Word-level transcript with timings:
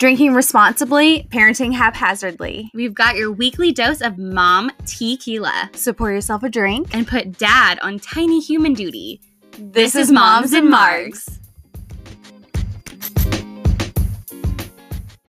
Drinking 0.00 0.32
responsibly, 0.32 1.28
parenting 1.28 1.74
haphazardly. 1.74 2.70
We've 2.72 2.94
got 2.94 3.16
your 3.16 3.30
weekly 3.30 3.70
dose 3.70 4.00
of 4.00 4.16
mom 4.16 4.70
tequila. 4.86 5.68
So 5.74 5.92
pour 5.92 6.10
yourself 6.10 6.42
a 6.42 6.48
drink 6.48 6.88
and 6.94 7.06
put 7.06 7.36
dad 7.36 7.78
on 7.82 7.98
tiny 7.98 8.40
human 8.40 8.72
duty. 8.72 9.20
This, 9.58 9.92
this 9.92 10.06
is 10.06 10.10
Moms 10.10 10.54
and 10.54 10.72
Margs. 10.72 11.38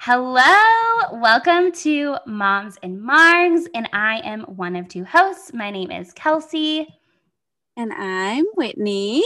Hello, 0.01 0.41
welcome 1.13 1.71
to 1.71 2.17
Moms 2.27 2.75
and 2.83 3.01
Margs, 3.01 3.67
and 3.73 3.87
I 3.93 4.19
am 4.25 4.41
one 4.41 4.75
of 4.75 4.89
two 4.89 5.05
hosts. 5.05 5.53
My 5.53 5.71
name 5.71 5.91
is 5.91 6.11
Kelsey. 6.11 6.85
And 7.77 7.93
I'm 7.93 8.43
Whitney. 8.55 9.23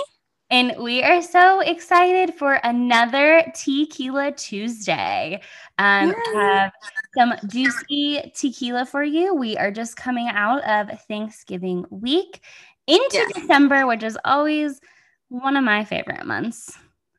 And 0.51 0.75
we 0.77 1.01
are 1.01 1.21
so 1.21 1.61
excited 1.61 2.33
for 2.33 2.55
another 2.65 3.41
Tequila 3.55 4.33
Tuesday. 4.33 5.41
Um, 5.77 6.13
have 6.33 6.73
some 7.17 7.35
juicy 7.47 8.31
tequila 8.35 8.85
for 8.85 9.01
you. 9.01 9.33
We 9.33 9.55
are 9.55 9.71
just 9.71 9.95
coming 9.95 10.27
out 10.27 10.61
of 10.65 11.01
Thanksgiving 11.07 11.85
week 11.89 12.41
into 12.85 13.09
yes. 13.13 13.31
December, 13.33 13.87
which 13.87 14.03
is 14.03 14.17
always 14.25 14.81
one 15.29 15.55
of 15.55 15.63
my 15.63 15.85
favorite 15.85 16.25
months 16.25 16.77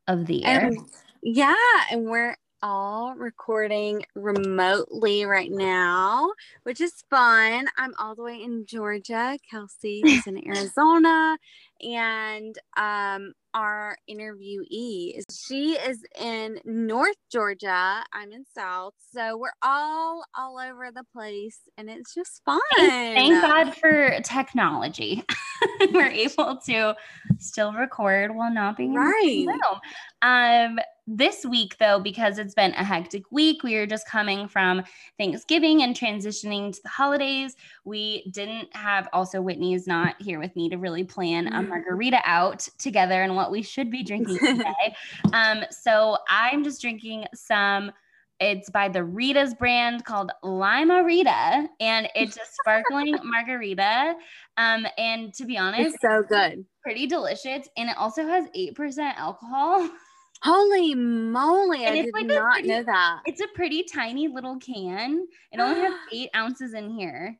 of 0.09 0.27
the 0.27 0.34
year. 0.37 0.67
And, 0.67 0.78
yeah, 1.23 1.55
and 1.91 2.05
we're 2.05 2.37
all 2.62 3.14
recording 3.17 4.05
remotely 4.14 5.25
right 5.25 5.51
now, 5.51 6.30
which 6.62 6.80
is 6.80 7.03
fun. 7.11 7.67
I'm 7.77 7.92
all 7.98 8.14
the 8.14 8.23
way 8.23 8.41
in 8.41 8.67
Georgia. 8.67 9.37
Kelsey 9.51 10.03
is 10.05 10.27
in 10.27 10.47
Arizona, 10.47 11.37
and 11.82 12.56
um, 12.77 13.32
our 13.54 13.96
interviewee 14.09 15.18
is 15.18 15.24
she 15.46 15.72
is 15.72 16.02
in 16.18 16.58
North 16.64 17.16
Georgia. 17.30 18.05
I'm 18.12 18.32
in 18.32 18.45
South, 18.55 18.95
so 19.12 19.36
we're 19.36 19.50
all 19.62 20.24
all 20.36 20.58
over 20.58 20.91
the 20.95 21.05
place, 21.12 21.60
and 21.77 21.91
it's 21.91 22.14
just 22.14 22.42
fun. 22.44 22.61
Thank 22.77 23.42
God 23.42 23.74
for 23.77 24.20
technology. 24.20 25.24
we're 25.92 26.06
able 26.06 26.56
to 26.66 26.94
still 27.39 27.72
record 27.72 28.34
while 28.34 28.52
not 28.52 28.77
being 28.77 28.94
right. 28.94 29.22
in 29.24 29.46
the 29.46 29.52
room. 29.52 29.80
Um, 30.22 30.78
this 31.06 31.44
week, 31.44 31.77
though, 31.78 31.98
because 31.98 32.39
it's 32.39 32.55
been 32.55 32.72
a 32.74 32.84
hectic 32.84 33.24
week, 33.33 33.64
we 33.64 33.74
are 33.74 33.86
just 33.86 34.08
coming 34.08 34.46
from 34.46 34.83
Thanksgiving 35.19 35.83
and 35.83 35.96
transitioning 35.96 36.72
to 36.72 36.80
the 36.83 36.89
holidays. 36.89 37.56
We 37.84 38.30
didn't 38.30 38.74
have, 38.74 39.08
also, 39.12 39.42
Whitney 39.42 39.74
is 39.74 39.86
not 39.86 40.14
here 40.20 40.39
with 40.39 40.55
me 40.55 40.69
to 40.70 40.78
really 40.78 41.05
plan 41.05 41.48
a. 41.48 41.62
margarita 41.73 42.20
out 42.25 42.69
together 42.78 43.23
and 43.23 43.34
what 43.34 43.51
we 43.51 43.62
should 43.62 43.91
be 43.91 44.03
drinking 44.03 44.39
today. 44.45 44.95
um, 45.33 45.65
so 45.70 46.19
I'm 46.29 46.62
just 46.64 46.81
drinking 46.81 47.27
some. 47.34 47.92
It's 48.41 48.69
by 48.70 48.89
the 48.89 49.05
Rita's 49.05 49.55
brand 49.55 50.05
called 50.05 50.33
Lime-A-Rita, 50.42 51.69
and 51.79 52.09
it's 52.17 52.37
a 52.37 52.41
sparkling 52.61 53.17
margarita. 53.23 54.17
Um, 54.56 54.84
and 54.98 55.33
to 55.34 55.45
be 55.45 55.56
honest, 55.56 55.95
it's 55.95 56.03
so 56.03 56.25
good, 56.29 56.64
pretty 56.83 57.06
delicious, 57.06 57.69
and 57.77 57.89
it 57.89 57.97
also 57.97 58.27
has 58.27 58.47
eight 58.55 58.75
percent 58.75 59.17
alcohol. 59.19 59.89
Holy 60.42 60.95
moly! 60.97 61.84
And 61.86 61.98
I 61.98 62.03
did 62.03 62.14
like 62.14 62.27
not 62.27 62.55
pretty, 62.55 62.69
know 62.69 62.83
that. 62.83 63.20
It's 63.27 63.41
a 63.41 63.47
pretty 63.55 63.84
tiny 63.84 64.27
little 64.27 64.59
can. 64.59 65.25
It 65.53 65.61
only 65.61 65.81
has 65.81 65.95
eight 66.12 66.31
ounces 66.34 66.75
in 66.75 66.91
here. 66.91 67.39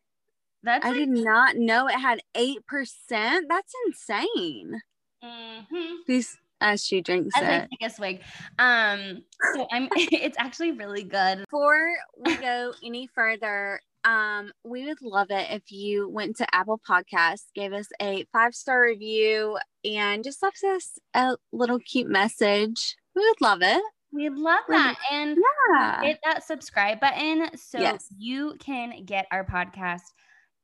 That's 0.63 0.85
I 0.85 0.91
like, 0.91 0.99
did 0.99 1.09
not 1.09 1.57
know 1.57 1.89
it 1.89 1.99
had 1.99 2.21
eight 2.35 2.67
percent. 2.67 3.47
That's 3.49 3.73
insane. 3.87 4.81
Mm-hmm. 5.25 5.95
These 6.07 6.39
as 6.61 6.85
she 6.85 7.01
drinks 7.01 7.37
as 7.37 7.43
it. 7.43 7.47
I 7.47 7.59
take 7.61 7.91
a 7.91 7.95
swig. 7.95 8.21
Um, 8.59 9.25
so 9.55 9.67
I'm. 9.73 9.89
it's 9.97 10.37
actually 10.39 10.73
really 10.73 11.03
good. 11.03 11.41
Before 11.41 11.91
we 12.25 12.37
go 12.37 12.73
any 12.85 13.09
further, 13.15 13.81
um, 14.05 14.53
we 14.65 14.87
would 14.87 15.03
love 15.03 15.31
it 15.31 15.49
if 15.51 15.71
you 15.71 16.09
went 16.09 16.37
to 16.37 16.55
Apple 16.55 16.81
Podcasts, 16.89 17.47
gave 17.55 17.73
us 17.73 17.89
a 18.01 18.25
five 18.33 18.55
star 18.55 18.83
review, 18.83 19.59
and 19.85 20.25
just 20.25 20.43
left 20.43 20.63
us 20.65 20.99
a 21.15 21.37
little 21.53 21.79
cute 21.79 22.09
message. 22.09 22.97
We 23.15 23.23
would 23.27 23.41
love 23.41 23.61
it. 23.63 23.83
We'd 24.13 24.35
love 24.35 24.61
that. 24.69 24.97
And 25.11 25.39
yeah. 25.75 26.03
hit 26.03 26.19
that 26.25 26.45
subscribe 26.45 27.01
button 27.01 27.49
so 27.57 27.81
yes. 27.81 28.09
you 28.19 28.57
can 28.59 29.05
get 29.07 29.27
our 29.33 29.45
podcast 29.45 30.03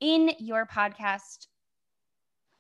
in 0.01 0.33
your 0.39 0.67
podcast 0.67 1.47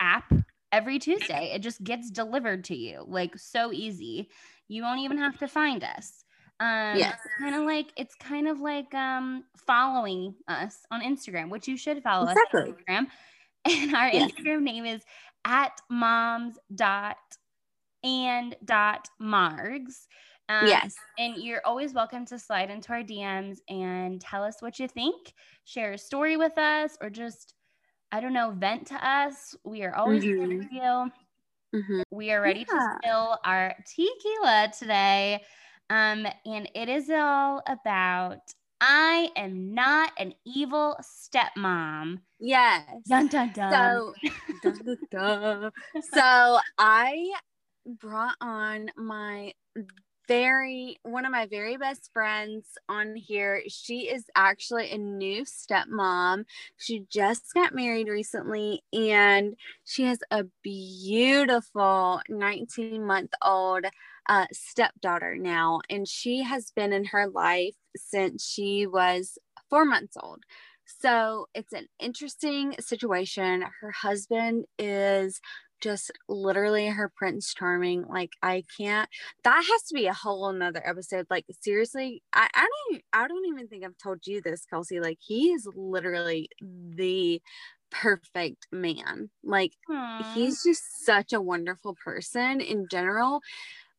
app 0.01 0.33
every 0.73 0.99
Tuesday. 0.99 1.53
It 1.55 1.61
just 1.61 1.83
gets 1.83 2.11
delivered 2.11 2.65
to 2.65 2.77
you, 2.77 3.05
like 3.07 3.39
so 3.39 3.73
easy. 3.73 4.29
You 4.69 4.83
won't 4.83 5.01
even 5.01 5.19
have 5.19 5.39
to 5.39 5.49
find 5.49 5.83
us. 5.85 6.25
Um, 6.61 6.99
yeah. 6.99 7.15
kind 7.39 7.55
of 7.55 7.63
like 7.63 7.93
it's 7.97 8.17
kind 8.17 8.49
of 8.49 8.59
like 8.59 8.93
um 8.93 9.45
following 9.67 10.35
us 10.49 10.79
on 10.91 11.03
Instagram, 11.03 11.51
which 11.51 11.69
you 11.69 11.77
should 11.77 12.03
follow 12.03 12.29
exactly. 12.29 12.61
us 12.63 12.69
on 12.69 12.75
Instagram. 12.75 13.07
And 13.65 13.95
our 13.95 14.09
yes. 14.09 14.31
Instagram 14.31 14.63
name 14.63 14.87
is 14.87 15.03
at 15.45 15.79
moms 15.91 16.57
dot 16.75 17.19
and 18.05 18.57
dot 18.65 19.09
margs. 19.21 20.07
Um, 20.49 20.67
yes. 20.67 20.95
And 21.19 21.37
you're 21.37 21.61
always 21.65 21.93
welcome 21.93 22.25
to 22.27 22.39
slide 22.39 22.71
into 22.71 22.93
our 22.93 23.03
DMs 23.03 23.59
and 23.69 24.21
tell 24.21 24.43
us 24.43 24.57
what 24.61 24.79
you 24.79 24.89
think, 24.89 25.35
share 25.65 25.93
a 25.93 25.99
story 25.99 26.37
with 26.37 26.57
us, 26.57 26.97
or 27.03 27.11
just, 27.11 27.55
I 28.13 28.21
don't 28.21 28.33
know, 28.33 28.55
vent 28.57 28.87
to 28.89 29.07
us. 29.07 29.55
We 29.65 29.83
are 29.83 29.95
always 29.95 30.25
mm-hmm. 30.25 30.51
here 30.51 30.63
for 30.63 30.75
you. 30.75 31.13
Mm-hmm. 31.83 32.01
We 32.11 32.33
are 32.33 32.41
ready 32.41 32.61
yeah. 32.61 32.79
to 32.79 32.99
spill 33.03 33.39
our 33.45 33.75
tequila 33.85 34.73
today. 34.79 35.43
Um, 35.91 36.27
and 36.47 36.71
it 36.75 36.89
is 36.89 37.11
all 37.11 37.63
about 37.67 38.41
I 38.81 39.31
am 39.37 39.75
not 39.75 40.13
an 40.19 40.35
evil 40.47 40.97
stepmom. 41.03 42.21
Yes. 42.39 42.85
Dun 43.09 43.27
dun 43.27 43.51
dun. 43.53 43.73
So, 43.73 44.15
dun, 44.63 44.79
dun, 44.85 44.99
dun. 45.11 45.73
so 46.15 46.59
I 46.79 47.33
brought 47.87 48.37
on 48.41 48.91
my 48.97 49.53
very 50.29 50.99
one 51.03 51.25
of 51.25 51.33
my 51.33 51.47
very 51.47 51.77
best 51.77 52.11
friends 52.13 52.67
on 52.89 53.17
here. 53.17 53.63
She 53.69 54.11
is 54.11 54.27
actually 54.37 54.91
a 54.91 54.99
new 54.99 55.45
stepmom. 55.45 56.45
She 56.77 57.07
just 57.11 57.55
got 57.55 57.75
married 57.75 58.09
recently 58.09 58.83
and 58.93 59.57
she 59.85 60.05
has 60.05 60.19
a 60.31 60.45
beautiful 60.63 62.21
19 62.29 63.05
month 63.05 63.33
old 63.43 63.87
uh, 64.29 64.47
stepdaughter 64.53 65.37
now. 65.37 65.81
And 65.89 66.07
she 66.07 66.43
has 66.43 66.71
been 66.71 66.93
in 66.93 67.07
her 67.07 67.27
life 67.27 67.75
since 67.97 68.47
she 68.47 68.87
was 68.87 69.39
four 69.71 69.85
months 69.85 70.17
old. 70.23 70.45
So 71.01 71.49
it's 71.55 71.73
an 71.73 71.87
interesting 72.01 72.75
situation. 72.81 73.65
Her 73.81 73.91
husband 73.91 74.65
is 74.79 75.41
just 75.81 76.11
literally 76.29 76.87
her 76.87 77.11
prince 77.17 77.55
charming 77.55 78.05
like 78.09 78.31
i 78.43 78.63
can't 78.77 79.09
that 79.45 79.65
has 79.71 79.83
to 79.83 79.95
be 79.95 80.07
a 80.07 80.15
whole 80.15 80.49
another 80.49 80.83
episode 80.87 81.27
like 81.31 81.45
seriously 81.61 82.23
i 82.33 82.49
i 82.55 82.67
don't 82.91 83.03
i 83.13 83.29
don't 83.29 83.47
even 83.47 83.69
think 83.69 83.85
i've 83.85 83.99
told 84.03 84.27
you 84.27 84.41
this 84.41 84.65
kelsey 84.65 85.01
like 85.01 85.19
he 85.21 85.51
is 85.51 85.69
literally 85.75 86.49
the 86.61 87.41
perfect 87.91 88.67
man 88.71 89.31
like 89.43 89.73
Aww. 89.91 90.35
he's 90.35 90.63
just 90.63 91.05
such 91.05 91.33
a 91.33 91.41
wonderful 91.41 91.97
person 92.05 92.61
in 92.61 92.87
general 92.91 93.41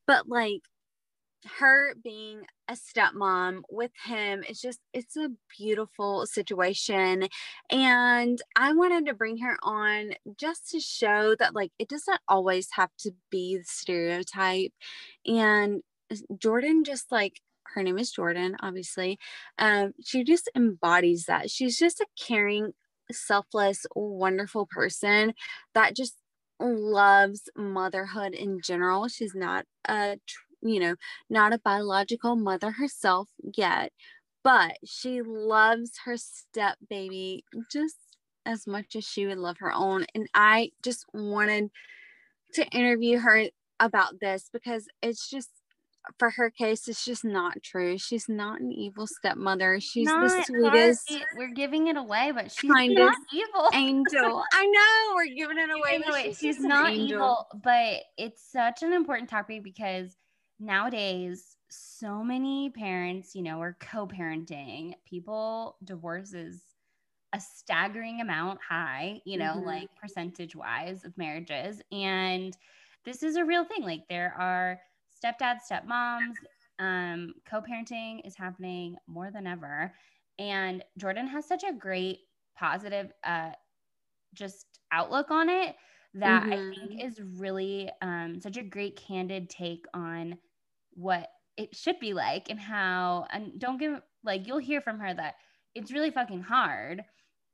but 0.06 0.28
like 0.28 0.62
her 1.60 1.96
being 2.04 2.44
a 2.68 2.74
stepmom 2.74 3.62
with 3.70 3.92
him 4.06 4.44
it's 4.48 4.62
just 4.62 4.80
it's 4.94 5.16
a 5.18 5.30
beautiful 5.58 6.26
situation. 6.26 7.28
And 7.72 8.42
i 8.56 8.74
wanted 8.74 9.06
to 9.08 9.14
bring 9.14 9.38
her 9.40 9.58
on 9.64 10.12
just 10.38 10.70
to 10.72 10.80
show 10.80 11.36
that 11.40 11.56
like 11.56 11.72
it 11.80 11.90
doesn't 11.90 12.20
always 12.28 12.70
have 12.74 12.90
to 13.00 13.12
be 13.32 13.58
the 13.58 13.64
stereotype. 13.66 14.74
And 15.26 15.82
jordan 16.38 16.84
just 16.84 17.12
like 17.12 17.42
her 17.76 17.84
name 17.84 18.00
is 18.00 18.12
jordan 18.12 18.56
obviously 18.62 19.20
um 19.60 19.94
she 20.04 20.24
just 20.24 20.50
embodies 20.56 21.26
that. 21.26 21.50
She's 21.52 21.78
just 21.78 22.00
a 22.02 22.06
caring 22.20 22.74
selfless 23.12 23.86
wonderful 23.96 24.68
person 24.70 25.34
that 25.74 25.96
just 25.96 26.16
loves 26.60 27.50
motherhood 27.56 28.34
in 28.34 28.60
general. 28.62 29.08
She's 29.08 29.34
not 29.36 29.66
a 29.88 30.18
you 30.62 30.80
know, 30.80 30.96
not 31.30 31.54
a 31.54 31.60
biological 31.60 32.36
mother 32.36 32.72
herself 32.72 33.30
yet, 33.56 33.92
but 34.44 34.78
she 34.86 35.22
loves 35.22 35.92
her 36.06 36.18
step 36.18 36.78
baby 36.90 37.44
just 37.72 37.98
as 38.46 38.66
much 38.66 38.96
as 38.96 39.06
she 39.06 39.26
would 39.26 39.38
love 39.38 39.58
her 39.60 39.72
own. 39.72 40.06
And 40.16 40.28
I 40.34 40.72
just 40.84 41.06
wanted 41.14 41.70
to 42.54 42.66
interview 42.70 43.20
her 43.20 43.46
about 43.80 44.20
this 44.20 44.50
because 44.52 44.88
it's 45.02 45.30
just 45.30 45.50
for 46.18 46.32
her 46.32 46.50
case, 46.50 46.88
it's 46.88 47.06
just 47.06 47.24
not 47.24 47.62
true. 47.62 47.98
She's 47.98 48.28
not 48.28 48.62
an 48.62 48.72
evil 48.72 49.06
stepmother. 49.06 49.80
She's 49.80 50.08
not 50.08 50.30
the 50.30 50.44
sweetest. 50.44 51.14
we're 51.38 51.54
giving 51.54 51.88
it 51.88 51.98
away, 51.98 52.32
but 52.34 52.52
she's 52.52 52.70
not 52.70 53.16
evil. 53.34 53.70
Angel. 53.74 54.44
I 54.54 54.66
know 54.66 55.16
we're 55.16 55.36
giving 55.36 55.58
it 55.58 55.70
away. 55.70 56.02
But 56.06 56.24
she's, 56.26 56.38
she's 56.40 56.60
not 56.60 56.94
evil, 56.94 57.46
but 57.64 58.02
it's 58.18 58.42
such 58.52 58.82
an 58.82 58.94
important 58.94 59.30
topic 59.30 59.64
because 59.64 60.16
nowadays 60.60 61.58
so 61.70 62.24
many 62.24 62.70
parents, 62.70 63.36
you 63.36 63.44
know, 63.44 63.62
are 63.62 63.78
co-parenting. 63.80 64.94
People 65.06 65.78
divorces 65.84 66.62
a 67.34 67.40
staggering 67.40 68.22
amount 68.22 68.60
high, 68.68 69.22
you 69.26 69.38
know, 69.38 69.54
mm-hmm. 69.58 69.66
like 69.68 69.90
percentage 70.02 70.56
wise 70.56 71.04
of 71.06 71.18
marriages. 71.18 71.82
And 71.92 72.58
this 73.06 73.22
is 73.24 73.36
a 73.36 73.46
real 73.46 73.66
thing. 73.66 73.84
Like 73.84 74.04
there 74.10 74.34
are 74.38 74.80
stepdads, 75.24 75.60
stepmoms, 75.72 76.34
um, 76.80 77.34
co-parenting 77.50 78.26
is 78.26 78.36
happening 78.36 78.98
more 79.08 79.32
than 79.32 79.46
ever. 79.46 79.94
And 80.40 80.84
Jordan 80.98 81.28
has 81.28 81.48
such 81.48 81.64
a 81.64 81.74
great 81.74 82.20
positive 82.58 83.12
uh 83.24 83.52
just 84.34 84.66
outlook 84.92 85.32
on 85.32 85.50
it 85.50 85.76
that 86.14 86.44
mm-hmm. 86.44 86.52
I 86.52 86.56
think 86.76 87.04
is 87.04 87.22
really 87.38 87.90
um 88.02 88.40
such 88.42 88.58
a 88.58 88.64
great 88.64 88.96
candid 88.98 89.50
take 89.50 89.86
on 89.94 90.38
what 91.00 91.30
it 91.58 91.76
should 91.76 92.00
be 92.00 92.14
like 92.14 92.50
and 92.50 92.60
how 92.60 93.26
and 93.32 93.60
don't 93.60 93.80
give 93.80 94.00
like 94.24 94.48
you'll 94.48 94.58
hear 94.58 94.82
from 94.82 95.00
her 95.00 95.14
that 95.14 95.36
it's 95.76 95.92
really 95.92 96.12
fucking 96.12 96.42
hard 96.42 97.04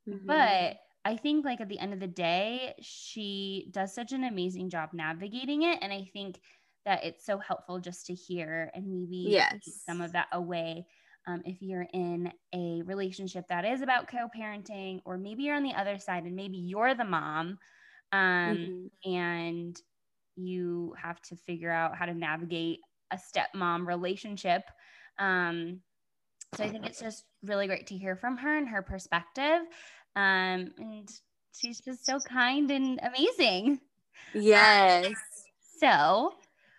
mm-hmm. 0.08 0.26
but 0.26 0.76
i 1.04 1.16
think 1.16 1.44
like 1.44 1.60
at 1.60 1.68
the 1.68 1.78
end 1.78 1.92
of 1.92 2.00
the 2.00 2.06
day 2.06 2.74
she 2.80 3.68
does 3.70 3.94
such 3.94 4.12
an 4.12 4.24
amazing 4.24 4.68
job 4.68 4.90
navigating 4.92 5.62
it 5.62 5.78
and 5.80 5.92
i 5.92 6.08
think 6.12 6.40
that 6.84 7.04
it's 7.04 7.24
so 7.24 7.38
helpful 7.38 7.78
just 7.78 8.06
to 8.06 8.14
hear 8.14 8.70
and 8.74 8.86
maybe 8.86 9.26
yes. 9.28 9.58
some 9.84 10.00
of 10.00 10.12
that 10.12 10.28
away 10.32 10.86
um, 11.28 11.42
if 11.44 11.60
you're 11.60 11.88
in 11.92 12.32
a 12.54 12.82
relationship 12.82 13.48
that 13.48 13.64
is 13.64 13.82
about 13.82 14.06
co-parenting 14.06 15.00
or 15.04 15.18
maybe 15.18 15.42
you're 15.42 15.56
on 15.56 15.64
the 15.64 15.74
other 15.74 15.98
side 15.98 16.22
and 16.22 16.36
maybe 16.36 16.56
you're 16.56 16.94
the 16.94 17.04
mom 17.04 17.58
um, 18.12 18.20
mm-hmm. 19.02 19.12
and 19.12 19.80
you 20.36 20.94
have 21.02 21.20
to 21.22 21.34
figure 21.34 21.72
out 21.72 21.96
how 21.96 22.06
to 22.06 22.14
navigate 22.14 22.78
a 23.10 23.16
stepmom 23.18 23.86
relationship. 23.86 24.62
Um, 25.18 25.80
so 26.54 26.64
I 26.64 26.68
think 26.68 26.86
it's 26.86 27.00
just 27.00 27.24
really 27.42 27.66
great 27.66 27.88
to 27.88 27.96
hear 27.96 28.16
from 28.16 28.36
her 28.38 28.56
and 28.56 28.68
her 28.68 28.82
perspective. 28.82 29.62
Um, 30.14 30.70
and 30.78 31.10
she's 31.54 31.80
just 31.80 32.06
so 32.06 32.18
kind 32.20 32.70
and 32.70 33.00
amazing. 33.02 33.80
Yes. 34.34 35.12
So, 35.78 36.32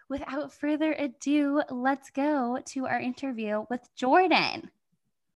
without 0.10 0.52
further 0.52 0.92
ado, 0.92 1.62
let's 1.70 2.10
go 2.10 2.58
to 2.70 2.88
our 2.88 3.00
interview 3.00 3.64
with 3.70 3.88
Jordan. 3.96 4.72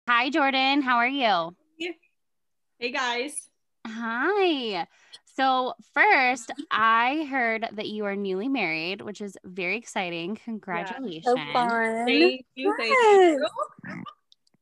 Hi, 0.08 0.30
Jordan. 0.30 0.82
How 0.82 0.96
are 0.96 1.08
you? 1.10 1.54
Hey, 2.80 2.92
guys. 2.92 3.50
Hi. 3.86 4.88
So, 5.40 5.74
first, 5.94 6.52
I 6.70 7.26
heard 7.30 7.66
that 7.72 7.88
you 7.88 8.04
are 8.04 8.16
newly 8.18 8.50
married, 8.50 9.00
which 9.00 9.22
is 9.22 9.38
very 9.46 9.78
exciting. 9.78 10.38
Congratulations. 10.44 11.24
Yeah, 11.26 11.32
so 11.34 11.54
fun. 11.54 12.06
Thank 12.06 12.46
you. 12.56 12.76
Thank 12.78 12.90
you. 12.90 13.48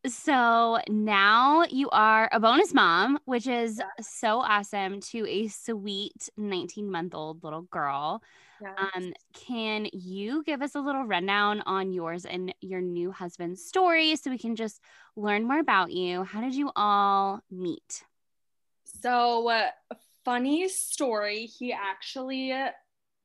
So 0.05 0.77
now 0.87 1.63
you 1.63 1.89
are 1.89 2.29
a 2.31 2.39
bonus 2.39 2.75
mom, 2.75 3.17
which 3.25 3.47
is 3.47 3.81
so 3.99 4.39
awesome 4.39 5.01
to 5.01 5.27
a 5.27 5.47
sweet 5.47 6.29
19 6.37 6.91
month 6.91 7.15
old 7.15 7.43
little 7.43 7.63
girl. 7.63 8.21
Yes. 8.61 8.91
Um, 8.95 9.13
can 9.33 9.87
you 9.93 10.43
give 10.43 10.61
us 10.61 10.75
a 10.75 10.79
little 10.79 11.05
rundown 11.05 11.63
on 11.65 11.91
yours 11.91 12.23
and 12.23 12.53
your 12.61 12.81
new 12.81 13.11
husband's 13.11 13.65
story 13.65 14.15
so 14.15 14.29
we 14.29 14.37
can 14.37 14.55
just 14.55 14.79
learn 15.15 15.47
more 15.47 15.59
about 15.59 15.91
you? 15.91 16.21
How 16.21 16.39
did 16.39 16.53
you 16.53 16.69
all 16.75 17.41
meet? 17.49 18.03
So, 18.83 19.49
uh, 19.49 19.69
funny 20.27 20.67
story. 20.67 21.45
He 21.45 21.71
actually, 21.71 22.53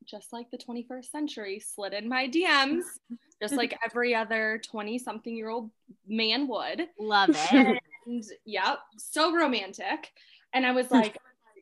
just 0.05 0.31
like 0.31 0.49
the 0.51 0.57
21st 0.57 1.11
century, 1.11 1.59
slid 1.59 1.91
in 1.91 2.07
my 2.07 2.29
DMs, 2.29 2.83
just 3.41 3.55
like 3.55 3.77
every 3.85 4.15
other 4.15 4.61
20 4.65 4.97
something 4.99 5.35
year 5.35 5.49
old 5.49 5.69
man 6.07 6.47
would. 6.47 6.87
Love 6.97 7.31
it. 7.33 7.81
And 8.05 8.23
yep, 8.45 8.79
so 8.97 9.35
romantic. 9.35 10.13
And 10.53 10.65
I 10.65 10.71
was 10.71 10.89
like, 10.91 11.17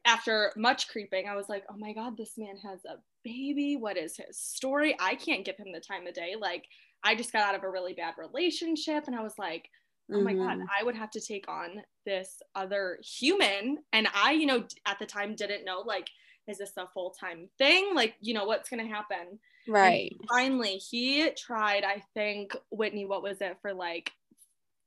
after 0.06 0.52
much 0.56 0.90
creeping, 0.90 1.28
I 1.28 1.36
was 1.36 1.50
like, 1.50 1.64
oh 1.72 1.78
my 1.78 1.94
God, 1.94 2.18
this 2.18 2.38
man 2.38 2.58
has 2.58 2.86
a 2.86 3.00
baby. 3.24 3.78
What 3.78 3.98
is 3.98 4.18
his 4.18 4.38
story? 4.38 4.96
I 5.00 5.16
can't 5.16 5.44
give 5.44 5.58
him 5.58 5.72
the 5.74 5.80
time 5.80 6.06
of 6.06 6.14
day. 6.14 6.36
Like, 6.40 6.66
I 7.04 7.16
just 7.16 7.34
got 7.34 7.48
out 7.48 7.56
of 7.56 7.64
a 7.64 7.70
really 7.70 7.94
bad 7.94 8.14
relationship. 8.20 9.06
And 9.08 9.16
I 9.16 9.24
was 9.24 9.40
like, 9.40 9.72
oh 10.14 10.22
my 10.22 10.34
god 10.34 10.58
mm-hmm. 10.58 10.66
i 10.80 10.84
would 10.84 10.96
have 10.96 11.12
to 11.12 11.22
take 11.22 11.48
on 11.48 11.82
this 12.06 12.42
other 12.56 13.00
human. 13.04 13.78
And 13.94 14.08
i 14.14 14.32
you 14.32 14.46
know 14.46 14.64
at 14.86 15.00
the 15.00 15.06
time 15.06 15.36
didn't 15.36 15.66
know 15.66 15.82
like 15.86 16.08
is 16.48 16.58
this 16.58 16.74
a 16.76 16.88
full-time 16.88 17.48
thing? 17.58 17.94
Like 17.94 18.16
you 18.20 18.34
know 18.34 18.46
what's 18.46 18.70
going 18.70 18.86
to 18.86 18.94
happen 18.94 19.40
right. 19.68 20.12
and 20.12 20.30
finally 20.30 20.78
he 20.78 21.30
tried 21.32 21.84
i 21.84 22.02
think 22.14 22.56
whitney 22.72 23.06
what 23.06 23.24
was 23.24 23.42
it 23.42 23.58
for 23.62 23.74
like 23.74 24.12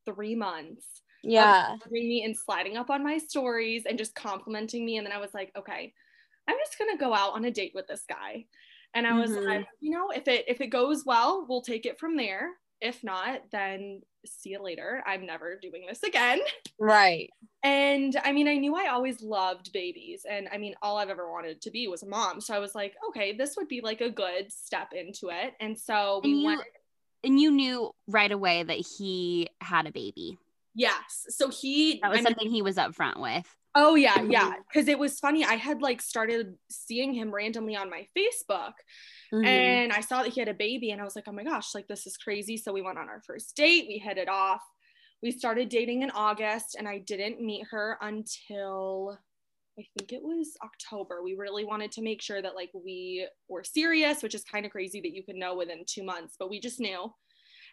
three 0.05 0.35
months 0.35 0.87
yeah. 1.23 1.77
me 1.91 2.23
and 2.25 2.37
sliding 2.37 2.77
up 2.77 2.91
on 2.91 3.03
my 3.03 3.17
stories 3.17 3.85
and 3.87 3.97
just 3.97 4.15
complimenting 4.15 4.85
me. 4.85 4.99
And 4.99 5.07
then 5.07 5.13
i 5.13 5.19
was 5.19 5.33
like 5.33 5.53
okay 5.57 5.93
i'm 6.49 6.57
just 6.65 6.79
going 6.79 6.91
to 6.91 7.03
go 7.03 7.15
out 7.15 7.35
on 7.35 7.45
a 7.45 7.51
date 7.51 7.73
with 7.75 7.87
this 7.87 8.05
guy. 8.09 8.45
And 8.95 9.07
i 9.07 9.19
was 9.19 9.31
mm-hmm. 9.31 9.47
like 9.47 9.67
you 9.81 9.91
know 9.91 10.11
if 10.11 10.29
it 10.29 10.45
if 10.49 10.61
it 10.61 10.69
goes 10.69 11.05
well 11.05 11.47
we'll 11.49 11.63
take 11.63 11.87
it 11.87 11.99
from 11.99 12.17
there 12.17 12.51
if 12.85 13.03
not 13.03 13.41
then 13.51 14.03
see 14.27 14.51
you 14.51 14.63
later. 14.63 15.03
I'm 15.07 15.27
never 15.27 15.57
doing 15.61 15.85
this 15.89 16.03
again. 16.03 16.41
Right. 16.79 17.31
And 17.63 18.17
I 18.25 18.33
mean, 18.33 18.49
I 18.49 18.57
knew 18.57 18.75
I 18.75 18.89
always 18.89 19.23
loved 19.23 19.73
babies. 19.73 20.27
And 20.29 20.49
I 20.53 20.59
mean, 20.59 20.75
all 20.83 20.99
I've 20.99 21.09
ever 21.09 21.31
wanted 21.31 21.61
to 21.63 21.71
be 21.71 21.89
was 21.89 22.03
a 22.03 22.07
mom. 22.07 22.41
So 22.41 22.55
I 22.55 22.59
was 22.59 22.75
like, 22.75 22.95
okay, 23.09 23.37
this 23.37 23.57
would 23.57 23.69
be 23.69 23.81
like 23.81 24.01
a 24.01 24.11
good 24.11 24.53
step 24.53 24.93
into 24.93 25.31
it. 25.31 25.55
And 25.61 25.79
so 25.79 26.21
we 26.23 26.31
and 26.31 26.41
you, 26.41 26.47
went. 26.47 26.63
And 27.23 27.41
you 27.41 27.51
knew 27.51 27.91
right 28.07 28.31
away 28.31 28.63
that 28.63 28.85
he 28.99 29.49
had 29.61 29.87
a 29.87 29.93
baby. 29.93 30.39
Yes. 30.75 31.27
So 31.31 31.49
he. 31.49 32.01
That 32.03 32.11
was 32.11 32.21
I 32.21 32.23
something 32.25 32.49
mean, 32.49 32.55
he 32.55 32.63
was 32.63 32.77
upfront 32.77 33.21
with. 33.21 33.47
Oh 33.75 33.97
yeah, 33.97 34.23
yeah. 34.23 34.53
Because 34.69 34.89
it 34.89 34.99
was 34.99 35.19
funny. 35.19 35.45
I 35.45 35.55
had 35.55 35.83
like 35.83 36.01
started 36.01 36.55
seeing 36.71 37.13
him 37.13 37.35
randomly 37.35 37.77
on 37.77 37.91
my 37.91 38.07
Facebook, 38.17 38.73
mm-hmm. 39.35 39.45
and 39.45 39.93
I 39.93 40.01
saw 40.01 40.23
that 40.23 40.33
he 40.33 40.41
had 40.41 40.49
a 40.49 40.55
baby, 40.55 40.91
and 40.91 41.01
I 41.01 41.05
was 41.05 41.17
like, 41.17 41.25
oh 41.27 41.33
my 41.33 41.45
gosh, 41.45 41.75
like 41.75 41.89
this 41.89 42.07
is 42.07 42.17
crazy. 42.17 42.57
So 42.57 42.73
we 42.73 42.83
went 42.83 42.99
on 42.99 43.09
our 43.09 43.21
first 43.27 43.57
date. 43.57 43.87
We 43.89 43.99
hit 43.99 44.19
it 44.19 44.29
off. 44.29 44.63
We 45.23 45.31
started 45.31 45.69
dating 45.69 46.03
in 46.03 46.11
August, 46.11 46.77
and 46.79 46.89
I 46.89 46.99
didn't 46.99 47.41
meet 47.41 47.67
her 47.71 47.99
until 48.01 49.19
I 49.79 49.87
think 49.99 50.13
it 50.13 50.23
was 50.23 50.57
October. 50.63 51.23
We 51.23 51.35
really 51.35 51.65
wanted 51.65 51.93
to 51.93 52.03
make 52.03 52.23
sure 52.23 52.41
that 52.41 52.55
like 52.55 52.71
we 52.75 53.27
were 53.49 53.65
serious, 53.65 54.23
which 54.23 54.35
is 54.35 54.45
kind 54.45 54.65
of 54.65 54.73
crazy 54.73 55.01
that 55.01 55.15
you 55.15 55.23
could 55.23 55.37
know 55.37 55.57
within 55.57 55.85
two 55.87 56.05
months, 56.05 56.37
but 56.39 56.51
we 56.51 56.61
just 56.61 56.81
knew. 56.81 57.13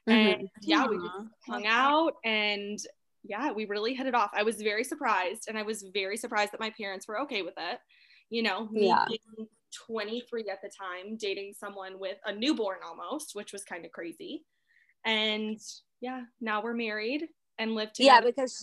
Mm-hmm. 0.09 0.11
And 0.11 0.49
yeah, 0.61 0.87
we 0.87 0.97
just 0.97 1.11
hung 1.47 1.67
out 1.67 2.13
and 2.25 2.79
yeah, 3.23 3.51
we 3.51 3.65
really 3.65 3.93
hit 3.93 4.07
it 4.07 4.15
off. 4.15 4.31
I 4.33 4.43
was 4.43 4.61
very 4.61 4.83
surprised, 4.83 5.45
and 5.47 5.57
I 5.57 5.61
was 5.61 5.83
very 5.93 6.17
surprised 6.17 6.53
that 6.53 6.59
my 6.59 6.71
parents 6.71 7.07
were 7.07 7.21
okay 7.21 7.43
with 7.43 7.53
it. 7.57 7.79
You 8.29 8.43
know, 8.43 8.69
yeah. 8.71 9.05
Being 9.87 10.09
23 10.09 10.45
at 10.51 10.61
the 10.61 10.69
time, 10.69 11.17
dating 11.17 11.53
someone 11.57 11.99
with 11.99 12.17
a 12.25 12.33
newborn 12.33 12.79
almost, 12.85 13.31
which 13.33 13.53
was 13.53 13.63
kind 13.63 13.85
of 13.85 13.91
crazy. 13.91 14.43
And 15.05 15.59
yeah, 15.99 16.23
now 16.39 16.61
we're 16.63 16.73
married 16.73 17.27
and 17.57 17.73
live 17.75 17.93
together. 17.93 18.15
Yeah, 18.15 18.21
because 18.21 18.61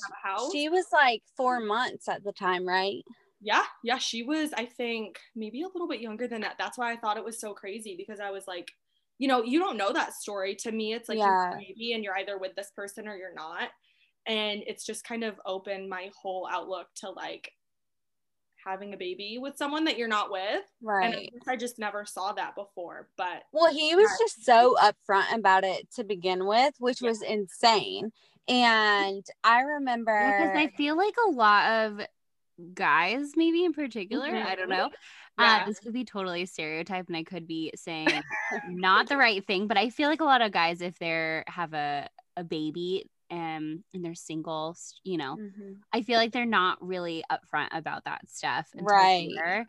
she 0.52 0.68
was 0.68 0.86
like 0.92 1.22
four 1.36 1.60
months 1.60 2.08
at 2.08 2.24
the 2.24 2.32
time, 2.32 2.66
right? 2.66 3.02
Yeah, 3.40 3.64
yeah, 3.84 3.98
she 3.98 4.22
was, 4.24 4.52
I 4.52 4.64
think, 4.64 5.18
maybe 5.36 5.62
a 5.62 5.68
little 5.68 5.88
bit 5.88 6.00
younger 6.00 6.26
than 6.26 6.40
that. 6.40 6.56
That's 6.58 6.76
why 6.76 6.92
I 6.92 6.96
thought 6.96 7.16
it 7.16 7.24
was 7.24 7.40
so 7.40 7.52
crazy 7.54 7.94
because 7.96 8.18
I 8.20 8.30
was 8.30 8.44
like, 8.48 8.70
you 9.18 9.28
know, 9.28 9.42
you 9.42 9.58
don't 9.58 9.76
know 9.76 9.92
that 9.92 10.14
story. 10.14 10.54
To 10.56 10.72
me, 10.72 10.92
it's 10.94 11.08
like 11.08 11.18
yeah. 11.18 11.50
you're 11.50 11.58
a 11.58 11.58
baby 11.58 11.92
and 11.92 12.02
you're 12.02 12.18
either 12.18 12.38
with 12.38 12.54
this 12.56 12.70
person 12.74 13.06
or 13.06 13.16
you're 13.16 13.34
not 13.34 13.70
and 14.28 14.62
it's 14.66 14.84
just 14.84 15.04
kind 15.04 15.24
of 15.24 15.40
opened 15.46 15.88
my 15.88 16.10
whole 16.20 16.46
outlook 16.52 16.86
to 16.96 17.10
like 17.10 17.50
having 18.68 18.94
a 18.94 18.96
baby 18.96 19.38
with 19.38 19.56
someone 19.56 19.84
that 19.84 19.98
you're 19.98 20.08
not 20.08 20.30
with. 20.30 20.62
Right. 20.82 21.30
And 21.32 21.42
I 21.46 21.56
just 21.56 21.78
never 21.78 22.04
saw 22.04 22.32
that 22.32 22.54
before. 22.54 23.08
But 23.16 23.44
well, 23.52 23.72
he 23.72 23.94
was 23.94 24.10
just 24.20 24.44
so 24.44 24.76
upfront 24.80 25.34
about 25.34 25.64
it 25.64 25.90
to 25.96 26.04
begin 26.04 26.46
with, 26.46 26.74
which 26.78 27.02
yeah. 27.02 27.08
was 27.08 27.22
insane. 27.22 28.12
And 28.48 29.24
I 29.44 29.60
remember 29.60 30.36
because 30.38 30.56
I 30.56 30.68
feel 30.76 30.96
like 30.96 31.14
a 31.28 31.30
lot 31.30 31.70
of 31.70 32.06
guys, 32.74 33.32
maybe 33.36 33.64
in 33.64 33.72
particular, 33.72 34.28
mm-hmm. 34.28 34.48
I 34.48 34.54
don't 34.54 34.70
know. 34.70 34.86
Uh, 34.86 35.42
yeah. 35.42 35.60
Uh, 35.62 35.66
this 35.66 35.78
could 35.78 35.92
be 35.92 36.04
totally 36.04 36.42
a 36.42 36.46
stereotype, 36.46 37.06
and 37.08 37.16
I 37.16 37.22
could 37.22 37.46
be 37.46 37.72
saying 37.76 38.08
not 38.68 39.08
the 39.08 39.16
right 39.16 39.46
thing, 39.46 39.66
but 39.66 39.76
I 39.76 39.90
feel 39.90 40.08
like 40.08 40.20
a 40.20 40.24
lot 40.24 40.42
of 40.42 40.50
guys, 40.50 40.80
if 40.80 40.98
they're 40.98 41.44
have 41.46 41.74
a 41.74 42.08
a 42.36 42.44
baby, 42.44 43.08
um 43.30 43.84
and 43.92 44.04
they're 44.04 44.14
single 44.14 44.76
you 45.04 45.16
know 45.16 45.36
mm-hmm. 45.36 45.72
i 45.92 46.02
feel 46.02 46.16
like 46.16 46.32
they're 46.32 46.46
not 46.46 46.78
really 46.80 47.22
upfront 47.30 47.68
about 47.72 48.04
that 48.04 48.20
stuff 48.28 48.68
right 48.74 49.28
later. 49.30 49.66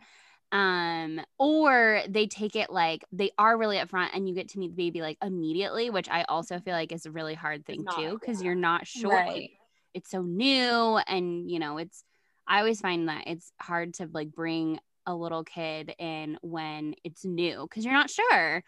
um 0.51 1.19
or 1.37 2.01
they 2.07 2.25
take 2.27 2.55
it 2.55 2.69
like 2.69 3.03
they 3.11 3.31
are 3.37 3.57
really 3.57 3.77
upfront 3.77 4.09
and 4.13 4.27
you 4.27 4.35
get 4.35 4.49
to 4.49 4.59
meet 4.59 4.75
the 4.75 4.83
baby 4.83 5.01
like 5.01 5.17
immediately 5.21 5.89
which 5.89 6.09
i 6.09 6.23
also 6.23 6.59
feel 6.59 6.73
like 6.73 6.91
is 6.91 7.05
a 7.05 7.11
really 7.11 7.35
hard 7.35 7.65
thing 7.65 7.83
not, 7.83 7.95
too 7.95 8.17
because 8.19 8.41
yeah. 8.41 8.47
you're 8.47 8.55
not 8.55 8.87
sure 8.87 9.11
right. 9.11 9.27
like, 9.27 9.51
it's 9.93 10.09
so 10.09 10.21
new 10.21 10.97
and 11.07 11.49
you 11.49 11.59
know 11.59 11.77
it's 11.77 12.03
i 12.47 12.59
always 12.59 12.79
find 12.79 13.09
that 13.09 13.23
it's 13.27 13.51
hard 13.59 13.93
to 13.93 14.09
like 14.13 14.31
bring 14.31 14.79
a 15.06 15.15
little 15.15 15.44
kid 15.44 15.94
in 16.00 16.38
when 16.41 16.96
it's 17.03 17.25
new 17.25 17.68
because 17.70 17.84
you're 17.84 17.94
not 17.94 18.10
sure. 18.10 18.63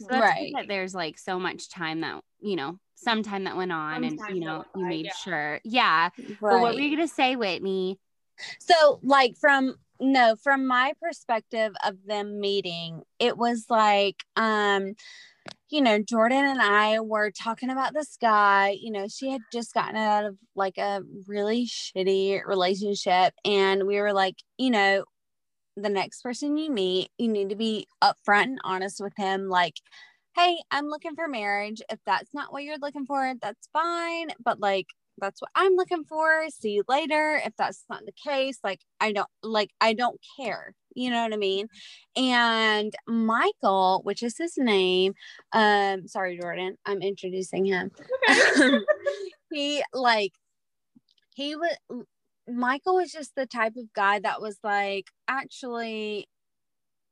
So 0.00 0.18
right. 0.18 0.52
that 0.54 0.68
there's 0.68 0.94
like 0.94 1.18
so 1.18 1.38
much 1.38 1.68
time 1.68 2.00
that, 2.00 2.22
you 2.40 2.56
know, 2.56 2.78
some 2.96 3.22
time 3.22 3.44
that 3.44 3.56
went 3.56 3.72
on 3.72 4.04
and, 4.04 4.18
you 4.30 4.40
know, 4.40 4.64
you 4.74 4.86
made 4.86 5.06
yeah. 5.06 5.12
sure. 5.22 5.60
Yeah. 5.64 6.08
Right. 6.18 6.38
But 6.40 6.60
what 6.60 6.74
were 6.74 6.80
you 6.80 6.96
going 6.96 7.08
to 7.08 7.14
say, 7.14 7.36
Whitney? 7.36 7.98
So, 8.60 9.00
like, 9.02 9.36
from 9.36 9.74
no, 10.00 10.36
from 10.42 10.66
my 10.66 10.92
perspective 11.00 11.72
of 11.84 11.96
them 12.06 12.40
meeting, 12.40 13.02
it 13.18 13.36
was 13.36 13.66
like, 13.68 14.24
um, 14.36 14.94
you 15.70 15.80
know, 15.80 16.00
Jordan 16.00 16.44
and 16.44 16.60
I 16.60 17.00
were 17.00 17.30
talking 17.30 17.70
about 17.70 17.94
this 17.94 18.16
guy. 18.20 18.76
You 18.80 18.90
know, 18.90 19.06
she 19.08 19.30
had 19.30 19.42
just 19.52 19.74
gotten 19.74 19.96
out 19.96 20.24
of 20.24 20.36
like 20.54 20.78
a 20.78 21.02
really 21.26 21.66
shitty 21.66 22.44
relationship. 22.44 23.34
And 23.44 23.84
we 23.86 24.00
were 24.00 24.12
like, 24.12 24.36
you 24.56 24.70
know, 24.70 25.04
the 25.76 25.88
next 25.88 26.22
person 26.22 26.56
you 26.56 26.70
meet, 26.70 27.10
you 27.18 27.28
need 27.28 27.50
to 27.50 27.56
be 27.56 27.86
upfront 28.02 28.44
and 28.44 28.58
honest 28.64 29.00
with 29.00 29.14
him. 29.16 29.48
Like, 29.48 29.74
hey, 30.36 30.58
I'm 30.70 30.88
looking 30.88 31.14
for 31.14 31.28
marriage. 31.28 31.82
If 31.90 31.98
that's 32.06 32.32
not 32.34 32.52
what 32.52 32.64
you're 32.64 32.78
looking 32.78 33.06
for, 33.06 33.34
that's 33.40 33.68
fine. 33.72 34.30
But 34.44 34.60
like, 34.60 34.86
that's 35.18 35.40
what 35.40 35.50
I'm 35.54 35.74
looking 35.74 36.04
for. 36.04 36.48
See 36.50 36.70
you 36.70 36.84
later. 36.88 37.40
If 37.44 37.54
that's 37.56 37.84
not 37.88 38.04
the 38.04 38.12
case, 38.12 38.58
like 38.64 38.80
I 39.00 39.12
don't 39.12 39.28
like 39.42 39.70
I 39.80 39.92
don't 39.92 40.20
care. 40.36 40.74
You 40.94 41.10
know 41.10 41.22
what 41.22 41.32
I 41.32 41.36
mean? 41.36 41.68
And 42.16 42.92
Michael, 43.06 44.00
which 44.04 44.22
is 44.22 44.36
his 44.38 44.56
name, 44.56 45.14
um, 45.52 46.06
sorry, 46.08 46.38
Jordan, 46.40 46.76
I'm 46.86 47.02
introducing 47.02 47.64
him. 47.64 47.90
Okay. 48.30 48.78
he 49.52 49.82
like 49.92 50.32
he 51.34 51.56
was 51.56 51.76
Michael 52.48 52.96
was 52.96 53.10
just 53.10 53.34
the 53.34 53.46
type 53.46 53.76
of 53.76 53.92
guy 53.94 54.18
that 54.18 54.40
was 54.40 54.58
like, 54.62 55.10
actually, 55.28 56.28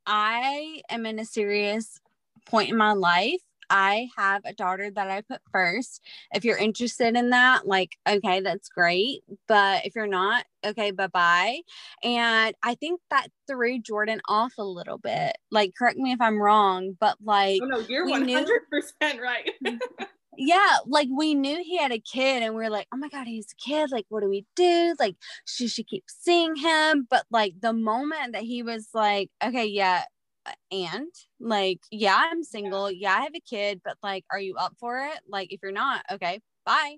I 0.06 0.82
am 0.90 1.06
in 1.06 1.18
a 1.18 1.24
serious 1.24 2.00
point 2.46 2.70
in 2.70 2.76
my 2.76 2.92
life 2.92 3.40
I 3.72 4.10
have 4.18 4.42
a 4.44 4.52
daughter 4.52 4.90
that 4.90 5.10
I 5.10 5.22
put 5.22 5.40
first. 5.50 6.02
If 6.34 6.44
you're 6.44 6.58
interested 6.58 7.16
in 7.16 7.30
that, 7.30 7.66
like, 7.66 7.96
okay, 8.06 8.40
that's 8.40 8.68
great. 8.68 9.22
But 9.48 9.86
if 9.86 9.94
you're 9.94 10.06
not, 10.06 10.44
okay, 10.62 10.90
bye 10.90 11.06
bye. 11.06 11.60
And 12.04 12.54
I 12.62 12.74
think 12.74 13.00
that 13.08 13.28
threw 13.48 13.78
Jordan 13.78 14.20
off 14.28 14.52
a 14.58 14.62
little 14.62 14.98
bit. 14.98 15.38
Like, 15.50 15.72
correct 15.76 15.96
me 15.96 16.12
if 16.12 16.20
I'm 16.20 16.40
wrong, 16.40 16.98
but 17.00 17.16
like, 17.24 17.62
oh 17.62 17.66
no, 17.66 17.78
you're 17.78 18.06
100% 18.06 18.26
knew- 18.26 19.22
right. 19.22 19.50
Mm-hmm. 19.64 20.04
yeah, 20.36 20.78
like 20.86 21.08
we 21.14 21.34
knew 21.34 21.62
he 21.62 21.78
had 21.78 21.92
a 21.92 21.98
kid 21.98 22.42
and 22.42 22.54
we 22.54 22.64
are 22.64 22.70
like, 22.70 22.86
oh 22.92 22.96
my 22.96 23.08
God, 23.08 23.26
he's 23.26 23.52
a 23.52 23.56
kid. 23.56 23.90
Like, 23.92 24.06
what 24.08 24.20
do 24.22 24.28
we 24.28 24.46
do? 24.56 24.94
Like, 24.98 25.16
she 25.44 25.68
should 25.68 25.86
keep 25.86 26.04
seeing 26.08 26.56
him. 26.56 27.06
But 27.10 27.24
like 27.30 27.54
the 27.60 27.72
moment 27.72 28.32
that 28.32 28.42
he 28.42 28.62
was 28.62 28.88
like, 28.94 29.30
okay, 29.44 29.66
yeah, 29.66 30.04
uh, 30.46 30.52
and 30.72 31.06
like 31.38 31.78
yeah 31.92 32.16
i'm 32.18 32.42
single 32.42 32.90
yeah 32.90 33.14
i 33.14 33.20
have 33.20 33.34
a 33.36 33.40
kid 33.40 33.80
but 33.84 33.96
like 34.02 34.24
are 34.32 34.40
you 34.40 34.56
up 34.56 34.74
for 34.80 34.98
it 34.98 35.20
like 35.28 35.52
if 35.52 35.60
you're 35.62 35.70
not 35.70 36.04
okay 36.10 36.40
bye 36.66 36.96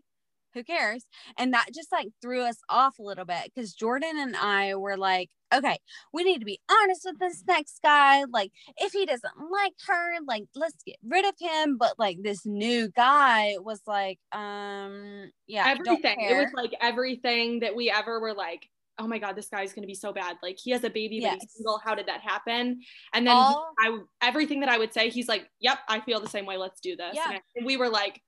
who 0.55 0.65
cares? 0.65 1.05
And 1.37 1.53
that 1.53 1.67
just 1.75 1.93
like 1.93 2.09
threw 2.23 2.43
us 2.43 2.59
off 2.69 2.99
a 2.99 3.03
little 3.03 3.25
bit 3.25 3.51
because 3.55 3.75
jordan 3.75 4.19
and 4.19 4.37
i 4.37 4.75
were 4.75 4.97
like 4.97 5.31
okay 5.55 5.79
we 6.13 6.25
need 6.25 6.39
to 6.39 6.45
be 6.45 6.59
honest 6.71 7.03
with 7.05 7.19
this 7.19 7.45
next 7.47 7.81
guy 7.83 8.25
like 8.33 8.51
if 8.79 8.93
he 8.93 9.07
doesn't 9.07 9.51
like 9.51 9.73
her 9.87 10.15
like 10.27 10.45
let's 10.55 10.83
get 10.85 10.97
rid 11.07 11.25
of 11.25 11.35
him. 11.39 11.77
But 11.79 11.99
like 11.99 12.19
this 12.23 12.45
new 12.45 12.89
guy 12.89 13.57
was 13.61 13.81
like 13.87 14.19
um 14.33 15.31
yeah 15.47 15.65
everything 15.69 16.17
it 16.21 16.37
was 16.37 16.53
like 16.55 16.73
everything 16.81 17.61
that 17.61 17.75
we 17.75 17.91
ever 17.91 18.21
were 18.21 18.35
like 18.35 18.69
oh 18.99 19.07
my 19.09 19.19
god 19.19 19.35
this 19.35 19.49
guy's 19.49 19.73
going 19.73 19.83
to 19.83 19.89
be 19.89 19.95
so 19.95 20.13
bad. 20.13 20.37
Like 20.43 20.59
he 20.63 20.71
has 20.71 20.85
a 20.85 20.91
baby 20.91 21.21
but 21.21 21.35
he's 21.41 21.53
single. 21.53 21.81
How 21.85 21.95
did 21.95 22.07
that 22.07 22.21
happen? 22.21 22.81
And 23.13 23.27
then 23.27 23.35
All, 23.35 23.73
he, 23.81 23.89
I 23.89 23.99
everything 24.23 24.61
that 24.61 24.69
I 24.69 24.79
would 24.79 24.93
say 24.93 25.11
he's 25.11 25.29
like 25.29 25.51
yep 25.61 25.79
I 25.89 26.01
feel 26.01 26.21
the 26.21 26.29
same 26.29 26.47
way. 26.47 26.57
Let's 26.57 26.81
do 26.81 26.97
this. 26.97 27.15
Yeah. 27.15 27.39
and 27.57 27.67
we 27.67 27.77
were 27.77 27.89
like 27.89 28.21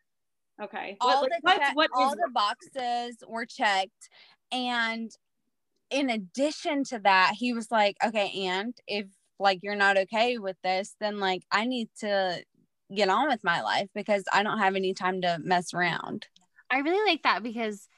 okay. 0.63 0.97
All, 1.01 1.21
what, 1.21 1.31
the, 1.31 1.39
what, 1.43 1.75
what 1.75 1.91
all 1.95 2.15
the 2.15 2.31
boxes 2.33 3.17
were 3.27 3.47
checked 3.47 4.09
and 4.53 5.11
in 5.91 6.11
addition 6.11 6.85
to 6.85 6.99
that 7.01 7.33
he 7.37 7.53
was 7.53 7.71
like 7.71 7.97
okay 8.05 8.47
and 8.47 8.77
if 8.89 9.07
like 9.39 9.61
you're 9.63 9.77
not 9.77 9.97
okay 9.97 10.39
with 10.39 10.57
this 10.65 10.97
then 11.01 11.21
like 11.21 11.43
I 11.51 11.65
need 11.65 11.89
to 12.01 12.43
get 12.95 13.09
on 13.09 13.29
with 13.29 13.43
my 13.43 13.63
life 13.63 13.89
because 13.95 14.25
I 14.33 14.43
don't 14.43 14.59
have 14.59 14.77
any 14.77 14.95
time 14.95 15.21
to 15.23 15.39
mess 15.43 15.75
around. 15.75 16.27
I 16.71 16.79
really 16.79 17.11
like 17.11 17.23
that 17.23 17.43
because 17.43 17.89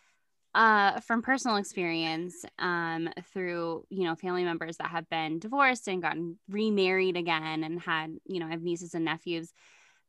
uh, 0.54 1.00
from 1.00 1.22
personal 1.22 1.56
experience 1.56 2.44
um, 2.58 3.08
through 3.32 3.84
you 3.90 4.04
know 4.04 4.14
family 4.14 4.44
members 4.44 4.76
that 4.78 4.90
have 4.90 5.08
been 5.08 5.38
divorced 5.38 5.88
and 5.88 6.02
gotten 6.02 6.38
remarried 6.48 7.16
again 7.16 7.64
and 7.64 7.80
had 7.80 8.16
you 8.26 8.40
know 8.40 8.46
I 8.46 8.50
have 8.50 8.62
nieces 8.62 8.94
and 8.94 9.04
nephews 9.04 9.52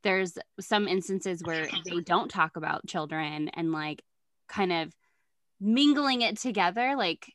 there's 0.04 0.38
some 0.60 0.88
instances 0.88 1.42
where 1.44 1.68
they 1.86 2.02
don't 2.02 2.30
talk 2.30 2.56
about 2.56 2.86
children 2.88 3.50
and 3.50 3.72
like 3.72 4.04
kind 4.48 4.72
of 4.72 4.94
mingling 5.60 6.22
it 6.22 6.38
together 6.38 6.96
like 6.96 7.34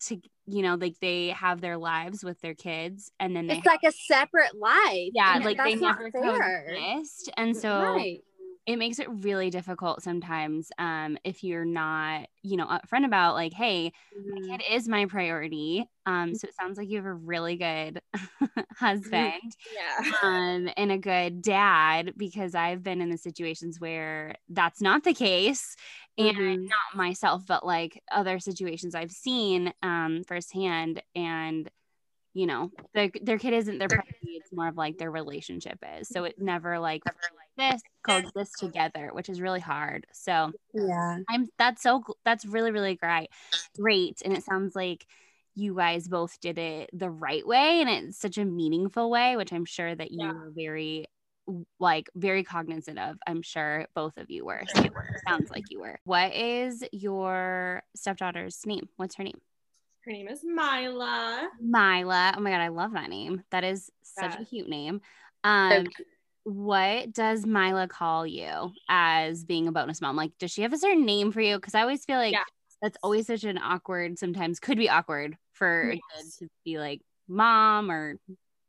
to 0.00 0.20
you 0.46 0.62
know 0.62 0.74
like 0.74 0.94
they 1.00 1.28
have 1.28 1.60
their 1.60 1.76
lives 1.76 2.24
with 2.24 2.40
their 2.40 2.54
kids 2.54 3.10
and 3.20 3.36
then 3.36 3.48
it's 3.50 3.66
like 3.66 3.80
a 3.84 3.92
separate 3.92 4.58
life 4.58 5.10
yeah 5.14 5.40
like 5.42 5.58
they 5.58 5.74
never 5.74 6.10
coexist. 6.10 7.30
And 7.36 7.56
so 7.56 7.80
right 7.80 8.20
it 8.66 8.78
makes 8.78 8.98
it 8.98 9.08
really 9.08 9.48
difficult 9.48 10.02
sometimes 10.02 10.72
um, 10.78 11.16
if 11.22 11.44
you're 11.44 11.64
not, 11.64 12.26
you 12.42 12.56
know, 12.56 12.66
upfront 12.66 13.04
about 13.04 13.34
like, 13.34 13.52
hey, 13.52 13.92
mm-hmm. 14.16 14.50
my 14.50 14.56
kid 14.58 14.64
is 14.68 14.88
my 14.88 15.06
priority. 15.06 15.88
Um, 16.04 16.34
so 16.34 16.48
it 16.48 16.54
sounds 16.54 16.76
like 16.76 16.88
you 16.88 16.96
have 16.96 17.06
a 17.06 17.14
really 17.14 17.56
good 17.56 18.00
husband, 18.76 19.56
yeah, 19.74 20.10
um, 20.22 20.68
and 20.76 20.92
a 20.92 20.98
good 20.98 21.42
dad 21.42 22.14
because 22.16 22.54
I've 22.54 22.82
been 22.82 23.00
in 23.00 23.10
the 23.10 23.18
situations 23.18 23.80
where 23.80 24.34
that's 24.48 24.80
not 24.80 25.04
the 25.04 25.14
case, 25.14 25.76
and 26.18 26.36
mm-hmm. 26.36 26.64
not 26.64 26.96
myself, 26.96 27.44
but 27.46 27.64
like 27.64 28.02
other 28.10 28.38
situations 28.40 28.94
I've 28.94 29.12
seen 29.12 29.72
um, 29.82 30.22
firsthand, 30.26 31.02
and 31.14 31.68
you 32.36 32.46
know, 32.46 32.70
the, 32.92 33.10
their 33.22 33.38
kid 33.38 33.54
isn't 33.54 33.78
their 33.78 33.88
priority; 33.88 34.36
it's 34.36 34.52
more 34.52 34.68
of 34.68 34.76
like 34.76 34.98
their 34.98 35.10
relationship 35.10 35.78
is. 35.98 36.08
So 36.08 36.24
it 36.24 36.38
never 36.38 36.78
like. 36.78 37.02
Never, 37.06 37.18
like 37.34 37.46
this 37.72 37.80
coexist 38.02 38.58
together 38.58 39.08
which 39.12 39.30
is 39.30 39.40
really 39.40 39.60
hard. 39.60 40.06
So 40.12 40.52
yeah. 40.74 41.18
I'm 41.30 41.48
that's 41.58 41.82
so 41.82 42.04
that's 42.22 42.44
really 42.44 42.70
really 42.70 42.96
great 42.96 43.28
great. 43.80 44.20
And 44.22 44.36
it 44.36 44.44
sounds 44.44 44.76
like 44.76 45.06
you 45.54 45.74
guys 45.74 46.06
both 46.06 46.38
did 46.40 46.58
it 46.58 46.90
the 46.92 47.08
right 47.08 47.46
way 47.46 47.80
and 47.80 47.88
it's 47.88 48.18
such 48.18 48.36
a 48.36 48.44
meaningful 48.44 49.08
way 49.08 49.38
which 49.38 49.54
i'm 49.54 49.64
sure 49.64 49.94
that 49.94 50.10
you 50.10 50.18
yeah. 50.20 50.32
were 50.34 50.52
very 50.54 51.06
like 51.78 52.10
very 52.14 52.42
cognizant 52.42 52.98
of. 52.98 53.16
I'm 53.26 53.42
sure 53.42 53.86
both 53.94 54.16
of 54.16 54.30
you 54.30 54.44
were. 54.44 54.62
So 54.74 54.84
sounds 55.28 55.50
like 55.50 55.64
you 55.70 55.80
were. 55.80 55.98
What 56.04 56.34
is 56.34 56.84
your 56.92 57.82
stepdaughter's 57.94 58.64
name? 58.66 58.88
What's 58.96 59.14
her 59.16 59.24
name 59.24 59.40
her 60.06 60.12
name 60.12 60.28
is 60.28 60.44
Mila. 60.44 61.48
Mila. 61.60 62.34
Oh 62.36 62.40
my 62.40 62.50
god, 62.50 62.60
I 62.60 62.68
love 62.68 62.92
that 62.92 63.10
name. 63.10 63.42
That 63.50 63.64
is 63.64 63.90
such 64.02 64.34
yeah. 64.34 64.40
a 64.40 64.44
cute 64.44 64.68
name. 64.68 65.00
Um, 65.42 65.86
what 66.44 67.12
does 67.12 67.44
Mila 67.44 67.88
call 67.88 68.24
you 68.26 68.72
as 68.88 69.44
being 69.44 69.66
a 69.66 69.72
bonus 69.72 70.00
mom? 70.00 70.14
Like, 70.14 70.30
does 70.38 70.52
she 70.52 70.62
have 70.62 70.72
a 70.72 70.78
certain 70.78 71.04
name 71.04 71.32
for 71.32 71.40
you? 71.40 71.56
Because 71.56 71.74
I 71.74 71.80
always 71.80 72.04
feel 72.04 72.18
like 72.18 72.34
yeah. 72.34 72.44
that's 72.80 72.96
always 73.02 73.26
such 73.26 73.42
an 73.42 73.58
awkward, 73.58 74.18
sometimes 74.18 74.60
could 74.60 74.78
be 74.78 74.88
awkward 74.88 75.36
for 75.52 75.92
yes. 75.92 76.00
a 76.12 76.22
kid 76.22 76.30
to 76.38 76.48
be 76.64 76.78
like 76.78 77.00
mom 77.26 77.90
or, 77.90 78.16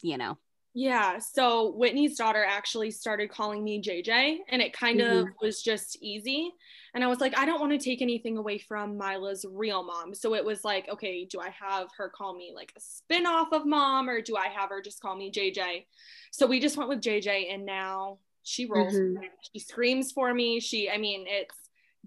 you 0.02 0.18
know. 0.18 0.40
Yeah. 0.78 1.18
So 1.18 1.72
Whitney's 1.72 2.18
daughter 2.18 2.46
actually 2.48 2.92
started 2.92 3.32
calling 3.32 3.64
me 3.64 3.82
JJ, 3.82 4.38
and 4.48 4.62
it 4.62 4.74
kind 4.74 5.00
mm-hmm. 5.00 5.18
of 5.18 5.28
was 5.42 5.64
just 5.64 5.98
easy. 6.04 6.52
And 6.94 7.04
I 7.04 7.08
was 7.08 7.20
like, 7.20 7.36
I 7.36 7.48
don't 7.48 7.60
want 7.60 7.72
to 7.72 7.84
take 7.84 8.04
anything 8.04 8.38
away 8.38 8.60
from 8.60 8.96
Mila's 8.96 9.44
real 9.50 9.82
mom. 9.82 10.14
So 10.14 10.36
it 10.36 10.46
was 10.46 10.64
like, 10.64 10.88
okay, 10.88 11.26
do 11.26 11.40
I 11.40 11.50
have 11.50 11.88
her 11.98 12.10
call 12.10 12.36
me 12.36 12.52
like 12.54 12.74
a 12.78 12.80
spin 12.80 13.26
off 13.26 13.54
of 13.54 13.66
mom, 13.66 14.08
or 14.08 14.22
do 14.22 14.36
I 14.36 14.50
have 14.50 14.70
her 14.70 14.80
just 14.80 15.02
call 15.02 15.16
me 15.16 15.32
JJ? 15.32 15.86
So 16.30 16.46
we 16.46 16.60
just 16.60 16.78
went 16.78 16.90
with 16.90 17.02
JJ, 17.02 17.52
and 17.52 17.66
now 17.66 18.20
she 18.44 18.68
rolls. 18.68 18.94
Mm-hmm. 18.94 19.24
She 19.52 19.58
screams 19.58 20.12
for 20.12 20.32
me. 20.32 20.60
She, 20.60 20.92
I 20.92 21.00
mean, 21.00 21.26
it's 21.28 21.56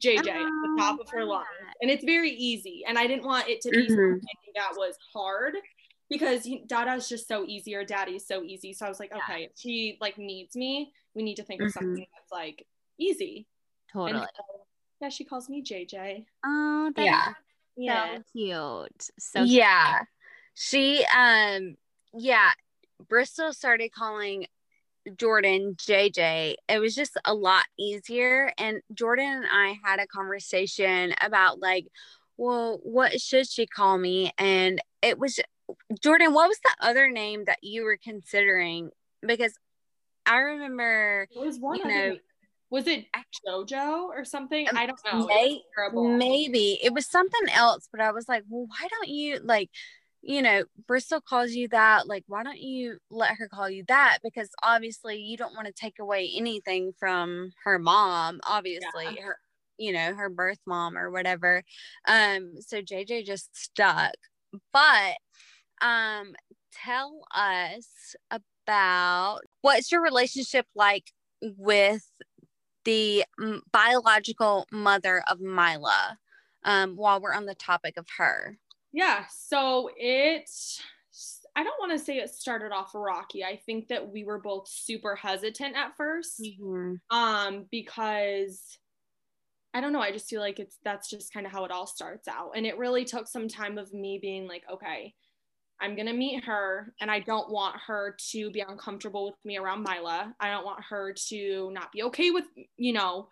JJ 0.00 0.28
oh, 0.28 0.46
at 0.46 0.46
the 0.46 0.76
top 0.78 1.00
of 1.00 1.08
her 1.10 1.24
lungs, 1.24 1.46
and 1.82 1.90
it's 1.90 2.04
very 2.04 2.30
easy. 2.30 2.84
And 2.86 2.96
I 2.96 3.08
didn't 3.08 3.24
want 3.24 3.48
it 3.48 3.62
to 3.62 3.70
be 3.70 3.78
mm-hmm. 3.78 3.90
something 3.90 4.52
that 4.54 4.74
was 4.76 4.94
hard 5.12 5.54
because 6.10 6.46
Dada's 6.66 7.08
just 7.08 7.28
so 7.28 7.44
easy 7.46 7.74
or 7.76 7.84
Daddy's 7.84 8.26
so 8.26 8.42
easy. 8.42 8.72
So 8.72 8.84
I 8.84 8.88
was 8.88 8.98
like, 8.98 9.12
okay, 9.14 9.44
if 9.44 9.52
she 9.54 9.96
like 10.00 10.18
needs 10.18 10.56
me, 10.56 10.92
we 11.14 11.22
need 11.22 11.36
to 11.36 11.44
think 11.44 11.60
mm-hmm. 11.60 11.68
of 11.68 11.72
something 11.72 12.06
that's 12.12 12.32
like 12.32 12.66
easy. 12.98 13.46
Totally. 13.92 14.20
So, 14.20 14.42
yeah, 15.00 15.08
she 15.08 15.24
calls 15.24 15.48
me 15.48 15.62
JJ. 15.62 16.26
Oh, 16.44 16.92
yeah, 16.96 17.32
yeah, 17.76 18.16
so 18.16 18.22
cute. 18.32 19.10
So 19.18 19.42
yeah, 19.42 20.00
she 20.54 21.04
um 21.16 21.76
yeah, 22.12 22.50
Bristol 23.08 23.52
started 23.52 23.92
calling 23.92 24.46
Jordan 25.16 25.76
JJ. 25.76 26.56
It 26.68 26.78
was 26.80 26.94
just 26.94 27.16
a 27.24 27.32
lot 27.32 27.64
easier, 27.78 28.52
and 28.58 28.80
Jordan 28.92 29.26
and 29.26 29.46
I 29.50 29.76
had 29.84 30.00
a 30.00 30.08
conversation 30.08 31.14
about 31.20 31.60
like, 31.60 31.86
well, 32.36 32.80
what 32.82 33.20
should 33.20 33.48
she 33.48 33.66
call 33.66 33.96
me? 33.96 34.32
And 34.38 34.82
it 35.02 35.18
was 35.18 35.38
Jordan, 36.02 36.32
what 36.32 36.48
was 36.48 36.58
the 36.62 36.86
other 36.86 37.10
name 37.10 37.44
that 37.46 37.58
you 37.62 37.84
were 37.84 37.98
considering? 38.02 38.90
Because 39.26 39.54
I 40.26 40.38
remember, 40.38 41.26
there 41.34 41.44
was 41.44 41.58
one, 41.58 41.78
you 41.78 41.86
know, 41.86 42.16
was 42.70 42.86
it 42.86 43.06
JoJo 43.46 44.04
or 44.04 44.24
something? 44.24 44.68
Um, 44.68 44.76
I 44.76 44.86
don't 44.86 45.00
know. 45.04 45.26
May, 45.26 45.60
maybe 45.92 46.78
it 46.82 46.94
was 46.94 47.10
something 47.10 47.48
else, 47.52 47.88
but 47.90 48.00
I 48.00 48.12
was 48.12 48.28
like, 48.28 48.44
well, 48.48 48.66
why 48.66 48.86
don't 48.88 49.08
you 49.08 49.40
like, 49.42 49.70
you 50.22 50.42
know, 50.42 50.64
Bristol 50.86 51.20
calls 51.20 51.52
you 51.52 51.68
that. 51.68 52.06
Like, 52.06 52.24
why 52.28 52.42
don't 52.42 52.60
you 52.60 52.98
let 53.10 53.32
her 53.38 53.48
call 53.48 53.68
you 53.68 53.84
that? 53.88 54.18
Because 54.22 54.50
obviously, 54.62 55.16
you 55.16 55.36
don't 55.36 55.54
want 55.54 55.66
to 55.66 55.72
take 55.72 55.98
away 55.98 56.30
anything 56.36 56.92
from 56.98 57.52
her 57.64 57.78
mom. 57.78 58.40
Obviously, 58.46 59.04
yeah. 59.04 59.22
her, 59.22 59.38
you 59.78 59.92
know, 59.92 60.14
her 60.14 60.28
birth 60.28 60.60
mom 60.66 60.96
or 60.96 61.10
whatever. 61.10 61.62
Um, 62.06 62.52
so 62.60 62.82
JJ 62.82 63.24
just 63.24 63.56
stuck. 63.56 64.14
But, 64.72 65.16
um, 65.80 66.34
tell 66.72 67.22
us 67.34 68.14
about 68.30 69.40
what's 69.62 69.90
your 69.90 70.02
relationship 70.02 70.66
like 70.74 71.12
with 71.42 72.10
the 72.84 73.24
biological 73.72 74.66
mother 74.70 75.22
of 75.28 75.40
Mila 75.40 76.18
um, 76.64 76.96
while 76.96 77.20
we're 77.20 77.34
on 77.34 77.46
the 77.46 77.54
topic 77.54 77.96
of 77.96 78.06
her. 78.18 78.58
Yeah, 78.92 79.24
so 79.30 79.90
it, 79.96 80.50
I 81.54 81.62
don't 81.62 81.78
want 81.78 81.92
to 81.92 82.04
say 82.04 82.18
it 82.18 82.30
started 82.30 82.72
off 82.72 82.90
rocky. 82.94 83.44
I 83.44 83.60
think 83.66 83.88
that 83.88 84.10
we 84.10 84.24
were 84.24 84.40
both 84.40 84.68
super 84.68 85.14
hesitant 85.14 85.76
at 85.76 85.96
1st 85.98 86.40
mm-hmm. 86.40 87.16
um, 87.16 87.66
because 87.70 88.78
I 89.72 89.80
don't 89.80 89.92
know. 89.92 90.00
I 90.00 90.10
just 90.10 90.28
feel 90.28 90.40
like 90.40 90.58
it's 90.58 90.78
that's 90.84 91.08
just 91.08 91.32
kind 91.32 91.46
of 91.46 91.52
how 91.52 91.64
it 91.64 91.70
all 91.70 91.86
starts 91.86 92.26
out. 92.26 92.52
And 92.56 92.66
it 92.66 92.78
really 92.78 93.04
took 93.04 93.28
some 93.28 93.46
time 93.46 93.78
of 93.78 93.92
me 93.92 94.18
being 94.20 94.48
like, 94.48 94.64
okay, 94.70 95.14
I'm 95.80 95.94
going 95.94 96.06
to 96.06 96.12
meet 96.12 96.44
her 96.44 96.92
and 97.00 97.10
I 97.10 97.20
don't 97.20 97.50
want 97.50 97.76
her 97.86 98.16
to 98.32 98.50
be 98.50 98.60
uncomfortable 98.60 99.26
with 99.26 99.44
me 99.44 99.58
around 99.58 99.82
Mila. 99.82 100.34
I 100.38 100.50
don't 100.50 100.64
want 100.64 100.84
her 100.88 101.14
to 101.28 101.70
not 101.72 101.92
be 101.92 102.02
okay 102.04 102.30
with, 102.30 102.44
you 102.76 102.92
know, 102.92 103.28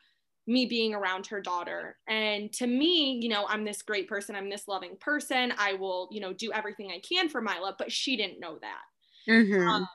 me 0.46 0.64
being 0.64 0.94
around 0.94 1.26
her 1.26 1.40
daughter. 1.40 1.96
And 2.08 2.50
to 2.54 2.66
me, 2.66 3.18
you 3.22 3.28
know, 3.28 3.46
I'm 3.46 3.64
this 3.64 3.82
great 3.82 4.08
person, 4.08 4.34
I'm 4.34 4.48
this 4.48 4.66
loving 4.66 4.96
person. 4.98 5.52
I 5.58 5.74
will, 5.74 6.08
you 6.10 6.20
know, 6.20 6.32
do 6.32 6.50
everything 6.52 6.90
I 6.90 7.00
can 7.00 7.28
for 7.28 7.42
Mila, 7.42 7.76
but 7.78 7.92
she 7.92 8.16
didn't 8.16 8.40
know 8.40 8.58
that. 8.62 9.30
Mm-hmm. 9.30 9.68
Um, 9.68 9.88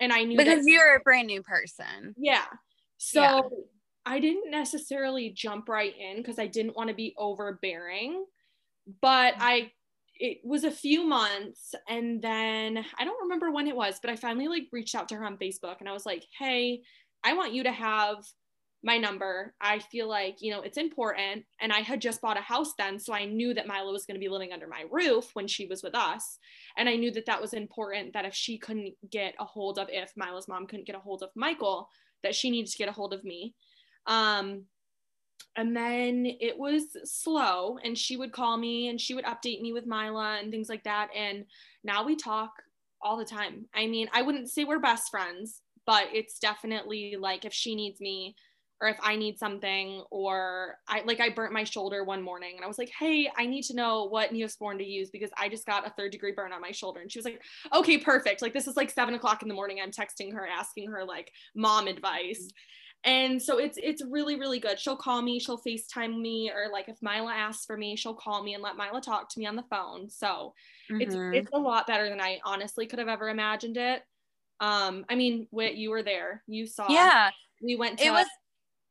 and 0.00 0.12
I 0.12 0.24
knew 0.24 0.36
because 0.36 0.64
that- 0.64 0.70
you're 0.70 0.96
a 0.96 1.00
brand 1.00 1.28
new 1.28 1.42
person. 1.42 2.14
Yeah. 2.18 2.44
So 2.98 3.22
yeah. 3.22 3.42
I 4.04 4.18
didn't 4.18 4.50
necessarily 4.50 5.30
jump 5.30 5.68
right 5.68 5.94
in 5.96 6.16
because 6.16 6.38
I 6.38 6.48
didn't 6.48 6.76
want 6.76 6.88
to 6.88 6.94
be 6.94 7.14
overbearing, 7.16 8.24
but 9.00 9.34
I 9.38 9.70
it 10.16 10.38
was 10.44 10.64
a 10.64 10.70
few 10.70 11.06
months 11.06 11.74
and 11.88 12.22
then 12.22 12.84
I 12.98 13.04
don't 13.04 13.22
remember 13.22 13.50
when 13.50 13.66
it 13.66 13.76
was, 13.76 13.98
but 14.00 14.10
I 14.10 14.16
finally 14.16 14.48
like 14.48 14.68
reached 14.72 14.94
out 14.94 15.08
to 15.08 15.16
her 15.16 15.24
on 15.24 15.38
Facebook 15.38 15.76
and 15.80 15.88
I 15.88 15.92
was 15.92 16.06
like, 16.06 16.24
"Hey, 16.38 16.82
I 17.24 17.34
want 17.34 17.52
you 17.52 17.64
to 17.64 17.72
have 17.72 18.16
my 18.82 18.98
number. 18.98 19.54
I 19.60 19.78
feel 19.78 20.08
like, 20.08 20.36
you 20.40 20.50
know, 20.52 20.60
it's 20.60 20.78
important." 20.78 21.44
And 21.60 21.72
I 21.72 21.80
had 21.80 22.00
just 22.00 22.20
bought 22.20 22.38
a 22.38 22.42
house 22.42 22.74
then, 22.78 22.98
so 22.98 23.12
I 23.12 23.24
knew 23.24 23.54
that 23.54 23.66
Mila 23.66 23.92
was 23.92 24.06
going 24.06 24.14
to 24.16 24.24
be 24.24 24.28
living 24.28 24.52
under 24.52 24.68
my 24.68 24.84
roof 24.90 25.30
when 25.34 25.48
she 25.48 25.66
was 25.66 25.82
with 25.82 25.94
us. 25.96 26.38
And 26.76 26.88
I 26.88 26.96
knew 26.96 27.10
that 27.12 27.26
that 27.26 27.40
was 27.40 27.52
important 27.54 28.12
that 28.12 28.24
if 28.24 28.34
she 28.34 28.58
couldn't 28.58 28.94
get 29.10 29.34
a 29.40 29.44
hold 29.44 29.78
of 29.78 29.88
if 29.90 30.12
Mila's 30.16 30.48
mom 30.48 30.66
couldn't 30.66 30.86
get 30.86 30.96
a 30.96 31.00
hold 31.00 31.22
of 31.22 31.30
Michael, 31.34 31.88
that 32.22 32.34
she 32.34 32.50
needed 32.50 32.70
to 32.70 32.78
get 32.78 32.88
a 32.88 32.92
hold 32.92 33.14
of 33.14 33.24
me. 33.24 33.54
Um 34.06 34.66
and 35.56 35.76
then 35.76 36.26
it 36.40 36.58
was 36.58 36.96
slow 37.04 37.78
and 37.82 37.96
she 37.96 38.16
would 38.16 38.32
call 38.32 38.56
me 38.56 38.88
and 38.88 39.00
she 39.00 39.14
would 39.14 39.24
update 39.24 39.60
me 39.60 39.72
with 39.72 39.86
Mila 39.86 40.38
and 40.40 40.50
things 40.50 40.68
like 40.68 40.84
that 40.84 41.08
and 41.14 41.44
now 41.84 42.04
we 42.04 42.16
talk 42.16 42.50
all 43.00 43.16
the 43.18 43.24
time. 43.24 43.66
I 43.74 43.86
mean, 43.86 44.08
I 44.12 44.22
wouldn't 44.22 44.50
say 44.50 44.64
we're 44.64 44.78
best 44.78 45.10
friends, 45.10 45.60
but 45.86 46.06
it's 46.12 46.38
definitely 46.38 47.16
like 47.20 47.44
if 47.44 47.52
she 47.52 47.74
needs 47.74 48.00
me 48.00 48.34
or 48.80 48.88
if 48.88 48.98
I 49.02 49.14
need 49.14 49.38
something 49.38 50.02
or 50.10 50.78
I 50.88 51.02
like 51.04 51.20
I 51.20 51.28
burnt 51.28 51.52
my 51.52 51.64
shoulder 51.64 52.02
one 52.02 52.22
morning 52.22 52.54
and 52.56 52.64
I 52.64 52.68
was 52.68 52.78
like, 52.78 52.90
"Hey, 52.98 53.30
I 53.36 53.46
need 53.46 53.62
to 53.64 53.76
know 53.76 54.04
what 54.04 54.32
Neosporin 54.32 54.78
to 54.78 54.84
use 54.84 55.10
because 55.10 55.30
I 55.38 55.48
just 55.48 55.66
got 55.66 55.86
a 55.86 55.90
third 55.90 56.12
degree 56.12 56.32
burn 56.32 56.52
on 56.52 56.60
my 56.60 56.72
shoulder." 56.72 57.00
And 57.00 57.12
she 57.12 57.18
was 57.18 57.24
like, 57.24 57.40
"Okay, 57.72 57.98
perfect. 57.98 58.42
Like 58.42 58.52
this 58.52 58.66
is 58.66 58.76
like 58.76 58.90
seven 58.90 59.14
o'clock 59.14 59.42
in 59.42 59.48
the 59.48 59.54
morning. 59.54 59.78
I'm 59.80 59.92
texting 59.92 60.32
her, 60.32 60.46
asking 60.46 60.90
her 60.90 61.04
like 61.04 61.30
mom 61.54 61.86
advice." 61.86 62.48
And 63.04 63.40
so 63.40 63.58
it's 63.58 63.78
it's 63.82 64.02
really 64.02 64.38
really 64.38 64.58
good. 64.58 64.80
She'll 64.80 64.96
call 64.96 65.20
me 65.20 65.38
she'll 65.38 65.60
facetime 65.60 66.20
me 66.20 66.50
or 66.50 66.70
like 66.72 66.88
if 66.88 66.96
mila 67.02 67.32
asks 67.32 67.66
for 67.66 67.76
me 67.76 67.96
she'll 67.96 68.14
call 68.14 68.42
me 68.42 68.54
and 68.54 68.62
let 68.62 68.76
mila 68.76 69.00
talk 69.00 69.28
to 69.30 69.38
me 69.38 69.46
on 69.46 69.56
the 69.56 69.64
phone. 69.64 70.08
So 70.08 70.54
mm-hmm. 70.90 71.00
it's 71.00 71.14
it's 71.14 71.50
a 71.52 71.58
lot 71.58 71.86
better 71.86 72.08
than 72.08 72.20
i 72.20 72.40
honestly 72.44 72.86
could 72.86 72.98
have 72.98 73.08
ever 73.08 73.28
imagined 73.28 73.76
it. 73.76 74.02
Um 74.60 75.04
i 75.08 75.14
mean 75.14 75.46
Whit, 75.50 75.74
you 75.74 75.90
were 75.90 76.02
there. 76.02 76.42
You 76.46 76.66
saw 76.66 76.88
yeah. 76.88 77.30
we 77.62 77.76
went 77.76 77.98
to 77.98 78.06
it 78.06 78.10
was 78.10 78.26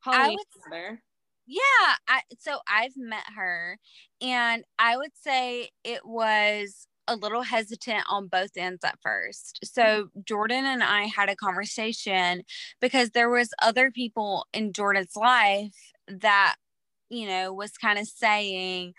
Halloween 0.02 0.38
I 0.38 0.70
together. 0.70 1.02
yeah 1.48 1.96
I, 2.08 2.22
so 2.40 2.60
i've 2.70 2.98
met 2.98 3.24
her 3.38 3.80
and 4.22 4.66
i 4.78 4.98
would 4.98 5.16
say 5.16 5.70
it 5.86 6.06
was 6.06 6.88
a 7.08 7.16
little 7.16 7.42
hesitant 7.42 8.04
on 8.10 8.28
both 8.28 8.52
ends 8.58 8.84
at 8.84 9.00
first. 9.02 9.60
So 9.64 10.08
Jordan 10.26 10.66
and 10.66 10.84
I 10.84 11.04
had 11.04 11.30
a 11.30 11.36
conversation 11.36 12.44
because 12.80 13.12
there 13.12 13.30
was 13.30 13.50
other 13.62 13.92
people 13.92 14.46
in 14.54 14.74
Jordan's 14.74 15.16
life 15.16 15.76
that 16.08 16.56
you 17.10 17.28
know 17.28 17.54
was 17.54 17.72
kind 17.72 18.00
of 18.00 18.08
saying 18.08 18.94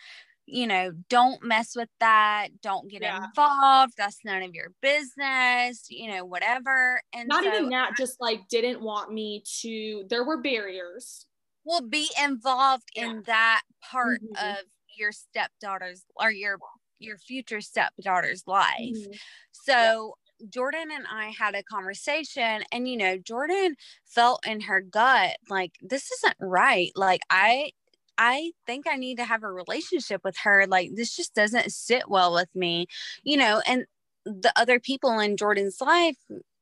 you 0.47 0.67
know 0.67 0.93
don't 1.09 1.43
mess 1.43 1.75
with 1.75 1.89
that 2.01 2.49
don't 2.63 2.91
get 2.91 3.03
yeah. 3.03 3.25
involved 3.25 3.95
that's 3.97 4.21
none 4.25 4.43
of 4.43 4.55
your 4.55 4.69
business 4.83 5.87
you 5.89 6.11
know 6.11 6.25
whatever 6.25 7.01
and 7.15 7.29
not 7.29 7.45
so, 7.45 7.55
even 7.55 7.71
that 7.71 7.97
just 7.97 8.21
like 8.21 8.47
didn't 8.49 8.81
want 8.83 9.13
me 9.13 9.43
to 9.61 10.05
there 10.09 10.25
were 10.25 10.41
barriers 10.41 11.27
will 11.65 11.87
be 11.87 12.09
involved 12.23 12.85
yeah. 12.95 13.11
in 13.11 13.23
that 13.27 13.63
part 13.91 14.21
mm-hmm. 14.23 14.51
of 14.51 14.65
your 14.97 15.13
stepdaughter's 15.13 16.05
or 16.17 16.31
your 16.31 16.59
your 17.05 17.19
future 17.19 17.61
stepdaughter's 17.61 18.45
life. 18.47 18.79
Mm-hmm. 18.81 19.13
So 19.53 20.15
yeah. 20.43 20.47
Jordan 20.51 20.89
and 20.93 21.05
I 21.11 21.33
had 21.39 21.55
a 21.55 21.63
conversation 21.63 22.63
and 22.73 22.89
you 22.89 22.97
know 22.97 23.19
Jordan 23.19 23.77
felt 24.05 24.47
in 24.47 24.63
her 24.63 24.81
gut 24.81 25.37
like 25.49 25.73
this 25.81 26.11
isn't 26.11 26.37
right. 26.41 26.91
Like 26.97 27.21
I 27.31 27.71
I 28.17 28.53
think 28.67 28.87
I 28.89 28.97
need 28.97 29.17
to 29.19 29.25
have 29.25 29.43
a 29.43 29.51
relationship 29.51 30.21
with 30.25 30.37
her. 30.45 30.67
Like 30.69 30.91
this 30.95 31.17
just 31.17 31.35
doesn't 31.35 31.73
sit 31.73 32.09
well 32.09 32.33
with 32.33 32.49
me. 32.55 32.87
You 33.23 33.37
know, 33.37 33.63
and 33.67 33.87
the 34.25 34.53
other 34.57 34.81
people 34.81 35.19
in 35.19 35.37
Jordan's 35.37 35.81
life 35.81 36.17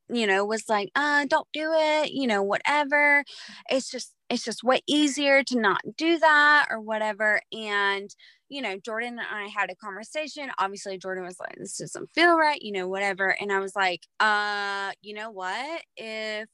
you 0.08 0.26
know 0.26 0.44
was 0.44 0.68
like 0.68 0.90
uh 0.94 1.24
don't 1.28 1.46
do 1.52 1.70
it 1.72 2.10
you 2.10 2.26
know 2.26 2.42
whatever 2.42 3.24
it's 3.70 3.90
just 3.90 4.12
it's 4.28 4.44
just 4.44 4.64
way 4.64 4.80
easier 4.86 5.42
to 5.42 5.58
not 5.58 5.80
do 5.96 6.18
that 6.18 6.66
or 6.70 6.80
whatever 6.80 7.40
and 7.52 8.14
you 8.52 8.60
know, 8.60 8.76
Jordan 8.76 9.18
and 9.18 9.20
I 9.20 9.48
had 9.48 9.70
a 9.70 9.74
conversation. 9.74 10.50
Obviously, 10.58 10.98
Jordan 10.98 11.24
was 11.24 11.40
like, 11.40 11.56
this 11.56 11.78
doesn't 11.78 12.10
feel 12.14 12.36
right, 12.36 12.60
you 12.60 12.70
know, 12.70 12.86
whatever. 12.86 13.34
And 13.40 13.50
I 13.50 13.60
was 13.60 13.74
like, 13.74 14.02
uh, 14.20 14.92
you 15.00 15.14
know 15.14 15.30
what? 15.30 15.80
If, 15.96 16.50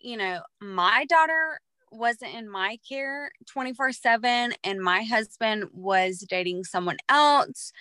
you 0.00 0.16
know, 0.16 0.40
my 0.58 1.04
daughter 1.06 1.60
wasn't 1.92 2.34
in 2.34 2.48
my 2.48 2.78
care 2.88 3.30
24 3.46 3.92
7 3.92 4.54
and 4.64 4.80
my 4.80 5.02
husband 5.02 5.64
was 5.74 6.24
dating 6.26 6.64
someone 6.64 6.96
else, 7.10 7.72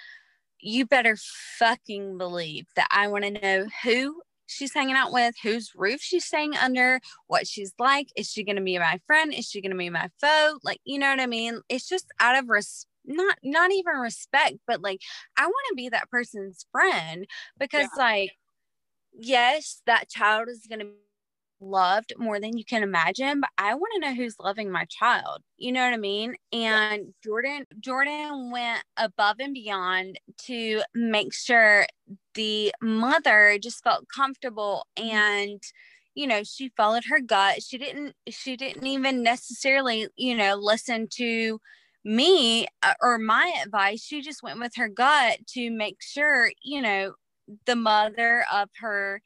you 0.60 0.86
better 0.86 1.16
fucking 1.58 2.18
believe 2.18 2.66
that 2.76 2.90
I 2.92 3.08
want 3.08 3.24
to 3.24 3.32
know 3.32 3.68
who 3.84 4.24
she's 4.46 4.74
hanging 4.74 4.96
out 4.96 5.14
with, 5.14 5.36
whose 5.42 5.72
roof 5.74 6.02
she's 6.02 6.26
staying 6.26 6.58
under, 6.58 7.00
what 7.28 7.48
she's 7.48 7.74
like. 7.80 8.10
Is 8.18 8.30
she 8.30 8.44
going 8.44 8.58
to 8.58 8.62
be 8.62 8.78
my 8.78 9.00
friend? 9.08 9.34
Is 9.34 9.46
she 9.48 9.62
going 9.62 9.72
to 9.72 9.78
be 9.78 9.90
my 9.90 10.10
foe? 10.20 10.60
Like, 10.64 10.80
you 10.84 11.00
know 11.00 11.10
what 11.10 11.22
I 11.22 11.28
mean? 11.28 11.62
It's 11.70 11.88
just 11.88 12.08
out 12.20 12.38
of 12.38 12.50
respect 12.50 12.92
not 13.08 13.38
not 13.44 13.72
even 13.72 13.96
respect 13.96 14.56
but 14.68 14.82
like 14.82 15.00
i 15.38 15.46
want 15.46 15.66
to 15.70 15.76
be 15.76 15.90
that 15.90 16.10
person's 16.10 16.66
friend 16.72 17.26
because 17.58 17.88
yeah. 17.98 18.04
like 18.04 18.32
yes 19.18 19.82
that 19.86 20.10
child 20.10 20.48
is 20.50 20.68
going 20.68 20.80
to 20.80 20.86
be 20.86 20.92
loved 21.60 22.14
more 22.20 22.40
than 22.40 22.56
you 22.56 22.64
can 22.64 22.84
imagine 22.84 23.42
but 23.42 23.50
i 23.58 23.74
want 23.74 23.92
to 23.94 24.00
know 24.00 24.14
who's 24.14 24.36
loving 24.40 24.70
my 24.70 24.86
child 24.86 25.42
you 25.58 25.72
know 25.72 25.84
what 25.84 25.94
i 25.94 25.98
mean 25.98 26.36
and 26.54 27.06
yeah. 27.06 27.12
jordan 27.24 27.66
jordan 27.80 28.52
went 28.52 28.84
above 28.96 29.38
and 29.40 29.56
beyond 29.56 30.20
to 30.38 30.82
make 30.94 31.34
sure 31.34 31.88
the 32.36 32.72
mother 32.82 33.58
just 33.60 33.84
felt 33.84 34.06
comfortable 34.14 34.86
mm-hmm. 35.00 35.10
and 35.10 35.64
you 36.14 36.28
know 36.28 36.44
she 36.44 36.72
followed 36.78 37.06
her 37.06 37.20
gut 37.20 37.64
she 37.64 37.78
didn't 37.78 38.16
she 38.30 38.56
didn't 38.56 38.86
even 38.86 39.24
necessarily 39.24 40.08
you 40.16 40.36
know 40.36 40.56
listen 40.56 41.08
to 41.10 41.60
me 42.08 42.66
uh, 42.82 42.94
or 43.02 43.18
my 43.20 43.54
advice, 43.64 44.02
she 44.02 44.22
just 44.22 44.42
went 44.42 44.60
with 44.60 44.76
her 44.78 44.88
gut 44.88 45.40
to 45.48 45.70
make 45.70 46.02
sure, 46.02 46.52
you 46.64 46.82
know, 46.82 47.14
the 47.66 47.76
mother 47.76 48.46
of 48.52 48.70
her 48.80 49.22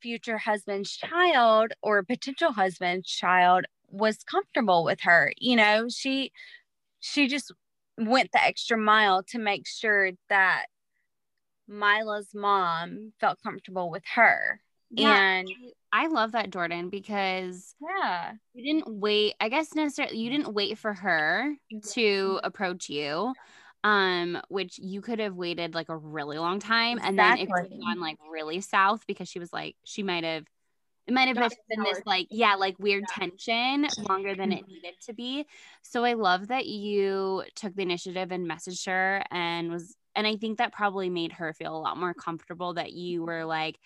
future 0.00 0.38
husband's 0.38 0.90
child 0.96 1.72
or 1.82 2.02
potential 2.02 2.52
husband's 2.52 3.08
child 3.08 3.66
was 3.88 4.24
comfortable 4.24 4.82
with 4.82 5.00
her. 5.02 5.32
You 5.38 5.56
know, 5.56 5.88
she 5.88 6.32
she 7.00 7.28
just 7.28 7.52
went 7.98 8.32
the 8.32 8.42
extra 8.42 8.78
mile 8.78 9.22
to 9.24 9.38
make 9.38 9.66
sure 9.66 10.12
that 10.28 10.66
Mila's 11.68 12.30
mom 12.34 13.12
felt 13.20 13.38
comfortable 13.42 13.90
with 13.90 14.04
her. 14.14 14.60
Yeah, 14.92 15.38
and 15.38 15.48
I 15.92 16.06
love 16.08 16.32
that 16.32 16.50
Jordan 16.50 16.88
because 16.88 17.74
yeah, 17.80 18.32
you 18.54 18.64
didn't 18.64 19.00
wait. 19.00 19.34
I 19.40 19.48
guess 19.48 19.74
necessarily 19.74 20.18
you 20.18 20.30
didn't 20.30 20.52
wait 20.52 20.78
for 20.78 20.92
her 20.92 21.54
to 21.92 22.40
approach 22.44 22.88
you, 22.88 23.32
um, 23.84 24.40
which 24.48 24.78
you 24.78 25.00
could 25.00 25.18
have 25.18 25.34
waited 25.34 25.74
like 25.74 25.88
a 25.88 25.96
really 25.96 26.38
long 26.38 26.60
time, 26.60 26.98
exactly. 26.98 27.08
and 27.08 27.18
then 27.18 27.38
it 27.38 27.50
could 27.50 27.72
have 27.72 27.80
gone 27.80 28.00
like 28.00 28.18
really 28.30 28.60
south 28.60 29.06
because 29.06 29.28
she 29.28 29.38
was 29.38 29.52
like 29.52 29.76
she 29.84 30.02
might 30.02 30.24
have 30.24 30.44
it 31.06 31.14
might 31.14 31.28
have 31.28 31.36
been 31.68 31.82
this 31.82 32.00
like 32.06 32.26
yeah 32.30 32.54
like 32.54 32.78
weird 32.78 33.04
yeah. 33.08 33.26
tension 33.26 33.86
longer 34.08 34.34
than 34.34 34.52
it 34.52 34.66
needed 34.68 34.94
to 35.04 35.12
be 35.12 35.44
so 35.82 36.04
i 36.04 36.12
love 36.12 36.48
that 36.48 36.66
you 36.66 37.42
took 37.56 37.74
the 37.74 37.82
initiative 37.82 38.30
and 38.30 38.48
messaged 38.48 38.86
her 38.86 39.22
and 39.30 39.70
was 39.70 39.96
and 40.14 40.26
i 40.26 40.36
think 40.36 40.58
that 40.58 40.72
probably 40.72 41.10
made 41.10 41.32
her 41.32 41.52
feel 41.52 41.76
a 41.76 41.78
lot 41.78 41.96
more 41.96 42.14
comfortable 42.14 42.74
that 42.74 42.92
you 42.92 43.24
were 43.24 43.44
like 43.44 43.78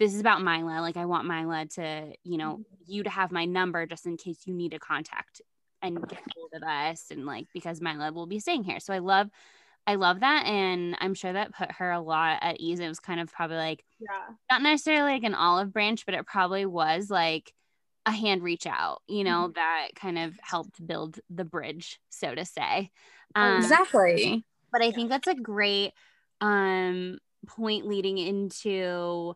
this 0.00 0.14
is 0.14 0.20
about 0.20 0.42
Mila. 0.42 0.80
Like 0.80 0.96
I 0.96 1.04
want 1.04 1.28
Mila 1.28 1.66
to, 1.74 2.12
you 2.24 2.38
know, 2.38 2.54
mm-hmm. 2.54 2.62
you 2.86 3.02
to 3.04 3.10
have 3.10 3.30
my 3.30 3.44
number 3.44 3.86
just 3.86 4.06
in 4.06 4.16
case 4.16 4.38
you 4.46 4.54
need 4.54 4.72
a 4.72 4.78
contact 4.78 5.42
and 5.82 5.96
get 6.08 6.20
hold 6.34 6.50
of 6.54 6.62
us 6.62 7.06
and 7.10 7.26
like 7.26 7.46
because 7.52 7.80
Mila 7.80 8.10
will 8.10 8.26
be 8.26 8.40
staying 8.40 8.64
here. 8.64 8.80
So 8.80 8.94
I 8.94 8.98
love 8.98 9.28
I 9.86 9.96
love 9.96 10.20
that. 10.20 10.46
And 10.46 10.96
I'm 11.00 11.14
sure 11.14 11.32
that 11.32 11.54
put 11.54 11.72
her 11.72 11.90
a 11.90 12.00
lot 12.00 12.38
at 12.42 12.60
ease. 12.60 12.80
It 12.80 12.88
was 12.88 12.98
kind 12.98 13.20
of 13.20 13.30
probably 13.30 13.56
like, 13.56 13.84
yeah, 13.98 14.34
not 14.50 14.62
necessarily 14.62 15.12
like 15.12 15.24
an 15.24 15.34
olive 15.34 15.72
branch, 15.72 16.06
but 16.06 16.14
it 16.14 16.26
probably 16.26 16.64
was 16.64 17.10
like 17.10 17.52
a 18.06 18.10
hand 18.10 18.42
reach 18.42 18.66
out, 18.66 19.02
you 19.06 19.24
know, 19.24 19.44
mm-hmm. 19.44 19.52
that 19.52 19.88
kind 19.96 20.18
of 20.18 20.34
helped 20.42 20.84
build 20.84 21.20
the 21.28 21.44
bridge, 21.44 22.00
so 22.08 22.34
to 22.34 22.46
say. 22.46 22.90
Um, 23.34 23.58
exactly. 23.58 24.44
But 24.72 24.82
I 24.82 24.92
think 24.92 25.10
that's 25.10 25.28
a 25.28 25.34
great 25.34 25.92
um, 26.40 27.18
point 27.46 27.86
leading 27.86 28.16
into 28.16 29.34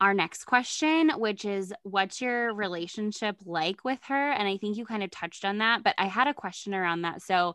our 0.00 0.14
next 0.14 0.44
question, 0.44 1.10
which 1.16 1.44
is 1.44 1.72
what's 1.82 2.20
your 2.20 2.54
relationship 2.54 3.36
like 3.44 3.84
with 3.84 4.00
her? 4.08 4.30
And 4.32 4.48
I 4.48 4.56
think 4.56 4.76
you 4.76 4.86
kind 4.86 5.02
of 5.02 5.10
touched 5.10 5.44
on 5.44 5.58
that, 5.58 5.82
but 5.82 5.94
I 5.98 6.06
had 6.06 6.26
a 6.28 6.34
question 6.34 6.74
around 6.74 7.02
that. 7.02 7.22
So, 7.22 7.54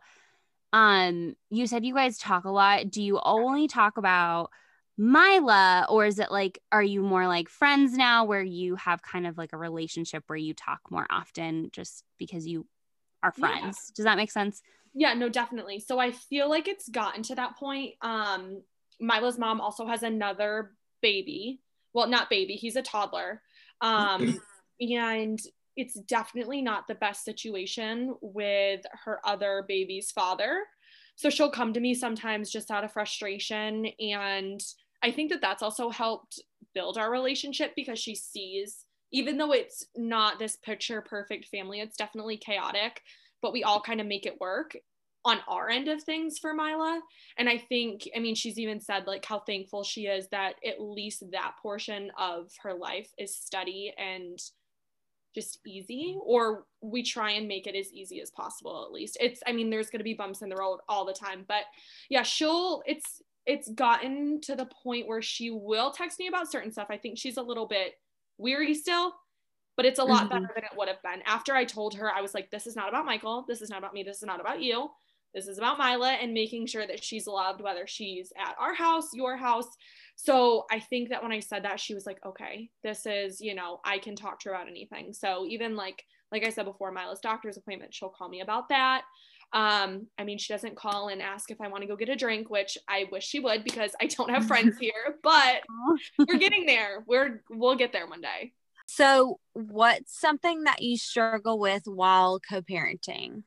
um 0.73 1.35
you 1.49 1.67
said 1.67 1.85
you 1.85 1.93
guys 1.93 2.17
talk 2.17 2.45
a 2.45 2.49
lot 2.49 2.89
do 2.89 3.03
you 3.03 3.19
only 3.23 3.67
talk 3.67 3.97
about 3.97 4.49
Mila 4.97 5.85
or 5.89 6.05
is 6.05 6.19
it 6.19 6.31
like 6.31 6.59
are 6.71 6.83
you 6.83 7.01
more 7.01 7.27
like 7.27 7.49
friends 7.49 7.97
now 7.97 8.25
where 8.25 8.43
you 8.43 8.75
have 8.75 9.01
kind 9.01 9.27
of 9.27 9.37
like 9.37 9.53
a 9.53 9.57
relationship 9.57 10.23
where 10.27 10.37
you 10.37 10.53
talk 10.53 10.79
more 10.89 11.05
often 11.09 11.69
just 11.71 12.03
because 12.17 12.47
you 12.47 12.65
are 13.23 13.31
friends 13.31 13.77
yeah. 13.89 13.93
does 13.95 14.05
that 14.05 14.17
make 14.17 14.31
sense 14.31 14.61
yeah 14.93 15.13
no 15.13 15.27
definitely 15.27 15.79
so 15.79 15.99
i 15.99 16.11
feel 16.11 16.49
like 16.49 16.67
it's 16.67 16.87
gotten 16.87 17.23
to 17.23 17.35
that 17.35 17.57
point 17.57 17.93
um 18.01 18.61
Mila's 18.99 19.39
mom 19.39 19.59
also 19.59 19.85
has 19.87 20.03
another 20.03 20.71
baby 21.01 21.59
well 21.93 22.07
not 22.07 22.29
baby 22.29 22.53
he's 22.53 22.75
a 22.75 22.81
toddler 22.81 23.41
um 23.81 24.39
and 24.81 25.39
it's 25.77 25.95
definitely 26.01 26.61
not 26.61 26.87
the 26.87 26.95
best 26.95 27.23
situation 27.23 28.15
with 28.21 28.81
her 29.05 29.19
other 29.25 29.63
baby's 29.67 30.11
father. 30.11 30.63
So 31.15 31.29
she'll 31.29 31.51
come 31.51 31.73
to 31.73 31.79
me 31.79 31.93
sometimes 31.93 32.51
just 32.51 32.71
out 32.71 32.83
of 32.83 32.91
frustration. 32.91 33.87
And 33.99 34.59
I 35.03 35.11
think 35.11 35.31
that 35.31 35.41
that's 35.41 35.63
also 35.63 35.89
helped 35.89 36.41
build 36.73 36.97
our 36.97 37.11
relationship 37.11 37.73
because 37.75 37.99
she 37.99 38.15
sees, 38.15 38.85
even 39.11 39.37
though 39.37 39.53
it's 39.53 39.85
not 39.95 40.39
this 40.39 40.57
picture 40.57 41.01
perfect 41.01 41.47
family, 41.47 41.79
it's 41.79 41.97
definitely 41.97 42.37
chaotic, 42.37 43.01
but 43.41 43.53
we 43.53 43.63
all 43.63 43.81
kind 43.81 44.01
of 44.01 44.07
make 44.07 44.25
it 44.25 44.39
work 44.39 44.75
on 45.23 45.39
our 45.47 45.69
end 45.69 45.87
of 45.87 46.01
things 46.01 46.39
for 46.39 46.53
Mila. 46.53 46.99
And 47.37 47.47
I 47.47 47.57
think, 47.57 48.09
I 48.15 48.19
mean, 48.19 48.35
she's 48.35 48.57
even 48.57 48.79
said 48.79 49.05
like 49.05 49.25
how 49.25 49.39
thankful 49.39 49.83
she 49.83 50.07
is 50.07 50.27
that 50.29 50.55
at 50.65 50.81
least 50.81 51.23
that 51.31 51.53
portion 51.61 52.11
of 52.17 52.51
her 52.63 52.73
life 52.73 53.09
is 53.17 53.35
study 53.35 53.93
and 53.97 54.39
just 55.33 55.59
easy 55.65 56.17
or 56.25 56.65
we 56.81 57.03
try 57.03 57.31
and 57.31 57.47
make 57.47 57.67
it 57.67 57.75
as 57.75 57.91
easy 57.93 58.19
as 58.21 58.31
possible 58.31 58.83
at 58.85 58.91
least. 58.91 59.17
It's 59.21 59.41
i 59.47 59.53
mean 59.53 59.69
there's 59.69 59.89
going 59.89 59.99
to 59.99 60.03
be 60.03 60.13
bumps 60.13 60.41
in 60.41 60.49
the 60.49 60.57
road 60.57 60.79
all 60.89 61.05
the 61.05 61.13
time 61.13 61.45
but 61.47 61.63
yeah 62.09 62.23
she'll 62.23 62.83
it's 62.85 63.21
it's 63.45 63.69
gotten 63.69 64.41
to 64.41 64.55
the 64.55 64.69
point 64.83 65.07
where 65.07 65.21
she 65.21 65.49
will 65.49 65.91
text 65.91 66.19
me 66.19 66.27
about 66.27 66.51
certain 66.51 66.71
stuff. 66.71 66.87
I 66.91 66.97
think 66.97 67.17
she's 67.17 67.37
a 67.37 67.41
little 67.41 67.65
bit 67.65 67.93
weary 68.37 68.73
still 68.73 69.13
but 69.77 69.85
it's 69.85 69.99
a 69.99 70.03
lot 70.03 70.23
mm-hmm. 70.23 70.43
better 70.43 70.51
than 70.53 70.65
it 70.65 70.71
would 70.75 70.89
have 70.89 71.01
been. 71.01 71.21
After 71.25 71.55
i 71.55 71.63
told 71.63 71.95
her 71.95 72.11
i 72.11 72.21
was 72.21 72.33
like 72.33 72.51
this 72.51 72.67
is 72.67 72.75
not 72.75 72.89
about 72.89 73.05
michael. 73.05 73.45
This 73.47 73.61
is 73.61 73.69
not 73.69 73.79
about 73.79 73.93
me. 73.93 74.03
This 74.03 74.17
is 74.17 74.23
not 74.23 74.41
about 74.41 74.61
you 74.61 74.89
this 75.33 75.47
is 75.47 75.57
about 75.57 75.77
Mila 75.77 76.11
and 76.11 76.33
making 76.33 76.67
sure 76.67 76.85
that 76.85 77.03
she's 77.03 77.27
loved, 77.27 77.61
whether 77.61 77.87
she's 77.87 78.33
at 78.37 78.55
our 78.59 78.73
house, 78.73 79.13
your 79.13 79.37
house, 79.37 79.67
so 80.23 80.65
I 80.69 80.79
think 80.79 81.09
that 81.09 81.23
when 81.23 81.31
I 81.31 81.39
said 81.39 81.63
that, 81.63 81.79
she 81.79 81.95
was 81.95 82.05
like, 82.05 82.23
okay, 82.23 82.69
this 82.83 83.07
is, 83.07 83.41
you 83.41 83.55
know, 83.55 83.79
I 83.83 83.97
can 83.97 84.15
talk 84.15 84.39
to 84.41 84.49
her 84.49 84.55
about 84.55 84.67
anything. 84.67 85.13
So 85.13 85.47
even 85.47 85.75
like, 85.75 86.03
like 86.31 86.45
I 86.45 86.51
said 86.51 86.65
before, 86.65 86.91
Mila's 86.91 87.19
doctor's 87.21 87.57
appointment, 87.57 87.93
she'll 87.93 88.09
call 88.09 88.29
me 88.29 88.41
about 88.41 88.69
that. 88.69 89.01
Um, 89.51 90.05
I 90.19 90.23
mean, 90.23 90.37
she 90.37 90.53
doesn't 90.53 90.77
call 90.77 91.07
and 91.07 91.23
ask 91.23 91.49
if 91.49 91.59
I 91.59 91.69
want 91.69 91.81
to 91.81 91.87
go 91.87 91.95
get 91.95 92.07
a 92.07 92.15
drink, 92.15 92.51
which 92.51 92.77
I 92.87 93.07
wish 93.11 93.25
she 93.25 93.39
would 93.39 93.63
because 93.63 93.93
I 93.99 94.05
don't 94.05 94.29
have 94.29 94.45
friends 94.45 94.77
here, 94.79 95.17
but 95.23 95.61
we're 96.19 96.37
getting 96.37 96.67
there. 96.67 97.03
We're 97.07 97.41
we'll 97.49 97.75
get 97.75 97.91
there 97.91 98.07
one 98.07 98.21
day. 98.21 98.53
So, 98.85 99.39
what's 99.53 100.19
something 100.19 100.65
that 100.65 100.81
you 100.81 100.97
struggle 100.97 101.57
with 101.57 101.83
while 101.85 102.39
co-parenting? 102.39 103.43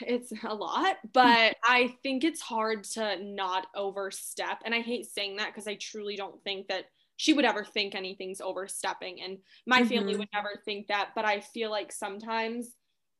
It's 0.00 0.32
a 0.44 0.54
lot, 0.54 0.96
but 1.12 1.56
I 1.64 1.94
think 2.02 2.24
it's 2.24 2.40
hard 2.40 2.84
to 2.94 3.22
not 3.22 3.66
overstep. 3.74 4.62
And 4.64 4.74
I 4.74 4.80
hate 4.80 5.06
saying 5.06 5.36
that 5.36 5.48
because 5.48 5.68
I 5.68 5.76
truly 5.76 6.16
don't 6.16 6.42
think 6.42 6.68
that 6.68 6.86
she 7.16 7.32
would 7.32 7.44
ever 7.44 7.64
think 7.64 7.94
anything's 7.94 8.40
overstepping. 8.40 9.20
And 9.20 9.38
my 9.66 9.80
mm-hmm. 9.80 9.88
family 9.88 10.16
would 10.16 10.28
never 10.32 10.60
think 10.64 10.86
that. 10.86 11.10
But 11.14 11.24
I 11.24 11.40
feel 11.40 11.70
like 11.70 11.92
sometimes, 11.92 12.74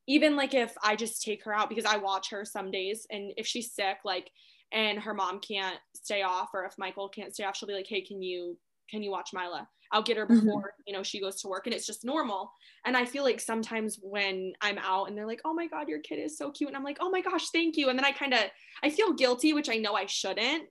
even 0.07 0.35
like 0.35 0.55
if 0.55 0.73
I 0.83 0.95
just 0.95 1.21
take 1.21 1.43
her 1.43 1.53
out 1.53 1.69
because 1.69 1.85
I 1.85 1.97
watch 1.97 2.31
her 2.31 2.43
some 2.43 2.71
days, 2.71 3.05
and 3.11 3.31
if 3.37 3.45
she's 3.45 3.71
sick, 3.71 3.97
like, 4.03 4.31
and 4.71 4.99
her 4.99 5.13
mom 5.13 5.39
can't 5.39 5.77
stay 5.93 6.23
off, 6.23 6.49
or 6.53 6.65
if 6.65 6.73
Michael 6.77 7.09
can't 7.09 7.33
stay 7.33 7.43
off, 7.43 7.55
she'll 7.55 7.67
be 7.67 7.75
like, 7.75 7.87
hey, 7.87 8.01
can 8.01 8.21
you 8.21 8.57
can 8.89 9.03
you 9.03 9.11
watch 9.11 9.29
Mila? 9.33 9.67
I'll 9.91 10.03
get 10.03 10.17
her 10.17 10.25
mm-hmm. 10.25 10.45
before, 10.45 10.61
mm-hmm. 10.61 10.83
you 10.87 10.93
know, 10.93 11.03
she 11.03 11.19
goes 11.19 11.41
to 11.41 11.47
work 11.47 11.67
and 11.67 11.75
it's 11.75 11.85
just 11.85 12.05
normal. 12.05 12.51
And 12.85 12.95
I 12.95 13.05
feel 13.05 13.23
like 13.23 13.39
sometimes 13.39 13.99
when 14.01 14.53
I'm 14.61 14.77
out 14.77 15.07
and 15.07 15.17
they're 15.17 15.27
like, 15.27 15.41
"Oh 15.45 15.53
my 15.53 15.67
god, 15.67 15.87
your 15.87 15.99
kid 15.99 16.17
is 16.17 16.37
so 16.37 16.51
cute." 16.51 16.69
And 16.69 16.77
I'm 16.77 16.83
like, 16.83 16.97
"Oh 16.99 17.09
my 17.09 17.21
gosh, 17.21 17.49
thank 17.49 17.77
you." 17.77 17.89
And 17.89 17.97
then 17.97 18.05
I 18.05 18.11
kind 18.11 18.33
of 18.33 18.39
I 18.83 18.89
feel 18.89 19.13
guilty, 19.13 19.53
which 19.53 19.69
I 19.69 19.77
know 19.77 19.93
I 19.93 20.05
shouldn't, 20.05 20.63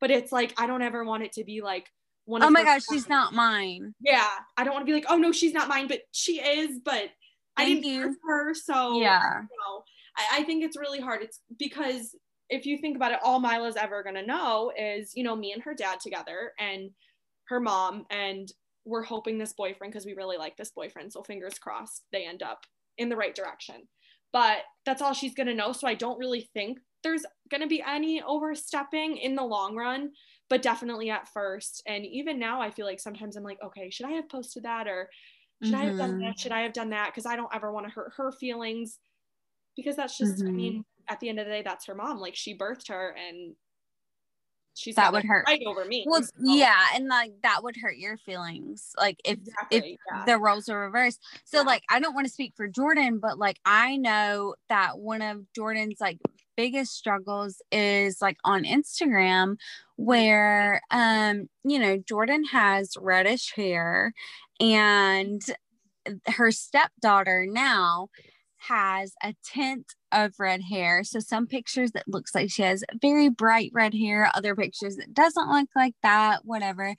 but 0.00 0.10
it's 0.10 0.32
like 0.32 0.54
I 0.58 0.66
don't 0.66 0.82
ever 0.82 1.04
want 1.04 1.22
it 1.24 1.32
to 1.32 1.44
be 1.44 1.62
like 1.62 1.90
one 2.26 2.42
Oh 2.42 2.50
my 2.50 2.64
gosh, 2.64 2.82
she's 2.90 3.08
not 3.08 3.32
mine. 3.32 3.94
Yeah. 4.00 4.28
I 4.56 4.64
don't 4.64 4.74
want 4.74 4.86
to 4.86 4.90
be 4.90 4.94
like, 4.94 5.06
"Oh 5.08 5.16
no, 5.16 5.32
she's 5.32 5.54
not 5.54 5.68
mine," 5.68 5.86
but 5.88 6.00
she 6.12 6.40
is, 6.40 6.80
but 6.84 6.94
thank 6.94 7.10
I 7.58 7.64
didn't 7.66 7.84
you. 7.84 8.16
her, 8.28 8.54
so 8.54 9.00
yeah. 9.00 9.40
You 9.40 9.40
know, 9.40 9.82
I, 10.16 10.40
I 10.40 10.42
think 10.44 10.64
it's 10.64 10.76
really 10.76 11.00
hard. 11.00 11.22
It's 11.22 11.40
because 11.58 12.14
if 12.50 12.66
you 12.66 12.78
think 12.78 12.96
about 12.96 13.12
it, 13.12 13.20
all 13.24 13.40
Mila's 13.40 13.76
ever 13.76 14.02
gonna 14.02 14.26
know 14.26 14.72
is, 14.78 15.12
you 15.14 15.24
know, 15.24 15.34
me 15.34 15.52
and 15.52 15.62
her 15.62 15.74
dad 15.74 16.00
together 16.00 16.52
and 16.58 16.90
her 17.48 17.60
mom 17.60 18.06
and 18.10 18.52
we're 18.86 19.02
hoping 19.02 19.36
this 19.36 19.52
boyfriend 19.52 19.92
because 19.92 20.06
we 20.06 20.14
really 20.14 20.38
like 20.38 20.56
this 20.56 20.70
boyfriend 20.70 21.12
so 21.12 21.22
fingers 21.22 21.58
crossed 21.58 22.04
they 22.12 22.26
end 22.26 22.42
up 22.42 22.64
in 22.98 23.08
the 23.08 23.16
right 23.16 23.34
direction 23.34 23.82
but 24.32 24.58
that's 24.84 25.02
all 25.02 25.12
she's 25.12 25.34
going 25.34 25.46
to 25.46 25.54
know 25.54 25.72
so 25.72 25.86
i 25.86 25.94
don't 25.94 26.18
really 26.18 26.48
think 26.54 26.78
there's 27.02 27.26
going 27.50 27.60
to 27.60 27.66
be 27.66 27.82
any 27.86 28.22
overstepping 28.22 29.16
in 29.16 29.34
the 29.34 29.44
long 29.44 29.76
run 29.76 30.10
but 30.48 30.62
definitely 30.62 31.10
at 31.10 31.28
first 31.28 31.82
and 31.86 32.06
even 32.06 32.38
now 32.38 32.60
i 32.60 32.70
feel 32.70 32.86
like 32.86 33.00
sometimes 33.00 33.36
i'm 33.36 33.44
like 33.44 33.58
okay 33.64 33.90
should 33.90 34.06
i 34.06 34.12
have 34.12 34.28
posted 34.28 34.62
that 34.62 34.86
or 34.86 35.08
should 35.62 35.74
mm-hmm. 35.74 35.82
i 35.82 35.86
have 35.86 35.98
done 35.98 36.10
mm-hmm. 36.12 36.20
that 36.22 36.38
should 36.38 36.52
i 36.52 36.60
have 36.60 36.72
done 36.72 36.90
that 36.90 37.06
because 37.06 37.26
i 37.26 37.36
don't 37.36 37.54
ever 37.54 37.72
want 37.72 37.86
to 37.86 37.92
hurt 37.92 38.12
her 38.16 38.32
feelings 38.32 38.98
because 39.76 39.96
that's 39.96 40.16
just 40.16 40.38
mm-hmm. 40.38 40.48
i 40.48 40.52
mean 40.52 40.84
at 41.08 41.20
the 41.20 41.28
end 41.28 41.38
of 41.38 41.46
the 41.46 41.52
day 41.52 41.62
that's 41.62 41.86
her 41.86 41.94
mom 41.94 42.18
like 42.18 42.34
she 42.34 42.56
birthed 42.56 42.88
her 42.88 43.14
and 43.28 43.54
she's 44.76 44.94
that 44.96 45.12
would 45.12 45.24
hurt 45.24 45.44
right 45.46 45.62
over 45.66 45.84
me. 45.84 46.04
Well, 46.06 46.22
yeah, 46.40 46.84
and 46.94 47.08
like 47.08 47.32
that 47.42 47.62
would 47.62 47.76
hurt 47.76 47.96
your 47.96 48.16
feelings, 48.18 48.92
like 48.98 49.20
if 49.24 49.38
exactly, 49.38 49.78
if 49.78 49.84
yeah. 49.84 50.24
the 50.26 50.38
roles 50.38 50.68
are 50.68 50.78
reversed. 50.78 51.20
So 51.44 51.58
yeah. 51.58 51.64
like 51.64 51.82
I 51.90 51.98
don't 51.98 52.14
want 52.14 52.26
to 52.26 52.32
speak 52.32 52.52
for 52.56 52.68
Jordan, 52.68 53.18
but 53.18 53.38
like 53.38 53.58
I 53.64 53.96
know 53.96 54.54
that 54.68 54.98
one 54.98 55.22
of 55.22 55.52
Jordan's 55.54 56.00
like 56.00 56.18
biggest 56.56 56.94
struggles 56.94 57.60
is 57.70 58.22
like 58.22 58.38
on 58.44 58.64
Instagram 58.64 59.56
where 59.96 60.80
um 60.90 61.48
you 61.64 61.78
know 61.78 61.98
Jordan 61.98 62.44
has 62.44 62.92
reddish 62.98 63.52
hair 63.54 64.12
and 64.60 65.42
her 66.26 66.50
stepdaughter 66.50 67.46
now 67.48 68.08
has 68.68 69.14
a 69.22 69.34
tint 69.44 69.94
of 70.16 70.34
red 70.40 70.62
hair. 70.62 71.04
So 71.04 71.20
some 71.20 71.46
pictures 71.46 71.92
that 71.92 72.08
looks 72.08 72.34
like 72.34 72.50
she 72.50 72.62
has 72.62 72.82
very 73.00 73.28
bright 73.28 73.70
red 73.74 73.94
hair, 73.94 74.30
other 74.34 74.56
pictures 74.56 74.96
that 74.96 75.12
doesn't 75.12 75.50
look 75.50 75.68
like 75.76 75.94
that, 76.02 76.44
whatever. 76.44 76.94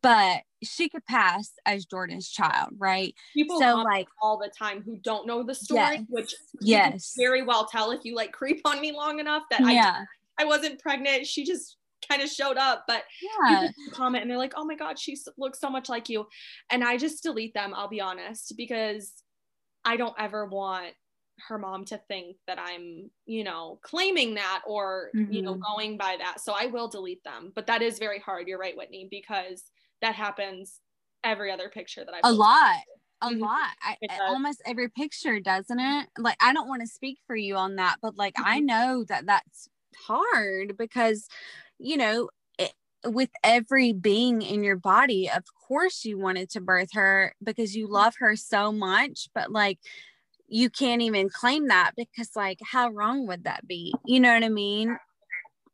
But 0.00 0.42
she 0.62 0.88
could 0.88 1.04
pass 1.04 1.52
as 1.66 1.84
Jordan's 1.84 2.30
child, 2.30 2.70
right? 2.78 3.14
People 3.34 3.58
so 3.58 3.82
like 3.82 4.06
all 4.22 4.38
the 4.38 4.50
time 4.56 4.82
who 4.82 4.96
don't 4.96 5.26
know 5.26 5.42
the 5.42 5.54
story, 5.54 5.80
yes, 5.98 6.04
which 6.08 6.34
yes, 6.60 7.14
very 7.18 7.42
well 7.42 7.66
tell 7.66 7.90
if 7.90 8.04
you 8.04 8.14
like 8.14 8.32
creep 8.32 8.60
on 8.64 8.80
me 8.80 8.92
long 8.92 9.18
enough 9.18 9.42
that 9.50 9.60
yeah. 9.60 10.04
I 10.38 10.42
I 10.42 10.44
wasn't 10.44 10.80
pregnant. 10.80 11.26
She 11.26 11.44
just 11.44 11.76
kind 12.08 12.22
of 12.22 12.28
showed 12.28 12.56
up, 12.56 12.84
but 12.86 13.02
yeah, 13.50 13.68
comment 13.92 14.22
and 14.22 14.30
they're 14.30 14.38
like, 14.38 14.54
"Oh 14.56 14.64
my 14.64 14.76
god, 14.76 14.98
she 14.98 15.16
looks 15.36 15.58
so 15.60 15.68
much 15.68 15.88
like 15.88 16.08
you," 16.08 16.26
and 16.70 16.84
I 16.84 16.96
just 16.96 17.24
delete 17.24 17.54
them. 17.54 17.74
I'll 17.74 17.88
be 17.88 18.00
honest 18.00 18.54
because 18.56 19.12
I 19.84 19.96
don't 19.96 20.14
ever 20.16 20.46
want 20.46 20.94
her 21.48 21.58
mom 21.58 21.84
to 21.86 21.98
think 22.08 22.36
that 22.46 22.58
I'm, 22.58 23.10
you 23.26 23.44
know, 23.44 23.78
claiming 23.82 24.34
that 24.34 24.62
or, 24.66 25.10
mm-hmm. 25.14 25.32
you 25.32 25.42
know, 25.42 25.54
mm-hmm. 25.54 25.76
going 25.76 25.96
by 25.96 26.16
that. 26.18 26.40
So 26.40 26.54
I 26.56 26.66
will 26.66 26.88
delete 26.88 27.24
them. 27.24 27.52
But 27.54 27.66
that 27.66 27.82
is 27.82 27.98
very 27.98 28.18
hard. 28.18 28.48
You're 28.48 28.58
right, 28.58 28.76
Whitney, 28.76 29.08
because 29.10 29.64
that 30.00 30.14
happens 30.14 30.80
every 31.24 31.50
other 31.50 31.68
picture 31.68 32.04
that 32.04 32.14
I 32.14 32.20
A 32.28 32.32
lot. 32.32 32.76
A 33.20 33.28
mm-hmm. 33.28 33.40
lot. 33.40 33.70
I, 33.82 33.96
almost 34.22 34.62
every 34.66 34.88
picture, 34.88 35.38
doesn't 35.40 35.78
it? 35.78 36.08
Like 36.18 36.36
I 36.40 36.52
don't 36.52 36.68
want 36.68 36.82
to 36.82 36.88
speak 36.88 37.18
for 37.26 37.36
you 37.36 37.56
on 37.56 37.76
that, 37.76 37.96
but 38.02 38.16
like 38.16 38.34
mm-hmm. 38.34 38.48
I 38.48 38.58
know 38.58 39.04
that 39.08 39.26
that's 39.26 39.68
hard 40.06 40.76
because 40.76 41.28
you 41.78 41.96
know, 41.96 42.30
it, 42.58 42.72
with 43.04 43.30
every 43.44 43.92
being 43.92 44.42
in 44.42 44.62
your 44.64 44.76
body, 44.76 45.30
of 45.30 45.44
course 45.68 46.04
you 46.04 46.18
wanted 46.18 46.50
to 46.50 46.60
birth 46.60 46.90
her 46.94 47.34
because 47.42 47.76
you 47.76 47.86
love 47.88 48.14
her 48.18 48.36
so 48.36 48.72
much, 48.72 49.28
but 49.34 49.50
like 49.52 49.78
you 50.52 50.68
can't 50.68 51.00
even 51.00 51.30
claim 51.30 51.68
that 51.68 51.92
because 51.96 52.30
like 52.36 52.58
how 52.62 52.90
wrong 52.90 53.26
would 53.26 53.44
that 53.44 53.66
be? 53.66 53.94
You 54.04 54.20
know 54.20 54.34
what 54.34 54.44
i 54.44 54.48
mean? 54.48 54.98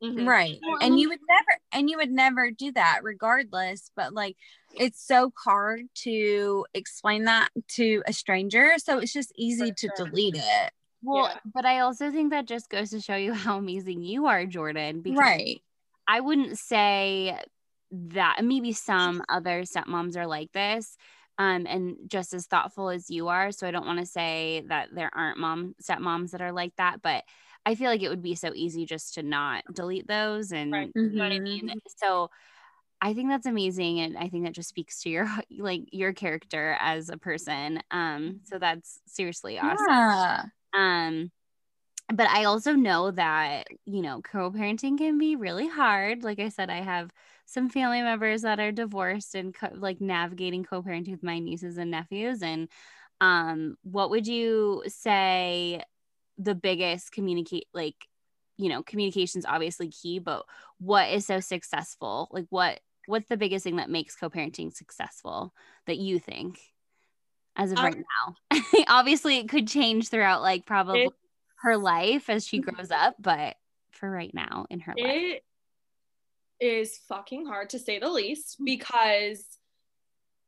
Mm-hmm. 0.01 0.25
right. 0.25 0.57
And 0.81 0.97
you 0.97 1.09
would 1.09 1.19
never 1.27 1.59
and 1.73 1.89
you 1.89 1.97
would 1.97 2.11
never 2.11 2.51
do 2.51 2.71
that 2.71 3.01
regardless 3.03 3.91
but 3.95 4.13
like 4.13 4.37
it's 4.73 5.05
so 5.05 5.33
hard 5.43 5.81
to 6.03 6.65
explain 6.73 7.25
that 7.25 7.49
to 7.75 8.01
a 8.07 8.13
stranger 8.13 8.75
so 8.77 8.99
it's 8.99 9.11
just 9.11 9.33
easy 9.35 9.73
to 9.73 9.89
delete 9.97 10.35
it. 10.37 10.71
Well 11.03 11.25
yeah. 11.25 11.39
but 11.53 11.65
i 11.65 11.79
also 11.79 12.11
think 12.11 12.31
that 12.31 12.45
just 12.45 12.69
goes 12.69 12.91
to 12.91 13.01
show 13.01 13.15
you 13.15 13.33
how 13.33 13.57
amazing 13.57 14.03
you 14.03 14.27
are 14.27 14.45
jordan 14.45 15.01
because 15.01 15.19
right. 15.19 15.61
I 16.07 16.21
wouldn't 16.21 16.57
say 16.57 17.37
that 17.91 18.43
maybe 18.43 18.73
some 18.73 19.21
other 19.29 19.63
stepmoms 19.63 20.17
are 20.17 20.27
like 20.27 20.51
this 20.53 20.97
um, 21.39 21.65
and 21.67 21.95
just 22.07 22.33
as 22.33 22.45
thoughtful 22.45 22.89
as 22.89 23.09
you 23.09 23.29
are. 23.29 23.51
So 23.51 23.65
I 23.65 23.71
don't 23.71 23.87
want 23.87 23.99
to 23.99 24.05
say 24.05 24.63
that 24.67 24.89
there 24.93 25.09
aren't 25.13 25.39
mom 25.39 25.73
stepmoms 25.81 26.31
that 26.31 26.41
are 26.41 26.51
like 26.51 26.75
that, 26.75 27.01
but 27.01 27.23
I 27.65 27.75
feel 27.75 27.89
like 27.89 28.03
it 28.03 28.09
would 28.09 28.21
be 28.21 28.35
so 28.35 28.51
easy 28.53 28.85
just 28.85 29.13
to 29.15 29.23
not 29.23 29.63
delete 29.73 30.07
those 30.07 30.51
and 30.51 30.71
right. 30.71 30.91
you 30.93 31.09
know 31.11 31.23
what 31.23 31.31
I 31.31 31.39
mean. 31.39 31.69
Mm-hmm. 31.69 31.77
So 31.97 32.29
I 33.01 33.13
think 33.13 33.29
that's 33.29 33.45
amazing, 33.45 34.01
and 34.01 34.17
I 34.17 34.27
think 34.27 34.43
that 34.43 34.53
just 34.53 34.67
speaks 34.67 35.01
to 35.03 35.09
your 35.09 35.29
like 35.57 35.83
your 35.91 36.11
character 36.11 36.77
as 36.79 37.09
a 37.09 37.17
person. 37.17 37.81
Um, 37.89 38.41
so 38.43 38.59
that's 38.59 38.99
seriously 39.05 39.57
awesome. 39.57 39.85
Yeah. 39.87 40.43
Um, 40.73 41.31
but 42.13 42.27
I 42.27 42.45
also 42.45 42.73
know 42.73 43.11
that 43.11 43.67
you 43.85 44.01
know 44.01 44.21
co-parenting 44.21 44.97
can 44.97 45.17
be 45.17 45.37
really 45.37 45.69
hard. 45.69 46.23
Like 46.23 46.39
I 46.39 46.49
said, 46.49 46.69
I 46.69 46.81
have 46.81 47.13
some 47.49 47.69
family 47.69 48.01
members 48.01 48.43
that 48.43 48.59
are 48.59 48.71
divorced 48.71 49.35
and 49.35 49.53
co- 49.53 49.71
like 49.73 49.99
navigating 49.99 50.63
co-parenting 50.63 51.11
with 51.11 51.23
my 51.23 51.39
nieces 51.39 51.77
and 51.77 51.91
nephews 51.91 52.41
and 52.43 52.69
um 53.21 53.75
what 53.83 54.09
would 54.09 54.27
you 54.27 54.83
say 54.87 55.81
the 56.37 56.55
biggest 56.55 57.11
communicate 57.11 57.67
like 57.73 57.95
you 58.57 58.69
know 58.69 58.83
communication's 58.83 59.45
obviously 59.45 59.89
key 59.89 60.19
but 60.19 60.45
what 60.79 61.09
is 61.09 61.25
so 61.25 61.39
successful? 61.39 62.29
Like 62.31 62.45
what 62.49 62.79
what's 63.05 63.29
the 63.29 63.37
biggest 63.37 63.63
thing 63.63 63.77
that 63.77 63.89
makes 63.89 64.15
co-parenting 64.15 64.73
successful 64.73 65.53
that 65.87 65.97
you 65.97 66.19
think 66.19 66.59
as 67.55 67.71
of 67.71 67.77
um, 67.77 67.85
right 67.85 67.97
now? 67.97 68.61
Obviously 68.87 69.37
it 69.37 69.49
could 69.49 69.67
change 69.67 70.09
throughout 70.09 70.41
like 70.41 70.65
probably 70.65 71.09
her 71.61 71.77
life 71.77 72.29
as 72.29 72.45
she 72.45 72.59
grows 72.59 72.91
up 72.91 73.15
but 73.19 73.55
for 73.91 74.09
right 74.09 74.33
now 74.33 74.65
in 74.69 74.79
her 74.79 74.93
it, 74.95 75.03
life 75.03 75.41
is 76.59 76.99
fucking 77.07 77.45
hard 77.45 77.69
to 77.71 77.79
say 77.79 77.99
the 77.99 78.09
least 78.09 78.57
because 78.63 79.43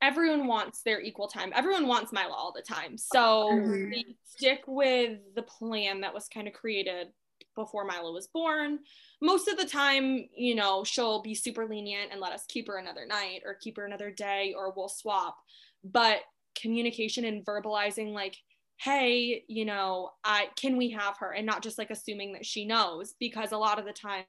everyone 0.01 0.47
wants 0.47 0.81
their 0.81 1.01
equal 1.01 1.27
time. 1.27 1.51
Everyone 1.55 1.87
wants 1.87 2.11
Mila 2.11 2.33
all 2.33 2.53
the 2.53 2.61
time. 2.61 2.97
So 2.97 3.51
mm-hmm. 3.51 3.89
we 3.91 4.17
stick 4.25 4.63
with 4.67 5.19
the 5.35 5.43
plan 5.43 6.01
that 6.01 6.13
was 6.13 6.27
kind 6.27 6.47
of 6.47 6.53
created 6.53 7.07
before 7.55 7.85
Mila 7.85 8.11
was 8.11 8.27
born. 8.27 8.79
Most 9.21 9.47
of 9.47 9.57
the 9.57 9.65
time, 9.65 10.27
you 10.35 10.55
know, 10.55 10.83
she'll 10.83 11.21
be 11.21 11.35
super 11.35 11.67
lenient 11.67 12.11
and 12.11 12.19
let 12.19 12.33
us 12.33 12.45
keep 12.47 12.67
her 12.67 12.77
another 12.77 13.05
night 13.05 13.41
or 13.45 13.55
keep 13.55 13.77
her 13.77 13.85
another 13.85 14.09
day 14.09 14.55
or 14.57 14.73
we'll 14.75 14.89
swap. 14.89 15.37
But 15.83 16.21
communication 16.59 17.25
and 17.25 17.45
verbalizing 17.45 18.13
like 18.13 18.35
hey 18.77 19.43
you 19.47 19.63
know 19.63 20.09
i 20.23 20.47
can 20.55 20.75
we 20.75 20.89
have 20.89 21.17
her 21.17 21.31
and 21.31 21.45
not 21.45 21.61
just 21.61 21.77
like 21.77 21.91
assuming 21.91 22.33
that 22.33 22.45
she 22.45 22.65
knows 22.65 23.13
because 23.19 23.51
a 23.51 23.57
lot 23.57 23.79
of 23.79 23.85
the 23.85 23.93
times 23.93 24.25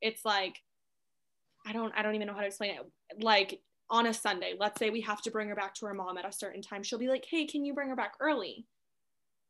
it's 0.00 0.24
like 0.24 0.56
I 1.66 1.72
don't 1.72 1.92
I 1.96 2.02
don't 2.02 2.14
even 2.14 2.26
know 2.26 2.34
how 2.34 2.40
to 2.40 2.46
explain 2.46 2.76
it. 2.76 3.22
Like 3.22 3.60
on 3.90 4.06
a 4.06 4.14
Sunday, 4.14 4.54
let's 4.58 4.78
say 4.78 4.90
we 4.90 5.00
have 5.02 5.20
to 5.22 5.30
bring 5.30 5.48
her 5.48 5.54
back 5.54 5.74
to 5.74 5.86
her 5.86 5.94
mom 5.94 6.16
at 6.16 6.24
a 6.26 6.32
certain 6.32 6.62
time. 6.62 6.82
She'll 6.82 6.98
be 6.98 7.08
like, 7.08 7.26
"Hey, 7.28 7.46
can 7.46 7.64
you 7.64 7.74
bring 7.74 7.88
her 7.88 7.96
back 7.96 8.14
early?" 8.20 8.66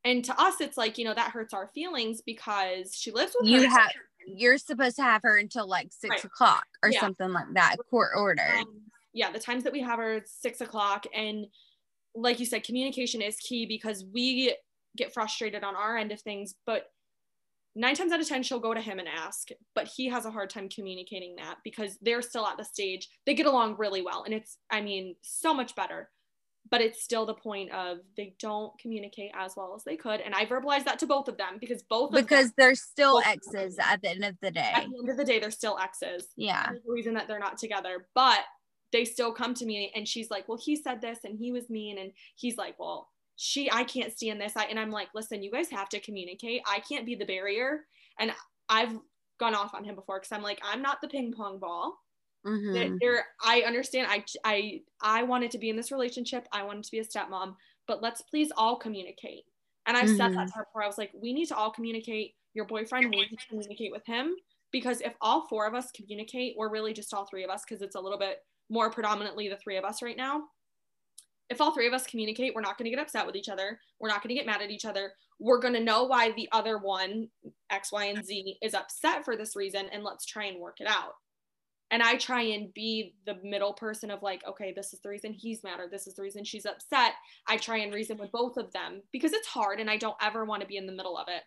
And 0.05 0.25
to 0.25 0.41
us, 0.41 0.61
it's 0.61 0.77
like 0.77 0.99
you 0.99 1.05
know 1.05 1.15
that 1.15 1.31
hurts 1.31 1.53
our 1.53 1.69
feelings 1.69 2.23
because 2.23 2.95
she 2.95 3.11
lives 3.11 3.37
with 3.39 3.49
you. 3.49 3.69
Have 3.69 3.91
you're 4.27 4.59
supposed 4.59 4.97
to 4.97 5.03
have 5.03 5.23
her 5.23 5.37
until 5.37 5.69
like 5.69 5.89
six 5.93 6.11
right. 6.11 6.25
o'clock 6.25 6.67
or 6.83 6.91
yeah. 6.91 7.01
something 7.01 7.33
like 7.33 7.53
that, 7.55 7.77
court 7.91 8.13
order. 8.17 8.49
Um, 8.59 8.81
yeah, 9.13 9.31
the 9.31 9.39
times 9.39 9.65
that 9.65 9.73
we 9.73 9.81
have 9.81 9.99
her 9.99 10.23
six 10.25 10.61
o'clock, 10.61 11.07
and 11.15 11.47
like 12.15 12.41
you 12.41 12.47
said, 12.47 12.65
communication 12.65 13.23
is 13.23 13.37
key 13.37 13.67
because 13.67 14.05
we 14.13 14.55
get 14.97 15.13
frustrated 15.13 15.65
on 15.65 15.77
our 15.77 15.97
end 15.97 16.13
of 16.13 16.21
things, 16.21 16.55
but 16.67 16.87
nine 17.77 17.95
times 17.95 18.13
out 18.13 18.21
of 18.21 18.29
ten 18.29 18.43
she'll 18.43 18.59
go 18.59 18.75
to 18.75 18.81
him 18.81 18.99
and 18.99 19.09
ask 19.09 19.49
but 19.75 19.89
he 19.97 20.09
has 20.09 20.25
a 20.25 20.31
hard 20.31 20.51
time 20.51 20.69
communicating 20.69 21.37
that 21.37 21.57
because 21.65 21.97
they're 22.03 22.23
still 22.23 22.47
at 22.47 22.57
the 22.57 22.65
stage 22.65 23.09
they 23.27 23.35
get 23.35 23.47
along 23.47 23.77
really 23.79 24.03
well. 24.03 24.25
And 24.25 24.35
it's 24.35 24.59
i 24.71 24.81
mean 24.81 25.17
so 25.23 25.55
much 25.55 25.75
better 25.75 26.11
but 26.71 26.81
it's 26.81 27.03
still 27.03 27.27
the 27.27 27.35
point 27.35 27.73
of 27.73 27.99
they 28.17 28.35
don't 28.39 28.73
communicate 28.79 29.33
as 29.35 29.55
well 29.57 29.75
as 29.75 29.83
they 29.85 29.97
could. 29.97 30.21
And 30.21 30.35
i 30.35 30.45
verbalize 30.45 30.85
that 30.85 30.99
to 31.01 31.07
both 31.07 31.29
of 31.29 31.37
them 31.37 31.59
because 31.61 31.83
both 31.83 32.13
because 32.13 32.47
them, 32.47 32.55
they're 32.59 32.75
still 32.75 33.21
exes 33.25 33.79
at 33.81 34.03
the 34.03 34.11
end 34.11 34.25
of 34.25 34.37
the 34.41 34.51
day. 34.51 34.73
At 34.75 34.87
the 34.89 34.99
end 34.99 35.09
of 35.09 35.17
the 35.17 35.25
day 35.25 35.39
they're 35.39 35.51
still 35.51 35.79
exes. 35.79 36.29
Yeah. 36.37 36.71
The 36.71 36.81
reason 36.87 37.15
that 37.15 37.29
they're 37.29 37.39
not 37.39 37.59
together 37.59 38.09
but 38.15 38.41
they 38.93 39.05
still 39.05 39.33
come 39.33 39.55
to 39.55 39.65
me 39.65 39.93
and 39.95 40.07
she's 40.07 40.31
like 40.31 40.49
well 40.49 40.59
he 40.63 40.77
said 40.77 41.01
this 41.01 41.21
and 41.25 41.39
he 41.39 41.53
was 41.53 41.71
mean. 41.71 41.99
And 41.99 42.13
he's 42.37 42.57
like 42.57 42.79
well 42.79 43.09
she 43.43 43.71
i 43.73 43.83
can't 43.85 44.13
stand 44.13 44.39
this. 44.39 44.53
I, 44.55 44.65
and 44.65 44.79
i'm 44.79 44.91
like 44.91 45.09
listen 45.15 45.43
you 45.43 45.51
guys 45.51 45.71
have 45.71 45.89
to 45.89 46.01
communicate. 46.01 46.61
I 46.67 46.81
can't 46.81 47.07
be 47.07 47.15
the 47.15 47.25
barrier. 47.25 47.87
And 48.19 48.33
i've 48.69 48.93
gone 49.39 49.55
off 49.55 49.75
on 49.75 49.83
him 49.83 49.95
before 49.95 50.21
because 50.21 50.31
i'm 50.31 50.43
like 50.43 50.61
i'm 50.63 50.83
not 50.83 51.01
the 51.01 51.09
ping 51.09 51.33
pong 51.33 51.59
ball. 51.59 51.99
Mm-hmm. 52.47 52.97
there 53.01 53.25
i 53.43 53.63
understand. 53.63 54.09
I 54.11 54.25
i 54.45 54.81
i 55.01 55.23
wanted 55.23 55.51
to 55.53 55.59
be 55.59 55.71
in 55.71 55.77
this 55.77 55.91
relationship. 55.91 56.47
I 56.53 56.65
wanted 56.65 56.85
to 56.85 56.91
be 56.91 56.99
a 56.99 57.05
stepmom 57.05 57.55
but 57.87 58.03
let's 58.03 58.21
please 58.21 58.53
all 58.59 58.77
communicate. 58.77 59.45
And 59.87 59.97
i 59.97 60.03
mm-hmm. 60.03 60.17
said 60.17 60.35
that 60.35 60.49
to 60.49 60.55
her 60.55 60.65
before. 60.65 60.85
I 60.85 60.87
was 60.87 60.99
like 60.99 61.13
we 61.15 61.33
need 61.33 61.47
to 61.47 61.57
all 61.57 61.71
communicate. 61.71 62.35
Your 62.53 62.67
boyfriend 62.67 63.09
needs 63.09 63.31
to 63.31 63.49
communicate 63.49 63.91
with 63.91 64.05
him 64.05 64.35
because 64.71 65.01
if 65.01 65.15
all 65.23 65.47
four 65.49 65.67
of 65.67 65.73
us 65.75 65.91
communicate 65.93 66.57
or 66.59 66.71
really 66.71 66.93
just 66.93 67.15
all 67.15 67.25
three 67.25 67.45
of 67.45 67.51
us 67.51 67.63
because 67.67 67.81
it's 67.81 67.97
a 67.97 68.01
little 68.01 68.19
bit 68.19 68.43
more 68.69 68.91
predominantly 68.91 69.49
the 69.49 69.57
three 69.57 69.79
of 69.79 69.85
us 69.85 70.03
right 70.03 70.17
now 70.17 70.43
if 71.51 71.61
all 71.61 71.73
three 71.73 71.89
of 71.89 71.93
us 71.93 72.07
communicate, 72.07 72.55
we're 72.55 72.61
not 72.61 72.79
going 72.79 72.85
to 72.85 72.97
get 72.97 73.03
upset 73.03 73.27
with 73.27 73.35
each 73.35 73.49
other. 73.49 73.81
We're 73.99 74.09
not 74.09 74.23
going 74.23 74.29
to 74.29 74.37
get 74.37 74.47
mad 74.47 74.63
at 74.63 74.71
each 74.71 74.85
other. 74.85 75.13
We're 75.41 75.59
going 75.59 75.75
to 75.75 75.83
know 75.83 76.05
why 76.05 76.31
the 76.31 76.49
other 76.53 76.79
one, 76.79 77.29
X, 77.71 77.91
Y, 77.91 78.05
and 78.05 78.25
Z, 78.25 78.57
is 78.63 78.73
upset 78.73 79.25
for 79.25 79.37
this 79.37 79.57
reason, 79.57 79.87
and 79.93 80.05
let's 80.05 80.25
try 80.25 80.45
and 80.45 80.61
work 80.61 80.81
it 80.81 80.87
out. 80.87 81.15
And 81.91 82.05
I 82.05 82.17
try 82.17 82.43
and 82.43 82.73
be 82.73 83.15
the 83.27 83.37
middle 83.43 83.73
person 83.73 84.13
of 84.13 84.23
like, 84.23 84.47
okay, 84.49 84.73
this 84.75 84.93
is 84.93 85.01
the 85.01 85.09
reason 85.09 85.33
he's 85.33 85.65
mad, 85.65 85.81
or 85.81 85.89
this 85.91 86.07
is 86.07 86.15
the 86.15 86.23
reason 86.23 86.45
she's 86.45 86.67
upset. 86.67 87.15
I 87.49 87.57
try 87.57 87.79
and 87.79 87.93
reason 87.93 88.17
with 88.17 88.31
both 88.31 88.57
of 88.57 88.73
them 88.73 89.03
because 89.11 89.33
it's 89.33 89.49
hard 89.49 89.81
and 89.81 89.91
I 89.91 89.97
don't 89.97 90.17
ever 90.23 90.45
want 90.45 90.63
to 90.63 90.69
be 90.69 90.77
in 90.77 90.87
the 90.87 90.93
middle 90.93 91.19
of 91.19 91.27
it. 91.27 91.43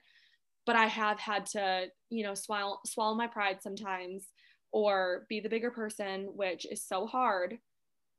But 0.65 0.75
I 0.75 0.87
have 0.87 1.17
had 1.17 1.45
to, 1.47 1.85
you 2.09 2.23
know, 2.25 2.35
swallow, 2.35 2.79
swallow 2.85 3.15
my 3.15 3.27
pride 3.27 3.61
sometimes 3.61 4.27
or 4.73 5.25
be 5.29 5.39
the 5.39 5.49
bigger 5.49 5.71
person, 5.71 6.29
which 6.35 6.65
is 6.69 6.83
so 6.83 7.05
hard 7.05 7.57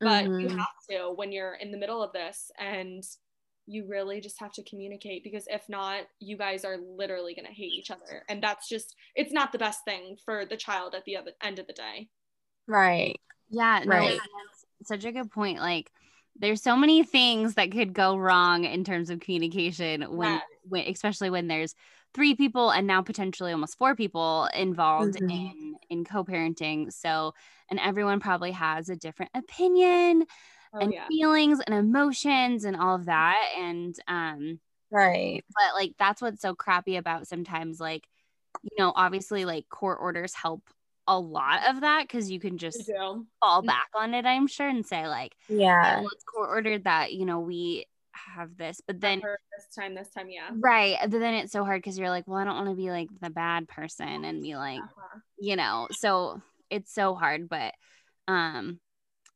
but 0.01 0.25
mm-hmm. 0.25 0.41
you 0.41 0.49
have 0.49 0.67
to 0.91 1.13
when 1.15 1.33
you're 1.33 1.55
in 1.55 1.71
the 1.71 1.79
middle 1.79 2.03
of 2.03 2.13
this 2.13 2.51
and 2.59 3.05
you 3.67 3.87
really 3.89 4.21
just 4.21 4.39
have 4.41 4.53
to 4.53 4.63
communicate 4.65 5.25
because 5.25 5.47
if 5.49 5.69
not 5.69 6.03
you 6.21 6.37
guys 6.37 6.65
are 6.65 6.77
literally 6.77 7.35
going 7.35 7.47
to 7.47 7.53
hate 7.53 7.73
each 7.73 7.91
other 7.91 8.23
and 8.29 8.43
that's 8.43 8.69
just 8.69 8.95
it's 9.15 9.33
not 9.33 9.53
the 9.53 9.59
best 9.59 9.85
thing 9.85 10.17
for 10.25 10.45
the 10.45 10.57
child 10.57 10.95
at 10.95 11.05
the 11.05 11.17
other 11.17 11.31
end 11.43 11.59
of 11.59 11.67
the 11.67 11.73
day 11.73 12.09
right 12.67 13.19
yeah 13.51 13.83
no, 13.85 13.91
right 13.91 14.21
such 14.85 15.05
a 15.05 15.13
good 15.13 15.31
point 15.31 15.59
like 15.59 15.91
there's 16.37 16.63
so 16.63 16.77
many 16.77 17.05
things 17.05 17.55
that 17.55 17.71
could 17.71 17.93
go 17.93 18.17
wrong 18.17 18.65
in 18.65 18.83
terms 18.83 19.09
of 19.09 19.21
communication 19.21 20.03
when, 20.17 20.33
yeah. 20.33 20.41
when 20.65 20.89
especially 20.89 21.31
when 21.31 21.47
there's 21.47 21.75
three 22.13 22.35
people 22.35 22.71
and 22.71 22.87
now 22.87 23.03
potentially 23.03 23.53
almost 23.53 23.79
four 23.79 23.95
people 23.95 24.49
involved 24.55 25.15
mm-hmm. 25.15 25.31
in 25.31 25.75
in 25.91 26.05
co-parenting 26.05 26.93
so 26.93 27.33
and 27.77 27.81
everyone 27.87 28.21
probably 28.21 28.53
has 28.53 28.89
a 28.89 28.97
different 28.97 29.31
opinion 29.35 30.25
oh, 30.73 30.79
and 30.79 30.93
yeah. 30.93 31.07
feelings 31.09 31.61
and 31.67 31.75
emotions 31.75 32.65
and 32.65 32.77
all 32.77 32.95
of 32.95 33.07
that 33.07 33.53
and 33.59 33.97
um 34.09 34.59
right 34.91 35.45
but 35.49 35.75
like 35.75 35.93
that's 35.99 36.23
what's 36.23 36.41
so 36.41 36.55
crappy 36.55 36.97
about 36.97 37.27
sometimes 37.27 37.81
like 37.81 38.07
you 38.63 38.71
know, 38.79 38.93
obviously 38.95 39.45
like 39.45 39.69
court 39.69 39.99
orders 40.01 40.35
help 40.35 40.63
a 41.07 41.19
lot 41.19 41.69
of 41.69 41.83
that 41.83 42.05
because 42.05 42.31
you 42.31 42.41
can 42.41 42.57
just 42.57 42.91
fall 43.41 43.63
mm. 43.63 43.67
back 43.67 43.89
on 43.95 44.15
it, 44.15 44.25
I'm 44.25 44.47
sure, 44.47 44.69
and 44.69 44.87
say, 44.87 45.07
like, 45.07 45.35
yeah, 45.49 45.99
well, 46.01 46.09
it's 46.13 46.25
court 46.25 46.49
ordered 46.49 46.85
that, 46.85 47.13
you 47.13 47.27
know, 47.27 47.41
we 47.41 47.87
have 48.13 48.57
this, 48.57 48.81
but 48.87 49.01
then 49.01 49.21
this 49.21 49.67
time, 49.77 49.95
this 49.95 50.09
time, 50.11 50.31
yeah, 50.31 50.49
right. 50.59 50.97
But 51.03 51.11
then 51.11 51.35
it's 51.35 51.53
so 51.53 51.65
hard 51.65 51.83
because 51.83 51.99
you're 51.99 52.09
like, 52.09 52.27
well, 52.27 52.39
I 52.39 52.45
don't 52.45 52.57
want 52.57 52.71
to 52.71 52.75
be 52.75 52.91
like 52.91 53.09
the 53.21 53.31
bad 53.31 53.69
person 53.69 54.25
and 54.25 54.43
be 54.43 54.57
like, 54.57 54.81
uh-huh. 54.81 55.19
you 55.39 55.57
know, 55.57 55.89
so 55.91 56.41
it's 56.71 56.93
so 56.93 57.15
hard. 57.15 57.49
But 57.49 57.75
um, 58.29 58.81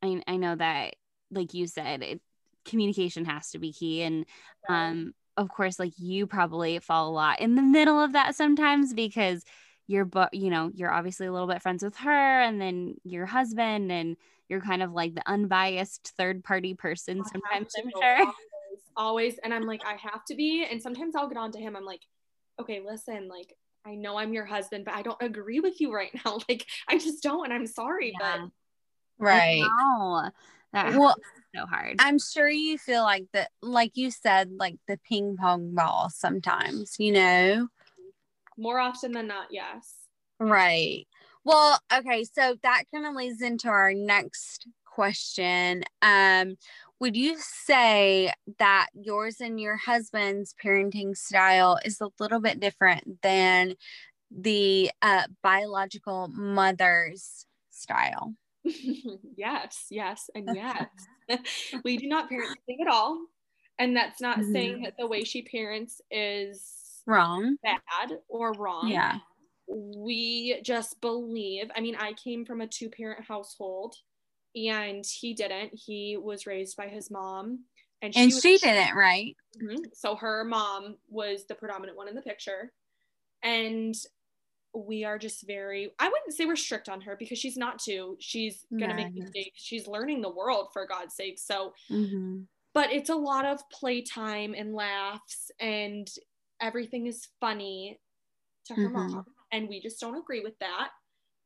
I 0.03 0.23
I 0.27 0.37
know 0.37 0.57
that, 0.57 0.97
like 1.31 1.55
you 1.55 1.67
said, 1.67 2.03
it 2.03 2.21
communication 2.65 3.25
has 3.25 3.51
to 3.51 3.59
be 3.59 3.73
key, 3.73 4.03
and 4.03 4.27
um, 4.69 5.15
of 5.37 5.49
course, 5.49 5.79
like 5.79 5.93
you 5.99 6.27
probably 6.27 6.79
fall 6.79 7.09
a 7.09 7.13
lot 7.13 7.41
in 7.41 7.55
the 7.55 7.63
middle 7.63 8.01
of 8.01 8.13
that 8.13 8.35
sometimes 8.35 8.93
because 8.93 9.45
you're 9.89 10.05
but 10.05 10.33
you 10.33 10.51
know 10.51 10.71
you're 10.75 10.93
obviously 10.93 11.27
a 11.27 11.33
little 11.33 11.49
bit 11.49 11.63
friends 11.63 11.83
with 11.83 11.97
her 11.97 12.41
and 12.43 12.61
then 12.61 12.95
your 13.03 13.27
husband 13.27 13.91
and 13.91 14.17
you're 14.49 14.61
kind 14.61 14.83
of 14.83 14.93
like 14.93 15.15
the 15.15 15.23
unbiased 15.27 16.13
third 16.17 16.45
party 16.45 16.75
person 16.75 17.25
sometimes 17.25 17.73
i'm 17.77 17.91
sure 17.91 18.19
always, 18.19 18.35
always 18.97 19.39
and 19.43 19.53
i'm 19.53 19.65
like 19.65 19.83
i 19.85 19.95
have 19.95 20.25
to 20.25 20.37
be 20.37 20.65
and 20.71 20.81
sometimes 20.81 21.17
i'll 21.17 21.29
get 21.29 21.39
on 21.39 21.51
to 21.51 21.59
him 21.59 21.75
i'm 21.75 21.85
like 21.85 22.03
okay 22.61 22.81
listen 22.85 23.29
like 23.29 23.57
i 23.89 23.95
know 23.95 24.17
i'm 24.17 24.33
your 24.33 24.45
husband 24.45 24.85
but 24.85 24.95
i 24.95 25.03
don't 25.03 25.21
agree 25.21 25.61
with 25.61 25.81
you 25.81 25.93
right 25.93 26.11
now 26.25 26.39
like 26.49 26.67
i 26.89 26.99
just 26.99 27.23
don't 27.23 27.45
and 27.45 27.55
i'm 27.55 27.67
sorry 27.67 28.15
yeah. 28.21 28.39
but 28.39 28.51
right 29.19 29.71
that 30.73 30.95
well 30.95 31.17
so 31.55 31.67
hard 31.67 31.97
i'm 31.99 32.19
sure 32.19 32.49
you 32.49 32.77
feel 32.79 33.03
like 33.03 33.25
that 33.33 33.51
like 33.63 33.93
you 33.95 34.11
said 34.11 34.51
like 34.59 34.77
the 34.87 34.99
ping 35.09 35.37
pong 35.37 35.75
ball 35.75 36.11
sometimes 36.11 36.97
you 36.99 37.11
know 37.11 37.69
more 38.59 38.81
often 38.81 39.13
than 39.13 39.29
not, 39.29 39.47
yes. 39.51 39.95
Right. 40.41 41.07
Well, 41.45 41.79
okay, 41.97 42.25
so 42.25 42.57
that 42.63 42.85
kind 42.93 43.07
of 43.07 43.15
leads 43.15 43.41
into 43.41 43.69
our 43.69 43.95
next 43.95 44.67
question. 44.85 45.85
Um, 46.03 46.57
would 47.01 47.17
you 47.17 47.37
say 47.39 48.33
that 48.59 48.89
yours 48.95 49.41
and 49.41 49.61
your 49.61 49.77
husband's 49.77 50.55
parenting 50.63 51.17
style 51.17 51.79
is 51.85 52.01
a 52.01 52.11
little 52.19 52.41
bit 52.41 52.61
different 52.61 53.23
than 53.23 53.75
the 54.31 54.91
uh, 55.03 55.25
biological 55.43 56.29
mother's 56.29 57.47
style? 57.71 58.35
yes, 59.37 59.87
yes, 59.91 60.29
and 60.35 60.49
yes. 60.55 60.87
we 61.85 61.97
do 61.97 62.09
not 62.09 62.29
parent 62.29 62.59
the 62.67 62.75
same 62.75 62.87
at 62.87 62.93
all. 62.93 63.19
And 63.79 63.97
that's 63.97 64.21
not 64.21 64.39
mm-hmm. 64.39 64.53
saying 64.53 64.83
that 64.83 64.95
the 64.99 65.07
way 65.07 65.23
she 65.23 65.43
parents 65.43 66.01
is 66.11 67.03
wrong, 67.07 67.57
bad, 67.63 68.19
or 68.29 68.53
wrong. 68.55 68.89
Yeah. 68.89 69.19
We 69.69 70.61
just 70.65 71.01
believe. 71.01 71.71
I 71.77 71.81
mean, 71.81 71.95
I 71.95 72.15
came 72.15 72.45
from 72.45 72.61
a 72.61 72.67
two 72.67 72.89
parent 72.89 73.25
household 73.25 73.95
and 74.67 75.05
he 75.07 75.35
didn't. 75.35 75.71
He 75.73 76.17
was 76.21 76.47
raised 76.47 76.77
by 76.77 76.89
his 76.89 77.11
mom. 77.11 77.61
And 78.03 78.15
she, 78.15 78.21
and 78.21 78.33
was, 78.33 78.41
she 78.41 78.59
didn't, 78.59 78.97
right? 78.97 79.37
Mm-hmm. 79.63 79.85
So 79.95 80.17
her 80.17 80.45
mom 80.45 80.97
was 81.09 81.47
the 81.47 81.55
predominant 81.55 81.97
one 81.97 82.09
in 82.09 82.15
the 82.15 82.23
picture. 82.23 82.73
And 83.43 83.95
we 84.75 85.05
are 85.05 85.19
just 85.19 85.47
very 85.47 85.91
i 85.99 86.07
wouldn't 86.07 86.35
say 86.35 86.45
we're 86.45 86.57
strict 86.57 86.89
on 86.89 87.01
her 87.01 87.17
because 87.17 87.39
she's 87.39 87.57
not 87.57 87.79
too 87.79 88.17
she's 88.21 88.67
gonna 88.79 88.95
make 88.95 89.15
mistakes 89.15 89.61
she's 89.61 89.87
learning 89.87 90.21
the 90.21 90.31
world 90.31 90.69
for 90.73 90.87
god's 90.87 91.15
sake 91.15 91.39
so 91.39 91.73
mm-hmm. 91.91 92.41
but 92.75 92.93
it's 92.93 93.11
a 93.11 93.15
lot 93.15 93.45
of 93.45 93.61
playtime 93.71 94.55
and 94.57 94.75
laughs 94.75 95.51
and 95.59 96.09
everything 96.61 97.07
is 97.07 97.29
funny 97.41 97.99
to 98.67 98.75
her 98.75 98.89
mm-hmm. 98.91 99.15
mom 99.15 99.25
and 99.53 99.69
we 99.69 99.81
just 99.81 100.01
don't 100.01 100.19
agree 100.19 100.41
with 100.41 100.59
that 100.61 100.91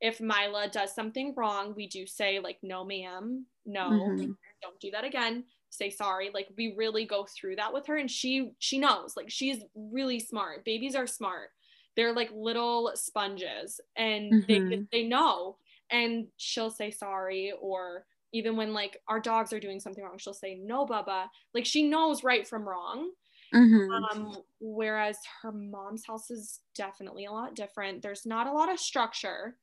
if 0.03 0.21
mila 0.21 0.69
does 0.71 0.95
something 0.95 1.33
wrong 1.37 1.73
we 1.75 1.87
do 1.87 2.07
say 2.07 2.39
like 2.41 2.59
no 2.63 2.85
ma'am 2.85 3.47
no 3.65 3.89
mm-hmm. 3.89 4.33
don't 4.61 4.81
do 4.81 4.91
that 4.91 5.05
again 5.05 5.45
say 5.71 5.89
sorry 5.89 6.31
like 6.35 6.49
we 6.59 6.75
really 6.77 7.07
go 7.07 7.25
through 7.25 7.57
that 7.57 7.73
with 7.73 7.87
her 7.87 7.97
and 7.97 8.11
she 8.11 8.51
she 8.59 8.79
knows 8.79 9.15
like 9.17 9.31
she's 9.31 9.63
really 9.75 10.21
smart 10.21 10.65
babies 10.65 10.95
are 10.95 11.07
smart 11.07 11.49
they're 11.97 12.13
like 12.13 12.31
little 12.35 12.93
sponges 12.95 13.81
and 13.97 14.45
mm-hmm. 14.45 14.69
they 14.69 14.87
they 14.93 15.03
know 15.09 15.57
and 15.91 16.27
she'll 16.37 16.71
say 16.71 16.91
sorry 16.91 17.53
or 17.61 18.05
even 18.35 18.57
when 18.57 18.75
like 18.75 18.99
our 19.09 19.21
dogs 19.21 19.53
are 19.53 19.61
doing 19.61 19.81
something 19.81 20.05
wrong 20.05 20.19
she'll 20.19 20.35
say 20.35 20.59
no 20.63 20.85
baba 20.85 21.31
like 21.55 21.65
she 21.65 21.89
knows 21.89 22.23
right 22.23 22.47
from 22.47 22.69
wrong 22.69 23.11
Mm-hmm. 23.55 23.93
Um, 23.93 24.37
whereas 24.61 25.19
her 25.43 25.53
mom's 25.53 26.07
house 26.07 26.31
is 26.31 26.61
definitely 26.75 27.27
a 27.27 27.33
lot 27.33 27.55
different. 27.55 28.03
There's 28.03 28.25
not 28.25 28.47
a 28.47 28.53
lot 28.53 28.73
of 28.73 28.81
structure. 28.81 29.57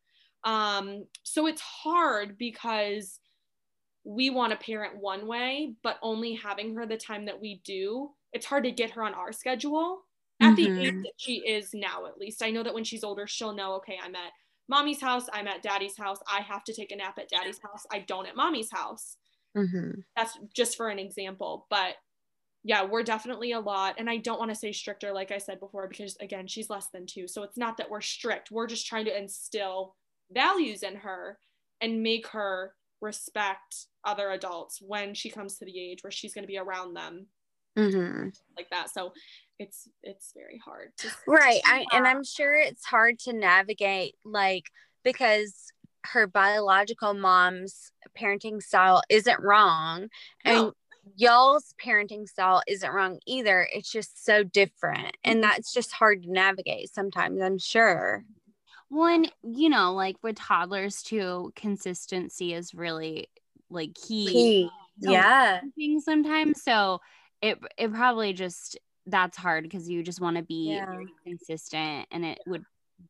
Um, 0.44 1.06
so 1.24 1.48
it's 1.48 1.62
hard 1.62 2.38
because 2.38 3.20
we 4.06 4.30
want 4.30 4.52
to 4.52 4.58
parent 4.58 4.98
one 5.00 5.28
way, 5.28 5.74
but 5.84 5.98
only 6.02 6.34
having 6.34 6.76
her 6.76 6.86
the 6.86 6.98
time 6.98 7.26
that 7.26 7.42
we 7.42 7.62
do, 7.66 8.10
it's 8.34 8.46
hard 8.46 8.64
to 8.64 8.72
get 8.72 8.92
her 8.92 9.04
on 9.04 9.14
our 9.14 9.32
schedule 9.32 10.02
at 10.42 10.56
mm-hmm. 10.56 10.76
the 10.76 10.82
age 10.82 10.94
that 11.04 11.14
she 11.18 11.36
is 11.46 11.72
now, 11.74 12.06
at 12.08 12.18
least. 12.18 12.44
I 12.44 12.52
know 12.52 12.64
that 12.64 12.74
when 12.74 12.84
she's 12.84 13.04
older, 13.04 13.28
she'll 13.28 13.54
know, 13.54 13.74
okay, 13.76 13.98
I'm 14.02 14.16
at 14.16 14.32
mommy's 14.70 15.02
house, 15.02 15.26
I'm 15.34 15.48
at 15.48 15.62
daddy's 15.62 15.98
house, 15.98 16.20
I 16.32 16.42
have 16.42 16.64
to 16.66 16.74
take 16.74 16.92
a 16.92 16.96
nap 16.96 17.20
at 17.20 17.30
daddy's 17.30 17.60
house, 17.60 17.86
I 17.92 18.00
don't 18.00 18.28
at 18.28 18.36
mommy's 18.36 18.72
house. 18.72 19.18
Mm-hmm. 19.58 20.02
That's 20.16 20.38
just 20.56 20.78
for 20.78 20.90
an 20.90 21.00
example. 21.00 21.68
But 21.70 21.96
yeah, 22.64 22.86
we're 22.86 23.04
definitely 23.04 23.54
a 23.54 23.60
lot. 23.60 23.96
And 23.98 24.10
I 24.10 24.18
don't 24.18 24.40
want 24.40 24.52
to 24.52 24.56
say 24.56 24.72
stricter, 24.72 25.12
like 25.12 25.32
I 25.32 25.38
said 25.38 25.60
before, 25.60 25.88
because 25.88 26.16
again, 26.18 26.48
she's 26.48 26.70
less 26.70 26.88
than 26.94 27.06
two. 27.06 27.28
So 27.28 27.44
it's 27.44 27.58
not 27.58 27.78
that 27.78 27.90
we're 27.90 28.02
strict. 28.02 28.52
We're 28.52 28.68
just 28.68 28.86
trying 28.86 29.06
to 29.06 29.18
instill 29.18 29.96
values 30.32 30.84
in 30.84 30.96
her 30.96 31.38
and 31.82 32.04
make 32.04 32.28
her 32.28 32.74
respect 33.02 33.88
other 34.04 34.32
adults 34.32 34.80
when 34.82 35.14
she 35.14 35.30
comes 35.30 35.58
to 35.58 35.66
the 35.66 35.80
age 35.80 36.04
where 36.04 36.12
she's 36.12 36.34
going 36.34 36.44
to 36.44 36.48
be 36.48 36.58
around 36.58 36.94
them 36.94 37.28
mm-hmm. 37.78 38.30
like 38.58 38.70
that. 38.70 38.90
So 38.90 39.14
it's 39.58 39.88
it's 40.04 40.32
very 40.36 40.60
hard. 40.64 40.92
right. 41.28 41.62
I, 41.66 41.86
and 41.92 42.08
I'm 42.08 42.24
sure 42.24 42.58
it's 42.58 42.86
hard 42.86 43.20
to 43.20 43.34
navigate, 43.34 44.16
like 44.26 44.66
because 45.04 45.72
her 46.06 46.28
biological 46.28 47.14
mom's 47.14 47.92
parenting 48.18 48.62
style 48.62 49.02
isn't 49.10 49.42
wrong 49.42 50.08
and 50.46 50.58
no 50.58 50.74
y'all's 51.16 51.74
parenting 51.84 52.28
style 52.28 52.62
isn't 52.68 52.92
wrong 52.92 53.20
either. 53.26 53.68
It's 53.74 53.92
just 53.92 54.24
so 54.26 54.44
different. 54.44 55.16
And 55.24 55.36
mm-hmm. 55.36 55.42
that's 55.42 55.74
just 55.74 55.92
hard 55.92 56.24
to 56.24 56.32
navigate 56.32 56.94
sometimes, 56.94 57.42
I'm 57.42 57.58
sure. 57.58 58.24
One, 58.90 59.28
you 59.44 59.70
know, 59.70 59.94
like 59.94 60.18
with 60.24 60.36
toddlers 60.36 61.04
too, 61.04 61.52
consistency 61.56 62.54
is 62.54 62.74
really 62.74 63.28
like 63.70 63.94
key. 63.94 64.28
key. 64.28 64.70
Yeah. 65.00 65.62
Sometimes. 66.00 66.64
So 66.64 67.00
it 67.42 67.58
it 67.78 67.94
probably 67.94 68.34
just 68.34 68.78
that's 69.06 69.38
hard 69.38 69.64
because 69.64 69.90
you 69.90 70.04
just 70.04 70.22
want 70.22 70.38
to 70.38 70.44
be 70.44 70.74
yeah. 70.74 71.02
consistent 71.24 72.08
and 72.12 72.26
it 72.26 72.40
would 72.46 72.64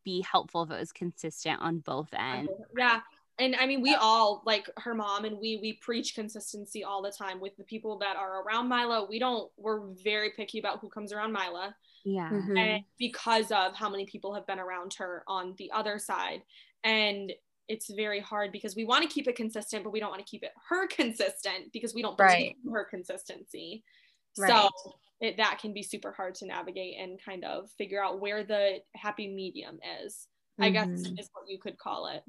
be 0.06 0.22
helpful 0.22 0.64
if 0.64 0.72
it 0.72 0.80
was 0.80 0.92
consistent 0.92 1.62
on 1.62 1.80
both 1.80 2.10
ends. 2.14 2.52
Yeah 2.78 3.02
and 3.40 3.56
I 3.56 3.66
mean, 3.66 3.82
we 3.82 3.96
all 3.96 4.44
like 4.46 4.70
her 4.78 4.94
mom, 4.94 5.26
and 5.26 5.38
we 5.40 5.58
we 5.62 5.74
preach 5.82 6.16
consistency 6.16 6.84
all 6.84 7.02
the 7.02 7.12
time 7.12 7.40
with 7.40 7.56
the 7.58 7.64
people 7.64 7.98
that 8.00 8.18
are 8.18 8.44
around 8.44 8.70
Mila. 8.70 9.06
We 9.10 9.20
don't. 9.20 9.50
We're 9.58 9.88
very 10.04 10.32
picky 10.32 10.60
about 10.60 10.80
who 10.80 10.90
comes 10.90 11.14
around 11.14 11.32
Mila. 11.32 11.76
Yeah. 12.04 12.30
Mm-hmm. 12.30 12.58
And 12.58 12.84
because 12.98 13.52
of 13.52 13.76
how 13.76 13.90
many 13.90 14.06
people 14.06 14.34
have 14.34 14.46
been 14.48 14.60
around 14.60 14.94
her 14.96 15.24
on 15.28 15.56
the 15.58 15.72
other 15.72 16.00
side, 16.00 16.42
and 16.84 17.32
it's 17.68 17.90
very 17.94 18.20
hard 18.20 18.52
because 18.52 18.76
we 18.76 18.84
want 18.84 19.04
to 19.04 19.10
keep 19.10 19.28
it 19.28 19.36
consistent, 19.36 19.84
but 19.84 19.92
we 19.92 20.00
don't 20.00 20.10
want 20.10 20.26
to 20.26 20.30
keep 20.30 20.44
it 20.44 20.52
her 20.70 20.88
consistent 20.90 21.72
because 21.72 21.94
we 21.94 22.02
don't 22.02 22.18
believe 22.18 22.32
right. 22.32 22.56
her 22.72 22.86
consistency. 22.86 23.84
Right. 24.38 24.52
So 24.52 24.70
it, 25.22 25.38
that 25.38 25.60
can 25.60 25.74
be 25.74 25.84
super 25.84 26.12
hard 26.12 26.36
to 26.36 26.46
navigate 26.46 26.96
and 27.00 27.20
kind 27.24 27.44
of 27.44 27.70
figure 27.78 28.04
out 28.04 28.20
where 28.20 28.44
the 28.44 28.80
happy 28.96 29.28
medium 29.28 29.80
is. 30.04 30.28
Mm-hmm. 30.60 30.64
I 30.64 30.70
guess 30.72 30.88
mm-hmm. 30.88 31.18
is 31.18 31.30
what 31.34 31.48
you 31.48 31.58
could 31.60 31.78
call 31.78 32.08
it 32.08 32.24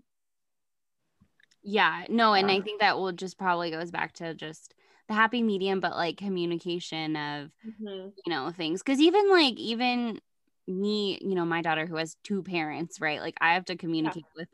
yeah 1.62 2.04
no 2.08 2.32
and 2.32 2.50
i 2.50 2.60
think 2.60 2.80
that 2.80 2.96
will 2.96 3.12
just 3.12 3.38
probably 3.38 3.70
goes 3.70 3.90
back 3.90 4.12
to 4.12 4.34
just 4.34 4.74
the 5.08 5.14
happy 5.14 5.42
medium 5.42 5.80
but 5.80 5.92
like 5.92 6.16
communication 6.16 7.16
of 7.16 7.50
mm-hmm. 7.66 8.08
you 8.24 8.30
know 8.30 8.50
things 8.50 8.82
because 8.82 9.00
even 9.00 9.30
like 9.30 9.54
even 9.54 10.20
me 10.66 11.18
you 11.20 11.34
know 11.34 11.44
my 11.44 11.62
daughter 11.62 11.86
who 11.86 11.96
has 11.96 12.16
two 12.22 12.42
parents 12.42 13.00
right 13.00 13.20
like 13.20 13.36
i 13.40 13.54
have 13.54 13.64
to 13.64 13.76
communicate 13.76 14.24
yeah. 14.36 14.42
with 14.42 14.48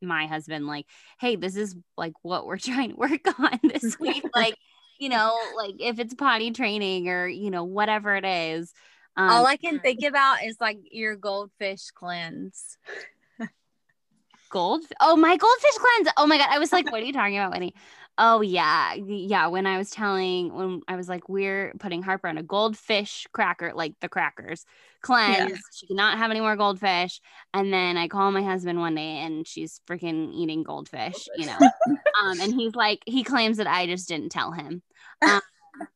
my 0.00 0.26
husband 0.26 0.66
like 0.66 0.86
hey 1.18 1.36
this 1.36 1.56
is 1.56 1.74
like 1.96 2.12
what 2.22 2.46
we're 2.46 2.58
trying 2.58 2.90
to 2.90 2.96
work 2.96 3.38
on 3.38 3.58
this 3.64 3.98
week 4.00 4.24
like 4.34 4.56
you 4.98 5.08
know 5.08 5.36
like 5.56 5.74
if 5.80 5.98
it's 5.98 6.14
potty 6.14 6.50
training 6.50 7.08
or 7.08 7.26
you 7.26 7.50
know 7.50 7.64
whatever 7.64 8.14
it 8.16 8.24
is 8.24 8.72
um, 9.16 9.28
all 9.28 9.46
i 9.46 9.56
can 9.56 9.80
think 9.80 10.02
about 10.04 10.44
is 10.44 10.56
like 10.60 10.78
your 10.90 11.16
goldfish 11.16 11.90
cleanse 11.90 12.78
gold. 14.50 14.84
Oh, 15.00 15.16
my 15.16 15.36
goldfish 15.36 15.78
cleanse. 15.78 16.08
Oh 16.16 16.26
my 16.26 16.38
god, 16.38 16.48
I 16.50 16.58
was 16.58 16.72
like, 16.72 16.90
what 16.90 17.02
are 17.02 17.06
you 17.06 17.12
talking 17.12 17.38
about, 17.38 17.52
Winnie? 17.52 17.74
Oh 18.18 18.40
yeah, 18.40 18.94
yeah. 18.94 19.48
When 19.48 19.66
I 19.66 19.76
was 19.76 19.90
telling, 19.90 20.54
when 20.54 20.80
I 20.88 20.96
was 20.96 21.06
like, 21.06 21.28
we're 21.28 21.74
putting 21.78 22.02
Harper 22.02 22.28
on 22.28 22.38
a 22.38 22.42
goldfish 22.42 23.26
cracker, 23.32 23.72
like 23.74 23.92
the 24.00 24.08
crackers 24.08 24.64
cleanse. 25.02 25.50
Yeah. 25.50 25.56
She 25.74 25.86
cannot 25.86 26.16
have 26.16 26.30
any 26.30 26.40
more 26.40 26.56
goldfish. 26.56 27.20
And 27.52 27.70
then 27.70 27.98
I 27.98 28.08
call 28.08 28.30
my 28.30 28.42
husband 28.42 28.80
one 28.80 28.94
day, 28.94 29.18
and 29.18 29.46
she's 29.46 29.82
freaking 29.86 30.32
eating 30.32 30.62
goldfish, 30.62 31.28
you 31.36 31.44
know. 31.44 31.58
um, 32.22 32.40
and 32.40 32.54
he's 32.54 32.74
like, 32.74 33.02
he 33.04 33.22
claims 33.22 33.58
that 33.58 33.66
I 33.66 33.86
just 33.86 34.08
didn't 34.08 34.30
tell 34.30 34.50
him, 34.50 34.82
um, 35.20 35.42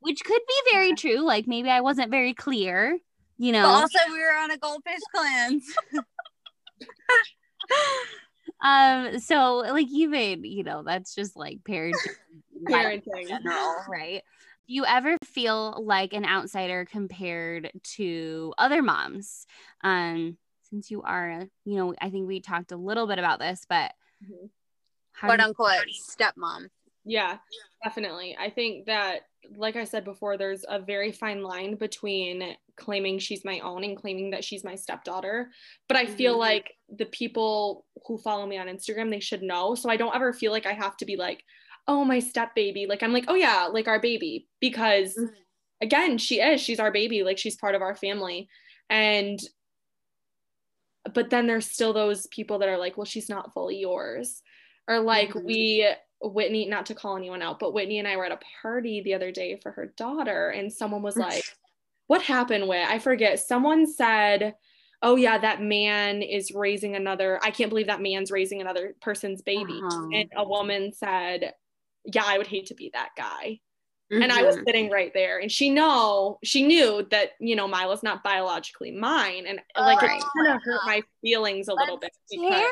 which 0.01 0.22
could 0.22 0.42
be 0.46 0.70
very 0.72 0.94
true. 0.94 1.20
Like 1.20 1.46
maybe 1.46 1.70
I 1.70 1.80
wasn't 1.80 2.11
very 2.11 2.34
clear, 2.34 2.98
you 3.38 3.53
know. 3.53 3.62
But 3.62 3.80
also, 3.82 3.98
we 4.11 4.18
were 4.18 4.36
on 4.36 4.51
a 4.51 4.59
goldfish 4.59 5.01
cleanse. 5.14 5.64
um 8.62 9.18
so 9.18 9.58
like 9.58 9.88
even 9.90 10.44
you 10.44 10.62
know 10.62 10.82
that's 10.82 11.14
just 11.14 11.36
like 11.36 11.58
parenting 11.64 11.92
parenting. 12.68 13.28
general 13.28 13.76
right? 13.88 14.22
Do 14.68 14.74
you 14.74 14.84
ever 14.84 15.16
feel 15.24 15.82
like 15.84 16.12
an 16.12 16.24
outsider 16.24 16.84
compared 16.84 17.70
to 17.96 18.54
other 18.58 18.82
moms? 18.82 19.46
Um 19.82 20.36
since 20.70 20.90
you 20.90 21.02
are 21.02 21.44
you 21.64 21.76
know 21.76 21.94
i 22.00 22.11
think 22.11 22.28
we 22.28 22.40
talked 22.40 22.70
a 22.70 22.76
little 22.76 23.08
bit 23.08 23.18
about 23.18 23.40
this 23.40 23.66
but 23.68 23.92
mm-hmm. 24.24 25.26
quote 25.26 25.40
unquote 25.40 25.86
stepmom. 26.08 26.68
Yeah 27.04 27.38
definitely. 27.82 28.36
I 28.38 28.50
think 28.50 28.86
that 28.86 29.22
like 29.57 29.76
I 29.76 29.84
said 29.84 30.05
before, 30.05 30.36
there's 30.36 30.64
a 30.68 30.78
very 30.78 31.12
fine 31.12 31.43
line 31.43 31.76
between 31.76 32.57
claiming 32.76 33.18
she's 33.18 33.45
my 33.45 33.61
own 33.61 33.84
and 33.84 33.97
claiming 33.97 34.30
that 34.30 34.45
she's 34.45 34.64
my 34.64 34.74
stepdaughter. 34.74 35.51
But 35.88 35.97
I 35.97 36.07
feel 36.07 36.32
mm-hmm. 36.32 36.41
like 36.41 36.72
the 36.88 37.07
people 37.07 37.84
who 38.07 38.18
follow 38.18 38.47
me 38.47 38.59
on 38.59 38.66
Instagram, 38.66 39.11
they 39.11 39.20
should 39.20 39.43
know. 39.43 39.74
So 39.74 39.91
I 39.91 39.97
don't 39.97 40.14
ever 40.14 40.32
feel 40.32 40.53
like 40.53 40.66
I 40.66 40.72
have 40.72 40.97
to 40.99 41.05
be 41.05 41.16
like, 41.16 41.45
oh, 41.88 42.05
my 42.05 42.18
step 42.18 42.55
baby. 42.55 42.86
Like 42.86 43.03
I'm 43.03 43.12
like, 43.12 43.24
oh 43.28 43.34
yeah, 43.34 43.68
like 43.70 43.88
our 43.88 44.01
baby. 44.01 44.47
Because 44.61 45.14
mm-hmm. 45.16 45.34
again, 45.80 46.18
she 46.18 46.41
is, 46.41 46.61
she's 46.61 46.80
our 46.80 46.93
baby. 46.93 47.22
Like 47.22 47.38
she's 47.38 47.57
part 47.57 47.74
of 47.74 47.82
our 47.82 47.95
family. 47.95 48.49
And 48.88 49.38
but 51.14 51.30
then 51.30 51.47
there's 51.47 51.70
still 51.70 51.93
those 51.93 52.26
people 52.28 52.59
that 52.59 52.68
are 52.68 52.78
like, 52.78 52.97
well, 52.97 53.07
she's 53.07 53.28
not 53.28 53.53
fully 53.53 53.78
yours. 53.78 54.43
Or 54.86 55.01
like 55.01 55.30
mm-hmm. 55.30 55.47
we 55.47 55.88
Whitney, 56.23 56.66
not 56.66 56.87
to 56.87 56.95
call 56.95 57.16
anyone 57.16 57.43
out, 57.43 57.59
but 57.59 57.73
Whitney 57.73 57.99
and 57.99 58.07
I 58.07 58.16
were 58.16 58.27
at 58.27 58.33
a 58.33 58.41
party 58.62 59.01
the 59.03 59.14
other 59.14 59.33
day 59.33 59.59
for 59.62 59.73
her 59.73 59.93
daughter, 59.97 60.51
and 60.51 60.73
someone 60.73 61.03
was 61.03 61.16
like, 61.16 61.45
What 62.09 62.23
happened 62.23 62.68
with? 62.68 62.87
I 62.89 62.99
forget. 62.99 63.41
Someone 63.41 63.87
said, 63.87 64.55
Oh, 65.03 65.16
yeah, 65.16 65.39
that 65.39 65.62
man 65.62 66.21
is 66.21 66.53
raising 66.55 66.95
another, 66.95 67.41
I 67.43 67.51
can't 67.51 67.71
believe 67.71 67.87
that 67.87 68.03
man's 68.03 68.31
raising 68.31 68.61
another 68.61 68.95
person's 69.01 69.41
baby. 69.41 69.81
Uh-huh. 69.83 70.09
And 70.12 70.29
a 70.37 70.47
woman 70.47 70.93
said, 70.93 71.55
Yeah, 72.05 72.25
I 72.27 72.37
would 72.39 72.47
hate 72.47 72.66
to 72.66 72.75
be 72.75 72.91
that 72.93 73.11
guy. 73.16 73.61
Mm-hmm. 74.12 74.22
And 74.22 74.32
I 74.32 74.42
was 74.42 74.56
mm-hmm. 74.56 74.64
sitting 74.66 74.90
right 74.90 75.12
there, 75.14 75.38
and 75.38 75.52
she 75.52 75.70
know 75.70 76.40
she 76.42 76.66
knew 76.66 77.06
that 77.12 77.30
you 77.38 77.54
know 77.54 77.68
Mila's 77.68 78.02
not 78.02 78.24
biologically 78.24 78.90
mine, 78.90 79.44
and 79.46 79.61
like 79.78 80.02
right. 80.02 80.18
it 80.18 80.24
kind 80.36 80.56
of 80.56 80.62
hurt 80.64 80.80
my 80.84 81.00
feelings 81.20 81.68
a 81.68 81.74
little 81.74 81.96
bit. 81.96 82.11
Terrible, 82.32 82.64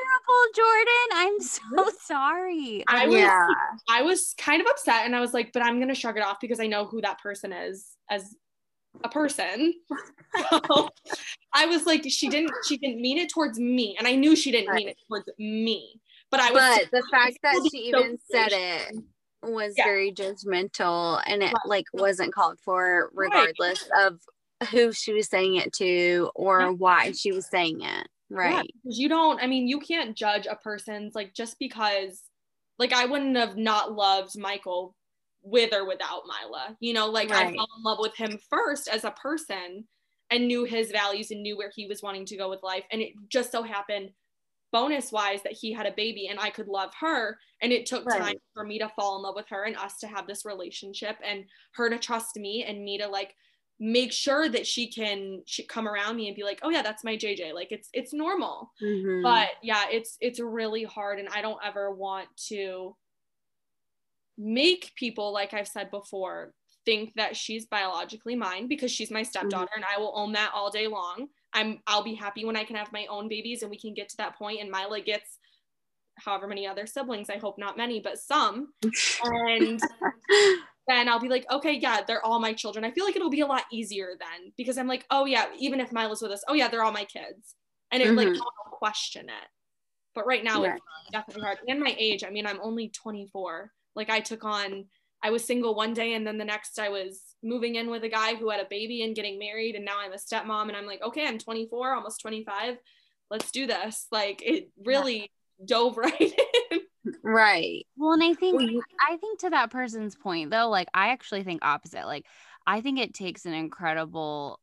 Jordan. 0.56 1.08
I'm 1.12 1.40
so 1.40 1.90
sorry. 2.04 2.82
I 2.88 3.06
was 3.06 3.14
yeah. 3.14 3.46
I 3.88 4.02
was 4.02 4.34
kind 4.36 4.60
of 4.60 4.66
upset, 4.66 5.04
and 5.04 5.14
I 5.14 5.20
was 5.20 5.32
like, 5.32 5.52
but 5.52 5.62
I'm 5.62 5.78
gonna 5.78 5.94
shrug 5.94 6.16
it 6.16 6.24
off 6.24 6.38
because 6.40 6.58
I 6.58 6.66
know 6.66 6.86
who 6.86 7.00
that 7.02 7.20
person 7.20 7.52
is 7.52 7.86
as 8.10 8.34
a 9.04 9.08
person. 9.08 9.74
so 10.50 10.88
I 11.54 11.66
was 11.66 11.86
like, 11.86 12.02
she 12.08 12.28
didn't 12.28 12.50
she 12.66 12.78
didn't 12.78 13.00
mean 13.00 13.16
it 13.16 13.30
towards 13.30 13.60
me, 13.60 13.94
and 13.96 14.08
I 14.08 14.16
knew 14.16 14.34
she 14.34 14.50
didn't 14.50 14.70
right. 14.70 14.76
mean 14.76 14.88
it 14.88 14.98
towards 15.06 15.28
me. 15.38 16.00
But 16.32 16.40
I 16.40 16.50
was. 16.50 16.78
But 16.90 16.98
the 16.98 17.06
fact 17.12 17.38
that 17.44 17.68
she 17.70 17.78
even 17.78 18.18
said 18.28 18.48
it 18.50 19.04
was 19.42 19.74
yeah. 19.76 19.84
very 19.84 20.12
judgmental 20.12 21.22
and 21.26 21.42
it 21.42 21.52
like 21.64 21.84
wasn't 21.92 22.32
called 22.34 22.58
for 22.60 23.10
regardless 23.14 23.88
right. 23.92 24.06
of 24.06 24.20
who 24.70 24.92
she 24.92 25.12
was 25.12 25.28
saying 25.28 25.56
it 25.56 25.72
to 25.72 26.30
or 26.34 26.60
yeah. 26.60 26.68
why 26.70 27.12
she 27.12 27.30
was 27.32 27.46
saying 27.46 27.80
it 27.80 28.08
right 28.30 28.54
yeah, 28.54 28.62
you 28.84 29.08
don't 29.08 29.42
i 29.42 29.46
mean 29.46 29.68
you 29.68 29.78
can't 29.78 30.16
judge 30.16 30.46
a 30.46 30.56
person's 30.56 31.14
like 31.14 31.32
just 31.32 31.58
because 31.58 32.24
like 32.78 32.92
i 32.92 33.04
wouldn't 33.04 33.36
have 33.36 33.56
not 33.56 33.92
loved 33.92 34.36
michael 34.38 34.94
with 35.42 35.72
or 35.72 35.86
without 35.86 36.22
mila 36.26 36.76
you 36.80 36.92
know 36.92 37.06
like 37.06 37.30
right. 37.30 37.46
i 37.46 37.54
fell 37.54 37.68
in 37.76 37.82
love 37.84 37.98
with 38.00 38.14
him 38.16 38.38
first 38.50 38.88
as 38.88 39.04
a 39.04 39.12
person 39.12 39.86
and 40.30 40.46
knew 40.46 40.64
his 40.64 40.90
values 40.90 41.30
and 41.30 41.42
knew 41.42 41.56
where 41.56 41.72
he 41.74 41.86
was 41.86 42.02
wanting 42.02 42.26
to 42.26 42.36
go 42.36 42.50
with 42.50 42.62
life 42.62 42.84
and 42.90 43.00
it 43.00 43.12
just 43.28 43.52
so 43.52 43.62
happened 43.62 44.10
bonus 44.72 45.12
wise 45.12 45.42
that 45.42 45.52
he 45.52 45.72
had 45.72 45.86
a 45.86 45.92
baby 45.92 46.28
and 46.28 46.38
I 46.38 46.50
could 46.50 46.68
love 46.68 46.90
her. 47.00 47.38
And 47.62 47.72
it 47.72 47.86
took 47.86 48.04
right. 48.04 48.20
time 48.20 48.36
for 48.54 48.64
me 48.64 48.78
to 48.78 48.90
fall 48.96 49.16
in 49.16 49.22
love 49.22 49.34
with 49.34 49.48
her 49.48 49.64
and 49.64 49.76
us 49.76 49.98
to 49.98 50.06
have 50.06 50.26
this 50.26 50.44
relationship 50.44 51.16
and 51.24 51.44
her 51.74 51.88
to 51.88 51.98
trust 51.98 52.36
me 52.36 52.64
and 52.64 52.84
me 52.84 52.98
to 52.98 53.08
like 53.08 53.34
make 53.80 54.12
sure 54.12 54.48
that 54.48 54.66
she 54.66 54.90
can 54.90 55.42
she 55.46 55.62
come 55.62 55.86
around 55.86 56.16
me 56.16 56.26
and 56.26 56.36
be 56.36 56.42
like, 56.42 56.60
oh 56.62 56.70
yeah, 56.70 56.82
that's 56.82 57.04
my 57.04 57.16
JJ. 57.16 57.54
Like 57.54 57.72
it's 57.72 57.88
it's 57.92 58.12
normal. 58.12 58.72
Mm-hmm. 58.82 59.22
But 59.22 59.48
yeah, 59.62 59.84
it's 59.90 60.16
it's 60.20 60.40
really 60.40 60.84
hard 60.84 61.18
and 61.18 61.28
I 61.28 61.42
don't 61.42 61.60
ever 61.64 61.90
want 61.90 62.28
to 62.48 62.96
make 64.36 64.92
people, 64.94 65.32
like 65.32 65.52
I've 65.54 65.68
said 65.68 65.90
before, 65.90 66.52
think 66.84 67.12
that 67.16 67.36
she's 67.36 67.66
biologically 67.66 68.36
mine 68.36 68.68
because 68.68 68.90
she's 68.90 69.10
my 69.10 69.22
stepdaughter 69.22 69.70
mm-hmm. 69.72 69.82
and 69.82 69.84
I 69.94 70.00
will 70.00 70.12
own 70.14 70.32
that 70.32 70.52
all 70.54 70.70
day 70.70 70.86
long. 70.86 71.28
I'm 71.54 71.78
I'll 71.86 72.04
be 72.04 72.14
happy 72.14 72.44
when 72.44 72.56
I 72.56 72.64
can 72.64 72.76
have 72.76 72.92
my 72.92 73.06
own 73.08 73.28
babies 73.28 73.62
and 73.62 73.70
we 73.70 73.78
can 73.78 73.94
get 73.94 74.08
to 74.10 74.16
that 74.18 74.36
point 74.36 74.60
and 74.60 74.70
Mila 74.70 75.00
gets 75.00 75.38
however 76.16 76.46
many 76.46 76.66
other 76.66 76.86
siblings. 76.86 77.30
I 77.30 77.38
hope 77.38 77.58
not 77.58 77.76
many, 77.76 78.00
but 78.00 78.18
some. 78.18 78.72
And 79.24 79.80
then 80.88 81.08
I'll 81.08 81.20
be 81.20 81.28
like, 81.28 81.46
okay, 81.50 81.72
yeah, 81.72 82.00
they're 82.06 82.24
all 82.24 82.40
my 82.40 82.52
children. 82.52 82.84
I 82.84 82.90
feel 82.90 83.04
like 83.04 83.16
it'll 83.16 83.30
be 83.30 83.40
a 83.40 83.46
lot 83.46 83.64
easier 83.72 84.14
then 84.18 84.52
because 84.56 84.78
I'm 84.78 84.88
like, 84.88 85.06
oh 85.10 85.26
yeah, 85.26 85.46
even 85.58 85.80
if 85.80 85.92
Mila's 85.92 86.22
with 86.22 86.32
us, 86.32 86.44
oh 86.48 86.54
yeah, 86.54 86.68
they're 86.68 86.82
all 86.82 86.92
my 86.92 87.04
kids. 87.04 87.54
And 87.90 88.02
it 88.02 88.08
mm-hmm. 88.08 88.16
like 88.16 88.28
don't 88.28 88.72
question 88.72 89.26
it. 89.26 89.48
But 90.14 90.26
right 90.26 90.42
now 90.42 90.64
yeah. 90.64 90.74
it's 90.74 91.10
definitely 91.12 91.42
hard. 91.42 91.58
And 91.68 91.80
my 91.80 91.94
age, 91.98 92.24
I 92.24 92.30
mean, 92.30 92.46
I'm 92.46 92.60
only 92.62 92.88
24. 92.88 93.70
Like 93.94 94.10
I 94.10 94.20
took 94.20 94.44
on 94.44 94.86
I 95.22 95.30
was 95.30 95.44
single 95.44 95.74
one 95.74 95.94
day 95.94 96.14
and 96.14 96.26
then 96.26 96.38
the 96.38 96.44
next 96.44 96.78
I 96.78 96.88
was 96.90 97.20
moving 97.42 97.74
in 97.74 97.90
with 97.90 98.04
a 98.04 98.08
guy 98.08 98.34
who 98.34 98.50
had 98.50 98.60
a 98.60 98.68
baby 98.68 99.02
and 99.02 99.16
getting 99.16 99.38
married 99.38 99.74
and 99.74 99.84
now 99.84 99.98
I'm 99.98 100.12
a 100.12 100.16
stepmom 100.16 100.68
and 100.68 100.76
I'm 100.76 100.86
like, 100.86 101.02
okay, 101.02 101.26
I'm 101.26 101.38
24, 101.38 101.94
almost 101.94 102.20
25. 102.20 102.78
Let's 103.30 103.50
do 103.50 103.66
this. 103.66 104.06
Like 104.12 104.42
it 104.44 104.70
really 104.84 105.30
yeah. 105.58 105.66
dove 105.66 105.96
right 105.96 106.20
in. 106.70 106.80
Right. 107.22 107.86
Well, 107.96 108.12
and 108.12 108.22
I 108.22 108.34
think 108.34 108.82
I 109.08 109.16
think 109.16 109.40
to 109.40 109.50
that 109.50 109.70
person's 109.70 110.14
point 110.14 110.50
though, 110.50 110.68
like 110.68 110.88
I 110.94 111.08
actually 111.08 111.42
think 111.42 111.64
opposite. 111.64 112.06
Like 112.06 112.26
I 112.66 112.80
think 112.80 112.98
it 112.98 113.14
takes 113.14 113.46
an 113.46 113.54
incredible 113.54 114.60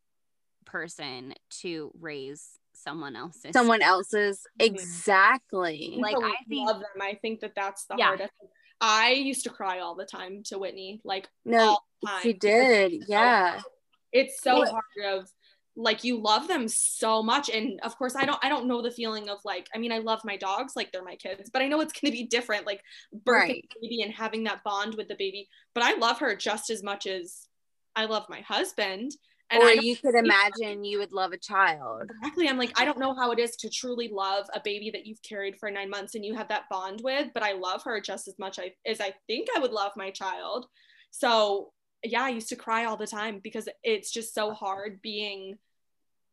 person 0.66 1.34
to 1.62 1.92
raise 2.00 2.60
someone 2.74 3.16
else's 3.16 3.54
someone 3.54 3.82
else's 3.82 4.46
mm-hmm. 4.60 4.74
exactly 4.74 5.98
like 5.98 6.18
i 6.22 6.36
think 6.50 6.68
love 6.68 6.80
them 6.80 7.02
i 7.02 7.18
think 7.22 7.40
that 7.40 7.54
that's 7.56 7.86
the 7.86 7.96
yeah. 7.98 8.08
hardest 8.08 8.34
I 8.82 9.12
used 9.12 9.44
to 9.44 9.50
cry 9.50 9.80
all 9.80 9.96
the 9.96 10.06
time 10.06 10.44
to 10.46 10.60
Whitney, 10.60 11.02
like 11.04 11.28
no, 11.46 11.80
she 12.22 12.34
did, 12.34 13.04
yeah. 13.08 13.62
It's 14.12 14.42
so 14.42 14.60
what? 14.60 14.70
hard 14.70 15.20
of 15.20 15.30
like 15.78 16.04
you 16.04 16.22
love 16.22 16.48
them 16.48 16.68
so 16.68 17.22
much, 17.22 17.50
and 17.50 17.80
of 17.82 17.98
course 17.98 18.16
I 18.16 18.26
don't 18.26 18.40
I 18.44 18.50
don't 18.50 18.68
know 18.68 18.82
the 18.82 18.92
feeling 18.92 19.30
of 19.30 19.40
like 19.44 19.68
I 19.76 19.78
mean 19.78 19.92
I 19.92 20.00
love 20.00 20.22
my 20.24 20.38
dogs 20.38 20.74
like 20.76 20.92
they're 20.92 21.04
my 21.04 21.16
kids, 21.16 21.50
but 21.50 21.62
I 21.62 21.68
know 21.68 21.82
it's 21.82 21.94
going 21.94 22.12
to 22.12 22.18
be 22.18 22.26
different, 22.26 22.66
like 22.66 22.82
birthing 23.14 23.34
right. 23.34 23.70
baby 23.82 24.02
and 24.02 24.14
having 24.14 24.44
that 24.46 24.64
bond 24.64 24.96
with 24.96 25.08
the 25.08 25.16
baby. 25.16 25.50
But 25.74 25.84
I 25.84 25.96
love 25.96 26.20
her 26.20 26.36
just 26.36 26.70
as 26.70 26.84
much 26.84 27.08
as 27.08 27.48
I 27.96 28.06
love 28.06 28.26
my 28.30 28.42
husband. 28.42 29.12
And 29.52 29.62
or 29.62 29.70
you 29.72 29.96
could 29.96 30.16
imagine 30.16 30.84
you 30.84 30.98
would 30.98 31.12
love 31.12 31.32
a 31.32 31.38
child. 31.38 32.10
Exactly. 32.10 32.50
I'm 32.50 32.58
like, 32.58 32.80
I 32.80 32.86
don't 32.86 32.98
know 32.98 33.14
how 33.14 33.32
it 33.32 33.40
is 33.40 33.56
to 33.58 33.70
truly 33.70 34.08
love 34.08 34.48
a 34.54 34.60
baby 34.60 34.90
that 34.92 35.06
you've 35.06 35.22
carried 35.22 35.58
for 35.60 35.70
nine 35.70 35.90
months 35.90 36.16
and 36.16 36.26
you 36.26 36.34
have 36.34 36.48
that 36.48 36.68
bond 36.70 37.02
with, 37.04 37.30
but 37.34 37.44
I 37.44 37.54
love 37.54 37.84
her 37.84 38.02
just 38.02 38.28
as 38.28 38.34
much 38.40 38.60
as 38.86 39.00
I 39.00 39.14
think 39.28 39.48
I 39.56 39.60
would 39.60 39.72
love 39.72 39.92
my 39.96 40.10
child. 40.10 40.66
So, 41.12 41.74
yeah, 42.04 42.24
I 42.24 42.30
used 42.30 42.50
to 42.50 42.56
cry 42.56 42.86
all 42.86 42.98
the 42.98 43.06
time 43.06 43.40
because 43.44 43.70
it's 43.84 44.12
just 44.12 44.34
so 44.34 44.52
hard 44.52 45.02
being 45.02 45.58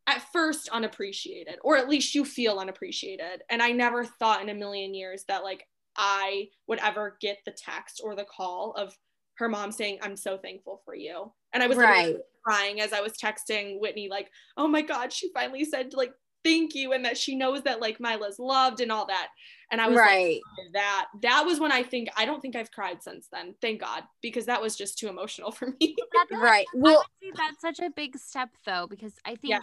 at 0.07 0.23
first 0.33 0.69
unappreciated, 0.69 1.59
or 1.63 1.77
at 1.77 1.89
least 1.89 2.15
you 2.15 2.25
feel 2.25 2.57
unappreciated. 2.57 3.43
And 3.49 3.61
I 3.61 3.71
never 3.71 4.03
thought 4.05 4.41
in 4.41 4.49
a 4.49 4.55
million 4.55 4.93
years 4.93 5.23
that 5.27 5.43
like 5.43 5.67
I 5.95 6.49
would 6.67 6.79
ever 6.79 7.17
get 7.21 7.37
the 7.45 7.51
text 7.51 8.01
or 8.03 8.15
the 8.15 8.25
call 8.25 8.73
of 8.73 8.97
her 9.35 9.47
mom 9.47 9.71
saying, 9.71 9.99
I'm 10.01 10.17
so 10.17 10.37
thankful 10.37 10.81
for 10.83 10.95
you. 10.95 11.31
And 11.53 11.63
I 11.63 11.67
was 11.67 11.77
right. 11.77 12.17
Crying 12.45 12.81
as 12.81 12.93
I 12.93 13.01
was 13.01 13.13
texting 13.13 13.79
Whitney, 13.79 14.09
like, 14.09 14.29
oh 14.57 14.67
my 14.67 14.81
God, 14.81 15.11
she 15.11 15.31
finally 15.33 15.65
said, 15.65 15.93
like, 15.93 16.13
thank 16.43 16.75
you. 16.75 16.93
And 16.93 17.05
that 17.05 17.17
she 17.17 17.35
knows 17.35 17.63
that, 17.63 17.81
like, 17.81 17.99
Mila's 17.99 18.39
loved 18.39 18.81
and 18.81 18.91
all 18.91 19.07
that. 19.07 19.29
And 19.71 19.81
I 19.81 19.87
was 19.87 19.97
right. 19.97 20.41
like, 20.57 20.73
that, 20.73 21.05
that 21.21 21.43
was 21.45 21.59
when 21.59 21.71
I 21.71 21.83
think, 21.83 22.09
I 22.17 22.25
don't 22.25 22.41
think 22.41 22.55
I've 22.55 22.71
cried 22.71 23.01
since 23.01 23.27
then. 23.31 23.55
Thank 23.61 23.81
God, 23.81 24.03
because 24.21 24.45
that 24.45 24.61
was 24.61 24.75
just 24.75 24.97
too 24.97 25.07
emotional 25.07 25.51
for 25.51 25.73
me. 25.79 25.95
right. 26.31 26.65
Well, 26.73 27.03
that's 27.35 27.61
such 27.61 27.79
a 27.79 27.89
big 27.89 28.17
step, 28.17 28.49
though, 28.65 28.87
because 28.89 29.13
I 29.25 29.35
think. 29.35 29.51
Yeah. 29.51 29.59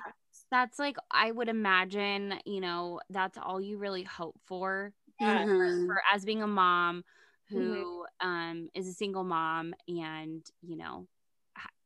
That's 0.51 0.81
like 0.81 0.97
I 1.13 1.31
would 1.31 1.49
imagine, 1.49 2.35
you 2.45 2.61
know, 2.61 2.99
that's 3.09 3.39
all 3.41 3.61
you 3.61 3.79
really 3.79 4.03
hope 4.03 4.35
for, 4.47 4.93
mm-hmm. 5.23 5.47
for, 5.49 5.87
for 5.87 6.03
as 6.13 6.25
being 6.25 6.43
a 6.43 6.47
mom 6.49 7.05
who 7.51 8.05
mm-hmm. 8.23 8.29
um, 8.29 8.69
is 8.75 8.89
a 8.89 8.93
single 8.93 9.25
mom 9.25 9.75
and 9.89 10.43
you 10.63 10.77
know 10.77 11.07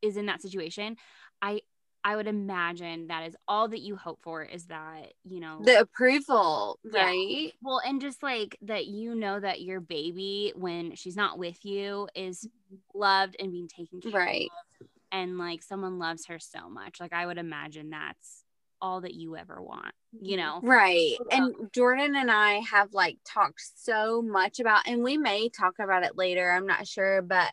is 0.05 0.17
in 0.17 0.27
that 0.27 0.43
situation 0.43 0.97
i 1.43 1.61
i 2.05 2.15
would 2.15 2.27
imagine 2.27 3.07
that 3.09 3.27
is 3.27 3.37
all 3.49 3.69
that 3.69 3.81
you 3.81 3.97
hope 3.97 4.19
for 4.23 4.43
is 4.43 4.67
that 4.67 5.13
you 5.25 5.41
know 5.41 5.61
the 5.65 5.81
approval 5.81 6.79
yeah. 6.93 7.05
right 7.05 7.53
well 7.63 7.81
and 7.85 8.01
just 8.01 8.23
like 8.23 8.57
that 8.63 8.87
you 8.87 9.15
know 9.15 9.41
that 9.41 9.61
your 9.61 9.81
baby 9.81 10.53
when 10.57 10.95
she's 10.95 11.17
not 11.17 11.39
with 11.39 11.65
you 11.65 12.09
is 12.15 12.41
mm-hmm. 12.41 12.99
loved 12.99 13.37
and 13.39 13.51
being 13.53 13.69
taken 13.69 14.01
care 14.01 14.11
of, 14.11 14.15
right. 14.15 14.51
of 14.81 14.87
and 15.13 15.39
like 15.39 15.63
someone 15.63 15.99
loves 15.99 16.27
her 16.27 16.39
so 16.39 16.69
much 16.69 17.01
like 17.01 17.13
i 17.13 17.25
would 17.25 17.39
imagine 17.39 17.91
that's 17.91 18.45
all 18.85 19.01
that 19.01 19.15
you 19.15 19.35
ever 19.35 19.63
want, 19.63 19.95
you 20.13 20.37
mm-hmm. 20.37 20.45
know? 20.45 20.61
Right. 20.63 21.17
And 21.31 21.55
Jordan 21.73 22.15
and 22.15 22.31
I 22.31 22.61
have 22.71 22.93
like 22.93 23.17
talked 23.25 23.63
so 23.77 24.21
much 24.21 24.61
about, 24.61 24.87
and 24.87 25.03
we 25.03 25.17
may 25.17 25.49
talk 25.49 25.79
about 25.81 26.05
it 26.05 26.19
later, 26.19 26.51
I'm 26.51 26.67
not 26.67 26.87
sure, 26.87 27.23
but 27.23 27.51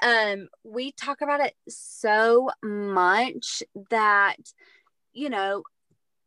um, 0.00 0.48
we 0.64 0.92
talk 0.92 1.20
about 1.20 1.40
it 1.40 1.54
so 1.68 2.50
much 2.62 3.62
that, 3.90 4.36
you 5.12 5.30
know, 5.30 5.62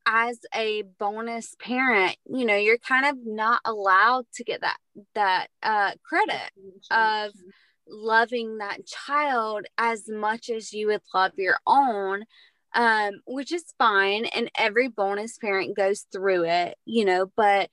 as 0.05 0.39
a 0.53 0.84
bonus 0.99 1.55
parent, 1.59 2.16
you 2.26 2.45
know, 2.45 2.55
you're 2.55 2.78
kind 2.78 3.05
of 3.05 3.18
not 3.26 3.61
allowed 3.66 4.26
to 4.36 4.43
get 4.43 4.61
that 4.61 4.78
that 5.16 5.47
uh 5.63 5.91
credit 6.07 6.51
of 6.91 7.32
loving 7.88 8.59
that 8.59 8.86
child 8.86 9.66
as 9.78 10.07
much 10.07 10.49
as 10.49 10.74
you 10.74 10.88
would 10.88 11.01
love 11.13 11.32
your 11.38 11.57
own 11.68 12.24
um, 12.76 13.22
which 13.26 13.51
is 13.53 13.74
fine. 13.78 14.26
And 14.26 14.51
every 14.57 14.89
bonus 14.89 15.38
parent 15.38 15.76
goes 15.76 16.05
through 16.11 16.43
it, 16.45 16.78
you 16.86 17.05
know, 17.05 17.32
but 17.36 17.70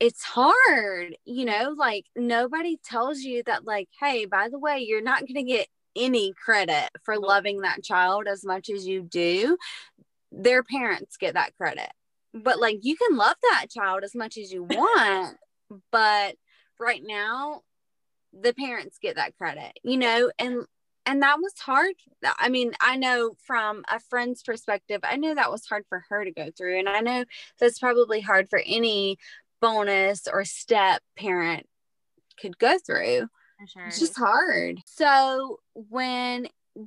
it's 0.00 0.24
hard, 0.24 1.16
you 1.26 1.44
know, 1.44 1.74
like 1.76 2.06
nobody 2.16 2.78
tells 2.82 3.20
you 3.20 3.42
that, 3.44 3.64
like, 3.66 3.88
hey, 4.00 4.24
by 4.24 4.48
the 4.48 4.58
way, 4.58 4.78
you're 4.80 5.02
not 5.02 5.26
gonna 5.26 5.44
get 5.44 5.68
any 5.94 6.32
credit 6.32 6.88
for 7.02 7.18
loving 7.18 7.60
that 7.60 7.82
child 7.84 8.26
as 8.26 8.44
much 8.44 8.70
as 8.70 8.86
you 8.86 9.02
do. 9.02 9.58
Their 10.32 10.62
parents 10.62 11.16
get 11.18 11.34
that 11.34 11.54
credit. 11.56 11.90
But 12.32 12.58
like 12.58 12.78
you 12.82 12.96
can 12.96 13.16
love 13.16 13.36
that 13.50 13.66
child 13.70 14.02
as 14.04 14.14
much 14.14 14.38
as 14.38 14.52
you 14.52 14.62
want, 14.70 15.36
but 15.92 16.36
right 16.78 17.02
now 17.04 17.62
the 18.32 18.54
parents 18.54 18.98
get 19.02 19.16
that 19.16 19.36
credit, 19.36 19.72
you 19.82 19.98
know, 19.98 20.30
and 20.38 20.64
and 21.06 21.22
that 21.22 21.38
was 21.40 21.54
hard 21.58 21.94
i 22.38 22.48
mean 22.48 22.72
i 22.80 22.96
know 22.96 23.32
from 23.44 23.82
a 23.90 23.98
friend's 23.98 24.42
perspective 24.42 25.00
i 25.02 25.16
know 25.16 25.34
that 25.34 25.50
was 25.50 25.66
hard 25.66 25.84
for 25.88 26.04
her 26.08 26.24
to 26.24 26.30
go 26.30 26.50
through 26.56 26.78
and 26.78 26.88
i 26.88 27.00
know 27.00 27.24
that's 27.58 27.78
probably 27.78 28.20
hard 28.20 28.48
for 28.50 28.62
any 28.66 29.18
bonus 29.60 30.26
or 30.30 30.44
step 30.44 31.02
parent 31.16 31.66
could 32.40 32.58
go 32.58 32.76
through 32.84 33.26
sure. 33.66 33.86
it's 33.86 33.98
just 33.98 34.16
hard 34.16 34.78
so 34.86 35.58
when 35.74 36.46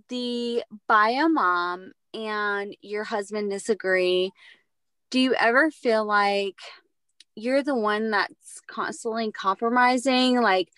the 0.09 0.63
bio 0.87 1.27
mom 1.27 1.91
and 2.13 2.75
your 2.81 3.03
husband 3.03 3.49
disagree 3.49 4.31
do 5.11 5.19
you 5.19 5.33
ever 5.35 5.69
feel 5.71 6.05
like 6.05 6.57
you're 7.35 7.63
the 7.63 7.75
one 7.75 8.11
that's 8.11 8.61
constantly 8.67 9.31
compromising 9.31 10.41
like 10.41 10.69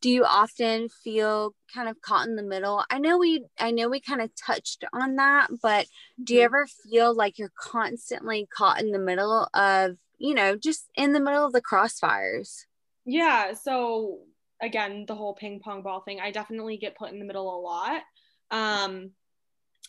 do 0.00 0.10
you 0.10 0.24
often 0.24 0.88
feel 1.02 1.54
kind 1.74 1.88
of 1.88 2.00
caught 2.00 2.28
in 2.28 2.36
the 2.36 2.42
middle 2.42 2.84
i 2.90 2.98
know 2.98 3.18
we 3.18 3.44
i 3.58 3.70
know 3.70 3.88
we 3.88 4.00
kind 4.00 4.20
of 4.20 4.30
touched 4.34 4.84
on 4.92 5.16
that 5.16 5.48
but 5.62 5.86
do 6.22 6.34
you 6.34 6.40
mm-hmm. 6.40 6.44
ever 6.44 6.66
feel 6.66 7.14
like 7.14 7.38
you're 7.38 7.52
constantly 7.58 8.46
caught 8.54 8.80
in 8.80 8.90
the 8.90 8.98
middle 8.98 9.48
of 9.54 9.96
you 10.18 10.34
know 10.34 10.56
just 10.56 10.88
in 10.94 11.12
the 11.12 11.20
middle 11.20 11.44
of 11.44 11.52
the 11.52 11.62
crossfires 11.62 12.64
yeah 13.04 13.52
so 13.52 14.20
again 14.62 15.04
the 15.06 15.14
whole 15.14 15.34
ping 15.34 15.60
pong 15.60 15.82
ball 15.82 16.00
thing 16.00 16.20
i 16.20 16.30
definitely 16.30 16.76
get 16.76 16.96
put 16.96 17.12
in 17.12 17.18
the 17.18 17.24
middle 17.24 17.58
a 17.58 17.60
lot 17.60 18.02
um 18.50 19.10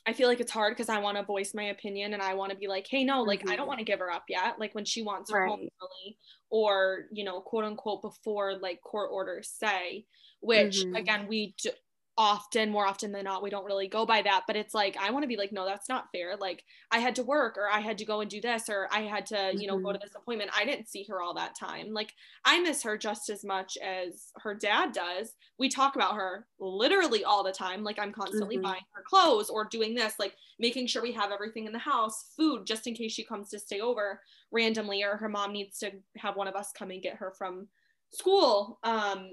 I 0.07 0.13
feel 0.13 0.27
like 0.27 0.39
it's 0.39 0.51
hard 0.51 0.73
because 0.75 0.89
I 0.89 0.99
want 0.99 1.17
to 1.17 1.23
voice 1.23 1.53
my 1.55 1.63
opinion 1.63 2.13
and 2.13 2.21
I 2.21 2.35
want 2.35 2.51
to 2.51 2.57
be 2.57 2.67
like, 2.67 2.85
hey, 2.87 3.03
no, 3.03 3.23
like 3.23 3.39
mm-hmm. 3.39 3.49
I 3.49 3.55
don't 3.55 3.67
want 3.67 3.79
to 3.79 3.85
give 3.85 3.99
her 3.99 4.11
up 4.11 4.25
yet. 4.29 4.59
Like 4.59 4.75
when 4.75 4.85
she 4.85 5.01
wants 5.01 5.31
her 5.31 5.41
right. 5.41 5.49
home 5.49 5.67
early, 5.81 6.17
or 6.51 7.05
you 7.11 7.23
know, 7.23 7.41
quote 7.41 7.63
unquote, 7.63 8.03
before 8.03 8.55
like 8.55 8.81
court 8.81 9.09
orders 9.11 9.49
say, 9.49 10.05
which 10.41 10.81
mm-hmm. 10.81 10.95
again 10.95 11.27
we 11.27 11.55
d- 11.61 11.71
often 12.17 12.69
more 12.69 12.87
often 12.87 13.11
than 13.11 13.25
not 13.25 13.43
we 13.43 13.49
don't 13.49 13.65
really 13.65 13.89
go 13.89 14.05
by 14.05 14.21
that 14.21 14.43
but 14.47 14.55
it's 14.55 14.73
like 14.73 14.95
i 14.97 15.11
want 15.11 15.23
to 15.23 15.27
be 15.27 15.35
like 15.35 15.51
no 15.51 15.65
that's 15.65 15.89
not 15.89 16.07
fair 16.13 16.37
like 16.37 16.63
i 16.91 16.97
had 16.97 17.13
to 17.13 17.23
work 17.23 17.57
or 17.57 17.69
i 17.69 17.79
had 17.81 17.97
to 17.97 18.05
go 18.05 18.21
and 18.21 18.31
do 18.31 18.39
this 18.39 18.69
or 18.69 18.87
i 18.89 19.01
had 19.01 19.25
to 19.25 19.51
you 19.53 19.67
know 19.67 19.75
mm-hmm. 19.75 19.85
go 19.85 19.91
to 19.91 19.97
mm-hmm. 19.97 20.05
this 20.05 20.15
appointment 20.15 20.49
i 20.55 20.63
didn't 20.63 20.87
see 20.87 21.05
her 21.09 21.21
all 21.21 21.33
that 21.33 21.57
time 21.59 21.91
like 21.91 22.13
i 22.45 22.57
miss 22.61 22.81
her 22.81 22.97
just 22.97 23.29
as 23.29 23.43
much 23.43 23.77
as 23.83 24.31
her 24.37 24.55
dad 24.55 24.93
does 24.93 25.33
we 25.59 25.67
talk 25.67 25.97
about 25.97 26.15
her 26.15 26.47
literally 26.57 27.25
all 27.25 27.43
the 27.43 27.51
time 27.51 27.83
like 27.83 27.99
i'm 27.99 28.13
constantly 28.13 28.55
mm-hmm. 28.55 28.63
buying 28.63 28.83
her 28.93 29.03
clothes 29.05 29.49
or 29.49 29.65
doing 29.65 29.93
this 29.93 30.13
like 30.17 30.35
making 30.57 30.87
sure 30.87 31.01
we 31.01 31.11
have 31.11 31.31
everything 31.33 31.65
in 31.65 31.73
the 31.73 31.79
house 31.79 32.31
food 32.37 32.65
just 32.65 32.87
in 32.87 32.93
case 32.93 33.11
she 33.11 33.25
comes 33.25 33.49
to 33.49 33.59
stay 33.59 33.81
over 33.81 34.21
randomly 34.53 35.03
or 35.03 35.17
her 35.17 35.27
mom 35.27 35.51
needs 35.51 35.79
to 35.79 35.91
have 36.15 36.37
one 36.37 36.47
of 36.47 36.55
us 36.55 36.71
come 36.71 36.91
and 36.91 37.03
get 37.03 37.17
her 37.17 37.33
from 37.37 37.67
school 38.11 38.79
um 38.83 39.31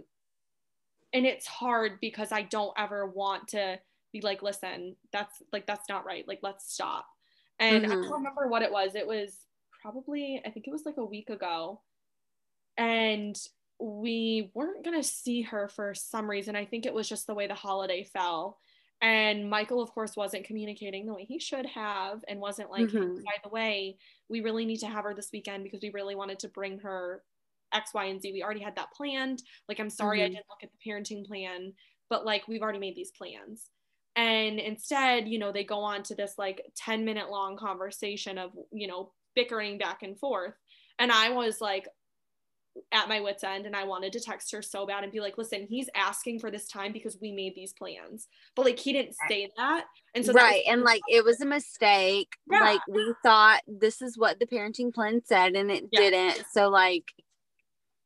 and 1.13 1.27
it's 1.27 1.47
hard 1.47 1.99
because 2.01 2.33
I 2.33 2.43
don't 2.43 2.73
ever 2.77 3.07
want 3.07 3.49
to 3.49 3.79
be 4.13 4.21
like, 4.21 4.43
listen, 4.43 4.97
that's 5.13 5.43
like 5.53 5.67
that's 5.67 5.89
not 5.89 6.05
right. 6.07 6.27
Like 6.27 6.41
let's 6.43 6.73
stop. 6.73 7.07
And 7.59 7.85
mm-hmm. 7.85 7.93
I 7.93 7.95
don't 7.95 8.13
remember 8.13 8.49
what 8.49 8.63
it 8.63 8.73
was. 8.73 8.95
It 8.95 9.07
was 9.07 9.37
probably 9.83 10.41
I 10.45 10.51
think 10.51 10.67
it 10.67 10.73
was 10.73 10.87
like 10.87 10.97
a 10.99 11.05
week 11.05 11.31
ago. 11.31 11.81
And 12.79 13.37
we 13.79 14.51
weren't 14.55 14.85
going 14.85 15.01
to 15.01 15.07
see 15.07 15.43
her 15.43 15.69
for 15.69 15.95
some 15.95 16.31
reason. 16.31 16.55
I 16.57 16.65
think 16.65 16.87
it 16.87 16.95
was 16.95 17.09
just 17.09 17.27
the 17.27 17.35
way 17.35 17.47
the 17.47 17.55
holiday 17.55 18.05
fell. 18.05 18.59
And 19.03 19.51
Michael, 19.51 19.83
of 19.83 19.91
course, 19.91 20.17
wasn't 20.17 20.47
communicating 20.47 21.05
the 21.05 21.15
way 21.15 21.25
he 21.25 21.41
should 21.41 21.67
have 21.67 22.25
and 22.29 22.39
wasn't 22.39 22.71
like, 22.71 22.87
mm-hmm. 22.87 23.17
by 23.17 23.35
the 23.43 23.49
way, 23.49 23.99
we 24.29 24.41
really 24.41 24.65
need 24.65 24.79
to 24.79 24.87
have 24.87 25.03
her 25.03 25.13
this 25.13 25.31
weekend 25.33 25.65
because 25.65 25.81
we 25.83 25.91
really 25.91 26.15
wanted 26.15 26.39
to 26.41 26.49
bring 26.49 26.79
her 26.79 27.25
X, 27.73 27.93
Y, 27.95 28.05
and 28.05 28.21
Z. 28.21 28.33
We 28.33 28.43
already 28.43 28.61
had 28.61 28.77
that 28.77 28.93
planned. 28.93 29.43
Like, 29.69 29.81
I'm 29.81 29.91
sorry 29.91 30.19
mm-hmm. 30.19 30.27
I 30.27 30.29
didn't 30.29 30.47
look 30.49 30.63
at 30.63 30.71
the 30.71 30.91
parenting 30.91 31.27
plan, 31.27 31.73
but 32.11 32.25
like, 32.25 32.49
we've 32.49 32.63
already 32.63 32.79
made 32.79 32.97
these 32.97 33.13
plans. 33.13 33.71
And 34.15 34.59
instead, 34.59 35.29
you 35.29 35.39
know, 35.39 35.53
they 35.53 35.65
go 35.65 35.81
on 35.81 36.03
to 36.05 36.15
this 36.15 36.35
like 36.37 36.63
10 36.77 37.05
minute 37.05 37.31
long 37.31 37.57
conversation 37.57 38.37
of, 38.37 38.51
you 38.71 38.87
know, 38.87 39.13
bickering 39.35 39.79
back 39.79 40.03
and 40.03 40.19
forth. 40.19 40.55
And 40.99 41.11
I 41.11 41.31
was 41.31 41.61
like, 41.61 41.89
at 42.91 43.09
my 43.09 43.21
wits 43.21 43.45
end 43.45 43.67
and 43.67 43.77
I 43.77 43.85
wanted 43.85 44.13
to 44.13 44.21
text 44.21 44.51
her 44.53 44.63
so 44.63 44.87
bad 44.87 45.03
and 45.03 45.13
be 45.13 45.21
like, 45.21 45.39
listen, 45.39 45.67
he's 45.69 45.89
asking 45.95 46.41
for 46.41 46.51
this 46.51 46.69
time 46.69 46.93
because 46.93 47.19
we 47.21 47.33
made 47.33 47.55
these 47.55 47.73
plans. 47.73 48.29
But 48.57 48.65
like 48.65 48.79
he 48.79 48.93
didn't 48.93 49.15
say 49.29 49.51
that. 49.57 49.85
And 50.15 50.25
so 50.25 50.33
Right. 50.33 50.63
Was- 50.67 50.73
and 50.73 50.83
like 50.83 51.03
it 51.09 51.25
was 51.25 51.41
a 51.41 51.47
mistake. 51.47 52.29
Yeah. 52.51 52.61
Like 52.61 52.81
we 52.89 53.15
thought 53.23 53.61
this 53.67 54.01
is 54.01 54.17
what 54.19 54.39
the 54.39 54.47
parenting 54.47 54.93
plan 54.93 55.23
said 55.25 55.55
and 55.55 55.71
it 55.71 55.85
yeah. 55.93 56.01
didn't. 56.01 56.45
So 56.53 56.69
like 56.69 57.05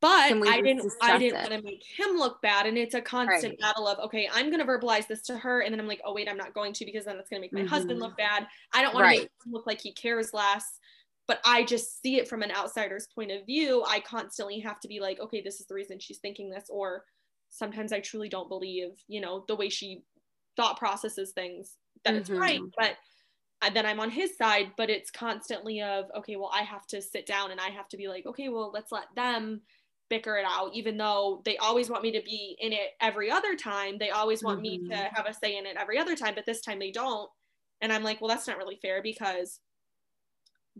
but 0.00 0.32
I 0.48 0.60
didn't 0.60 0.92
I 1.00 1.18
didn't 1.18 1.38
want 1.38 1.52
to 1.52 1.62
make 1.62 1.84
him 1.84 2.16
look 2.16 2.42
bad 2.42 2.66
and 2.66 2.76
it's 2.76 2.94
a 2.94 3.00
constant 3.00 3.52
right. 3.52 3.60
battle 3.60 3.88
of 3.88 3.98
okay 4.00 4.28
I'm 4.32 4.50
gonna 4.50 4.66
verbalize 4.66 5.06
this 5.06 5.22
to 5.22 5.36
her 5.38 5.60
and 5.60 5.72
then 5.72 5.80
I'm 5.80 5.88
like 5.88 6.02
oh 6.04 6.14
wait 6.14 6.28
I'm 6.28 6.36
not 6.36 6.54
going 6.54 6.72
to 6.74 6.84
because 6.84 7.04
then 7.04 7.16
it's 7.16 7.30
gonna 7.30 7.40
make 7.40 7.52
my 7.52 7.60
mm-hmm. 7.60 7.68
husband 7.68 8.00
look 8.00 8.16
bad 8.16 8.46
I 8.74 8.82
don't 8.82 8.94
want 8.94 9.04
right. 9.04 9.16
to 9.16 9.22
make 9.22 9.30
him 9.44 9.52
look 9.52 9.66
like 9.66 9.80
he 9.80 9.92
cares 9.92 10.34
less 10.34 10.78
but 11.26 11.40
I 11.44 11.64
just 11.64 12.02
see 12.02 12.18
it 12.18 12.28
from 12.28 12.42
an 12.42 12.52
outsider's 12.52 13.08
point 13.14 13.32
of 13.32 13.46
view 13.46 13.84
I 13.88 14.00
constantly 14.00 14.60
have 14.60 14.80
to 14.80 14.88
be 14.88 15.00
like 15.00 15.18
okay 15.20 15.40
this 15.40 15.60
is 15.60 15.66
the 15.66 15.74
reason 15.74 15.98
she's 15.98 16.18
thinking 16.18 16.50
this 16.50 16.66
or 16.68 17.04
sometimes 17.48 17.92
I 17.92 18.00
truly 18.00 18.28
don't 18.28 18.48
believe 18.48 18.90
you 19.08 19.20
know 19.20 19.44
the 19.48 19.56
way 19.56 19.70
she 19.70 20.02
thought 20.56 20.78
processes 20.78 21.32
things 21.32 21.76
that 22.04 22.10
mm-hmm. 22.10 22.20
it's 22.20 22.30
right 22.30 22.60
but 22.76 22.96
then 23.72 23.86
I'm 23.86 24.00
on 24.00 24.10
his 24.10 24.36
side, 24.36 24.72
but 24.76 24.90
it's 24.90 25.10
constantly 25.10 25.80
of, 25.80 26.06
okay, 26.16 26.36
well, 26.36 26.50
I 26.52 26.62
have 26.62 26.86
to 26.88 27.00
sit 27.00 27.26
down 27.26 27.50
and 27.50 27.60
I 27.60 27.70
have 27.70 27.88
to 27.88 27.96
be 27.96 28.06
like, 28.06 28.26
okay, 28.26 28.48
well, 28.48 28.70
let's 28.72 28.92
let 28.92 29.06
them 29.14 29.62
bicker 30.08 30.36
it 30.36 30.44
out 30.46 30.70
even 30.72 30.96
though 30.96 31.42
they 31.44 31.56
always 31.56 31.90
want 31.90 32.02
me 32.02 32.12
to 32.12 32.22
be 32.22 32.56
in 32.60 32.72
it 32.72 32.90
every 33.00 33.30
other 33.30 33.56
time 33.56 33.98
they 33.98 34.10
always 34.10 34.42
want 34.42 34.58
mm-hmm. 34.62 34.84
me 34.84 34.88
to 34.88 34.94
mm-hmm. 34.94 35.14
have 35.14 35.26
a 35.26 35.34
say 35.34 35.56
in 35.56 35.66
it 35.66 35.76
every 35.78 35.98
other 35.98 36.16
time 36.16 36.34
but 36.34 36.46
this 36.46 36.60
time 36.60 36.78
they 36.78 36.90
don't 36.90 37.28
and 37.80 37.92
i'm 37.92 38.02
like 38.02 38.20
well 38.20 38.28
that's 38.28 38.46
not 38.46 38.58
really 38.58 38.78
fair 38.80 39.02
because 39.02 39.60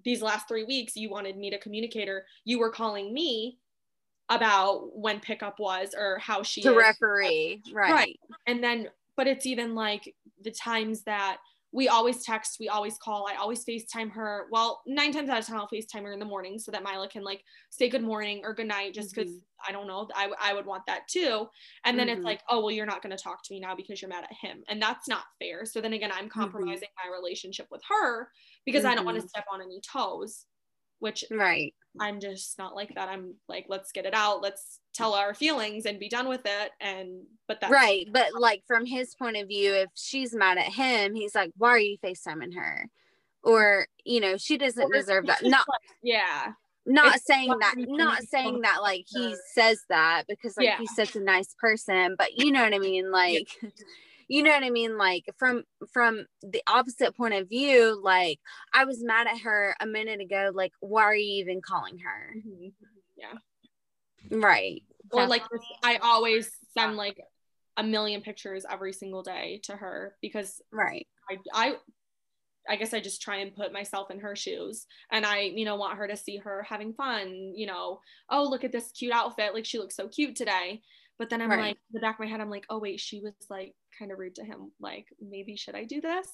these 0.05 0.23
last 0.23 0.47
three 0.47 0.65
weeks 0.65 0.97
you 0.97 1.11
wanted 1.11 1.37
me 1.37 1.51
to 1.51 1.59
communicate 1.59 2.09
or 2.09 2.25
you 2.45 2.59
were 2.59 2.71
calling 2.71 3.13
me 3.13 3.59
about 4.29 4.97
when 4.97 5.21
pickup 5.21 5.59
was 5.59 5.95
or 5.97 6.19
how 6.19 6.43
she 6.43 6.69
referee 6.69 7.63
right 7.73 7.93
right 7.93 8.21
and 8.47 8.63
then 8.63 8.89
but 9.17 9.27
it's 9.27 9.47
even 9.47 9.75
like 9.75 10.15
the 10.43 10.51
times 10.51 11.03
that 11.03 11.39
we 11.77 11.89
always 11.89 12.25
text, 12.25 12.57
we 12.59 12.71
always 12.71 12.97
call. 12.97 13.29
I 13.31 13.35
always 13.35 13.63
FaceTime 13.63 14.11
her. 14.13 14.47
Well, 14.51 14.81
nine 14.87 15.13
times 15.13 15.29
out 15.29 15.41
of 15.41 15.47
10, 15.47 15.57
I'll 15.57 15.69
FaceTime 15.69 16.05
her 16.05 16.13
in 16.13 16.19
the 16.19 16.25
morning 16.25 16.59
so 16.59 16.73
that 16.73 16.83
Mila 16.83 17.07
can 17.07 17.23
like 17.23 17.43
say 17.69 17.91
good 17.91 18.03
morning 18.03 18.41
or 18.45 18.55
good 18.55 18.67
night 18.67 18.95
just 18.95 19.15
because 19.15 19.31
mm-hmm. 19.31 19.69
I 19.69 19.73
don't 19.73 19.87
know. 19.87 20.09
I, 20.15 20.31
I 20.41 20.55
would 20.55 20.65
want 20.65 20.85
that 20.87 21.07
too. 21.07 21.47
And 21.85 21.99
then 21.99 22.07
mm-hmm. 22.09 22.17
it's 22.17 22.25
like, 22.25 22.41
oh, 22.49 22.61
well, 22.61 22.71
you're 22.71 22.87
not 22.87 23.03
going 23.03 23.15
to 23.15 23.23
talk 23.23 23.45
to 23.45 23.53
me 23.53 23.61
now 23.61 23.77
because 23.77 24.01
you're 24.01 24.09
mad 24.09 24.25
at 24.25 24.33
him. 24.41 24.63
And 24.71 24.81
that's 24.81 25.07
not 25.07 25.25
fair. 25.39 25.67
So 25.67 25.83
then 25.83 25.93
again, 25.93 26.11
I'm 26.11 26.31
mm-hmm. 26.31 26.41
compromising 26.41 26.89
mm-hmm. 26.89 27.11
my 27.11 27.15
relationship 27.15 27.67
with 27.71 27.83
her 27.91 28.31
because 28.65 28.87
I 28.87 28.95
don't 28.95 29.05
want 29.05 29.17
to 29.17 29.21
mm-hmm. 29.21 29.29
step 29.29 29.45
on 29.53 29.61
any 29.61 29.83
toes, 29.83 30.47
which 31.01 31.25
right. 31.31 31.75
I'm 32.01 32.21
just 32.21 32.59
not 32.59 32.75
like 32.75 32.95
that. 32.95 33.11
I'm 33.11 33.35
like, 33.51 33.67
let's 33.69 33.93
get 33.93 34.07
it 34.07 34.15
out. 34.15 34.43
Let's 34.43 34.81
tell 34.97 35.13
our 35.13 35.35
feelings 35.35 35.85
and 35.85 36.01
be 36.01 36.09
done 36.09 36.29
with 36.29 36.41
it 36.45 36.73
and 36.81 37.23
but 37.47 37.61
that's 37.61 37.73
right 37.73 38.09
but 38.13 38.29
like 38.39 38.63
from 38.67 38.87
his 38.87 39.15
point 39.15 39.37
of 39.37 39.47
view 39.47 39.73
if 39.75 39.89
she's 39.95 40.35
mad 40.35 40.57
at 40.57 40.73
him 40.73 41.15
he's 41.15 41.35
like 41.35 41.51
why 41.57 41.71
are 41.71 41.79
you 41.79 41.99
facetiming 41.99 42.55
her? 42.55 42.89
Or 43.43 43.87
you 44.05 44.21
know 44.21 44.37
she 44.37 44.59
doesn't 44.59 44.93
deserve 44.93 45.27
that. 45.27 45.45
not 45.45 45.67
yeah. 46.03 46.53
not 46.85 47.17
it's 47.17 47.27
saying 47.27 47.55
that 47.61 47.75
not 47.77 48.23
saying 48.25 48.63
that 48.63 48.83
like 48.83 49.05
he 49.07 49.37
says 49.55 49.83
that 49.89 50.25
because 50.29 50.57
like 50.57 50.67
yeah. 50.67 50.79
he's 50.79 50.95
such 50.95 51.15
a 51.15 51.21
nice 51.21 51.55
person 51.61 52.17
but 52.19 52.37
you 52.37 52.51
know 52.51 52.63
what 52.65 52.75
i 52.75 52.79
mean 52.79 53.11
like 53.13 53.49
you 54.27 54.43
know 54.43 54.51
what 54.51 54.65
i 54.65 54.71
mean 54.71 54.99
like 54.99 55.25
from 55.37 55.63
from 55.93 56.27
the 56.43 56.63
opposite 56.67 57.17
point 57.17 57.35
of 57.35 57.49
view 57.49 58.01
like 58.03 58.41
i 58.73 58.85
was 58.85 59.05
mad 59.05 59.29
at 59.29 59.39
her 59.39 59.77
a 59.81 59.87
minute 59.87 60.21
ago 60.21 60.51
like 60.53 60.73
why 60.81 61.03
are 61.03 61.15
you 61.15 61.41
even 61.41 61.61
calling 61.61 61.99
her? 61.99 62.35
Mm-hmm. 62.37 62.69
Right. 64.31 64.83
Or 65.13 65.27
like 65.27 65.43
I 65.83 65.99
always 66.03 66.51
send 66.77 66.97
like 66.97 67.21
a 67.77 67.83
million 67.83 68.23
pictures 68.23 68.65
every 68.69 68.93
single 68.93 69.23
day 69.23 69.61
to 69.65 69.77
her 69.77 70.17
because 70.21 70.61
right. 70.73 71.07
I 71.31 71.39
I 71.53 71.77
I 72.69 72.77
guess 72.77 72.93
I 72.93 73.01
just 73.01 73.23
try 73.23 73.37
and 73.37 73.55
put 73.55 73.73
myself 73.73 74.11
in 74.11 74.21
her 74.21 74.35
shoes 74.35 74.87
and 75.11 75.25
I, 75.25 75.41
you 75.43 75.65
know, 75.65 75.77
want 75.77 75.99
her 75.99 76.09
to 76.09 76.17
see 76.17 76.39
her 76.39 76.67
having 76.69 76.95
fun, 76.95 77.53
you 77.55 77.67
know, 77.67 78.01
oh, 78.31 78.45
look 78.45 78.65
at 78.65 78.73
this 78.73 78.91
cute 78.93 79.13
outfit. 79.13 79.55
Like 79.55 79.65
she 79.65 79.79
looks 79.79 79.97
so 79.97 80.09
cute 80.09 80.37
today. 80.37 80.83
But 81.19 81.31
then 81.31 81.41
I'm 81.41 81.51
right. 81.51 81.61
like, 81.61 81.79
the 81.93 82.01
back 82.01 82.17
of 82.17 82.21
my 82.21 82.27
head, 82.27 82.41
I'm 82.41 82.51
like, 82.51 82.67
oh, 82.69 82.79
wait, 82.79 83.01
she 83.01 83.21
was 83.21 83.33
like 83.49 83.75
kind 83.99 84.13
of 84.13 84.19
rude 84.19 84.35
to 84.35 84.45
him. 84.45 84.73
Like, 84.81 85.07
maybe 85.21 85.57
should 85.57 85.75
I 85.75 85.85
do 85.85 86.01
this? 86.01 86.29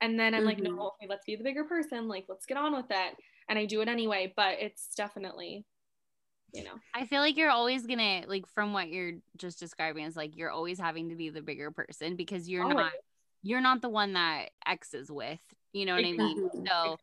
And 0.00 0.18
then 0.18 0.34
I'm 0.34 0.40
mm-hmm. 0.40 0.48
like, 0.48 0.58
no, 0.58 0.70
mm-hmm. 0.70 0.80
okay, 0.80 1.06
let's 1.08 1.24
be 1.24 1.36
the 1.36 1.44
bigger 1.44 1.64
person. 1.64 2.08
Like, 2.08 2.26
let's 2.28 2.46
get 2.46 2.56
on 2.56 2.74
with 2.74 2.86
it. 2.90 3.14
And 3.48 3.58
I 3.58 3.64
do 3.64 3.80
it 3.80 3.88
anyway. 3.88 4.32
But 4.34 4.56
it's 4.60 4.94
definitely 4.96 5.64
you 6.52 6.64
know 6.64 6.74
i 6.94 7.04
feel 7.04 7.20
like 7.20 7.36
you're 7.36 7.50
always 7.50 7.86
gonna 7.86 8.22
like 8.26 8.46
from 8.46 8.72
what 8.72 8.88
you're 8.88 9.12
just 9.36 9.58
describing 9.58 10.04
is 10.04 10.16
like 10.16 10.36
you're 10.36 10.50
always 10.50 10.78
having 10.78 11.10
to 11.10 11.16
be 11.16 11.30
the 11.30 11.42
bigger 11.42 11.70
person 11.70 12.16
because 12.16 12.48
you're 12.48 12.62
always. 12.62 12.76
not 12.76 12.92
you're 13.42 13.60
not 13.60 13.82
the 13.82 13.88
one 13.88 14.14
that 14.14 14.50
x 14.66 14.94
is 14.94 15.10
with 15.10 15.40
you 15.72 15.84
know 15.84 15.94
what 15.94 16.04
exactly. 16.04 16.24
i 16.24 16.34
mean 16.34 16.66
so 16.66 16.96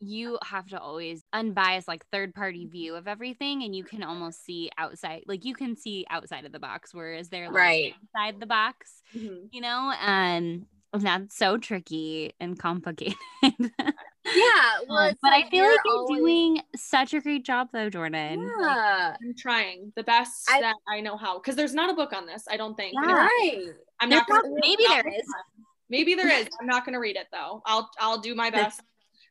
you 0.00 0.38
have 0.44 0.66
to 0.66 0.80
always 0.80 1.22
unbiased 1.32 1.86
like 1.86 2.04
third 2.06 2.34
party 2.34 2.66
view 2.66 2.96
of 2.96 3.06
everything 3.06 3.62
and 3.62 3.74
you 3.74 3.84
can 3.84 4.02
almost 4.02 4.44
see 4.44 4.68
outside 4.76 5.22
like 5.26 5.44
you 5.44 5.54
can 5.54 5.76
see 5.76 6.04
outside 6.10 6.44
of 6.44 6.52
the 6.52 6.58
box 6.58 6.92
whereas 6.92 7.28
they're 7.28 7.46
like 7.46 7.54
right 7.54 7.94
inside 8.02 8.40
the 8.40 8.46
box 8.46 9.02
mm-hmm. 9.16 9.46
you 9.52 9.60
know 9.60 9.92
and 10.02 10.66
that's 10.92 11.36
so 11.36 11.56
tricky 11.56 12.34
and 12.40 12.58
complicated 12.58 13.16
yeah 14.24 14.34
well, 14.88 14.98
um, 14.98 15.14
but 15.22 15.30
like 15.30 15.46
i 15.46 15.50
feel 15.50 15.64
like 15.64 15.78
you're 15.84 15.94
always... 15.94 16.18
doing 16.18 16.60
such 16.76 17.14
a 17.14 17.20
great 17.20 17.44
job 17.44 17.68
though 17.72 17.90
jordan 17.90 18.48
yeah. 18.60 19.16
I'm 19.20 19.34
trying 19.36 19.92
the 19.96 20.02
best 20.02 20.48
I... 20.50 20.60
that 20.60 20.76
i 20.88 21.00
know 21.00 21.16
how 21.16 21.38
because 21.38 21.56
there's 21.56 21.74
not 21.74 21.90
a 21.90 21.94
book 21.94 22.12
on 22.12 22.26
this 22.26 22.44
i 22.50 22.56
don't 22.56 22.76
think 22.76 22.94
yeah. 22.94 23.26
right. 23.26 23.66
I'm 24.00 24.08
not 24.08 24.26
gonna, 24.26 24.48
maybe 24.62 24.84
there 24.88 25.06
is. 25.06 25.26
maybe 25.88 26.14
there 26.14 26.30
is 26.30 26.48
i'm 26.60 26.66
not 26.66 26.84
gonna 26.84 27.00
read 27.00 27.16
it 27.16 27.26
though. 27.32 27.62
I'll 27.66 27.88
i'll 28.00 28.18
do 28.18 28.34
my 28.34 28.50
best 28.50 28.80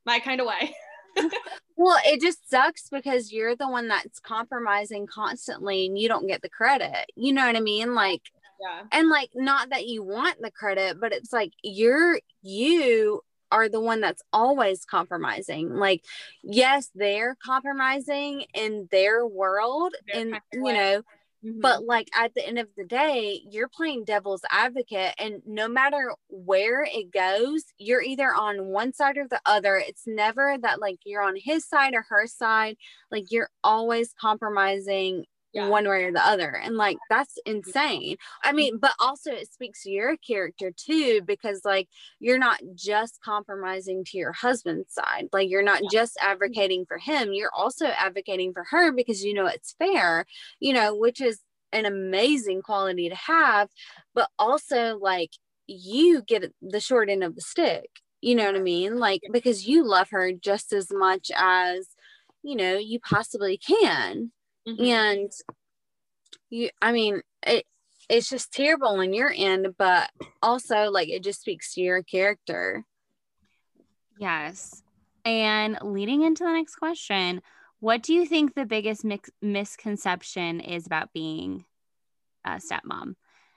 my 0.06 0.20
kind 0.20 0.42
of 0.42 0.48
way. 0.48 0.74
Well 1.78 1.98
it 2.06 2.22
just 2.22 2.48
sucks 2.48 2.89
because 2.89 3.32
you're 3.32 3.56
the 3.56 3.68
one 3.68 3.88
that's 3.88 4.20
compromising 4.20 5.08
constantly 5.08 5.88
and 5.88 5.98
you 5.98 6.08
don't 6.08 6.28
get 6.28 6.44
the 6.44 6.50
credit 6.50 7.12
you 7.16 7.34
know 7.34 7.46
what 7.46 7.56
i 7.56 7.60
mean? 7.60 7.96
Like 7.96 8.22
yeah. 8.62 8.84
and 8.92 9.10
like 9.10 9.32
not 9.34 9.72
that 9.72 9.88
you 9.88 10.04
want 10.04 10.39
the 10.39 10.52
credit 10.52 11.00
but 11.02 11.12
it's 11.12 11.34
like 11.34 11.52
you're 11.64 12.20
you 12.44 13.22
are 13.52 13.70
the 13.70 13.82
one 13.82 14.02
that's 14.02 14.24
always 14.32 14.86
compromising. 14.86 15.76
Like, 15.76 16.04
yes, 16.43 16.89
they're 16.95 17.36
compromising 17.43 18.45
in 18.54 18.88
their 18.91 19.26
world, 19.26 19.93
and 20.14 20.39
you 20.54 20.74
know, 20.74 21.02
mm-hmm. 21.45 21.60
but 21.60 21.84
like 21.84 22.08
at 22.16 22.34
the 22.34 22.47
end 22.47 22.60
of 22.60 22.68
the 22.78 22.86
day, 22.86 23.41
you're 23.49 23.68
playing 23.68 24.06
devil's 24.06 24.43
advocate, 24.49 25.14
and 25.20 25.41
no 25.45 25.68
matter 25.68 26.14
where 26.30 26.84
it 26.84 27.12
goes, 27.12 27.64
you're 27.78 28.02
either 28.02 28.34
on 28.34 28.66
one 28.68 28.93
side 28.93 29.18
or 29.18 29.28
the 29.28 29.41
other. 29.45 29.76
It's 29.76 30.04
never 30.08 30.58
that 30.62 30.80
like 30.80 30.99
you're 31.06 31.24
on 31.24 31.36
his 31.36 31.68
side 31.68 31.93
or 31.93 32.06
her 32.10 32.28
side. 32.28 32.78
Like, 33.12 33.32
you're 33.32 33.49
always 33.64 34.14
compromising 34.20 35.26
yeah. 35.54 35.68
one 35.68 35.88
way 35.88 36.04
or 36.04 36.12
the 36.12 36.26
other. 36.26 36.49
And 36.49 36.76
like 36.78 36.97
that's 37.10 37.38
insane. 37.45 38.18
I 38.43 38.47
mm-hmm. 38.47 38.56
mean, 38.56 38.78
but 38.78 38.93
also 38.99 39.32
it 39.32 39.52
speaks 39.52 39.84
to 39.84 39.91
your 39.91 40.18
character 40.18 40.72
too, 40.76 41.22
because 41.26 41.62
like 41.66 41.89
you're 42.20 42.39
not 42.39 42.60
just 42.76 43.20
compromising 43.24 44.04
to 44.06 44.18
your 44.18 44.32
husband's 44.32 44.93
side. 44.93 45.28
Like 45.34 45.49
you're 45.49 45.64
not 45.64 45.82
just 45.91 46.18
mm-hmm. 46.18 46.32
advocating 46.32 46.86
for 46.86 46.97
him, 46.97 47.34
you're 47.34 47.54
also 47.56 47.88
advocating 47.88 48.54
for 48.54 48.66
her 48.70 48.91
because 48.91 49.24
you 49.24 49.34
know 49.34 49.47
it's 49.47 49.76
fair, 49.78 50.26
you 50.60 50.74
know, 50.74 50.95
which 50.95 51.22
is 51.22 51.39
an 51.74 51.86
amazing 51.86 52.62
quality 52.62 53.10
to 53.10 53.16
have. 53.16 53.70
But 54.14 54.30
also 54.39 54.97
like 54.97 55.32
you 55.68 56.22
get 56.22 56.52
the 56.62 56.80
short 56.80 57.10
end 57.10 57.24
of 57.24 57.36
the 57.36 57.41
stick. 57.41 57.89
You 58.22 58.36
know 58.36 58.45
what 58.45 58.56
I 58.56 58.60
mean? 58.60 58.97
Like 58.97 59.22
because 59.32 59.68
you 59.68 59.84
love 59.84 60.10
her 60.12 60.32
just 60.32 60.74
as 60.74 60.88
much 60.91 61.32
as 61.36 61.88
you 62.43 62.56
know 62.56 62.78
you 62.78 62.99
possibly 62.99 63.58
can 63.58 64.32
Mm-hmm. 64.68 64.84
And 64.84 65.32
you, 66.49 66.70
I 66.82 66.91
mean, 66.91 67.22
it, 67.45 67.66
it's 68.09 68.30
just 68.30 68.51
terrible 68.51 68.99
on 68.99 69.14
your 69.14 69.34
end, 69.36 69.68
but 69.78 70.09
also 70.41 70.91
like 70.91 71.09
it 71.09 71.24
just 71.24 71.41
speaks 71.41 71.74
to 71.74 71.82
your 71.82 72.03
character. 72.03 72.84
Yes. 74.18 74.84
And 75.24 75.78
leading 75.82 76.22
into 76.24 76.43
the 76.43 76.51
next 76.51 76.76
question, 76.76 77.41
what 77.80 78.03
do 78.03 78.14
you 78.14 78.26
think 78.26 78.53
the 78.53 78.66
biggest 78.66 79.03
mix- 79.03 79.32
misconception 79.41 80.59
is 80.59 80.86
about 80.86 81.14
being 81.14 81.66
a 82.45 82.51
stepmom? 82.57 83.16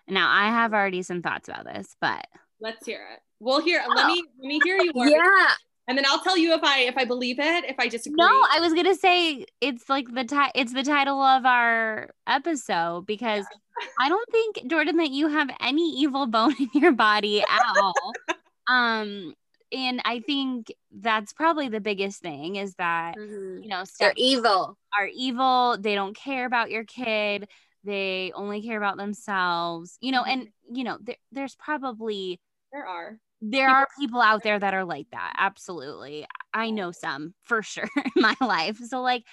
Now, 0.09 0.30
I 0.30 0.48
have 0.48 0.72
already 0.72 1.02
some 1.02 1.22
thoughts 1.22 1.48
about 1.48 1.64
this, 1.64 1.96
but 2.00 2.26
let's 2.61 2.86
hear 2.86 3.07
it. 3.14 3.20
We'll 3.40 3.61
hear. 3.61 3.82
Oh. 3.86 3.92
Let 3.94 4.07
me 4.07 4.22
let 4.38 4.46
me 4.46 4.61
hear 4.62 4.76
you. 4.76 4.92
Yeah, 4.94 5.48
and 5.87 5.99
then 5.99 6.05
I'll 6.07 6.20
tell 6.20 6.39
you 6.39 6.55
if 6.55 6.62
I 6.62 6.80
if 6.80 6.97
I 6.97 7.05
believe 7.05 7.39
it, 7.39 7.64
if 7.64 7.76
I 7.78 7.89
disagree. 7.89 8.16
No, 8.16 8.26
I 8.26 8.61
was 8.61 8.72
gonna 8.72 8.95
say 8.95 9.45
it's 9.61 9.89
like 9.89 10.12
the 10.12 10.24
ti- 10.24 10.53
it's 10.55 10.72
the 10.72 10.82
title 10.82 11.20
of 11.20 11.45
our 11.45 12.11
episode 12.26 13.07
because 13.07 13.45
yeah. 13.80 13.87
I 14.01 14.09
don't 14.09 14.30
think 14.30 14.66
Jordan 14.66 14.97
that 14.97 15.11
you 15.11 15.28
have 15.28 15.51
any 15.61 15.91
evil 15.99 16.26
bone 16.26 16.55
in 16.74 16.80
your 16.80 16.93
body 16.93 17.43
at 17.43 17.62
all. 17.76 18.12
um, 18.68 19.35
and 19.72 20.01
I 20.05 20.20
think 20.20 20.72
that's 20.91 21.32
probably 21.32 21.68
the 21.68 21.80
biggest 21.80 22.22
thing 22.22 22.57
is 22.57 22.74
that 22.76 23.16
mm-hmm. 23.16 23.62
you 23.62 23.68
know 23.68 23.85
they're 24.01 24.14
evil. 24.16 24.78
Are 24.99 25.09
evil. 25.12 25.76
They 25.78 25.95
don't 25.95 26.16
care 26.16 26.47
about 26.47 26.70
your 26.70 26.85
kid. 26.85 27.49
They 27.82 28.32
only 28.35 28.62
care 28.62 28.78
about 28.78 28.97
themselves. 28.97 29.99
You 30.01 30.12
know, 30.12 30.22
mm-hmm. 30.22 30.30
and 30.30 30.49
you 30.72 30.85
know 30.85 30.97
there, 31.01 31.16
there's 31.30 31.57
probably 31.57 32.41
there 32.72 32.87
are 32.87 33.18
there 33.51 33.68
are 33.68 33.86
people 33.99 34.20
out 34.20 34.42
there 34.42 34.59
that 34.59 34.74
are 34.74 34.84
like 34.84 35.07
that. 35.12 35.34
Absolutely. 35.38 36.26
I 36.53 36.70
know 36.70 36.92
some 36.92 37.34
for 37.42 37.62
sure 37.62 37.88
in 38.16 38.22
my 38.22 38.34
life. 38.40 38.78
So, 38.78 39.03
like, 39.03 39.24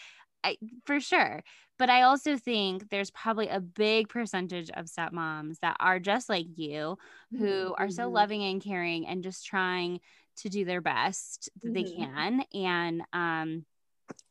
I, 0.43 0.57
for 0.85 0.99
sure. 0.99 1.43
But 1.79 1.89
I 1.89 2.03
also 2.03 2.37
think 2.37 2.89
there's 2.89 3.09
probably 3.09 3.47
a 3.47 3.59
big 3.59 4.09
percentage 4.09 4.69
of 4.71 4.85
stepmoms 4.85 5.59
that 5.61 5.77
are 5.79 5.99
just 5.99 6.29
like 6.29 6.45
you, 6.55 6.97
who 7.31 7.45
mm-hmm. 7.45 7.73
are 7.77 7.89
so 7.89 8.03
mm-hmm. 8.03 8.13
loving 8.13 8.43
and 8.43 8.61
caring 8.61 9.07
and 9.07 9.23
just 9.23 9.45
trying 9.45 9.99
to 10.37 10.49
do 10.49 10.65
their 10.65 10.81
best 10.81 11.49
that 11.63 11.73
mm-hmm. 11.73 11.73
they 11.73 11.91
can. 11.91 12.43
And 12.53 13.01
um, 13.13 13.65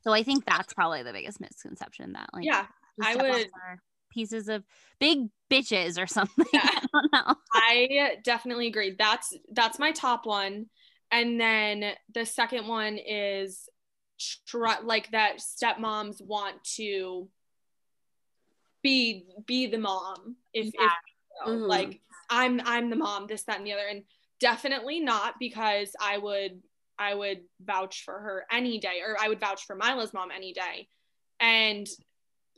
so 0.03 0.13
I 0.13 0.23
think 0.23 0.45
that's 0.45 0.75
probably 0.75 1.03
the 1.03 1.13
biggest 1.13 1.41
misconception 1.41 2.13
that, 2.13 2.31
like, 2.33 2.45
yeah, 2.45 2.67
I 3.03 3.17
would 3.17 3.49
pieces 4.11 4.49
of 4.49 4.65
big 4.99 5.29
bitches 5.51 6.01
or 6.01 6.07
something. 6.09 6.47
Yeah. 6.53 6.63
I 6.65 6.87
don't 6.93 7.13
know. 7.13 7.35
I 7.53 8.17
definitely 8.25 8.67
agree. 8.67 8.97
That's 8.99 9.37
that's 9.53 9.79
my 9.79 9.93
top 9.93 10.27
one. 10.27 10.67
And 11.13 11.41
then 11.41 11.93
the 12.15 12.25
second 12.25 12.69
one 12.69 12.99
is 12.99 13.69
tr- 14.47 14.83
like 14.85 15.11
that 15.11 15.39
stepmoms 15.39 16.25
want 16.25 16.63
to 16.77 17.29
be 18.83 19.27
be 19.47 19.67
the 19.67 19.79
mom 19.79 20.37
if, 20.55 20.67
yeah. 20.67 20.71
if 20.71 20.93
you 21.47 21.53
know, 21.53 21.59
mm-hmm. 21.59 21.69
like 21.69 22.01
I'm 22.29 22.61
I'm 22.65 22.91
the 22.91 22.97
mom 22.97 23.27
this 23.27 23.43
that 23.45 23.59
and 23.59 23.67
the 23.67 23.73
other 23.73 23.87
and 23.89 24.05
definitely 24.41 25.01
not 25.01 25.35
because 25.39 25.91
I 26.01 26.17
would 26.17 26.63
I 26.99 27.15
would 27.15 27.41
vouch 27.61 28.05
for 28.05 28.15
her 28.15 28.45
any 28.51 28.79
day 28.79 29.01
or 29.05 29.17
I 29.21 29.29
would 29.29 29.41
vouch 29.41 29.65
for 29.67 29.75
Mila's 29.75 30.15
mom 30.15 30.31
any 30.31 30.53
day 30.53 30.89
and 31.41 31.87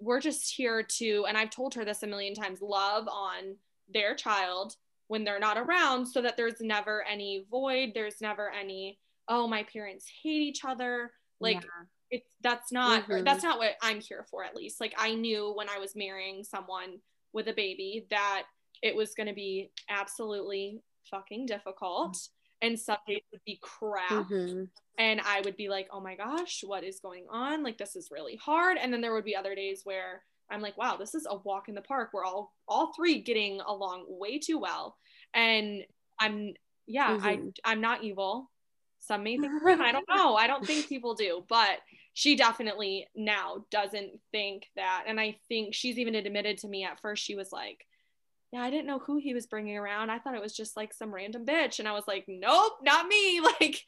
we're 0.03 0.21
just 0.21 0.53
here 0.55 0.83
to, 0.83 1.25
and 1.29 1.39
I've 1.39 1.51
told 1.51 1.75
her 1.75 1.85
this 1.85 2.03
a 2.03 2.07
million 2.07 2.35
times, 2.35 2.61
love 2.61 3.07
on 3.09 3.57
their 3.93 4.15
child 4.15 4.75
when 5.07 5.23
they're 5.25 5.39
not 5.39 5.59
around 5.59 6.07
so 6.07 6.21
that 6.23 6.37
there's 6.37 6.61
never 6.61 7.05
any 7.05 7.47
void. 7.51 7.93
There's 7.95 8.21
never 8.21 8.51
any, 8.51 8.99
oh, 9.29 9.47
my 9.47 9.63
parents 9.63 10.11
hate 10.23 10.43
each 10.43 10.65
other. 10.65 11.13
Like, 11.41 11.63
yeah. 11.63 11.87
it's 12.11 12.31
that's 12.41 12.73
not 12.73 13.09
mm-hmm. 13.09 13.25
that's 13.25 13.45
not 13.45 13.59
what 13.59 13.75
I'm 13.81 14.01
here 14.01 14.27
for 14.31 14.45
at 14.45 14.57
least. 14.57 14.81
Like 14.81 14.95
I 14.99 15.15
knew 15.15 15.53
when 15.55 15.69
I 15.69 15.79
was 15.79 15.95
marrying 15.95 16.43
someone 16.45 16.99
with 17.33 17.49
a 17.49 17.55
baby 17.55 18.07
that 18.11 18.45
it 18.83 18.97
was 18.97 19.15
going 19.15 19.29
to 19.29 19.35
be 19.35 19.71
absolutely 19.89 20.83
fucking 21.11 21.47
difficult 21.47 22.17
and 22.63 22.79
some 22.79 22.99
days 23.07 23.23
would 23.33 23.45
be 23.45 23.59
crap 23.61 24.11
mm-hmm. 24.11 24.65
and 24.99 25.21
i 25.21 25.41
would 25.43 25.57
be 25.57 25.69
like 25.69 25.89
oh 25.93 26.01
my 26.01 26.15
gosh 26.15 26.63
what 26.65 26.85
is 26.85 27.01
going 27.01 27.27
on 27.31 27.63
like 27.63 27.77
this 27.77 27.97
is 27.97 28.09
really 28.11 28.37
hard 28.37 28.79
and 28.81 28.93
then 28.93 29.01
there 29.01 29.13
would 29.13 29.25
be 29.25 29.37
other 29.37 29.55
days 29.55 29.83
where 29.85 30.23
I'm 30.53 30.61
like, 30.61 30.77
wow, 30.77 30.97
this 30.97 31.15
is 31.15 31.27
a 31.29 31.37
walk 31.37 31.69
in 31.69 31.75
the 31.75 31.81
park. 31.81 32.11
We're 32.13 32.25
all 32.25 32.53
all 32.69 32.93
three 32.93 33.21
getting 33.21 33.61
along 33.61 34.05
way 34.09 34.39
too 34.39 34.59
well. 34.59 34.97
And 35.35 35.83
I'm 36.21 36.53
yeah, 36.87 37.17
mm-hmm. 37.17 37.27
I 37.27 37.41
I'm 37.65 37.81
not 37.81 38.05
evil. 38.05 38.51
Some 39.01 39.25
may 39.25 39.39
think 39.39 39.53
I 39.67 39.93
don't 39.93 40.09
know. 40.09 40.37
I 40.37 40.47
don't 40.47 40.65
think 40.65 40.89
people 40.89 41.15
do, 41.15 41.45
but 41.49 41.79
she 42.15 42.37
definitely 42.37 43.07
now 43.17 43.65
doesn't 43.71 44.21
think 44.31 44.67
that. 44.77 45.05
And 45.07 45.19
I 45.19 45.37
think 45.49 45.75
she's 45.75 45.99
even 45.99 46.15
admitted 46.15 46.59
to 46.59 46.69
me 46.69 46.85
at 46.85 47.01
first, 47.01 47.25
she 47.25 47.35
was 47.35 47.51
like, 47.51 47.87
yeah, 48.53 48.61
I 48.61 48.71
didn't 48.71 48.87
know 48.87 48.99
who 48.99 49.17
he 49.17 49.33
was 49.33 49.47
bringing 49.47 49.79
around. 49.79 50.11
I 50.11 50.19
thought 50.19 50.35
it 50.35 50.43
was 50.43 50.55
just 50.55 50.77
like 50.77 50.93
some 50.93 51.13
random 51.13 51.47
bitch. 51.47 51.79
And 51.79 51.89
I 51.89 51.93
was 51.93 52.05
like, 52.07 52.27
nope, 52.29 52.75
not 52.83 53.07
me. 53.07 53.41
Like, 53.61 53.83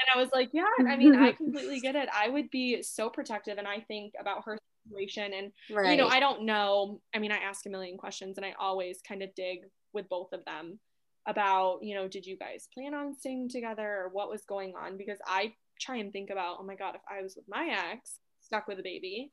and 0.00 0.08
I 0.14 0.18
was 0.18 0.30
like, 0.32 0.50
yeah, 0.52 0.64
I 0.88 0.96
mean, 0.96 1.14
I 1.14 1.32
completely 1.32 1.78
get 1.78 1.94
it. 1.94 2.08
I 2.12 2.28
would 2.28 2.50
be 2.50 2.82
so 2.82 3.08
protective. 3.08 3.58
And 3.58 3.68
I 3.68 3.80
think 3.80 4.14
about 4.18 4.44
her 4.46 4.58
situation. 4.86 5.32
And, 5.32 5.52
right. 5.70 5.92
you 5.92 5.96
know, 5.96 6.08
I 6.08 6.18
don't 6.18 6.44
know. 6.44 7.00
I 7.14 7.18
mean, 7.18 7.30
I 7.30 7.36
ask 7.36 7.66
a 7.66 7.68
million 7.68 7.98
questions 7.98 8.36
and 8.36 8.44
I 8.44 8.54
always 8.58 9.00
kind 9.06 9.22
of 9.22 9.34
dig 9.34 9.60
with 9.92 10.08
both 10.08 10.32
of 10.32 10.44
them 10.44 10.80
about, 11.26 11.80
you 11.82 11.94
know, 11.94 12.08
did 12.08 12.26
you 12.26 12.36
guys 12.36 12.68
plan 12.74 12.94
on 12.94 13.14
staying 13.14 13.50
together 13.50 13.86
or 13.86 14.08
what 14.10 14.30
was 14.30 14.42
going 14.42 14.74
on? 14.74 14.96
Because 14.96 15.18
I 15.26 15.52
try 15.80 15.96
and 15.96 16.12
think 16.12 16.30
about, 16.30 16.56
oh 16.58 16.64
my 16.64 16.74
God, 16.74 16.96
if 16.96 17.02
I 17.08 17.22
was 17.22 17.36
with 17.36 17.44
my 17.48 17.92
ex, 17.92 18.18
stuck 18.40 18.66
with 18.66 18.78
a 18.80 18.82
baby, 18.82 19.30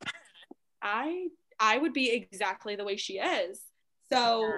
I 0.82 1.28
I 1.60 1.78
would 1.78 1.94
be 1.94 2.12
exactly 2.12 2.76
the 2.76 2.86
way 2.86 2.96
she 2.96 3.14
is. 3.14 3.62
So 4.12 4.51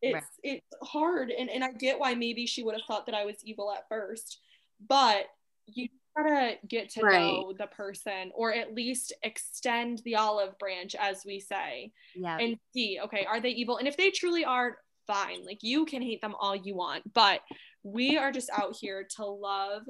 it's 0.00 0.14
right. 0.14 0.22
it's 0.42 0.66
hard 0.82 1.30
and, 1.30 1.50
and 1.50 1.64
I 1.64 1.72
get 1.72 1.98
why 1.98 2.14
maybe 2.14 2.46
she 2.46 2.62
would 2.62 2.74
have 2.74 2.84
thought 2.86 3.06
that 3.06 3.14
I 3.14 3.24
was 3.24 3.36
evil 3.44 3.72
at 3.72 3.88
first, 3.88 4.40
but 4.86 5.26
you 5.66 5.88
gotta 6.16 6.56
get 6.66 6.90
to 6.90 7.02
right. 7.02 7.20
know 7.20 7.52
the 7.56 7.66
person 7.66 8.30
or 8.34 8.52
at 8.52 8.74
least 8.74 9.12
extend 9.22 10.00
the 10.04 10.16
olive 10.16 10.58
branch 10.58 10.94
as 10.98 11.22
we 11.24 11.40
say 11.40 11.92
yeah. 12.14 12.38
and 12.38 12.56
see 12.72 12.98
okay 13.02 13.24
are 13.24 13.40
they 13.40 13.50
evil 13.50 13.76
and 13.76 13.86
if 13.86 13.96
they 13.96 14.10
truly 14.10 14.44
are 14.44 14.78
fine 15.06 15.44
like 15.46 15.58
you 15.62 15.84
can 15.84 16.02
hate 16.02 16.20
them 16.20 16.34
all 16.38 16.56
you 16.56 16.74
want 16.74 17.02
but 17.14 17.40
we 17.82 18.16
are 18.16 18.32
just 18.32 18.50
out 18.50 18.76
here 18.78 19.06
to 19.16 19.24
love 19.24 19.82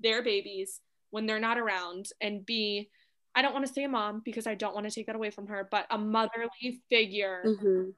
their 0.00 0.22
babies 0.22 0.80
when 1.10 1.26
they're 1.26 1.40
not 1.40 1.58
around 1.58 2.06
and 2.20 2.44
be 2.46 2.88
I 3.38 3.42
don't 3.42 3.54
want 3.54 3.64
to 3.68 3.72
say 3.72 3.84
a 3.84 3.88
mom 3.88 4.20
because 4.24 4.48
I 4.48 4.56
don't 4.56 4.74
want 4.74 4.88
to 4.88 4.92
take 4.92 5.06
that 5.06 5.14
away 5.14 5.30
from 5.30 5.46
her, 5.46 5.68
but 5.70 5.86
a 5.90 5.96
motherly 5.96 6.82
figure. 6.90 7.44
Mm-hmm. 7.46 7.90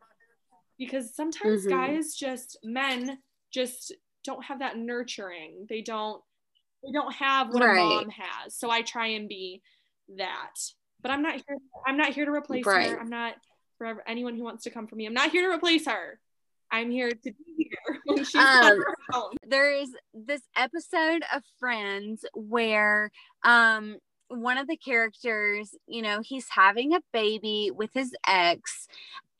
Because 0.78 1.14
sometimes 1.14 1.64
mm-hmm. 1.64 1.70
guys 1.70 2.14
just 2.14 2.58
men 2.62 3.16
just 3.50 3.94
don't 4.22 4.44
have 4.44 4.58
that 4.58 4.76
nurturing. 4.76 5.64
They 5.66 5.80
don't 5.80 6.22
they 6.84 6.92
don't 6.92 7.14
have 7.14 7.48
what 7.54 7.62
right. 7.62 7.78
a 7.78 7.82
mom 7.82 8.10
has. 8.10 8.54
So 8.54 8.70
I 8.70 8.82
try 8.82 9.08
and 9.08 9.30
be 9.30 9.62
that. 10.18 10.56
But 11.00 11.10
I'm 11.10 11.22
not 11.22 11.36
here 11.36 11.56
I'm 11.86 11.96
not 11.96 12.12
here 12.12 12.26
to 12.26 12.32
replace 12.32 12.66
right. 12.66 12.90
her. 12.90 13.00
I'm 13.00 13.08
not 13.08 13.32
for 13.78 14.02
anyone 14.06 14.36
who 14.36 14.44
wants 14.44 14.64
to 14.64 14.70
come 14.70 14.88
for 14.88 14.94
me. 14.94 15.06
I'm 15.06 15.14
not 15.14 15.30
here 15.30 15.48
to 15.48 15.56
replace 15.56 15.86
her. 15.86 16.20
I'm 16.70 16.90
here 16.90 17.12
to 17.12 17.32
be 17.32 17.34
here 17.56 17.98
when 18.04 18.24
she's 18.24 18.34
um, 18.34 18.78
There 19.46 19.72
is 19.74 19.88
this 20.12 20.42
episode 20.54 21.22
of 21.34 21.42
Friends 21.58 22.26
where 22.34 23.10
um 23.42 23.96
one 24.30 24.58
of 24.58 24.68
the 24.68 24.76
characters, 24.76 25.74
you 25.86 26.02
know, 26.02 26.20
he's 26.22 26.48
having 26.50 26.94
a 26.94 27.02
baby 27.12 27.70
with 27.74 27.92
his 27.94 28.14
ex 28.26 28.88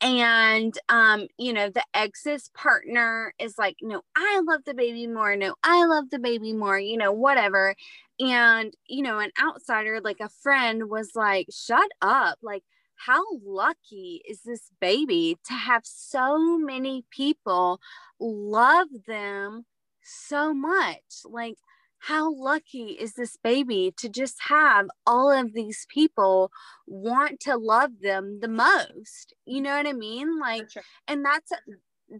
and 0.01 0.77
um 0.89 1.27
you 1.37 1.53
know 1.53 1.69
the 1.69 1.83
ex's 1.93 2.49
partner 2.55 3.33
is 3.39 3.57
like 3.59 3.77
no 3.83 4.01
i 4.15 4.41
love 4.47 4.61
the 4.65 4.73
baby 4.73 5.07
more. 5.07 5.35
No 5.35 5.55
i 5.63 5.85
love 5.85 6.09
the 6.09 6.19
baby 6.19 6.53
more 6.53 6.79
you 6.79 6.97
know 6.97 7.11
whatever. 7.11 7.75
And 8.19 8.73
you 8.87 9.03
know 9.03 9.19
an 9.19 9.31
outsider 9.41 10.01
like 10.03 10.19
a 10.19 10.29
friend 10.29 10.89
was 10.89 11.11
like 11.15 11.47
shut 11.51 11.89
up. 12.01 12.39
Like 12.41 12.63
how 12.95 13.23
lucky 13.43 14.21
is 14.27 14.41
this 14.43 14.69
baby 14.79 15.37
to 15.45 15.53
have 15.53 15.83
so 15.85 16.57
many 16.57 17.03
people 17.11 17.79
love 18.19 18.87
them 19.07 19.65
so 20.03 20.53
much? 20.53 21.01
Like 21.25 21.57
how 22.01 22.33
lucky 22.33 22.97
is 22.99 23.13
this 23.13 23.37
baby 23.43 23.93
to 23.97 24.09
just 24.09 24.35
have 24.47 24.87
all 25.05 25.31
of 25.31 25.53
these 25.53 25.85
people 25.89 26.51
want 26.87 27.39
to 27.39 27.55
love 27.55 27.91
them 28.01 28.39
the 28.41 28.47
most 28.47 29.33
you 29.45 29.61
know 29.61 29.75
what 29.77 29.87
i 29.87 29.93
mean 29.93 30.39
like 30.39 30.69
sure. 30.69 30.83
and 31.07 31.23
that's 31.23 31.51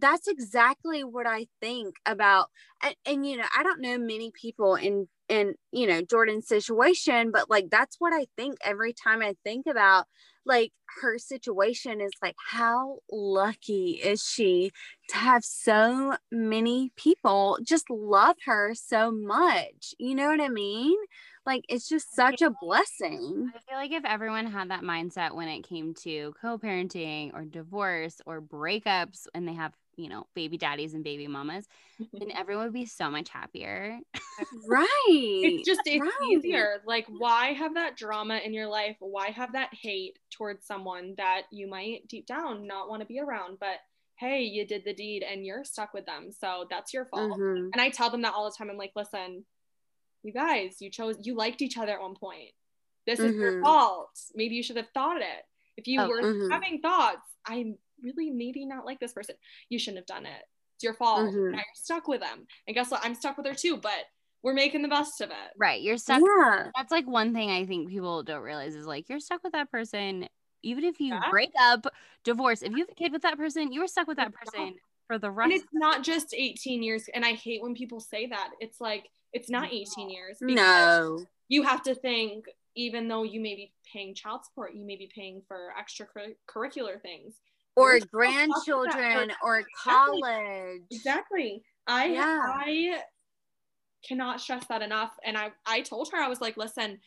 that's 0.00 0.28
exactly 0.28 1.02
what 1.04 1.26
i 1.26 1.46
think 1.60 1.96
about 2.06 2.48
and, 2.82 2.94
and 3.04 3.26
you 3.26 3.36
know 3.36 3.44
i 3.56 3.62
don't 3.62 3.80
know 3.80 3.98
many 3.98 4.30
people 4.40 4.74
in 4.74 5.06
in 5.28 5.54
you 5.72 5.86
know 5.86 6.00
jordan's 6.00 6.46
situation 6.46 7.30
but 7.30 7.50
like 7.50 7.68
that's 7.70 7.96
what 7.98 8.12
i 8.12 8.26
think 8.36 8.56
every 8.64 8.92
time 8.92 9.20
i 9.20 9.34
think 9.44 9.66
about 9.66 10.06
like 10.44 10.72
her 11.00 11.18
situation 11.18 12.00
is 12.00 12.12
like 12.22 12.36
how 12.38 12.98
lucky 13.10 14.00
is 14.02 14.22
she 14.22 14.70
to 15.08 15.16
have 15.16 15.44
so 15.44 16.16
many 16.30 16.92
people 16.96 17.58
just 17.62 17.88
love 17.90 18.36
her 18.44 18.72
so 18.74 19.10
much? 19.10 19.94
You 19.98 20.14
know 20.14 20.28
what 20.28 20.40
i 20.40 20.48
mean? 20.48 20.96
Like 21.44 21.64
it's 21.68 21.88
just 21.88 22.14
such 22.14 22.40
a 22.40 22.50
blessing. 22.62 23.50
I 23.54 23.58
feel 23.68 23.78
like 23.78 23.92
if 23.92 24.04
everyone 24.04 24.46
had 24.46 24.70
that 24.70 24.82
mindset 24.82 25.34
when 25.34 25.48
it 25.48 25.66
came 25.66 25.94
to 26.02 26.34
co-parenting 26.40 27.34
or 27.34 27.44
divorce 27.44 28.20
or 28.26 28.40
breakups 28.40 29.26
and 29.34 29.46
they 29.48 29.54
have 29.54 29.72
you 30.02 30.08
know, 30.08 30.26
baby 30.34 30.58
daddies 30.58 30.94
and 30.94 31.04
baby 31.04 31.26
mamas, 31.28 31.66
then 32.12 32.30
everyone 32.36 32.64
would 32.64 32.72
be 32.72 32.86
so 32.86 33.10
much 33.10 33.28
happier. 33.28 33.98
right. 34.68 34.86
It's 35.08 35.66
just, 35.68 35.80
it's 35.86 36.00
right. 36.00 36.28
easier. 36.30 36.82
Like, 36.86 37.06
why 37.08 37.52
have 37.52 37.74
that 37.74 37.96
drama 37.96 38.40
in 38.44 38.52
your 38.52 38.66
life? 38.66 38.96
Why 39.00 39.30
have 39.30 39.52
that 39.52 39.70
hate 39.72 40.18
towards 40.30 40.66
someone 40.66 41.14
that 41.16 41.42
you 41.50 41.68
might 41.68 42.08
deep 42.08 42.26
down 42.26 42.66
not 42.66 42.88
want 42.88 43.00
to 43.02 43.06
be 43.06 43.20
around? 43.20 43.58
But 43.60 43.78
hey, 44.16 44.42
you 44.42 44.66
did 44.66 44.84
the 44.84 44.94
deed 44.94 45.22
and 45.22 45.44
you're 45.44 45.64
stuck 45.64 45.92
with 45.92 46.06
them. 46.06 46.30
So 46.38 46.66
that's 46.70 46.94
your 46.94 47.06
fault. 47.06 47.32
Mm-hmm. 47.32 47.70
And 47.72 47.80
I 47.80 47.90
tell 47.90 48.10
them 48.10 48.22
that 48.22 48.34
all 48.34 48.44
the 48.44 48.54
time. 48.56 48.70
I'm 48.70 48.78
like, 48.78 48.92
listen, 48.94 49.44
you 50.22 50.32
guys, 50.32 50.76
you 50.80 50.90
chose, 50.90 51.16
you 51.22 51.36
liked 51.36 51.62
each 51.62 51.76
other 51.76 51.92
at 51.92 52.00
one 52.00 52.14
point. 52.14 52.50
This 53.06 53.18
is 53.18 53.32
mm-hmm. 53.32 53.40
your 53.40 53.62
fault. 53.62 54.10
Maybe 54.34 54.54
you 54.54 54.62
should 54.62 54.76
have 54.76 54.90
thought 54.94 55.20
it. 55.20 55.44
If 55.76 55.86
you 55.86 56.00
oh, 56.00 56.08
were 56.08 56.22
mm-hmm. 56.22 56.50
having 56.52 56.80
thoughts, 56.80 57.26
I'm 57.46 57.78
really 58.02 58.30
maybe 58.30 58.64
not 58.64 58.86
like 58.86 59.00
this 59.00 59.12
person. 59.12 59.34
You 59.68 59.78
shouldn't 59.78 59.98
have 59.98 60.16
done 60.16 60.26
it. 60.26 60.42
It's 60.76 60.84
your 60.84 60.94
fault. 60.94 61.20
Mm-hmm. 61.20 61.52
Now 61.52 61.58
you're 61.58 61.64
stuck 61.74 62.08
with 62.08 62.20
them. 62.20 62.46
And 62.66 62.74
guess 62.74 62.90
what? 62.90 63.00
I'm 63.04 63.14
stuck 63.14 63.36
with 63.36 63.46
her 63.46 63.54
too, 63.54 63.76
but 63.76 64.04
we're 64.42 64.54
making 64.54 64.82
the 64.82 64.88
best 64.88 65.20
of 65.20 65.30
it. 65.30 65.36
Right. 65.56 65.80
You're 65.80 65.98
stuck. 65.98 66.20
Yeah. 66.20 66.68
That's 66.76 66.90
like 66.90 67.06
one 67.06 67.32
thing 67.32 67.50
I 67.50 67.64
think 67.64 67.88
people 67.88 68.22
don't 68.22 68.42
realize 68.42 68.74
is 68.74 68.86
like 68.86 69.08
you're 69.08 69.20
stuck 69.20 69.44
with 69.44 69.52
that 69.52 69.70
person. 69.70 70.28
Even 70.64 70.84
if 70.84 71.00
you 71.00 71.14
yeah. 71.14 71.30
break 71.30 71.50
up, 71.60 71.86
divorce, 72.24 72.62
if 72.62 72.72
you 72.72 72.78
have 72.78 72.88
a 72.88 72.94
kid 72.94 73.12
with 73.12 73.22
that 73.22 73.36
person, 73.36 73.72
you 73.72 73.82
are 73.82 73.88
stuck 73.88 74.06
with 74.06 74.18
that 74.18 74.32
person 74.32 74.74
for 75.06 75.18
the 75.18 75.30
rest. 75.30 75.52
And 75.52 75.60
it's 75.60 75.68
not 75.72 76.04
just 76.04 76.34
18 76.34 76.82
years. 76.82 77.08
And 77.12 77.24
I 77.24 77.32
hate 77.32 77.62
when 77.62 77.74
people 77.74 78.00
say 78.00 78.26
that. 78.26 78.50
It's 78.60 78.80
like, 78.80 79.08
it's 79.32 79.50
not 79.50 79.72
18 79.72 80.10
years. 80.10 80.38
No. 80.40 81.24
You 81.48 81.62
have 81.62 81.82
to 81.84 81.94
think, 81.94 82.46
even 82.76 83.08
though 83.08 83.22
you 83.22 83.40
may 83.40 83.54
be 83.54 83.72
paying 83.92 84.14
child 84.14 84.44
support, 84.44 84.74
you 84.74 84.86
may 84.86 84.96
be 84.96 85.10
paying 85.14 85.42
for 85.46 85.72
extracurricular 85.78 87.00
things 87.00 87.40
or 87.76 87.98
grandchildren 88.12 89.32
or 89.42 89.64
college. 89.82 90.82
Exactly. 90.90 91.62
I 91.86 92.06
yeah. 92.06 92.40
I 92.48 93.02
cannot 94.06 94.40
stress 94.40 94.66
that 94.66 94.82
enough. 94.82 95.12
And 95.24 95.36
I 95.36 95.52
I 95.66 95.80
told 95.82 96.10
her 96.12 96.18
I 96.18 96.28
was 96.28 96.40
like, 96.40 96.56
listen, 96.56 96.98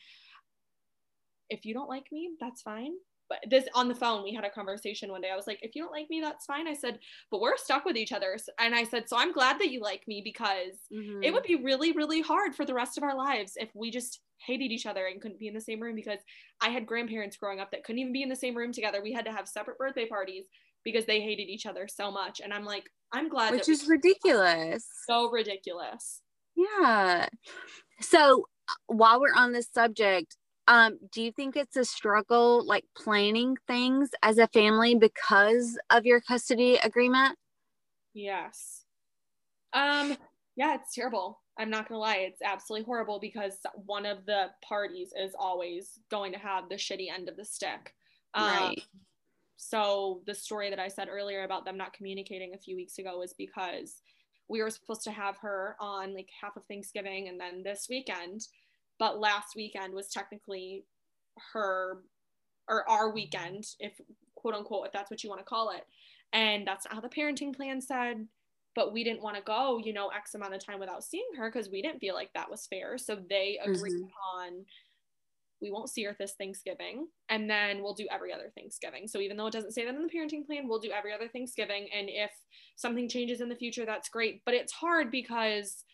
if 1.50 1.64
you 1.64 1.74
don't 1.74 1.88
like 1.88 2.06
me, 2.12 2.30
that's 2.40 2.62
fine. 2.62 2.92
But 3.28 3.38
this 3.50 3.64
on 3.74 3.88
the 3.88 3.94
phone, 3.94 4.22
we 4.22 4.32
had 4.32 4.44
a 4.44 4.50
conversation 4.50 5.10
one 5.10 5.20
day. 5.20 5.30
I 5.32 5.36
was 5.36 5.46
like, 5.46 5.58
if 5.62 5.74
you 5.74 5.82
don't 5.82 5.92
like 5.92 6.08
me, 6.08 6.20
that's 6.20 6.46
fine. 6.46 6.68
I 6.68 6.74
said, 6.74 6.98
but 7.30 7.40
we're 7.40 7.56
stuck 7.56 7.84
with 7.84 7.96
each 7.96 8.12
other. 8.12 8.36
And 8.60 8.74
I 8.74 8.84
said, 8.84 9.08
so 9.08 9.16
I'm 9.16 9.32
glad 9.32 9.58
that 9.58 9.70
you 9.70 9.80
like 9.80 10.02
me 10.06 10.20
because 10.22 10.78
mm-hmm. 10.92 11.22
it 11.22 11.32
would 11.32 11.42
be 11.42 11.56
really, 11.56 11.92
really 11.92 12.20
hard 12.20 12.54
for 12.54 12.64
the 12.64 12.74
rest 12.74 12.96
of 12.96 13.02
our 13.02 13.16
lives 13.16 13.54
if 13.56 13.68
we 13.74 13.90
just 13.90 14.20
hated 14.38 14.70
each 14.70 14.86
other 14.86 15.06
and 15.06 15.20
couldn't 15.20 15.40
be 15.40 15.48
in 15.48 15.54
the 15.54 15.60
same 15.60 15.80
room 15.80 15.96
because 15.96 16.20
I 16.60 16.68
had 16.68 16.86
grandparents 16.86 17.36
growing 17.36 17.60
up 17.60 17.70
that 17.70 17.84
couldn't 17.84 18.00
even 18.00 18.12
be 18.12 18.22
in 18.22 18.28
the 18.28 18.36
same 18.36 18.56
room 18.56 18.72
together. 18.72 19.02
We 19.02 19.12
had 19.12 19.24
to 19.24 19.32
have 19.32 19.48
separate 19.48 19.78
birthday 19.78 20.06
parties 20.06 20.46
because 20.84 21.04
they 21.06 21.20
hated 21.20 21.48
each 21.48 21.66
other 21.66 21.88
so 21.88 22.10
much. 22.10 22.40
And 22.40 22.54
I'm 22.54 22.64
like, 22.64 22.84
I'm 23.12 23.28
glad 23.28 23.52
Which 23.52 23.68
is 23.68 23.88
ridiculous. 23.88 24.86
So 25.08 25.30
ridiculous. 25.30 26.22
Yeah. 26.54 27.28
So 28.00 28.46
while 28.86 29.20
we're 29.20 29.34
on 29.34 29.52
this 29.52 29.68
subject, 29.72 30.36
um, 30.68 30.98
do 31.12 31.22
you 31.22 31.32
think 31.32 31.56
it's 31.56 31.76
a 31.76 31.84
struggle 31.84 32.64
like 32.66 32.84
planning 32.96 33.56
things 33.66 34.10
as 34.22 34.38
a 34.38 34.48
family 34.48 34.94
because 34.94 35.78
of 35.90 36.04
your 36.04 36.20
custody 36.20 36.78
agreement? 36.82 37.38
Yes. 38.14 38.84
Um, 39.72 40.16
yeah, 40.56 40.74
it's 40.74 40.94
terrible. 40.94 41.40
I'm 41.58 41.70
not 41.70 41.88
gonna 41.88 42.00
lie, 42.00 42.16
it's 42.16 42.42
absolutely 42.42 42.84
horrible 42.84 43.18
because 43.20 43.54
one 43.74 44.06
of 44.06 44.26
the 44.26 44.46
parties 44.66 45.12
is 45.18 45.34
always 45.38 45.98
going 46.10 46.32
to 46.32 46.38
have 46.38 46.68
the 46.68 46.74
shitty 46.74 47.10
end 47.14 47.28
of 47.28 47.36
the 47.36 47.44
stick. 47.44 47.94
Um, 48.34 48.44
right. 48.44 48.82
So 49.56 50.22
the 50.26 50.34
story 50.34 50.70
that 50.70 50.78
I 50.78 50.88
said 50.88 51.08
earlier 51.10 51.44
about 51.44 51.64
them 51.64 51.76
not 51.76 51.94
communicating 51.94 52.54
a 52.54 52.58
few 52.58 52.76
weeks 52.76 52.98
ago 52.98 53.18
was 53.18 53.34
because 53.36 54.02
we 54.48 54.62
were 54.62 54.70
supposed 54.70 55.02
to 55.04 55.10
have 55.10 55.38
her 55.38 55.76
on 55.80 56.14
like 56.14 56.28
half 56.40 56.56
of 56.56 56.64
Thanksgiving 56.66 57.28
and 57.28 57.40
then 57.40 57.62
this 57.62 57.86
weekend, 57.88 58.42
but 58.98 59.20
last 59.20 59.54
weekend 59.56 59.94
was 59.94 60.08
technically 60.08 60.84
her 61.52 61.98
or 62.68 62.88
our 62.88 63.10
weekend, 63.10 63.64
if 63.78 63.92
quote 64.34 64.54
unquote, 64.54 64.86
if 64.86 64.92
that's 64.92 65.10
what 65.10 65.22
you 65.22 65.30
want 65.30 65.40
to 65.40 65.44
call 65.44 65.70
it. 65.70 65.84
And 66.32 66.66
that's 66.66 66.84
not 66.84 66.94
how 66.94 67.00
the 67.00 67.08
parenting 67.08 67.54
plan 67.54 67.80
said. 67.80 68.26
But 68.74 68.92
we 68.92 69.04
didn't 69.04 69.22
want 69.22 69.36
to 69.36 69.42
go, 69.42 69.80
you 69.82 69.94
know, 69.94 70.08
X 70.08 70.34
amount 70.34 70.54
of 70.54 70.64
time 70.64 70.78
without 70.78 71.02
seeing 71.02 71.30
her 71.38 71.50
because 71.50 71.70
we 71.70 71.80
didn't 71.80 72.00
feel 72.00 72.14
like 72.14 72.30
that 72.34 72.50
was 72.50 72.66
fair. 72.66 72.98
So 72.98 73.16
they 73.16 73.58
agreed 73.64 73.94
mm-hmm. 73.94 74.04
upon 74.04 74.66
we 75.62 75.70
won't 75.70 75.88
see 75.88 76.04
her 76.04 76.14
this 76.18 76.34
Thanksgiving, 76.38 77.08
and 77.28 77.48
then 77.48 77.82
we'll 77.82 77.94
do 77.94 78.06
every 78.10 78.32
other 78.32 78.52
Thanksgiving. 78.54 79.08
So 79.08 79.20
even 79.20 79.36
though 79.36 79.46
it 79.46 79.52
doesn't 79.52 79.72
say 79.72 79.84
that 79.84 79.94
in 79.94 80.02
the 80.02 80.12
parenting 80.12 80.44
plan, 80.44 80.68
we'll 80.68 80.78
do 80.78 80.90
every 80.90 81.12
other 81.12 81.28
Thanksgiving. 81.28 81.88
And 81.96 82.08
if 82.10 82.30
something 82.76 83.08
changes 83.08 83.40
in 83.40 83.48
the 83.48 83.56
future, 83.56 83.86
that's 83.86 84.08
great. 84.08 84.42
But 84.44 84.54
it's 84.54 84.72
hard 84.72 85.10
because 85.10 85.84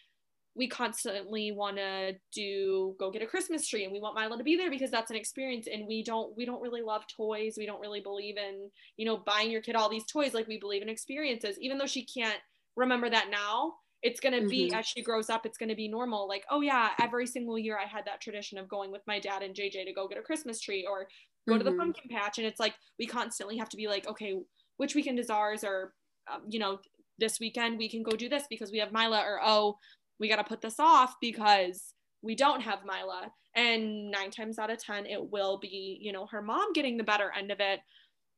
we 0.54 0.68
constantly 0.68 1.50
want 1.52 1.76
to 1.76 2.12
do 2.32 2.94
go 2.98 3.10
get 3.10 3.22
a 3.22 3.26
christmas 3.26 3.66
tree 3.66 3.84
and 3.84 3.92
we 3.92 4.00
want 4.00 4.14
mila 4.14 4.36
to 4.36 4.44
be 4.44 4.56
there 4.56 4.70
because 4.70 4.90
that's 4.90 5.10
an 5.10 5.16
experience 5.16 5.66
and 5.72 5.86
we 5.86 6.02
don't 6.02 6.36
we 6.36 6.44
don't 6.44 6.62
really 6.62 6.82
love 6.82 7.02
toys 7.06 7.54
we 7.56 7.66
don't 7.66 7.80
really 7.80 8.00
believe 8.00 8.36
in 8.36 8.70
you 8.96 9.06
know 9.06 9.16
buying 9.16 9.50
your 9.50 9.62
kid 9.62 9.76
all 9.76 9.88
these 9.88 10.06
toys 10.06 10.34
like 10.34 10.48
we 10.48 10.58
believe 10.58 10.82
in 10.82 10.88
experiences 10.88 11.56
even 11.60 11.78
though 11.78 11.86
she 11.86 12.04
can't 12.04 12.38
remember 12.76 13.08
that 13.08 13.28
now 13.30 13.74
it's 14.02 14.18
going 14.18 14.42
to 14.42 14.48
be 14.48 14.66
mm-hmm. 14.66 14.78
as 14.78 14.86
she 14.86 15.02
grows 15.02 15.30
up 15.30 15.46
it's 15.46 15.58
going 15.58 15.68
to 15.68 15.74
be 15.74 15.88
normal 15.88 16.28
like 16.28 16.44
oh 16.50 16.60
yeah 16.60 16.90
every 17.00 17.26
single 17.26 17.58
year 17.58 17.78
i 17.78 17.86
had 17.86 18.04
that 18.04 18.20
tradition 18.20 18.58
of 18.58 18.68
going 18.68 18.90
with 18.90 19.02
my 19.06 19.18
dad 19.18 19.42
and 19.42 19.54
jj 19.54 19.84
to 19.84 19.92
go 19.94 20.08
get 20.08 20.18
a 20.18 20.22
christmas 20.22 20.60
tree 20.60 20.86
or 20.88 21.06
go 21.46 21.54
mm-hmm. 21.54 21.58
to 21.58 21.64
the 21.64 21.70
mm-hmm. 21.70 21.80
pumpkin 21.80 22.10
patch 22.10 22.38
and 22.38 22.46
it's 22.46 22.60
like 22.60 22.74
we 22.98 23.06
constantly 23.06 23.56
have 23.56 23.68
to 23.68 23.76
be 23.76 23.88
like 23.88 24.06
okay 24.06 24.34
which 24.76 24.94
weekend 24.94 25.18
is 25.18 25.30
ours 25.30 25.64
or 25.64 25.94
um, 26.32 26.42
you 26.48 26.58
know 26.58 26.78
this 27.18 27.38
weekend 27.38 27.78
we 27.78 27.88
can 27.88 28.02
go 28.02 28.12
do 28.12 28.28
this 28.28 28.44
because 28.50 28.72
we 28.72 28.78
have 28.78 28.92
mila 28.92 29.20
or 29.20 29.40
oh 29.44 29.76
we 30.18 30.28
got 30.28 30.36
to 30.36 30.44
put 30.44 30.60
this 30.60 30.78
off 30.78 31.16
because 31.20 31.94
we 32.22 32.34
don't 32.34 32.60
have 32.60 32.84
Mila. 32.84 33.32
And 33.54 34.10
nine 34.10 34.30
times 34.30 34.58
out 34.58 34.70
of 34.70 34.82
10, 34.82 35.06
it 35.06 35.30
will 35.30 35.58
be, 35.58 35.98
you 36.00 36.12
know, 36.12 36.26
her 36.26 36.40
mom 36.40 36.72
getting 36.72 36.96
the 36.96 37.04
better 37.04 37.30
end 37.36 37.50
of 37.50 37.60
it. 37.60 37.80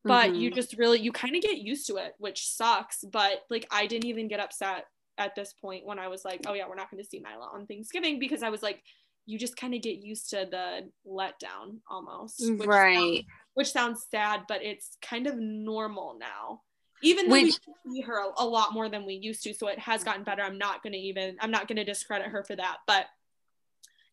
But 0.05 0.31
mm-hmm. 0.31 0.41
you 0.41 0.51
just 0.51 0.77
really, 0.77 1.01
you 1.01 1.13
kind 1.13 1.37
of 1.37 1.43
get 1.43 1.59
used 1.59 1.87
to 1.87 1.97
it, 1.97 2.15
which 2.19 2.47
sucks. 2.47 3.05
But 3.11 3.43
like, 3.49 3.67
I 3.71 3.87
didn't 3.87 4.07
even 4.07 4.29
get 4.29 4.41
upset 4.41 4.87
at 5.17 5.35
this 5.35 5.53
point 5.53 5.87
when 5.87 5.99
I 5.99 6.09
was 6.09 6.25
like, 6.25 6.41
oh, 6.47 6.55
yeah, 6.55 6.69
we're 6.69 6.75
not 6.75 6.91
going 6.91 7.03
to 7.03 7.09
see 7.09 7.21
Mila 7.21 7.49
on 7.53 7.67
Thanksgiving 7.67 8.19
because 8.19 8.43
I 8.43 8.51
was 8.51 8.63
like, 8.63 8.83
you 9.27 9.39
just 9.39 9.57
kind 9.57 9.75
of 9.75 9.81
get 9.81 9.99
used 9.99 10.31
to 10.31 10.47
the 10.51 10.91
letdown 11.07 11.79
almost. 11.89 12.43
Which 12.47 12.69
right. 12.69 12.97
Sounds, 12.97 13.23
which 13.55 13.73
sounds 13.73 14.07
sad, 14.11 14.43
but 14.49 14.63
it's 14.63 14.99
kind 15.01 15.27
of 15.27 15.37
normal 15.39 16.19
now 16.19 16.61
even 17.05 17.29
though 17.29 17.33
Which, 17.33 17.59
we 17.85 17.93
see 17.97 18.01
her 18.03 18.19
a, 18.19 18.31
a, 18.39 18.47
lot 18.47 18.73
more 18.73 18.89
than 18.89 19.05
we 19.05 19.15
used 19.15 19.43
to 19.45 19.55
so 19.55 19.69
it 19.69 19.79
has 19.79 20.05
gotten 20.05 20.25
better. 20.25 20.43
I'm 20.43 20.59
not 20.59 20.83
going 20.83 20.93
to 20.93 20.99
even 20.99 21.37
i'm 21.41 21.51
not 21.51 21.69
going 21.69 21.77
to 21.77 21.85
discredit 21.85 22.29
her 22.29 22.43
for 22.45 22.57
that 22.57 22.79
but 22.87 23.07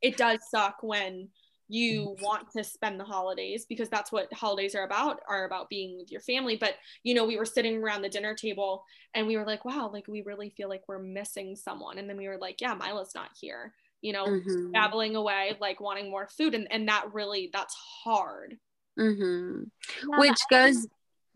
it 0.01 0.17
does 0.17 0.39
suck 0.49 0.77
when 0.81 1.29
you 1.71 2.17
want 2.21 2.51
to 2.51 2.65
spend 2.65 2.99
the 2.99 3.05
holidays 3.05 3.65
because 3.65 3.87
that's 3.87 4.11
what 4.11 4.31
holidays 4.33 4.75
are 4.75 4.83
about 4.83 5.21
are 5.29 5.45
about 5.45 5.69
being 5.69 5.97
with 5.97 6.11
your 6.11 6.19
family. 6.19 6.57
But 6.57 6.75
you 7.03 7.13
know 7.13 7.25
we 7.25 7.37
were 7.37 7.45
sitting 7.45 7.81
around 7.81 8.01
the 8.01 8.09
dinner 8.09 8.35
table 8.35 8.83
and 9.13 9.25
we 9.25 9.37
were 9.37 9.45
like 9.45 9.63
wow 9.63 9.89
like 9.91 10.05
we 10.07 10.21
really 10.21 10.49
feel 10.49 10.67
like 10.67 10.83
we're 10.87 10.99
missing 10.99 11.55
someone. 11.55 11.97
And 11.97 12.09
then 12.09 12.17
we 12.17 12.27
were 12.27 12.37
like 12.37 12.59
yeah 12.59 12.73
mila's 12.73 13.15
not 13.15 13.29
here 13.39 13.73
you 14.01 14.11
know 14.11 14.25
mm-hmm. 14.25 14.71
babbling 14.71 15.15
away 15.15 15.55
like 15.61 15.79
wanting 15.79 16.11
more 16.11 16.27
food. 16.27 16.55
And, 16.55 16.67
and 16.69 16.89
that 16.89 17.13
really 17.13 17.49
that's 17.53 17.75
hard. 18.03 18.57
Mm-hmm. 18.99 19.63
yeah, 20.09 20.19
which 20.19 20.39
goes 20.49 20.87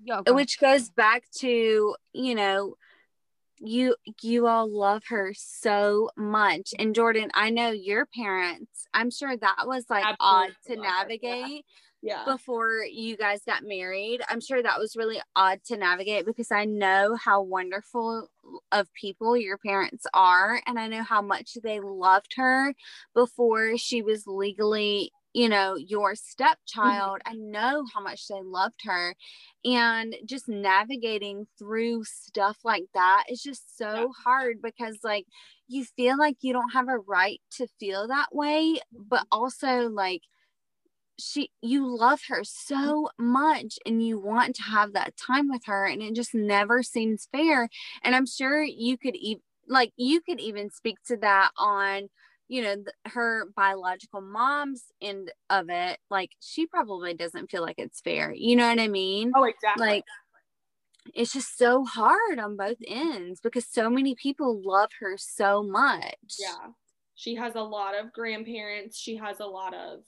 go 0.05 0.33
which 0.33 0.59
goes 0.59 0.89
back 0.89 1.23
to 1.39 1.95
you 2.13 2.35
know 2.35 2.75
you 3.59 3.95
you 4.21 4.47
all 4.47 4.69
love 4.69 5.03
her 5.07 5.33
so 5.35 6.09
much. 6.17 6.73
And 6.77 6.93
jordan 6.93 7.31
i 7.33 7.49
know 7.49 7.71
your 7.71 8.05
parents 8.05 8.87
i'm 8.93 9.09
sure 9.09 9.35
that 9.35 9.65
was 9.65 9.85
like 9.89 10.05
Absolutely 10.05 10.17
odd 10.19 10.55
to 10.67 10.75
navigate 10.75 11.65
yeah. 12.05 12.23
before 12.25 12.85
you 12.89 13.17
guys 13.17 13.41
got 13.45 13.63
married. 13.63 14.21
I'm 14.29 14.39
sure 14.39 14.61
that 14.61 14.79
was 14.79 14.95
really 14.95 15.19
odd 15.35 15.59
to 15.65 15.77
navigate 15.77 16.25
because 16.25 16.51
i 16.51 16.63
know 16.63 17.15
how 17.15 17.41
wonderful 17.41 18.29
of 18.71 18.93
people 18.93 19.35
your 19.35 19.57
parents 19.57 20.05
are 20.13 20.61
and 20.67 20.77
i 20.77 20.87
know 20.87 21.01
how 21.01 21.21
much 21.21 21.57
they 21.63 21.79
loved 21.79 22.33
her 22.37 22.73
before 23.15 23.77
she 23.77 24.03
was 24.03 24.27
legally 24.27 25.11
you 25.35 25.49
know, 25.49 25.75
your 25.75 26.15
stepchild. 26.15 27.19
Mm-hmm. 27.27 27.33
I 27.33 27.35
know 27.35 27.83
how 27.93 27.99
much 27.99 28.25
they 28.29 28.39
loved 28.41 28.79
her. 28.85 29.13
And 29.65 30.15
just 30.25 30.47
navigating 30.47 31.45
through 31.59 32.05
stuff 32.05 32.59
like 32.63 32.85
that 32.93 33.25
is 33.29 33.43
just 33.43 33.77
so 33.77 33.93
yeah. 33.93 34.07
hard 34.23 34.61
because, 34.63 34.99
like, 35.03 35.25
you 35.67 35.83
feel 35.83 36.17
like 36.17 36.37
you 36.39 36.53
don't 36.53 36.71
have 36.71 36.87
a 36.87 36.99
right 36.99 37.41
to 37.57 37.67
feel 37.81 38.07
that 38.07 38.27
way, 38.31 38.79
but 38.93 39.23
mm-hmm. 39.23 39.39
also, 39.39 39.89
like, 39.89 40.21
she 41.19 41.49
you 41.61 41.85
love 41.97 42.19
her 42.27 42.43
so 42.43 43.09
much 43.17 43.79
and 43.85 44.05
you 44.05 44.19
want 44.19 44.53
to 44.53 44.63
have 44.63 44.91
that 44.91 45.15
time 45.15 45.49
with 45.49 45.61
her 45.65 45.85
and 45.85 46.01
it 46.01 46.13
just 46.13 46.35
never 46.35 46.83
seems 46.83 47.29
fair 47.31 47.69
and 48.03 48.13
i'm 48.13 48.25
sure 48.25 48.61
you 48.61 48.97
could 48.97 49.15
even 49.15 49.41
like 49.69 49.93
you 49.95 50.19
could 50.19 50.41
even 50.41 50.69
speak 50.69 50.97
to 51.07 51.15
that 51.15 51.51
on 51.57 52.09
you 52.47 52.61
know 52.61 52.75
th- 52.75 52.87
her 53.05 53.47
biological 53.55 54.21
mom's 54.21 54.85
end 55.01 55.31
of 55.49 55.69
it 55.69 55.99
like 56.09 56.31
she 56.39 56.65
probably 56.67 57.13
doesn't 57.13 57.49
feel 57.49 57.61
like 57.61 57.77
it's 57.77 58.01
fair 58.01 58.33
you 58.33 58.55
know 58.55 58.67
what 58.67 58.79
i 58.79 58.87
mean 58.87 59.31
oh 59.35 59.43
exactly 59.43 59.85
like 59.85 60.03
it's 61.13 61.33
just 61.33 61.57
so 61.57 61.83
hard 61.85 62.39
on 62.39 62.55
both 62.55 62.77
ends 62.87 63.39
because 63.41 63.65
so 63.67 63.89
many 63.89 64.15
people 64.15 64.61
love 64.63 64.89
her 64.99 65.15
so 65.17 65.63
much 65.63 66.35
yeah 66.39 66.69
she 67.15 67.35
has 67.35 67.55
a 67.55 67.61
lot 67.61 67.97
of 67.97 68.11
grandparents 68.13 68.97
she 68.97 69.15
has 69.15 69.39
a 69.39 69.45
lot 69.45 69.73
of 69.73 69.99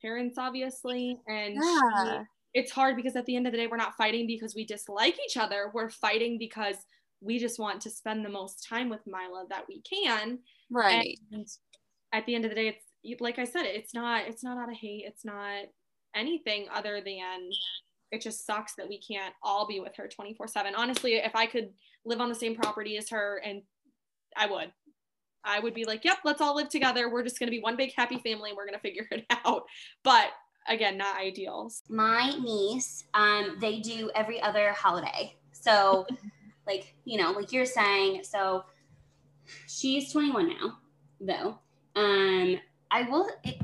parents 0.00 0.38
obviously 0.38 1.18
and 1.26 1.54
yeah. 1.54 2.20
she, 2.20 2.60
it's 2.60 2.72
hard 2.72 2.96
because 2.96 3.16
at 3.16 3.26
the 3.26 3.36
end 3.36 3.46
of 3.46 3.52
the 3.52 3.58
day 3.58 3.66
we're 3.66 3.76
not 3.76 3.96
fighting 3.96 4.26
because 4.26 4.54
we 4.54 4.64
dislike 4.64 5.16
each 5.24 5.36
other 5.36 5.70
we're 5.74 5.90
fighting 5.90 6.38
because 6.38 6.76
we 7.20 7.38
just 7.38 7.58
want 7.58 7.80
to 7.82 7.90
spend 7.90 8.24
the 8.24 8.30
most 8.30 8.66
time 8.68 8.88
with 8.88 9.00
Mila 9.06 9.44
that 9.50 9.64
we 9.68 9.82
can. 9.82 10.38
Right. 10.70 11.18
And 11.32 11.46
at 12.12 12.24
the 12.26 12.34
end 12.34 12.44
of 12.44 12.50
the 12.50 12.54
day 12.54 12.68
it's 12.68 13.20
like 13.20 13.38
i 13.38 13.44
said 13.44 13.62
it's 13.64 13.94
not 13.94 14.26
it's 14.26 14.42
not 14.42 14.58
out 14.58 14.70
of 14.70 14.76
hate. 14.76 15.04
It's 15.06 15.24
not 15.24 15.64
anything 16.14 16.66
other 16.72 17.00
than 17.04 17.50
it 18.10 18.22
just 18.22 18.46
sucks 18.46 18.74
that 18.76 18.88
we 18.88 18.98
can't 19.00 19.34
all 19.42 19.66
be 19.66 19.80
with 19.80 19.94
her 19.96 20.08
24 20.08 20.48
7 20.48 20.74
honestly 20.74 21.14
if 21.14 21.34
i 21.34 21.46
could 21.46 21.70
live 22.04 22.20
on 22.20 22.28
the 22.28 22.34
same 22.34 22.54
property 22.54 22.96
as 22.96 23.10
her 23.10 23.40
and 23.44 23.62
i 24.36 24.46
would. 24.46 24.72
I 25.44 25.60
would 25.60 25.74
be 25.74 25.84
like 25.84 26.04
yep 26.04 26.18
let's 26.24 26.40
all 26.40 26.56
live 26.56 26.68
together. 26.68 27.08
We're 27.08 27.22
just 27.22 27.38
going 27.38 27.46
to 27.46 27.56
be 27.56 27.60
one 27.60 27.76
big 27.76 27.92
happy 27.96 28.18
family. 28.18 28.50
And 28.50 28.56
we're 28.56 28.66
going 28.66 28.74
to 28.74 28.80
figure 28.80 29.06
it 29.10 29.24
out. 29.44 29.62
But 30.02 30.30
again 30.66 30.98
not 30.98 31.18
ideal 31.18 31.72
my 31.88 32.30
niece 32.42 33.04
um 33.14 33.56
they 33.58 33.80
do 33.80 34.10
every 34.14 34.40
other 34.42 34.72
holiday. 34.72 35.34
So 35.52 36.06
like 36.66 36.94
you 37.04 37.18
know 37.18 37.30
like 37.30 37.52
you're 37.52 37.64
saying 37.64 38.24
so 38.24 38.64
she's 39.66 40.12
21 40.12 40.48
now 40.48 40.78
though 41.20 41.58
um, 41.98 42.60
I 42.90 43.02
will. 43.02 43.28
It, 43.44 43.56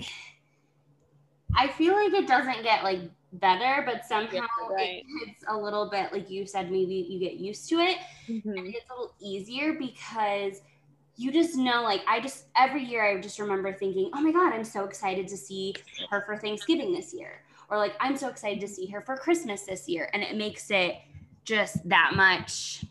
I 1.56 1.68
feel 1.68 1.94
like 1.94 2.12
it 2.12 2.26
doesn't 2.26 2.62
get 2.62 2.82
like 2.82 3.00
better, 3.34 3.82
but 3.86 4.04
somehow 4.04 4.46
right. 4.70 5.04
it's 5.26 5.44
a 5.48 5.56
little 5.56 5.88
bit 5.88 6.12
like 6.12 6.28
you 6.30 6.46
said. 6.46 6.70
Maybe 6.70 7.06
you 7.08 7.18
get 7.18 7.34
used 7.34 7.68
to 7.70 7.76
it, 7.76 7.98
mm-hmm. 8.28 8.50
and 8.50 8.66
it's 8.68 8.90
a 8.90 8.92
little 8.92 9.14
easier 9.20 9.74
because 9.74 10.62
you 11.16 11.32
just 11.32 11.56
know. 11.56 11.82
Like 11.82 12.02
I 12.08 12.20
just 12.20 12.46
every 12.56 12.84
year 12.84 13.04
I 13.04 13.20
just 13.20 13.38
remember 13.38 13.72
thinking, 13.72 14.10
"Oh 14.14 14.20
my 14.20 14.32
god, 14.32 14.52
I'm 14.52 14.64
so 14.64 14.84
excited 14.84 15.28
to 15.28 15.36
see 15.36 15.74
her 16.10 16.22
for 16.22 16.36
Thanksgiving 16.36 16.92
this 16.92 17.14
year," 17.14 17.42
or 17.70 17.78
like 17.78 17.94
I'm 18.00 18.16
so 18.16 18.28
excited 18.28 18.60
to 18.60 18.68
see 18.68 18.86
her 18.86 19.00
for 19.00 19.16
Christmas 19.16 19.62
this 19.62 19.88
year, 19.88 20.10
and 20.12 20.22
it 20.22 20.36
makes 20.36 20.70
it 20.70 20.96
just 21.44 21.88
that 21.88 22.12
much 22.16 22.84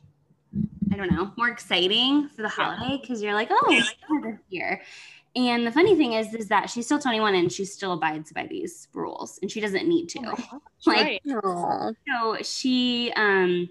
I 0.93 0.95
don't 0.95 1.11
know, 1.11 1.31
more 1.37 1.49
exciting 1.49 2.29
for 2.29 2.43
the 2.43 2.49
holiday 2.49 2.99
because 3.01 3.21
you're 3.21 3.33
like, 3.33 3.49
oh, 3.51 3.83
this 4.21 4.37
year. 4.49 4.79
And 5.36 5.65
the 5.65 5.71
funny 5.71 5.95
thing 5.95 6.13
is, 6.13 6.34
is 6.34 6.47
that 6.49 6.69
she's 6.69 6.86
still 6.86 6.99
21 6.99 7.34
and 7.34 7.51
she 7.51 7.65
still 7.65 7.93
abides 7.93 8.31
by 8.31 8.45
these 8.45 8.88
rules, 8.93 9.39
and 9.41 9.49
she 9.49 9.59
doesn't 9.59 9.88
need 9.88 10.07
to. 10.09 10.19
Oh, 10.25 10.61
like, 10.86 11.21
right. 11.25 11.95
so 12.07 12.38
she, 12.43 13.11
um, 13.15 13.69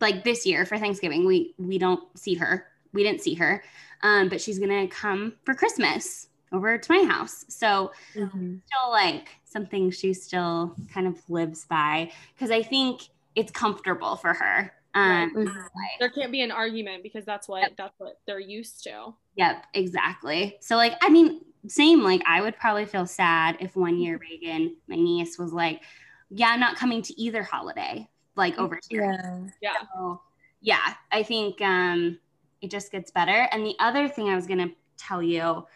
like 0.00 0.24
this 0.24 0.44
year 0.44 0.66
for 0.66 0.76
Thanksgiving, 0.76 1.24
we 1.24 1.54
we 1.58 1.78
don't 1.78 2.02
see 2.18 2.34
her. 2.34 2.66
We 2.92 3.02
didn't 3.02 3.22
see 3.22 3.34
her, 3.34 3.64
um, 4.02 4.28
but 4.28 4.40
she's 4.40 4.58
gonna 4.58 4.88
come 4.88 5.34
for 5.44 5.54
Christmas 5.54 6.28
over 6.52 6.76
to 6.76 6.92
my 6.92 7.10
house. 7.10 7.46
So 7.48 7.92
mm-hmm. 8.14 8.56
still 8.66 8.90
like 8.90 9.30
something 9.44 9.90
she 9.90 10.12
still 10.12 10.76
kind 10.92 11.06
of 11.06 11.18
lives 11.30 11.64
by 11.64 12.10
because 12.34 12.50
I 12.50 12.62
think 12.62 13.08
it's 13.34 13.50
comfortable 13.50 14.16
for 14.16 14.34
her 14.34 14.72
um, 14.94 15.32
right. 15.34 15.66
there 15.98 16.10
can't 16.10 16.30
be 16.30 16.42
an 16.42 16.50
argument 16.50 17.02
because 17.02 17.24
that's 17.24 17.48
what 17.48 17.62
yep. 17.62 17.72
that's 17.76 17.98
what 17.98 18.20
they're 18.26 18.40
used 18.40 18.82
to. 18.84 19.14
Yep, 19.36 19.64
exactly. 19.74 20.58
So 20.60 20.76
like, 20.76 20.94
I 21.00 21.08
mean, 21.08 21.40
same. 21.68 22.02
Like, 22.02 22.22
I 22.26 22.40
would 22.40 22.56
probably 22.56 22.84
feel 22.84 23.06
sad 23.06 23.56
if 23.60 23.76
one 23.76 23.98
year 23.98 24.18
Reagan, 24.18 24.76
my 24.88 24.96
niece, 24.96 25.38
was 25.38 25.52
like, 25.52 25.82
"Yeah, 26.30 26.48
I'm 26.48 26.60
not 26.60 26.76
coming 26.76 27.02
to 27.02 27.20
either 27.20 27.42
holiday." 27.42 28.08
Like 28.34 28.58
over 28.58 28.78
here. 28.88 29.50
Yeah. 29.60 29.72
Yeah. 29.72 29.86
So, 29.94 30.20
yeah. 30.60 30.94
I 31.10 31.22
think 31.22 31.60
um, 31.60 32.18
it 32.62 32.70
just 32.70 32.90
gets 32.90 33.10
better. 33.10 33.48
And 33.52 33.64
the 33.64 33.76
other 33.78 34.08
thing 34.08 34.28
I 34.28 34.34
was 34.34 34.46
gonna 34.46 34.70
tell 34.96 35.22
you 35.22 35.66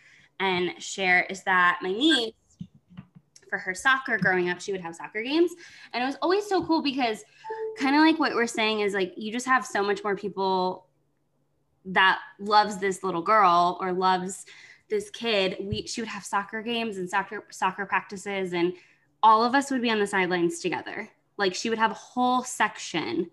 and 0.40 0.82
share 0.82 1.22
is 1.24 1.42
that 1.44 1.78
my 1.82 1.90
niece 1.90 2.32
for 3.48 3.58
her 3.58 3.74
soccer 3.74 4.18
growing 4.18 4.48
up, 4.50 4.60
she 4.60 4.72
would 4.72 4.80
have 4.80 4.94
soccer 4.94 5.22
games. 5.22 5.52
And 5.92 6.02
it 6.02 6.06
was 6.06 6.16
always 6.22 6.46
so 6.46 6.64
cool 6.64 6.82
because 6.82 7.24
kind 7.78 7.94
of 7.94 8.02
like 8.02 8.18
what 8.18 8.34
we're 8.34 8.46
saying 8.46 8.80
is 8.80 8.94
like 8.94 9.12
you 9.16 9.32
just 9.32 9.46
have 9.46 9.66
so 9.66 9.82
much 9.82 10.02
more 10.02 10.16
people 10.16 10.86
that 11.86 12.18
loves 12.38 12.78
this 12.78 13.02
little 13.02 13.22
girl 13.22 13.78
or 13.80 13.92
loves 13.92 14.46
this 14.88 15.10
kid. 15.10 15.56
We 15.60 15.86
she 15.86 16.00
would 16.00 16.08
have 16.08 16.24
soccer 16.24 16.62
games 16.62 16.98
and 16.98 17.08
soccer 17.08 17.44
soccer 17.50 17.86
practices 17.86 18.52
and 18.52 18.72
all 19.22 19.44
of 19.44 19.54
us 19.54 19.70
would 19.70 19.82
be 19.82 19.90
on 19.90 19.98
the 19.98 20.06
sidelines 20.06 20.60
together. 20.60 21.08
Like 21.36 21.54
she 21.54 21.70
would 21.70 21.78
have 21.78 21.90
a 21.90 21.94
whole 21.94 22.42
section 22.42 23.30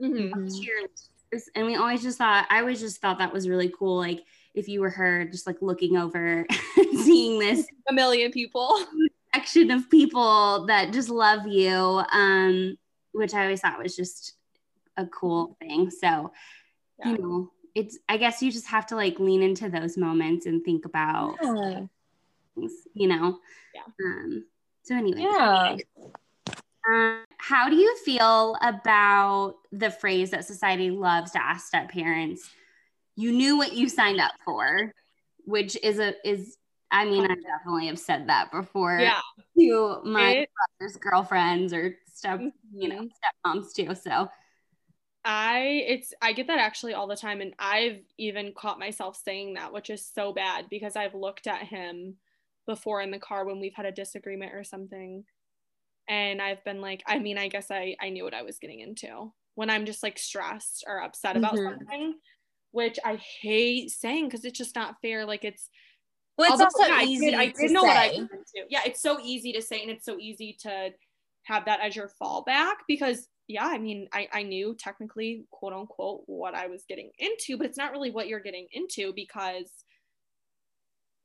mm-hmm. 0.00 0.38
of 0.38 0.50
cheerleaders. 0.50 1.48
And 1.54 1.66
we 1.66 1.76
always 1.76 2.02
just 2.02 2.18
thought 2.18 2.46
I 2.50 2.60
always 2.60 2.80
just 2.80 3.00
thought 3.00 3.18
that 3.18 3.32
was 3.32 3.48
really 3.48 3.72
cool. 3.76 3.96
Like 3.96 4.24
if 4.54 4.68
you 4.68 4.80
were 4.80 4.90
her 4.90 5.24
just 5.24 5.46
like 5.46 5.60
looking 5.60 5.96
over 5.96 6.46
seeing 7.02 7.38
this 7.38 7.66
a 7.88 7.92
million 7.92 8.30
people 8.30 8.78
section 9.34 9.70
of 9.70 9.90
people 9.90 10.66
that 10.66 10.92
just 10.92 11.08
love 11.08 11.46
you 11.46 12.02
um 12.12 12.76
which 13.12 13.34
i 13.34 13.42
always 13.42 13.60
thought 13.60 13.82
was 13.82 13.96
just 13.96 14.34
a 14.96 15.06
cool 15.06 15.56
thing. 15.60 15.90
So 15.90 16.32
yeah. 16.98 17.10
you 17.10 17.18
know 17.18 17.50
it's 17.74 17.98
i 18.08 18.16
guess 18.16 18.42
you 18.42 18.52
just 18.52 18.66
have 18.66 18.86
to 18.86 18.96
like 18.96 19.18
lean 19.18 19.42
into 19.42 19.68
those 19.68 19.96
moments 19.96 20.46
and 20.46 20.64
think 20.64 20.84
about 20.84 21.36
yeah. 21.42 21.80
things, 22.54 22.72
you 22.94 23.08
know? 23.08 23.38
Yeah. 23.74 23.82
Um 24.04 24.44
so 24.82 24.94
anyway. 24.94 25.20
Yeah. 25.20 25.76
Um, 26.86 27.24
how 27.38 27.70
do 27.70 27.76
you 27.76 27.96
feel 28.04 28.58
about 28.60 29.54
the 29.72 29.90
phrase 29.90 30.30
that 30.32 30.44
society 30.44 30.90
loves 30.90 31.30
to 31.30 31.42
ask 31.42 31.66
step 31.66 31.90
parents 31.90 32.48
you 33.16 33.32
knew 33.32 33.56
what 33.56 33.72
you 33.72 33.88
signed 33.88 34.20
up 34.20 34.32
for, 34.44 34.92
which 35.44 35.78
is 35.82 35.98
a 35.98 36.14
is 36.28 36.56
I 36.94 37.04
mean, 37.06 37.24
I 37.24 37.34
definitely 37.34 37.88
have 37.88 37.98
said 37.98 38.28
that 38.28 38.52
before 38.52 39.00
yeah. 39.00 39.18
to 39.58 40.00
my 40.04 40.30
it, 40.30 40.50
brother's 40.78 40.96
girlfriends 40.96 41.72
or 41.72 41.96
step, 42.06 42.40
you 42.72 42.88
know, 42.88 43.02
mm-hmm. 43.02 43.58
stepmoms 43.58 43.74
too. 43.74 43.96
So 43.96 44.28
I 45.24 45.82
it's 45.88 46.14
I 46.22 46.32
get 46.32 46.46
that 46.46 46.60
actually 46.60 46.94
all 46.94 47.08
the 47.08 47.16
time 47.16 47.40
and 47.40 47.52
I've 47.58 47.98
even 48.16 48.52
caught 48.56 48.78
myself 48.78 49.20
saying 49.24 49.54
that, 49.54 49.72
which 49.72 49.90
is 49.90 50.08
so 50.14 50.32
bad 50.32 50.66
because 50.70 50.94
I've 50.94 51.16
looked 51.16 51.48
at 51.48 51.64
him 51.64 52.14
before 52.64 53.00
in 53.00 53.10
the 53.10 53.18
car 53.18 53.44
when 53.44 53.58
we've 53.58 53.74
had 53.74 53.86
a 53.86 53.92
disagreement 53.92 54.54
or 54.54 54.62
something. 54.62 55.24
And 56.08 56.40
I've 56.40 56.64
been 56.64 56.80
like, 56.80 57.02
I 57.08 57.18
mean, 57.18 57.38
I 57.38 57.48
guess 57.48 57.72
I 57.72 57.96
I 58.00 58.10
knew 58.10 58.22
what 58.22 58.34
I 58.34 58.42
was 58.42 58.60
getting 58.60 58.78
into. 58.78 59.32
When 59.56 59.68
I'm 59.68 59.84
just 59.84 60.04
like 60.04 60.16
stressed 60.16 60.84
or 60.86 61.02
upset 61.02 61.36
about 61.36 61.54
mm-hmm. 61.54 61.76
something, 61.76 62.14
which 62.70 63.00
I 63.04 63.16
hate 63.40 63.90
saying 63.90 64.26
because 64.26 64.44
it's 64.44 64.58
just 64.58 64.76
not 64.76 65.00
fair. 65.02 65.26
Like 65.26 65.44
it's 65.44 65.68
well, 66.36 66.52
it's 66.52 66.62
also 66.62 66.86
yeah, 66.86 67.02
easy. 67.02 67.34
I 67.34 67.46
did, 67.46 67.56
I 67.58 67.62
did 67.62 67.70
know 67.72 67.82
say. 67.82 67.86
what 67.86 67.96
I 67.96 68.06
into. 68.06 68.66
Yeah, 68.68 68.80
it's 68.86 69.00
so 69.00 69.18
easy 69.20 69.52
to 69.52 69.62
say, 69.62 69.82
and 69.82 69.90
it's 69.90 70.04
so 70.04 70.18
easy 70.18 70.56
to 70.60 70.90
have 71.44 71.64
that 71.66 71.80
as 71.80 71.94
your 71.94 72.10
fallback 72.20 72.74
because 72.88 73.28
yeah, 73.46 73.66
I 73.66 73.78
mean, 73.78 74.08
I, 74.12 74.26
I 74.32 74.42
knew 74.42 74.74
technically, 74.78 75.44
quote 75.50 75.74
unquote, 75.74 76.22
what 76.26 76.54
I 76.54 76.66
was 76.66 76.84
getting 76.88 77.10
into, 77.18 77.58
but 77.58 77.66
it's 77.66 77.76
not 77.76 77.92
really 77.92 78.10
what 78.10 78.26
you're 78.26 78.40
getting 78.40 78.66
into 78.72 79.12
because 79.14 79.70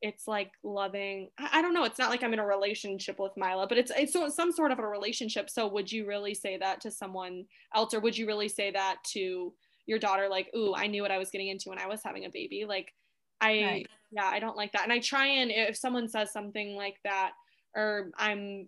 it's 0.01 0.27
like 0.27 0.51
loving. 0.63 1.29
I, 1.39 1.59
I 1.59 1.61
don't 1.61 1.73
know. 1.73 1.85
It's 1.85 1.97
not 1.97 2.09
like 2.09 2.21
I'm 2.21 2.33
in 2.33 2.39
a 2.39 2.45
relationship 2.45 3.19
with 3.19 3.31
Mila, 3.37 3.67
but 3.67 3.77
it's 3.77 3.91
it's 3.95 4.35
some 4.35 4.51
sort 4.51 4.71
of 4.71 4.79
a 4.79 4.87
relationship. 4.87 5.49
So 5.49 5.67
would 5.67 5.91
you 5.91 6.05
really 6.05 6.33
say 6.33 6.57
that 6.57 6.81
to 6.81 6.91
someone 6.91 7.45
else, 7.73 7.93
or 7.93 8.01
would 8.01 8.17
you 8.17 8.27
really 8.27 8.49
say 8.49 8.71
that 8.71 8.97
to 9.13 9.53
your 9.89 9.99
daughter 9.99 10.27
like 10.29 10.49
ooh 10.55 10.73
i 10.75 10.85
knew 10.85 11.01
what 11.01 11.11
i 11.11 11.17
was 11.17 11.31
getting 11.31 11.47
into 11.47 11.67
when 11.67 11.79
i 11.79 11.87
was 11.87 12.01
having 12.05 12.25
a 12.25 12.29
baby 12.29 12.63
like 12.65 12.93
i 13.41 13.47
right. 13.47 13.87
Yeah 14.11 14.25
i 14.25 14.39
don't 14.39 14.57
like 14.57 14.71
that 14.71 14.83
and 14.83 14.93
i 14.93 14.99
try 14.99 15.25
and 15.25 15.51
if 15.51 15.75
someone 15.75 16.07
says 16.07 16.31
something 16.31 16.75
like 16.75 16.97
that 17.03 17.31
or 17.75 18.11
i'm 18.17 18.67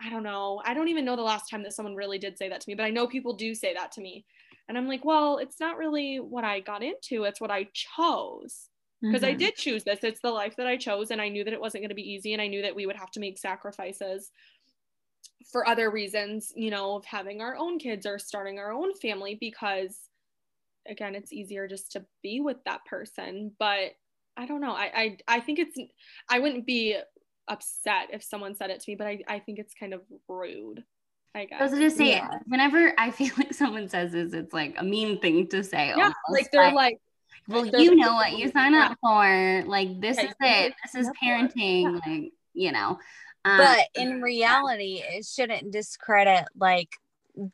i 0.00 0.10
don't 0.10 0.22
know 0.22 0.60
i 0.64 0.74
don't 0.74 0.88
even 0.88 1.04
know 1.04 1.16
the 1.16 1.22
last 1.22 1.48
time 1.50 1.62
that 1.62 1.72
someone 1.72 1.94
really 1.94 2.18
did 2.18 2.38
say 2.38 2.48
that 2.48 2.60
to 2.60 2.68
me 2.68 2.74
but 2.74 2.84
i 2.84 2.90
know 2.90 3.06
people 3.06 3.34
do 3.34 3.54
say 3.54 3.74
that 3.74 3.92
to 3.92 4.00
me 4.00 4.24
and 4.68 4.76
i'm 4.76 4.88
like 4.88 5.04
well 5.04 5.38
it's 5.38 5.60
not 5.60 5.78
really 5.78 6.16
what 6.16 6.44
i 6.44 6.60
got 6.60 6.82
into 6.82 7.24
it's 7.24 7.40
what 7.40 7.50
i 7.50 7.66
chose 7.74 8.68
because 9.00 9.22
mm-hmm. 9.22 9.32
I 9.32 9.34
did 9.34 9.56
choose 9.56 9.82
this. 9.82 10.04
It's 10.04 10.20
the 10.20 10.30
life 10.30 10.54
that 10.58 10.68
I 10.68 10.76
chose, 10.76 11.10
and 11.10 11.20
I 11.20 11.28
knew 11.28 11.42
that 11.42 11.52
it 11.52 11.60
wasn't 11.60 11.82
going 11.82 11.88
to 11.88 11.94
be 11.96 12.08
easy, 12.08 12.34
and 12.34 12.40
I 12.40 12.46
knew 12.46 12.62
that 12.62 12.76
we 12.76 12.86
would 12.86 12.94
have 12.94 13.10
to 13.10 13.20
make 13.20 13.36
sacrifices 13.36 14.30
for 15.50 15.66
other 15.66 15.90
reasons, 15.90 16.52
you 16.54 16.70
know, 16.70 16.94
of 16.94 17.04
having 17.04 17.40
our 17.40 17.56
own 17.56 17.80
kids 17.80 18.06
or 18.06 18.20
starting 18.20 18.60
our 18.60 18.72
own 18.72 18.94
family 18.94 19.36
because 19.40 19.98
again 20.88 21.14
it's 21.14 21.32
easier 21.32 21.68
just 21.68 21.92
to 21.92 22.04
be 22.22 22.40
with 22.40 22.56
that 22.64 22.84
person 22.84 23.52
but 23.58 23.92
i 24.36 24.46
don't 24.46 24.60
know 24.60 24.72
i 24.72 24.90
i, 24.94 25.16
I 25.28 25.40
think 25.40 25.58
it's 25.58 25.78
i 26.28 26.38
wouldn't 26.38 26.66
be 26.66 26.96
upset 27.48 28.08
if 28.12 28.22
someone 28.22 28.54
said 28.54 28.70
it 28.70 28.80
to 28.80 28.90
me 28.90 28.94
but 28.94 29.06
i, 29.06 29.18
I 29.28 29.38
think 29.40 29.58
it's 29.58 29.74
kind 29.74 29.94
of 29.94 30.02
rude 30.28 30.84
I 31.34 31.46
guess. 31.46 31.60
I 31.60 31.64
was 31.64 31.72
gonna 31.72 31.90
say, 31.90 32.10
yeah. 32.10 32.28
whenever 32.46 32.92
I 32.98 33.10
feel 33.10 33.30
like 33.38 33.54
someone 33.54 33.88
says 33.88 34.12
this, 34.12 34.32
it's 34.32 34.52
like 34.52 34.74
a 34.78 34.84
mean 34.84 35.18
thing 35.18 35.48
to 35.48 35.64
say. 35.64 35.88
Yeah, 35.88 35.94
almost. 35.94 36.14
like 36.28 36.50
they're 36.52 36.72
like, 36.72 36.98
well, 37.48 37.64
they're 37.64 37.80
you 37.80 37.96
know 37.96 38.14
what 38.14 38.36
you 38.36 38.50
sign 38.50 38.74
up 38.74 38.98
for. 39.00 39.64
Like 39.66 40.00
this 40.00 40.18
yeah, 40.18 40.24
is 40.24 40.34
it. 40.40 40.74
This 40.84 41.06
is 41.06 41.10
parenting. 41.22 41.82
Yeah. 41.84 42.12
Like 42.12 42.32
you 42.52 42.72
know. 42.72 42.98
Um, 43.44 43.58
but 43.58 43.86
in 43.94 44.22
reality, 44.22 45.02
it 45.02 45.24
shouldn't 45.24 45.72
discredit 45.72 46.44
like 46.56 46.90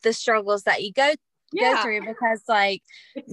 the 0.03 0.13
struggles 0.13 0.65
that 0.65 0.83
you 0.83 0.93
go 0.93 1.15
yeah. 1.53 1.75
go 1.75 1.83
through 1.83 2.01
because 2.07 2.43
like 2.49 2.83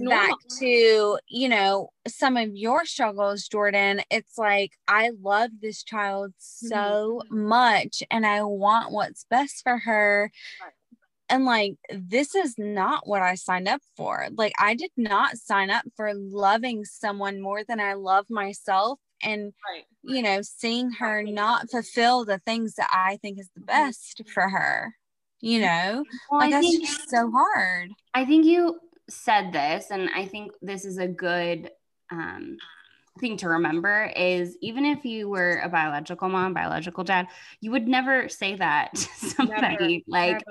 back 0.08 0.32
to 0.58 1.18
you 1.28 1.48
know 1.48 1.90
some 2.06 2.36
of 2.36 2.54
your 2.54 2.84
struggles 2.84 3.46
jordan 3.48 4.00
it's 4.10 4.38
like 4.38 4.72
i 4.88 5.10
love 5.22 5.50
this 5.60 5.82
child 5.82 6.32
so 6.38 7.22
mm-hmm. 7.24 7.48
much 7.48 8.02
and 8.10 8.26
i 8.26 8.42
want 8.42 8.92
what's 8.92 9.26
best 9.30 9.62
for 9.62 9.78
her 9.78 10.30
right. 10.62 10.72
and 11.28 11.44
like 11.44 11.74
this 11.90 12.34
is 12.34 12.54
not 12.58 13.06
what 13.06 13.22
i 13.22 13.34
signed 13.34 13.68
up 13.68 13.80
for 13.96 14.28
like 14.36 14.52
i 14.58 14.74
did 14.74 14.90
not 14.96 15.36
sign 15.36 15.70
up 15.70 15.84
for 15.96 16.12
loving 16.14 16.84
someone 16.84 17.40
more 17.40 17.62
than 17.64 17.80
i 17.80 17.94
love 17.94 18.26
myself 18.30 18.98
and 19.22 19.52
right. 19.72 19.84
you 20.02 20.22
know 20.22 20.40
seeing 20.42 20.90
her 20.90 21.22
not 21.22 21.70
fulfill 21.70 22.24
the 22.24 22.38
things 22.40 22.74
that 22.74 22.88
i 22.92 23.16
think 23.20 23.38
is 23.38 23.48
the 23.54 23.60
mm-hmm. 23.60 23.66
best 23.66 24.22
for 24.32 24.48
her 24.48 24.94
you 25.46 25.60
know 25.60 26.04
well, 26.30 26.40
like 26.40 26.48
I 26.48 26.50
that's 26.50 26.66
think, 26.66 26.86
just 26.86 27.08
so 27.08 27.30
hard 27.30 27.90
i 28.14 28.24
think 28.24 28.44
you 28.44 28.80
said 29.08 29.52
this 29.52 29.90
and 29.90 30.10
i 30.14 30.26
think 30.26 30.52
this 30.60 30.84
is 30.84 30.98
a 30.98 31.06
good 31.06 31.70
um 32.10 32.56
thing 33.18 33.36
to 33.38 33.48
remember 33.48 34.12
is 34.16 34.56
even 34.60 34.84
if 34.84 35.04
you 35.04 35.28
were 35.28 35.60
a 35.64 35.68
biological 35.68 36.28
mom, 36.28 36.54
biological 36.54 37.04
dad, 37.04 37.28
you 37.60 37.70
would 37.70 37.88
never 37.88 38.28
say 38.28 38.54
that 38.56 38.94
to 38.94 39.08
somebody 39.28 39.62
never, 39.62 40.00
like 40.06 40.42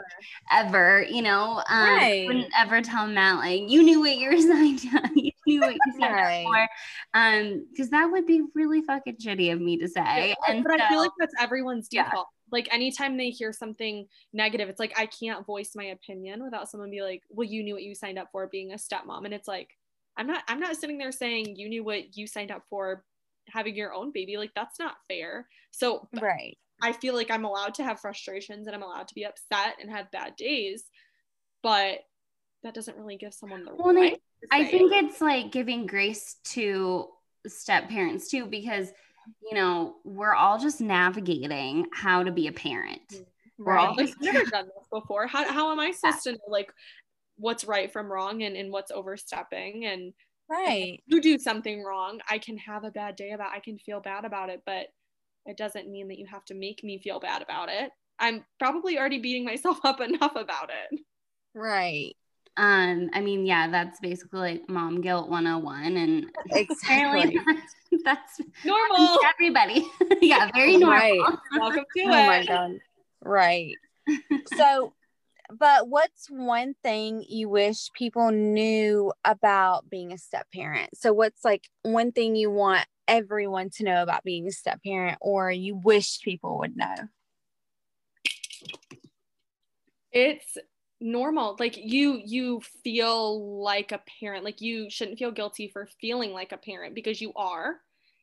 never. 0.52 0.68
ever, 0.68 1.06
you 1.10 1.22
know, 1.22 1.62
um, 1.70 1.84
right. 1.90 2.26
wouldn't 2.26 2.52
ever 2.58 2.82
tell 2.82 3.08
Matt 3.08 3.38
like 3.38 3.70
you 3.70 3.84
knew 3.84 4.00
what 4.00 4.16
you 4.18 4.30
were 4.30 4.38
signed 4.42 4.84
you 5.16 5.32
knew 5.46 5.62
what 5.62 5.74
you 5.74 5.92
signed 6.00 6.14
right. 6.14 6.46
up 6.46 6.70
for. 7.14 7.20
Um, 7.20 7.66
because 7.72 7.90
that 7.90 8.06
would 8.06 8.26
be 8.26 8.44
really 8.54 8.82
fucking 8.82 9.18
shitty 9.18 9.52
of 9.54 9.62
me 9.62 9.78
to 9.78 9.88
say. 9.88 10.30
Yeah, 10.30 10.34
and 10.48 10.64
but 10.64 10.80
so, 10.80 10.86
I 10.86 10.90
feel 10.90 11.00
like 11.00 11.12
that's 11.20 11.36
everyone's 11.40 11.88
default 11.88 12.28
like 12.52 12.72
anytime 12.72 13.18
they 13.18 13.30
hear 13.30 13.52
something 13.52 14.08
negative 14.34 14.70
it's 14.70 14.80
like 14.80 14.94
i 14.98 15.06
can't 15.06 15.46
voice 15.46 15.72
my 15.76 15.86
opinion 15.86 16.44
without 16.44 16.70
someone 16.70 16.90
be 16.90 17.02
like 17.02 17.24
well 17.30 17.48
you 17.48 17.64
knew 17.64 17.74
what 17.74 17.84
you 17.84 17.96
signed 17.96 18.20
up 18.20 18.30
for 18.32 18.48
being 18.48 18.72
a 18.72 18.76
stepmom. 18.76 19.26
And 19.26 19.34
it's 19.34 19.48
like 19.48 19.70
i'm 20.18 20.28
not 20.28 20.44
i'm 20.48 20.60
not 20.60 20.76
sitting 20.76 20.98
there 20.98 21.12
saying 21.12 21.56
you 21.56 21.70
knew 21.70 21.84
what 21.84 22.18
you 22.18 22.28
signed 22.28 22.52
up 22.52 22.64
for 22.70 23.04
having 23.50 23.76
your 23.76 23.94
own 23.94 24.12
baby. 24.12 24.38
Like 24.38 24.54
that's 24.56 24.80
not 24.80 24.96
fair. 25.08 25.48
So 25.72 26.08
right. 26.20 26.58
I 26.82 26.92
feel 26.94 27.14
like 27.14 27.32
i'm 27.32 27.46
allowed 27.46 27.76
to 27.76 27.84
have 27.84 28.00
frustrations 28.00 28.68
and 28.68 28.76
i'm 28.76 28.84
allowed 28.84 29.08
to 29.08 29.16
be 29.16 29.26
upset 29.26 29.76
and 29.82 29.90
have 29.90 30.12
bad 30.12 30.36
days 30.36 30.84
but 31.64 32.00
that 32.64 32.74
doesn't 32.74 32.98
really 32.98 33.16
give 33.16 33.34
someone 33.34 33.64
the 33.64 33.76
well, 33.76 33.96
right 33.96 34.22
I, 34.52 34.60
I 34.60 34.66
think 34.66 34.92
it's 34.94 35.22
like 35.22 35.52
giving 35.52 35.86
grace 35.88 36.36
to 36.46 37.08
step 37.48 37.90
parents 37.90 38.30
too 38.30 38.46
because 38.46 38.92
you 39.42 39.56
know, 39.56 39.96
we're 40.04 40.34
all 40.34 40.58
just 40.60 40.82
navigating 40.82 41.88
how 41.94 42.24
to 42.24 42.32
be 42.32 42.48
a 42.48 42.52
parent. 42.52 43.02
Right. 43.12 43.26
We're 43.58 43.78
all 43.78 44.00
I've 44.00 44.22
never 44.22 44.44
done 44.46 44.66
this 44.66 44.88
before. 44.92 45.28
How, 45.28 45.52
how 45.52 45.72
am 45.72 45.80
I 45.80 45.92
supposed 45.92 46.24
to 46.24 46.34
know 46.34 46.40
like 46.48 46.72
what's 47.38 47.66
right 47.66 47.92
from 47.92 48.12
wrong 48.12 48.44
and, 48.44 48.56
and 48.56 48.72
what's 48.72 48.92
overstepping? 48.92 49.86
And 49.86 50.14
right. 50.50 51.02
you 51.08 51.22
do 51.22 51.40
something 51.40 51.84
wrong 51.84 52.20
i 52.30 52.38
can 52.38 52.56
have 52.56 52.84
a 52.84 52.92
bad 52.92 53.16
day 53.16 53.32
about 53.32 53.52
i 53.52 53.60
can 53.60 53.80
feel 53.80 54.00
bad 54.00 54.26
about 54.26 54.52
it 54.52 54.62
but 54.64 54.86
it 55.46 55.58
doesn't 55.58 55.90
mean 55.90 56.08
that 56.08 56.20
you 56.20 56.26
have 56.28 56.46
to 56.46 56.54
make 56.54 56.84
me 56.84 57.00
feel 57.00 57.20
bad 57.20 57.42
about 57.42 57.70
it. 57.70 57.92
I'm 58.20 58.44
probably 58.60 58.98
already 58.98 59.20
beating 59.20 59.46
myself 59.46 59.80
up 59.84 60.02
enough 60.02 60.36
about 60.36 60.70
it. 60.70 61.00
Right 61.54 62.16
um 62.58 63.10
i 63.14 63.20
mean 63.20 63.46
yeah 63.46 63.70
that's 63.70 64.00
basically 64.00 64.40
like 64.40 64.70
mom 64.70 65.02
guilt 65.02 65.30
101 65.30 65.98
and 65.98 66.26
exactly. 66.52 67.38
that's, 67.46 67.76
that's 68.04 68.42
normal. 68.64 69.20
everybody. 69.34 69.90
Yeah 70.22 70.50
very 70.54 70.78
normal. 70.78 70.98
Right. 70.98 71.38
welcome 71.58 71.86
to 71.98 72.04
oh 72.04 72.08
it. 72.08 72.28
My 72.28 72.46
god. 72.46 72.72
Right. 73.22 73.76
So 74.56 74.94
but 75.50 75.90
what's 75.90 76.28
one 76.30 76.76
thing 76.82 77.24
you 77.28 77.50
wish 77.50 77.92
people 77.94 78.32
knew 78.32 79.14
about 79.24 79.90
being 79.90 80.12
a 80.12 80.18
step 80.18 80.48
parent? 80.54 80.98
So 80.98 81.14
what's 81.14 81.44
like 81.44 81.68
one 81.84 82.12
thing 82.12 82.36
you 82.36 82.50
want 82.50 82.86
everyone 83.08 83.70
to 83.72 83.84
know 83.84 84.02
about 84.02 84.24
being 84.24 84.48
a 84.48 84.52
step 84.52 84.82
parent 84.84 85.18
or 85.22 85.52
you 85.52 85.76
wish 85.76 86.22
people 86.22 86.60
would 86.60 86.76
know? 86.76 86.96
It's 90.12 90.58
normal 91.02 91.58
like 91.60 91.78
you 91.78 92.22
you 92.26 92.62
feel 92.84 93.62
like 93.62 93.92
a 93.92 94.02
parent 94.20 94.46
like 94.46 94.62
you 94.62 94.90
shouldn't 94.90 95.20
feel 95.20 95.32
guilty 95.32 95.68
for 95.68 95.88
feeling 96.00 96.32
like 96.32 96.52
a 96.52 96.58
parent 96.58 96.96
because 96.96 97.22
you 97.22 97.34
are. 97.36 97.76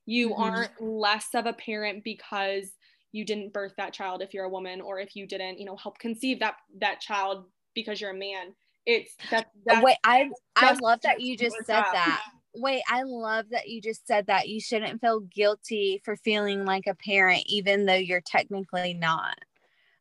You 0.04 0.30
mm-hmm. 0.30 0.42
aren't 0.42 0.80
less 0.80 1.28
of 1.34 1.46
a 1.46 1.52
parent 1.52 2.02
because 2.02 2.72
you 3.12 3.24
didn't 3.24 3.52
birth 3.52 3.74
that 3.76 3.92
child 3.92 4.22
if 4.22 4.34
you're 4.34 4.46
a 4.46 4.50
woman 4.50 4.80
or 4.80 4.98
if 4.98 5.14
you 5.14 5.26
didn't 5.26 5.58
you 5.58 5.66
know 5.66 5.76
help 5.76 5.98
conceive 5.98 6.40
that 6.40 6.56
that 6.80 7.00
child 7.00 7.44
because 7.74 8.00
you're 8.00 8.10
a 8.10 8.14
man. 8.14 8.54
It's 8.84 9.14
that's 9.30 9.48
that 9.66 9.84
wait 9.84 9.96
i 10.02 10.28
i 10.56 10.72
love 10.82 11.00
that 11.02 11.20
you 11.20 11.36
just 11.36 11.56
said 11.64 11.84
that. 11.92 12.22
Wait 12.54 12.82
i 12.88 13.02
love 13.04 13.46
that 13.50 13.68
you 13.68 13.80
just 13.80 14.06
said 14.06 14.26
that. 14.26 14.48
You 14.48 14.60
shouldn't 14.60 15.00
feel 15.00 15.20
guilty 15.20 16.00
for 16.04 16.16
feeling 16.16 16.64
like 16.64 16.86
a 16.86 16.94
parent 16.94 17.44
even 17.46 17.84
though 17.86 17.94
you're 17.94 18.22
technically 18.22 18.94
not. 18.94 19.36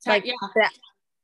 Like 0.08 0.26
yeah. 0.26 0.34
that 0.56 0.72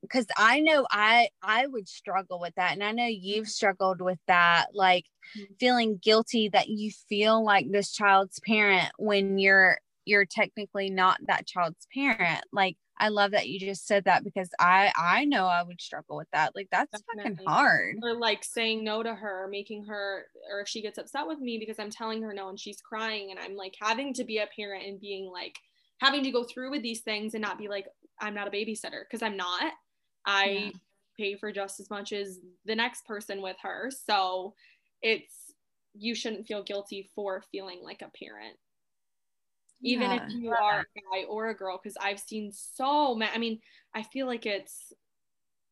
because 0.01 0.25
I 0.37 0.59
know 0.59 0.85
I 0.91 1.29
I 1.41 1.67
would 1.67 1.87
struggle 1.87 2.39
with 2.39 2.55
that 2.55 2.73
and 2.73 2.83
I 2.83 2.91
know 2.91 3.05
you've 3.05 3.43
mm-hmm. 3.43 3.49
struggled 3.49 4.01
with 4.01 4.19
that 4.27 4.67
like 4.73 5.05
mm-hmm. 5.37 5.53
feeling 5.59 5.99
guilty 6.01 6.49
that 6.49 6.69
you 6.69 6.91
feel 7.09 7.43
like 7.43 7.71
this 7.71 7.91
child's 7.91 8.39
parent 8.45 8.89
when 8.97 9.37
you're 9.37 9.79
you're 10.05 10.25
technically 10.25 10.89
not 10.89 11.19
that 11.27 11.47
child's 11.47 11.87
parent 11.93 12.41
like 12.51 12.77
I 12.99 13.09
love 13.09 13.31
that 13.31 13.47
you 13.47 13.59
just 13.59 13.85
said 13.85 14.05
that 14.05 14.23
because 14.23 14.49
I 14.59 14.91
I 14.95 15.25
know 15.25 15.45
I 15.45 15.63
would 15.63 15.81
struggle 15.81 16.17
with 16.17 16.29
that 16.33 16.55
like 16.55 16.67
that's 16.71 16.91
Definitely. 16.91 17.35
fucking 17.35 17.45
hard 17.45 17.95
or 18.01 18.13
like 18.15 18.43
saying 18.43 18.83
no 18.83 19.03
to 19.03 19.13
her 19.13 19.47
making 19.49 19.85
her 19.85 20.25
or 20.51 20.61
if 20.61 20.67
she 20.67 20.81
gets 20.81 20.97
upset 20.97 21.27
with 21.27 21.39
me 21.39 21.57
because 21.59 21.79
I'm 21.79 21.91
telling 21.91 22.23
her 22.23 22.33
no 22.33 22.49
and 22.49 22.59
she's 22.59 22.81
crying 22.81 23.31
and 23.31 23.39
I'm 23.39 23.55
like 23.55 23.75
having 23.79 24.13
to 24.15 24.23
be 24.23 24.39
a 24.39 24.47
parent 24.55 24.85
and 24.85 24.99
being 24.99 25.29
like 25.31 25.55
having 25.99 26.23
to 26.23 26.31
go 26.31 26.43
through 26.43 26.71
with 26.71 26.81
these 26.81 27.01
things 27.01 27.33
and 27.33 27.41
not 27.41 27.57
be 27.57 27.67
like 27.67 27.85
I'm 28.19 28.33
not 28.33 28.47
a 28.47 28.51
babysitter 28.51 29.03
because 29.03 29.21
I'm 29.21 29.37
not 29.37 29.73
I 30.27 30.45
yeah. 30.45 30.69
pay 31.17 31.35
for 31.35 31.51
just 31.51 31.79
as 31.79 31.89
much 31.89 32.11
as 32.11 32.39
the 32.65 32.75
next 32.75 33.05
person 33.07 33.41
with 33.41 33.55
her. 33.63 33.89
So 34.05 34.53
it's, 35.01 35.33
you 35.95 36.13
shouldn't 36.13 36.45
feel 36.45 36.61
guilty 36.61 37.09
for 37.15 37.41
feeling 37.51 37.79
like 37.81 38.03
a 38.03 38.11
parent. 38.23 38.57
Even 39.81 40.11
yeah. 40.11 40.25
if 40.25 40.33
you 40.33 40.51
are 40.51 40.79
a 40.79 40.83
guy 40.83 41.23
or 41.27 41.49
a 41.49 41.55
girl, 41.55 41.79
because 41.81 41.97
I've 42.01 42.19
seen 42.19 42.51
so 42.51 43.15
many. 43.15 43.31
I 43.33 43.37
mean, 43.37 43.59
I 43.93 44.03
feel 44.03 44.25
like 44.25 44.45
it's 44.45 44.91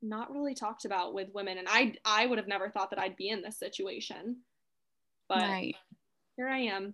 not 0.02 0.32
really 0.32 0.54
talked 0.54 0.86
about 0.86 1.16
with 1.16 1.34
women, 1.34 1.58
and 1.58 1.68
I 1.68 1.96
I 2.06 2.28
would 2.28 2.38
have 2.38 2.48
never 2.48 2.70
thought 2.70 2.92
that 2.92 3.00
I'd 3.00 3.16
be 3.16 3.30
in 3.30 3.42
this 3.42 3.58
situation, 3.58 4.38
but 5.28 5.40
right. 5.40 5.76
here 6.38 6.48
I 6.48 6.60
am, 6.60 6.94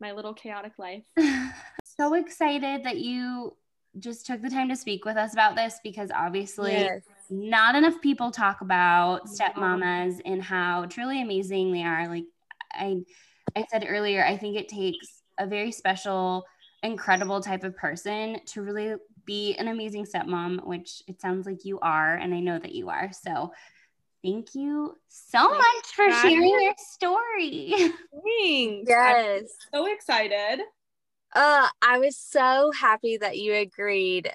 my 0.00 0.12
little 0.12 0.34
chaotic 0.34 0.74
life. 0.78 1.02
so 1.84 2.14
excited 2.14 2.84
that 2.84 2.98
you 2.98 3.56
just 3.98 4.26
took 4.26 4.40
the 4.42 4.50
time 4.50 4.68
to 4.68 4.76
speak 4.76 5.04
with 5.04 5.16
us 5.16 5.32
about 5.32 5.56
this 5.56 5.78
because 5.82 6.10
obviously 6.14 6.72
yes. 6.72 7.02
not 7.30 7.74
enough 7.74 8.00
people 8.00 8.30
talk 8.30 8.60
about 8.60 9.26
stepmamas 9.26 10.20
and 10.24 10.42
how 10.42 10.86
truly 10.86 11.20
amazing 11.20 11.72
they 11.72 11.82
are. 11.82 12.08
Like 12.08 12.24
I 12.72 13.02
I 13.54 13.66
said 13.70 13.84
earlier, 13.86 14.24
I 14.24 14.36
think 14.36 14.56
it 14.56 14.68
takes 14.68 15.22
a 15.38 15.46
very 15.46 15.72
special, 15.72 16.44
incredible 16.82 17.40
type 17.40 17.64
of 17.64 17.76
person 17.76 18.40
to 18.46 18.62
really 18.62 18.94
be 19.24 19.54
an 19.56 19.68
amazing 19.68 20.06
stepmom, 20.06 20.66
which 20.66 21.02
it 21.06 21.20
sounds 21.20 21.46
like 21.46 21.64
you 21.64 21.78
are, 21.80 22.14
and 22.16 22.34
I 22.34 22.40
know 22.40 22.58
that 22.58 22.74
you 22.74 22.88
are. 22.88 23.10
So 23.12 23.52
thank 24.24 24.54
you 24.54 24.96
so 25.08 25.48
much 25.50 25.86
for 25.94 26.10
sharing 26.10 26.48
your 26.48 26.74
story. 26.78 27.74
Thanks. 28.34 28.88
Yes. 28.88 29.42
I'm 29.74 29.80
so 29.80 29.92
excited. 29.92 30.60
Uh, 31.34 31.68
I 31.80 31.98
was 31.98 32.16
so 32.16 32.72
happy 32.72 33.16
that 33.16 33.38
you 33.38 33.54
agreed 33.54 34.32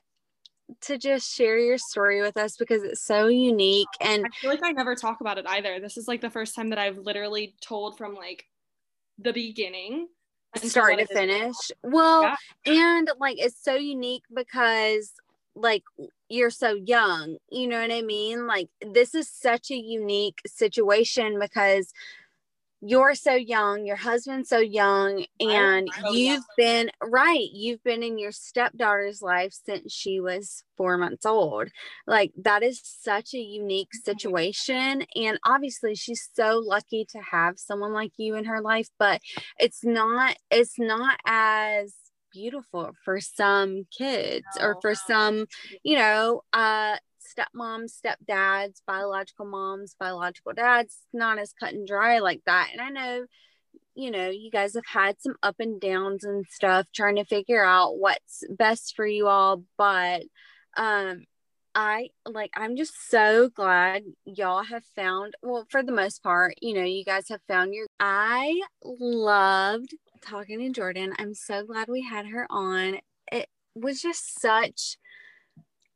to 0.82 0.98
just 0.98 1.34
share 1.34 1.58
your 1.58 1.78
story 1.78 2.22
with 2.22 2.36
us 2.36 2.58
because 2.58 2.84
it's 2.84 3.02
so 3.02 3.28
unique 3.28 3.88
and 4.02 4.26
I 4.26 4.30
feel 4.42 4.50
like 4.50 4.64
I 4.64 4.72
never 4.72 4.96
talk 4.96 5.22
about 5.22 5.38
it 5.38 5.46
either. 5.48 5.80
This 5.80 5.96
is 5.96 6.08
like 6.08 6.22
the 6.22 6.30
first 6.30 6.56
time 6.56 6.70
that 6.72 6.80
I've 6.80 6.98
literally 6.98 7.56
told 7.62 7.98
from 7.98 8.16
like 8.16 8.46
the 9.18 9.32
beginning 9.32 10.08
start 10.56 10.98
to 11.00 11.06
finish. 11.06 11.56
Well, 11.84 12.36
yeah. 12.66 12.96
and 12.98 13.12
like 13.20 13.38
it's 13.40 13.62
so 13.62 13.76
unique 13.76 14.24
because 14.34 15.14
like 15.56 15.84
you're 16.30 16.50
so 16.50 16.74
young, 16.74 17.38
you 17.50 17.68
know 17.68 17.82
what 17.82 17.92
I 17.92 18.02
mean? 18.02 18.48
Like 18.48 18.70
this 18.82 19.16
is 19.16 19.30
such 19.30 19.72
a 19.72 19.78
unique 19.78 20.42
situation 20.46 21.40
because 21.40 21.94
you're 22.88 23.16
so 23.16 23.34
young, 23.34 23.86
your 23.86 23.96
husband's 23.98 24.50
so 24.50 24.60
young, 24.60 25.26
and 25.40 25.90
you've 26.12 26.44
yeah. 26.58 26.84
been 26.84 26.92
right. 27.04 27.48
You've 27.52 27.84
been 27.84 28.02
in 28.02 28.18
your 28.18 28.32
stepdaughter's 28.32 29.22
life 29.22 29.54
since 29.66 29.94
she 29.94 30.20
was 30.20 30.64
four 30.78 30.98
months 30.98 31.26
old. 31.26 31.68
Like, 32.06 32.32
that 32.42 32.64
is 32.64 32.82
such 32.84 33.34
a 33.34 33.40
unique 33.40 33.90
mm-hmm. 33.90 34.12
situation. 34.12 35.04
And 35.16 35.40
obviously, 35.46 35.96
she's 35.96 36.30
so 36.34 36.62
lucky 36.66 37.06
to 37.12 37.20
have 37.20 37.60
someone 37.60 37.94
like 37.94 38.14
you 38.18 38.36
in 38.36 38.46
her 38.46 38.62
life, 38.62 38.88
but 38.98 39.22
it's 39.60 39.84
not, 39.84 40.38
it's 40.50 40.80
not 40.80 41.20
as 41.26 41.94
beautiful 42.34 42.92
for 43.04 43.20
some 43.20 43.86
kids 43.98 44.46
or 44.60 44.78
for 44.82 44.94
some 44.94 45.46
you 45.82 45.98
know 45.98 46.42
uh 46.54 46.96
stepmoms, 47.28 47.92
stepdads, 48.00 48.82
biological 48.86 49.46
moms, 49.46 49.96
biological 50.00 50.54
dads, 50.54 50.98
not 51.14 51.40
as 51.40 51.54
cut 51.54 51.74
and 51.74 51.88
dry 51.88 52.20
like 52.20 52.42
that. 52.46 52.70
And 52.72 52.82
I 52.82 52.90
know, 52.90 53.26
you 53.96 54.12
know, 54.12 54.30
you 54.30 54.52
guys 54.52 54.76
have 54.76 54.86
had 54.86 55.22
some 55.22 55.36
up 55.44 55.56
and 55.60 55.80
downs 55.80 56.24
and 56.24 56.46
stuff 56.48 56.88
trying 56.94 57.16
to 57.18 57.26
figure 57.26 57.64
out 57.64 57.98
what's 57.98 58.44
best 58.50 58.96
for 58.96 59.06
you 59.06 59.28
all. 59.28 59.64
But 59.78 60.24
um 60.78 61.24
I 61.76 62.10
like 62.26 62.52
I'm 62.56 62.76
just 62.76 63.10
so 63.10 63.50
glad 63.50 64.04
y'all 64.26 64.64
have 64.64 64.84
found 64.96 65.36
well 65.44 65.68
for 65.70 65.84
the 65.84 65.92
most 65.92 66.24
part, 66.24 66.56
you 66.62 66.74
know, 66.74 66.84
you 66.84 67.06
guys 67.06 67.30
have 67.30 67.42
found 67.48 67.74
your 67.74 67.86
I 68.00 68.60
loved 68.84 69.94
talking 70.22 70.60
to 70.60 70.70
Jordan. 70.70 71.14
I'm 71.20 71.36
so 71.36 71.64
glad 71.64 71.88
we 71.88 72.02
had 72.02 72.28
her 72.28 72.48
on. 72.50 72.98
It 73.32 73.48
was 73.76 74.02
just 74.02 74.42
such 74.42 74.98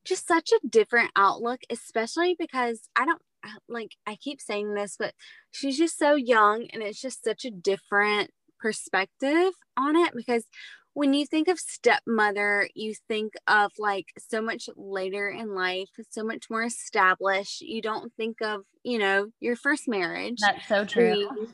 just 0.05 0.27
such 0.27 0.51
a 0.51 0.67
different 0.67 1.11
outlook, 1.15 1.61
especially 1.69 2.35
because 2.37 2.81
I 2.95 3.05
don't 3.05 3.21
like, 3.67 3.95
I 4.05 4.15
keep 4.15 4.41
saying 4.41 4.73
this, 4.73 4.95
but 4.97 5.13
she's 5.51 5.77
just 5.77 5.97
so 5.97 6.15
young 6.15 6.67
and 6.73 6.83
it's 6.83 7.01
just 7.01 7.23
such 7.23 7.45
a 7.45 7.51
different 7.51 8.31
perspective 8.59 9.53
on 9.75 9.95
it 9.95 10.13
because 10.15 10.45
when 10.93 11.13
you 11.13 11.25
think 11.25 11.47
of 11.47 11.57
stepmother, 11.57 12.67
you 12.75 12.93
think 13.07 13.33
of 13.47 13.71
like 13.79 14.07
so 14.17 14.41
much 14.41 14.69
later 14.75 15.29
in 15.29 15.55
life, 15.55 15.89
so 16.09 16.23
much 16.23 16.49
more 16.49 16.63
established. 16.63 17.61
You 17.61 17.81
don't 17.81 18.13
think 18.15 18.41
of, 18.41 18.61
you 18.83 18.99
know, 18.99 19.29
your 19.39 19.55
first 19.55 19.87
marriage. 19.87 20.39
That's 20.41 20.67
so 20.67 20.83
true. 20.83 21.13
Being, 21.13 21.47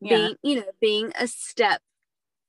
yeah. 0.00 0.16
being 0.16 0.34
you 0.42 0.56
know, 0.60 0.70
being 0.80 1.12
a 1.18 1.26
step 1.26 1.80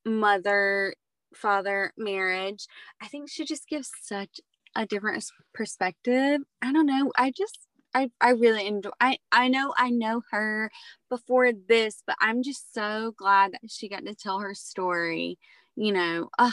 mother 0.05 0.93
father 1.33 1.91
marriage. 1.97 2.67
I 3.01 3.07
think 3.07 3.29
she 3.29 3.43
just 3.43 3.67
gives 3.67 3.89
such 4.01 4.39
a 4.75 4.85
different 4.85 5.25
perspective. 5.53 6.41
I 6.61 6.71
don't 6.71 6.85
know. 6.85 7.11
I 7.17 7.31
just 7.31 7.67
I, 7.93 8.09
I 8.21 8.31
really 8.31 8.67
enjoy 8.67 8.91
I, 8.99 9.17
I 9.31 9.47
know 9.47 9.73
I 9.77 9.89
know 9.89 10.21
her 10.31 10.69
before 11.09 11.51
this, 11.67 12.03
but 12.05 12.15
I'm 12.19 12.43
just 12.43 12.73
so 12.73 13.13
glad 13.17 13.53
that 13.53 13.71
she 13.71 13.89
got 13.89 14.05
to 14.05 14.15
tell 14.15 14.39
her 14.39 14.53
story. 14.53 15.37
You 15.75 15.93
know, 15.93 16.29
uh, 16.37 16.51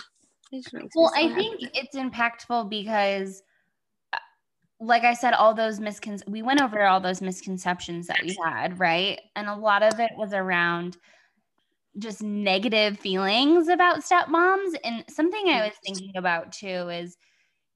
well, 0.52 1.10
so 1.10 1.14
I 1.14 1.28
happy. 1.28 1.34
think 1.34 1.70
it's 1.74 1.96
impactful 1.96 2.70
because 2.70 3.42
uh, 4.12 4.18
like 4.80 5.04
I 5.04 5.14
said, 5.14 5.34
all 5.34 5.54
those 5.54 5.80
miscon 5.80 6.26
we 6.28 6.42
went 6.42 6.62
over 6.62 6.82
all 6.82 7.00
those 7.00 7.20
misconceptions 7.20 8.06
that 8.06 8.20
we 8.22 8.36
had, 8.44 8.78
right? 8.78 9.20
And 9.36 9.48
a 9.48 9.54
lot 9.54 9.82
of 9.82 9.98
it 10.00 10.10
was 10.16 10.32
around 10.32 10.96
just 11.98 12.22
negative 12.22 12.98
feelings 12.98 13.68
about 13.68 14.02
stepmoms. 14.02 14.74
And 14.82 15.04
something 15.08 15.48
I 15.48 15.66
was 15.66 15.74
thinking 15.84 16.12
about 16.16 16.52
too 16.52 16.88
is 16.88 17.16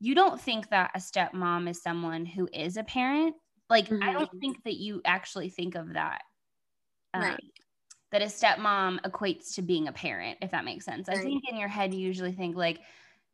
you 0.01 0.15
don't 0.15 0.41
think 0.41 0.71
that 0.71 0.91
a 0.95 0.99
stepmom 0.99 1.69
is 1.69 1.83
someone 1.83 2.25
who 2.25 2.49
is 2.53 2.77
a 2.77 2.85
parent. 2.85 3.35
Like, 3.69 3.89
mm-hmm. 3.89 4.03
I 4.03 4.13
don't 4.13 4.27
mm-hmm. 4.27 4.39
think 4.39 4.65
that 4.65 4.77
you 4.77 5.01
actually 5.05 5.51
think 5.51 5.75
of 5.75 5.95
that. 5.95 6.23
Um, 7.15 7.23
right. 7.23 7.45
That 8.13 8.23
a 8.23 8.27
stepmom 8.27 9.01
equates 9.03 9.55
to 9.57 9.63
being 9.63 9.89
a 9.89 9.93
parent, 9.93 10.39
if 10.41 10.53
that 10.53 10.65
makes 10.65 10.85
sense. 10.85 11.09
Right. 11.09 11.19
I 11.19 11.23
think 11.23 11.45
in 11.49 11.57
your 11.57 11.69
head, 11.69 11.93
you 11.93 12.01
usually 12.01 12.33
think 12.33 12.57
like 12.57 12.81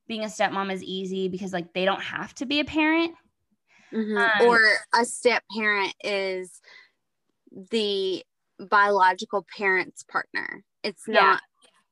being 0.09 0.23
a 0.23 0.29
stepmom 0.29 0.73
is 0.73 0.83
easy 0.83 1.29
because 1.29 1.53
like 1.53 1.73
they 1.73 1.85
don't 1.85 2.03
have 2.03 2.35
to 2.37 2.47
be 2.47 2.61
a 2.61 2.65
parent. 2.65 3.15
Mm-hmm. 3.93 4.17
Um, 4.17 4.49
or 4.49 4.61
a 4.99 5.05
step 5.05 5.45
parent 5.57 5.95
is 6.03 6.61
the 7.71 8.25
biological 8.59 9.47
parent's 9.57 10.03
partner. 10.03 10.65
It's 10.83 11.07
not. 11.07 11.41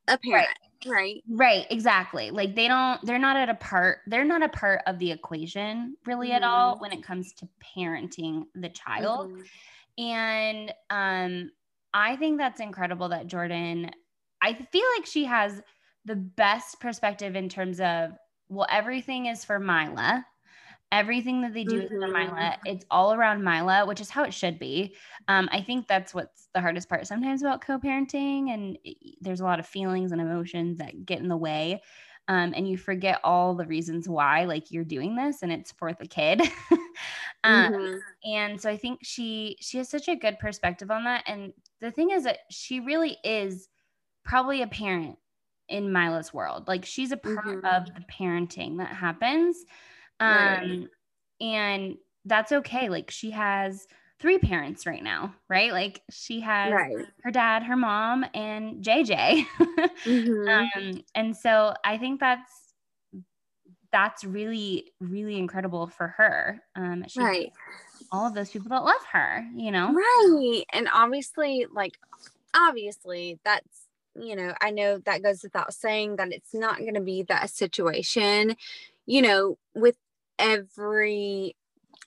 A 0.09 0.19
parent. 0.19 0.47
Right 0.47 0.57
right 0.87 1.23
right 1.29 1.67
exactly 1.71 2.31
like 2.31 2.55
they 2.55 2.69
don't 2.69 3.05
they're 3.05 3.19
not 3.19 3.37
at 3.37 3.49
a 3.49 3.55
part 3.55 3.99
they're 4.07 4.25
not 4.25 4.43
a 4.43 4.49
part 4.49 4.81
of 4.87 4.99
the 4.99 5.11
equation 5.11 5.97
really 6.07 6.29
mm-hmm. 6.29 6.37
at 6.37 6.43
all 6.43 6.79
when 6.79 6.93
it 6.93 7.03
comes 7.03 7.33
to 7.33 7.49
parenting 7.77 8.45
the 8.55 8.69
child 8.69 9.31
mm-hmm. 9.31 10.03
and 10.03 10.75
um 10.91 11.51
i 11.95 12.17
think 12.17 12.39
that's 12.39 12.61
incredible 12.61 13.09
that 13.09 13.27
jordan 13.27 13.91
i 14.41 14.53
feel 14.53 14.85
like 14.97 15.07
she 15.07 15.25
has 15.25 15.63
the 16.05 16.17
best 16.17 16.81
perspective 16.81 17.37
in 17.37 17.49
terms 17.49 17.81
of 17.81 18.11
well 18.49 18.67
everything 18.71 19.27
is 19.27 19.45
for 19.45 19.59
mila 19.59 20.25
everything 20.93 21.41
that 21.41 21.55
they 21.55 21.65
do 21.65 21.83
mm-hmm. 21.83 22.01
for 22.01 22.07
Mila, 22.07 22.59
it's 22.67 22.85
all 22.91 23.15
around 23.15 23.43
Mila, 23.43 23.87
which 23.87 24.01
is 24.01 24.11
how 24.11 24.23
it 24.23 24.35
should 24.35 24.59
be. 24.59 24.95
Um, 25.27 25.49
I 25.51 25.63
think 25.63 25.89
that's 25.89 26.15
what's 26.15 26.49
the 26.55 26.61
hardest 26.61 26.89
part 26.89 27.07
sometimes 27.07 27.43
about 27.43 27.63
co-parenting, 27.63 28.51
and 28.53 28.79
it, 28.85 29.17
there's 29.21 29.41
a 29.41 29.45
lot 29.45 29.59
of 29.59 29.67
feelings 29.67 30.13
and 30.13 30.21
emotions 30.21 30.79
that 30.79 31.07
get 31.07 31.19
in 31.19 31.29
the 31.29 31.37
way. 31.37 31.83
Um, 32.29 32.53
and 32.55 32.69
you 32.69 32.77
forget 32.77 33.21
all 33.25 33.55
the 33.55 33.67
reasons 33.67 34.09
why 34.09 34.45
like 34.45 34.71
you're 34.71 34.85
doing 34.85 35.17
this 35.17 35.43
and 35.43 35.51
it's 35.51 35.73
for 35.73 35.93
the 35.93 36.07
kid 36.07 36.41
um, 37.43 37.73
mm-hmm. 37.73 37.97
and 38.25 38.61
so 38.61 38.71
i 38.71 38.77
think 38.77 39.01
she 39.03 39.57
she 39.61 39.79
has 39.79 39.89
such 39.89 40.07
a 40.07 40.15
good 40.15 40.39
perspective 40.39 40.93
on 40.93 41.03
that 41.03 41.25
and 41.27 41.53
the 41.81 41.91
thing 41.91 42.11
is 42.11 42.23
that 42.23 42.39
she 42.49 42.79
really 42.79 43.17
is 43.25 43.69
probably 44.25 44.63
a 44.63 44.69
parent 44.69 45.19
in 45.69 45.93
mila's 45.93 46.33
world 46.33 46.69
like 46.69 46.85
she's 46.85 47.11
a 47.11 47.17
part 47.17 47.45
mm-hmm. 47.45 47.67
of 47.67 47.87
the 47.87 48.05
parenting 48.09 48.79
that 48.79 48.95
happens 48.95 49.65
um, 50.23 50.71
right. 50.71 50.89
and 51.41 51.97
that's 52.25 52.53
okay 52.53 52.89
like 52.89 53.11
she 53.11 53.31
has 53.31 53.87
three 54.23 54.39
parents 54.39 54.87
right 54.87 55.03
now, 55.03 55.35
right? 55.49 55.73
Like 55.73 56.01
she 56.09 56.41
has 56.41 56.73
right. 56.73 57.05
her 57.25 57.33
dad, 57.33 57.65
her 57.65 57.77
mom, 57.77 58.25
and 58.33 58.83
JJ. 58.83 59.45
mm-hmm. 60.05 60.49
um, 60.49 61.03
and 61.17 61.37
so 61.37 61.75
I 61.85 61.99
think 61.99 62.21
that's 62.21 62.53
that's 63.91 64.25
really 64.25 64.93
really 65.01 65.37
incredible 65.37 65.89
for 65.89 66.09
her. 66.09 66.63
Um, 66.77 67.05
she 67.09 67.21
right. 67.21 67.53
All 68.13 68.27
of 68.27 68.35
those 68.35 68.51
people 68.51 68.69
that 68.69 68.85
love 68.85 69.05
her, 69.13 69.45
you 69.57 69.71
know. 69.71 69.93
Right, 69.93 70.63
and 70.73 70.89
obviously, 70.93 71.67
like 71.71 71.99
obviously, 72.55 73.41
that's 73.45 73.89
you 74.15 74.37
know 74.37 74.55
I 74.61 74.71
know 74.71 74.99
that 74.99 75.23
goes 75.23 75.43
without 75.43 75.75
saying 75.75 76.17
that 76.17 76.33
it's 76.33 76.55
not 76.55 76.79
going 76.79 76.95
to 76.95 77.01
be 77.01 77.25
that 77.25 77.51
situation, 77.51 78.57
you 79.07 79.23
know, 79.23 79.59
with 79.75 79.97
every 80.39 81.57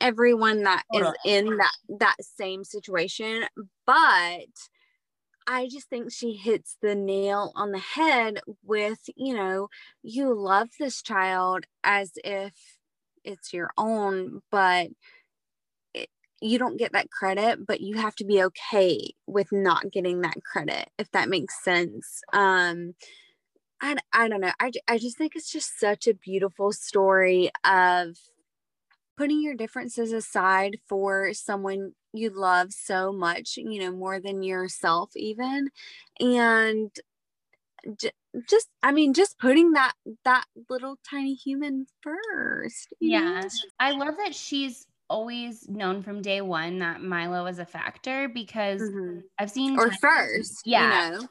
everyone 0.02 0.64
that 0.64 0.84
is 0.94 1.08
in 1.26 1.58
that 1.58 1.72
that 1.88 2.16
same 2.20 2.64
situation 2.64 3.46
but 3.86 4.50
I 5.48 5.68
just 5.72 5.90
think 5.90 6.12
she 6.12 6.34
hits 6.34 6.78
the 6.82 6.96
nail 6.96 7.52
on 7.56 7.72
the 7.72 7.80
head 7.80 8.42
with, 8.64 9.00
you 9.16 9.36
know, 9.36 9.70
you 10.02 10.34
love 10.34 10.70
this 10.80 11.02
child 11.02 11.66
as 11.84 12.14
if 12.24 12.54
it's 13.24 13.54
your 13.54 13.70
own, 13.78 14.42
but 14.52 14.88
it, 15.94 16.10
you 16.42 16.58
don't 16.58 16.78
get 16.78 16.94
that 16.94 17.12
credit, 17.12 17.66
but 17.66 17.82
you 17.82 17.98
have 17.98 18.16
to 18.16 18.26
be 18.26 18.44
okay 18.44 19.12
with 19.28 19.52
not 19.52 19.92
getting 19.92 20.22
that 20.22 20.44
credit, 20.44 20.90
if 20.98 21.12
that 21.12 21.30
makes 21.30 21.64
sense. 21.64 22.22
Um, 22.34 22.96
I, 23.86 23.96
I 24.14 24.28
don't 24.28 24.42
know. 24.42 24.52
I, 24.60 24.72
I 24.88 24.98
just 24.98 25.18
think 25.18 25.36
it's 25.36 25.52
just 25.52 25.80
such 25.80 26.08
a 26.08 26.14
beautiful 26.14 26.72
story 26.72 27.52
of 27.64 28.18
putting 29.16 29.42
your 29.44 29.54
differences 29.54 30.12
aside 30.12 30.78
for 30.88 31.34
someone 31.34 31.94
you 32.12 32.32
love 32.32 32.74
so 32.74 33.14
much, 33.14 33.58
you 33.58 33.80
know, 33.80 33.92
more 33.92 34.20
than 34.20 34.42
yourself, 34.42 35.12
even. 35.16 35.70
And 36.20 36.90
j- 38.00 38.12
just, 38.50 38.70
I 38.82 38.92
mean, 38.92 39.14
just 39.14 39.38
putting 39.38 39.74
that, 39.74 39.94
that 40.24 40.46
little 40.70 40.98
tiny 41.08 41.36
human 41.36 41.86
first. 42.02 42.94
Yeah. 43.00 43.42
Know? 43.42 43.50
I 43.80 43.92
love 43.92 44.16
that 44.18 44.34
she's 44.34 44.88
always 45.10 45.70
known 45.70 46.02
from 46.02 46.24
day 46.24 46.42
one 46.42 46.80
that 46.80 47.04
Mila 47.04 47.44
was 47.44 47.60
a 47.60 47.66
factor 47.66 48.28
because 48.30 48.82
mm-hmm. 48.82 49.20
I've 49.38 49.52
seen 49.52 49.78
or 49.78 49.92
first, 50.02 50.62
yeah, 50.66 51.12
you 51.12 51.20
know, 51.20 51.28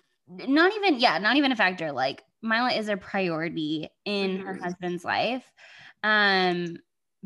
not 0.46 0.74
even 0.76 1.00
yeah, 1.00 1.18
not 1.18 1.36
even 1.36 1.52
a 1.52 1.56
factor. 1.56 1.92
Like 1.92 2.22
Mila 2.44 2.70
is 2.70 2.88
a 2.88 2.96
priority 2.96 3.88
in 4.04 4.38
mm-hmm. 4.38 4.46
her 4.46 4.54
husband's 4.54 5.04
life. 5.04 5.50
Um, 6.02 6.76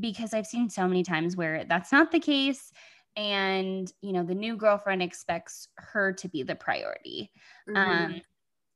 because 0.00 0.32
I've 0.32 0.46
seen 0.46 0.70
so 0.70 0.86
many 0.86 1.02
times 1.02 1.36
where 1.36 1.64
that's 1.64 1.90
not 1.90 2.12
the 2.12 2.20
case. 2.20 2.72
And, 3.16 3.92
you 4.00 4.12
know, 4.12 4.22
the 4.22 4.34
new 4.34 4.56
girlfriend 4.56 5.02
expects 5.02 5.68
her 5.76 6.12
to 6.12 6.28
be 6.28 6.44
the 6.44 6.54
priority. 6.54 7.32
Mm-hmm. 7.68 7.76
Um, 7.76 8.20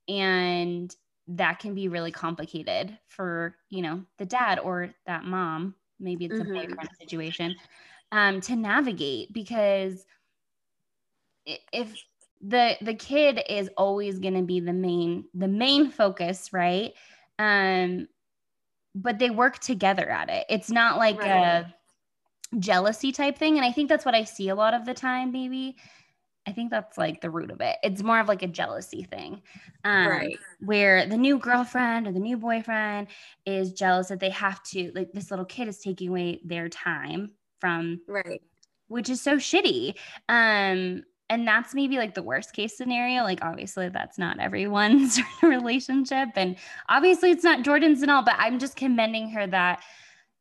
and 0.08 0.96
that 1.28 1.60
can 1.60 1.74
be 1.74 1.86
really 1.86 2.10
complicated 2.10 2.98
for, 3.06 3.54
you 3.70 3.82
know, 3.82 4.02
the 4.18 4.26
dad 4.26 4.58
or 4.58 4.90
that 5.06 5.24
mom. 5.24 5.76
Maybe 6.00 6.24
it's 6.24 6.34
mm-hmm. 6.34 6.50
a 6.50 6.66
boyfriend 6.66 6.90
situation 6.98 7.54
um, 8.10 8.40
to 8.42 8.56
navigate 8.56 9.32
because 9.32 10.04
if 11.44 11.94
the 12.42 12.76
the 12.82 12.94
kid 12.94 13.40
is 13.48 13.70
always 13.76 14.18
going 14.18 14.34
to 14.34 14.42
be 14.42 14.60
the 14.60 14.72
main 14.72 15.24
the 15.32 15.48
main 15.48 15.90
focus 15.90 16.52
right 16.52 16.92
um 17.38 18.06
but 18.94 19.18
they 19.18 19.30
work 19.30 19.58
together 19.58 20.08
at 20.08 20.28
it. 20.28 20.46
It's 20.48 20.70
not 20.70 20.98
like 20.98 21.20
right. 21.20 21.30
a 21.30 21.74
jealousy 22.58 23.12
type 23.12 23.38
thing. 23.38 23.56
And 23.56 23.64
I 23.64 23.72
think 23.72 23.88
that's 23.88 24.04
what 24.04 24.14
I 24.14 24.24
see 24.24 24.48
a 24.48 24.54
lot 24.54 24.74
of 24.74 24.84
the 24.84 24.94
time, 24.94 25.32
maybe. 25.32 25.76
I 26.46 26.52
think 26.52 26.70
that's 26.70 26.98
like 26.98 27.20
the 27.20 27.30
root 27.30 27.50
of 27.50 27.60
it. 27.60 27.76
It's 27.82 28.02
more 28.02 28.18
of 28.18 28.28
like 28.28 28.42
a 28.42 28.48
jealousy 28.48 29.04
thing. 29.04 29.42
Um, 29.84 30.08
right. 30.08 30.38
Where 30.60 31.06
the 31.06 31.16
new 31.16 31.38
girlfriend 31.38 32.06
or 32.06 32.12
the 32.12 32.18
new 32.20 32.36
boyfriend 32.36 33.08
is 33.46 33.72
jealous 33.72 34.08
that 34.08 34.20
they 34.20 34.30
have 34.30 34.62
to, 34.64 34.90
like, 34.94 35.12
this 35.12 35.30
little 35.30 35.44
kid 35.44 35.68
is 35.68 35.78
taking 35.78 36.08
away 36.08 36.40
their 36.44 36.68
time 36.68 37.30
from, 37.60 38.00
right. 38.08 38.42
Which 38.88 39.08
is 39.08 39.22
so 39.22 39.36
shitty. 39.36 39.94
Um, 40.28 41.04
and 41.32 41.48
that's 41.48 41.74
maybe 41.74 41.96
like 41.96 42.14
the 42.14 42.22
worst 42.22 42.52
case 42.52 42.76
scenario 42.76 43.22
like 43.22 43.38
obviously 43.42 43.88
that's 43.88 44.18
not 44.18 44.38
everyone's 44.38 45.18
relationship 45.42 46.28
and 46.36 46.56
obviously 46.88 47.30
it's 47.30 47.42
not 47.42 47.62
jordan's 47.62 48.02
and 48.02 48.10
all 48.10 48.22
but 48.22 48.34
i'm 48.38 48.58
just 48.58 48.76
commending 48.76 49.30
her 49.30 49.46
that 49.46 49.82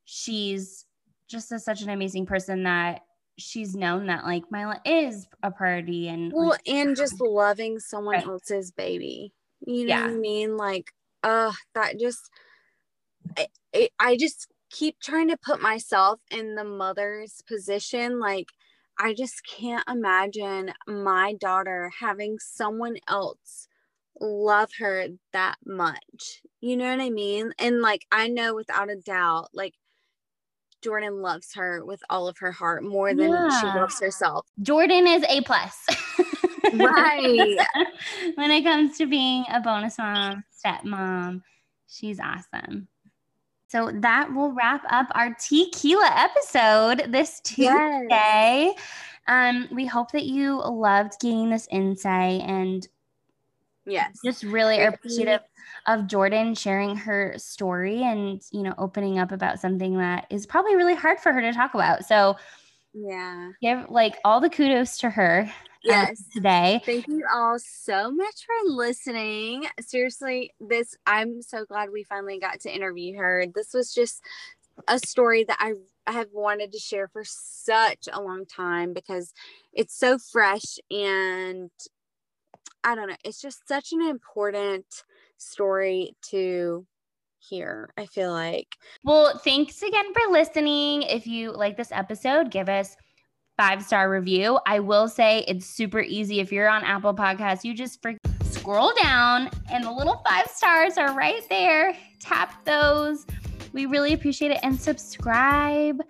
she's 0.04 0.86
just 1.30 1.52
a, 1.52 1.60
such 1.60 1.82
an 1.82 1.90
amazing 1.90 2.26
person 2.26 2.64
that 2.64 3.02
she's 3.38 3.74
known 3.74 4.08
that 4.08 4.26
like 4.26 4.44
Mila 4.52 4.80
is 4.86 5.26
a 5.42 5.50
priority 5.50 6.10
and 6.10 6.34
well 6.34 6.50
like, 6.50 6.68
and 6.68 6.96
just 6.96 7.20
loving 7.22 7.80
someone 7.80 8.16
right. 8.16 8.28
else's 8.28 8.72
baby 8.72 9.34
you 9.66 9.86
know 9.86 9.96
yeah. 9.96 10.02
what 10.02 10.12
i 10.12 10.16
mean 10.16 10.58
like 10.58 10.92
uh 11.24 11.52
that 11.74 11.98
just 11.98 12.30
I, 13.74 13.90
I 13.98 14.18
just 14.18 14.48
keep 14.70 15.00
trying 15.00 15.30
to 15.30 15.38
put 15.38 15.62
myself 15.62 16.20
in 16.30 16.56
the 16.56 16.66
mother's 16.66 17.42
position 17.48 18.20
like 18.20 18.48
I 19.04 19.16
just 19.16 19.44
can't 19.44 19.84
imagine 19.90 20.72
my 20.86 21.34
daughter 21.34 21.92
having 22.00 22.38
someone 22.38 22.98
else 23.08 23.68
love 24.20 24.70
her 24.78 25.08
that 25.34 25.56
much. 25.66 26.44
You 26.60 26.78
know 26.78 26.88
what 26.88 27.02
I 27.02 27.10
mean? 27.10 27.52
And 27.58 27.82
like, 27.82 28.06
I 28.12 28.28
know 28.28 28.54
without 28.54 28.92
a 28.92 28.96
doubt, 28.96 29.48
like, 29.54 29.74
Jordan 30.84 31.24
loves 31.24 31.56
her 31.56 31.84
with 31.84 32.02
all 32.12 32.28
of 32.28 32.38
her 32.40 32.52
heart 32.52 32.84
more 32.84 33.16
than 33.16 33.32
yeah. 33.32 33.60
she 33.60 33.66
loves 33.66 34.00
herself. 34.00 34.46
Jordan 34.62 35.08
is 35.08 35.24
A 35.30 35.42
plus. 35.42 35.84
right. 36.74 37.58
when 38.36 38.52
it 38.52 38.62
comes 38.64 39.00
to 39.00 39.08
being 39.08 39.46
a 39.52 39.60
bonus 39.62 39.98
mom, 39.98 40.44
stepmom, 40.64 41.42
she's 41.88 42.20
awesome. 42.20 42.88
So 43.72 43.90
that 44.02 44.34
will 44.34 44.52
wrap 44.52 44.84
up 44.90 45.08
our 45.16 45.34
tequila 45.34 46.12
episode 46.14 47.10
this 47.10 47.40
Tuesday. 47.40 48.10
Yes. 48.10 48.80
Um, 49.30 49.70
we 49.72 49.86
hope 49.86 50.12
that 50.12 50.26
you 50.26 50.62
loved 50.62 51.14
getting 51.22 51.50
this 51.50 51.70
insight 51.72 52.42
and 52.42 52.86
yes, 53.86 54.20
just 54.26 54.44
really 54.44 54.82
are 54.82 54.90
appreciative 54.90 55.40
of 55.88 56.08
Jordan 56.08 56.54
sharing 56.54 56.98
her 56.98 57.34
story 57.38 58.04
and 58.04 58.42
you 58.52 58.62
know 58.62 58.74
opening 58.78 59.20
up 59.20 59.32
about 59.32 59.62
something 59.62 59.98
that 60.00 60.28
is 60.30 60.46
probably 60.46 60.76
really 60.76 60.96
hard 60.96 61.22
for 61.22 61.32
her 61.32 61.40
to 61.40 61.54
talk 61.54 61.74
about. 61.74 62.04
So 62.04 62.36
yeah, 62.94 63.52
give 63.62 63.90
like 63.90 64.18
all 64.26 64.42
the 64.42 64.50
kudos 64.50 64.98
to 64.98 65.10
her 65.10 65.50
yes 65.84 66.24
today 66.34 66.82
thank 66.86 67.08
you 67.08 67.24
all 67.34 67.58
so 67.60 68.12
much 68.12 68.46
for 68.46 68.72
listening 68.72 69.66
seriously 69.80 70.52
this 70.60 70.96
i'm 71.06 71.42
so 71.42 71.66
glad 71.66 71.90
we 71.92 72.04
finally 72.04 72.40
got 72.40 72.60
to 72.60 72.74
interview 72.74 73.18
her 73.18 73.46
this 73.56 73.74
was 73.74 73.94
just 73.94 74.22
a 74.88 75.00
story 75.00 75.44
that 75.44 75.58
i 75.60 75.74
I 76.08 76.14
have 76.14 76.30
wanted 76.34 76.72
to 76.72 76.80
share 76.80 77.08
for 77.08 77.24
such 77.24 78.10
a 78.12 78.22
long 78.22 78.46
time 78.46 78.94
because 78.94 79.34
it's 79.72 79.98
so 79.98 80.18
fresh 80.18 80.80
and 80.90 81.70
I 82.84 82.96
don't 82.96 83.10
know, 83.10 83.16
it's 83.24 83.42
just 83.42 83.68
such 83.68 83.92
an 83.92 84.02
important 84.02 84.86
story 85.38 86.16
to 86.30 86.86
hear, 87.40 87.90
I 87.98 88.08
feel 88.08 88.32
like. 88.32 88.76
Well, 89.04 89.38
thanks 89.38 89.82
again 89.84 90.14
for 90.14 90.32
listening. 90.32 91.04
If 91.04 91.28
you 91.28 91.52
like 91.52 91.78
this 91.78 91.92
episode, 91.92 92.52
give 92.52 92.70
us 92.70 92.96
five 93.58 93.84
star 93.84 94.10
review. 94.10 94.60
I 94.66 94.80
will 94.80 95.08
say 95.08 95.44
it's 95.48 95.66
super 95.66 96.02
easy. 96.02 96.40
If 96.40 96.52
you're 96.52 96.70
on 96.70 96.84
Apple 96.84 97.14
Podcasts, 97.14 97.64
you 97.64 97.74
just 97.74 98.02
freak- 98.02 98.18
scroll 98.44 98.92
down 99.02 99.50
and 99.72 99.84
the 99.84 99.92
little 99.92 100.22
five 100.28 100.48
stars 100.48 100.98
are 100.98 101.16
right 101.16 101.42
there. 101.50 101.96
Tap 102.20 102.64
those. 102.66 103.26
We 103.74 103.86
really 103.86 104.14
appreciate 104.14 104.52
it 104.52 104.60
and 104.64 104.80
subscribe. 104.80 106.02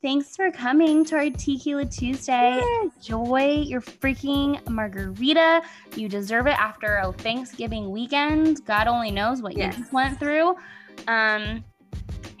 Thanks 0.00 0.36
for 0.36 0.52
coming 0.52 1.04
to 1.06 1.16
our 1.16 1.30
Tequila 1.30 1.84
Tuesday. 1.86 2.62
Enjoy 2.82 3.62
your 3.66 3.80
freaking 3.80 4.64
margarita. 4.68 5.62
You 5.96 6.08
deserve 6.08 6.46
it 6.46 6.58
after 6.58 6.98
a 6.98 7.12
Thanksgiving 7.12 7.90
weekend. 7.90 8.64
God 8.64 8.86
only 8.86 9.10
knows 9.10 9.42
what 9.42 9.56
yes. 9.56 9.76
you 9.76 9.82
just 9.82 9.92
went 9.92 10.20
through. 10.20 10.54
Um, 11.08 11.64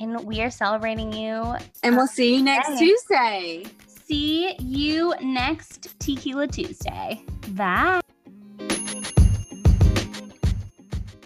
And 0.00 0.24
we 0.24 0.40
are 0.42 0.50
celebrating 0.50 1.12
you. 1.12 1.56
And 1.82 1.96
we'll 1.96 2.06
see 2.06 2.36
you 2.36 2.42
next. 2.44 2.78
Tuesday. 2.78 3.64
See 4.08 4.56
you 4.58 5.14
next 5.20 5.98
Tequila 6.00 6.46
Tuesday. 6.46 7.22
Bye. 7.48 8.00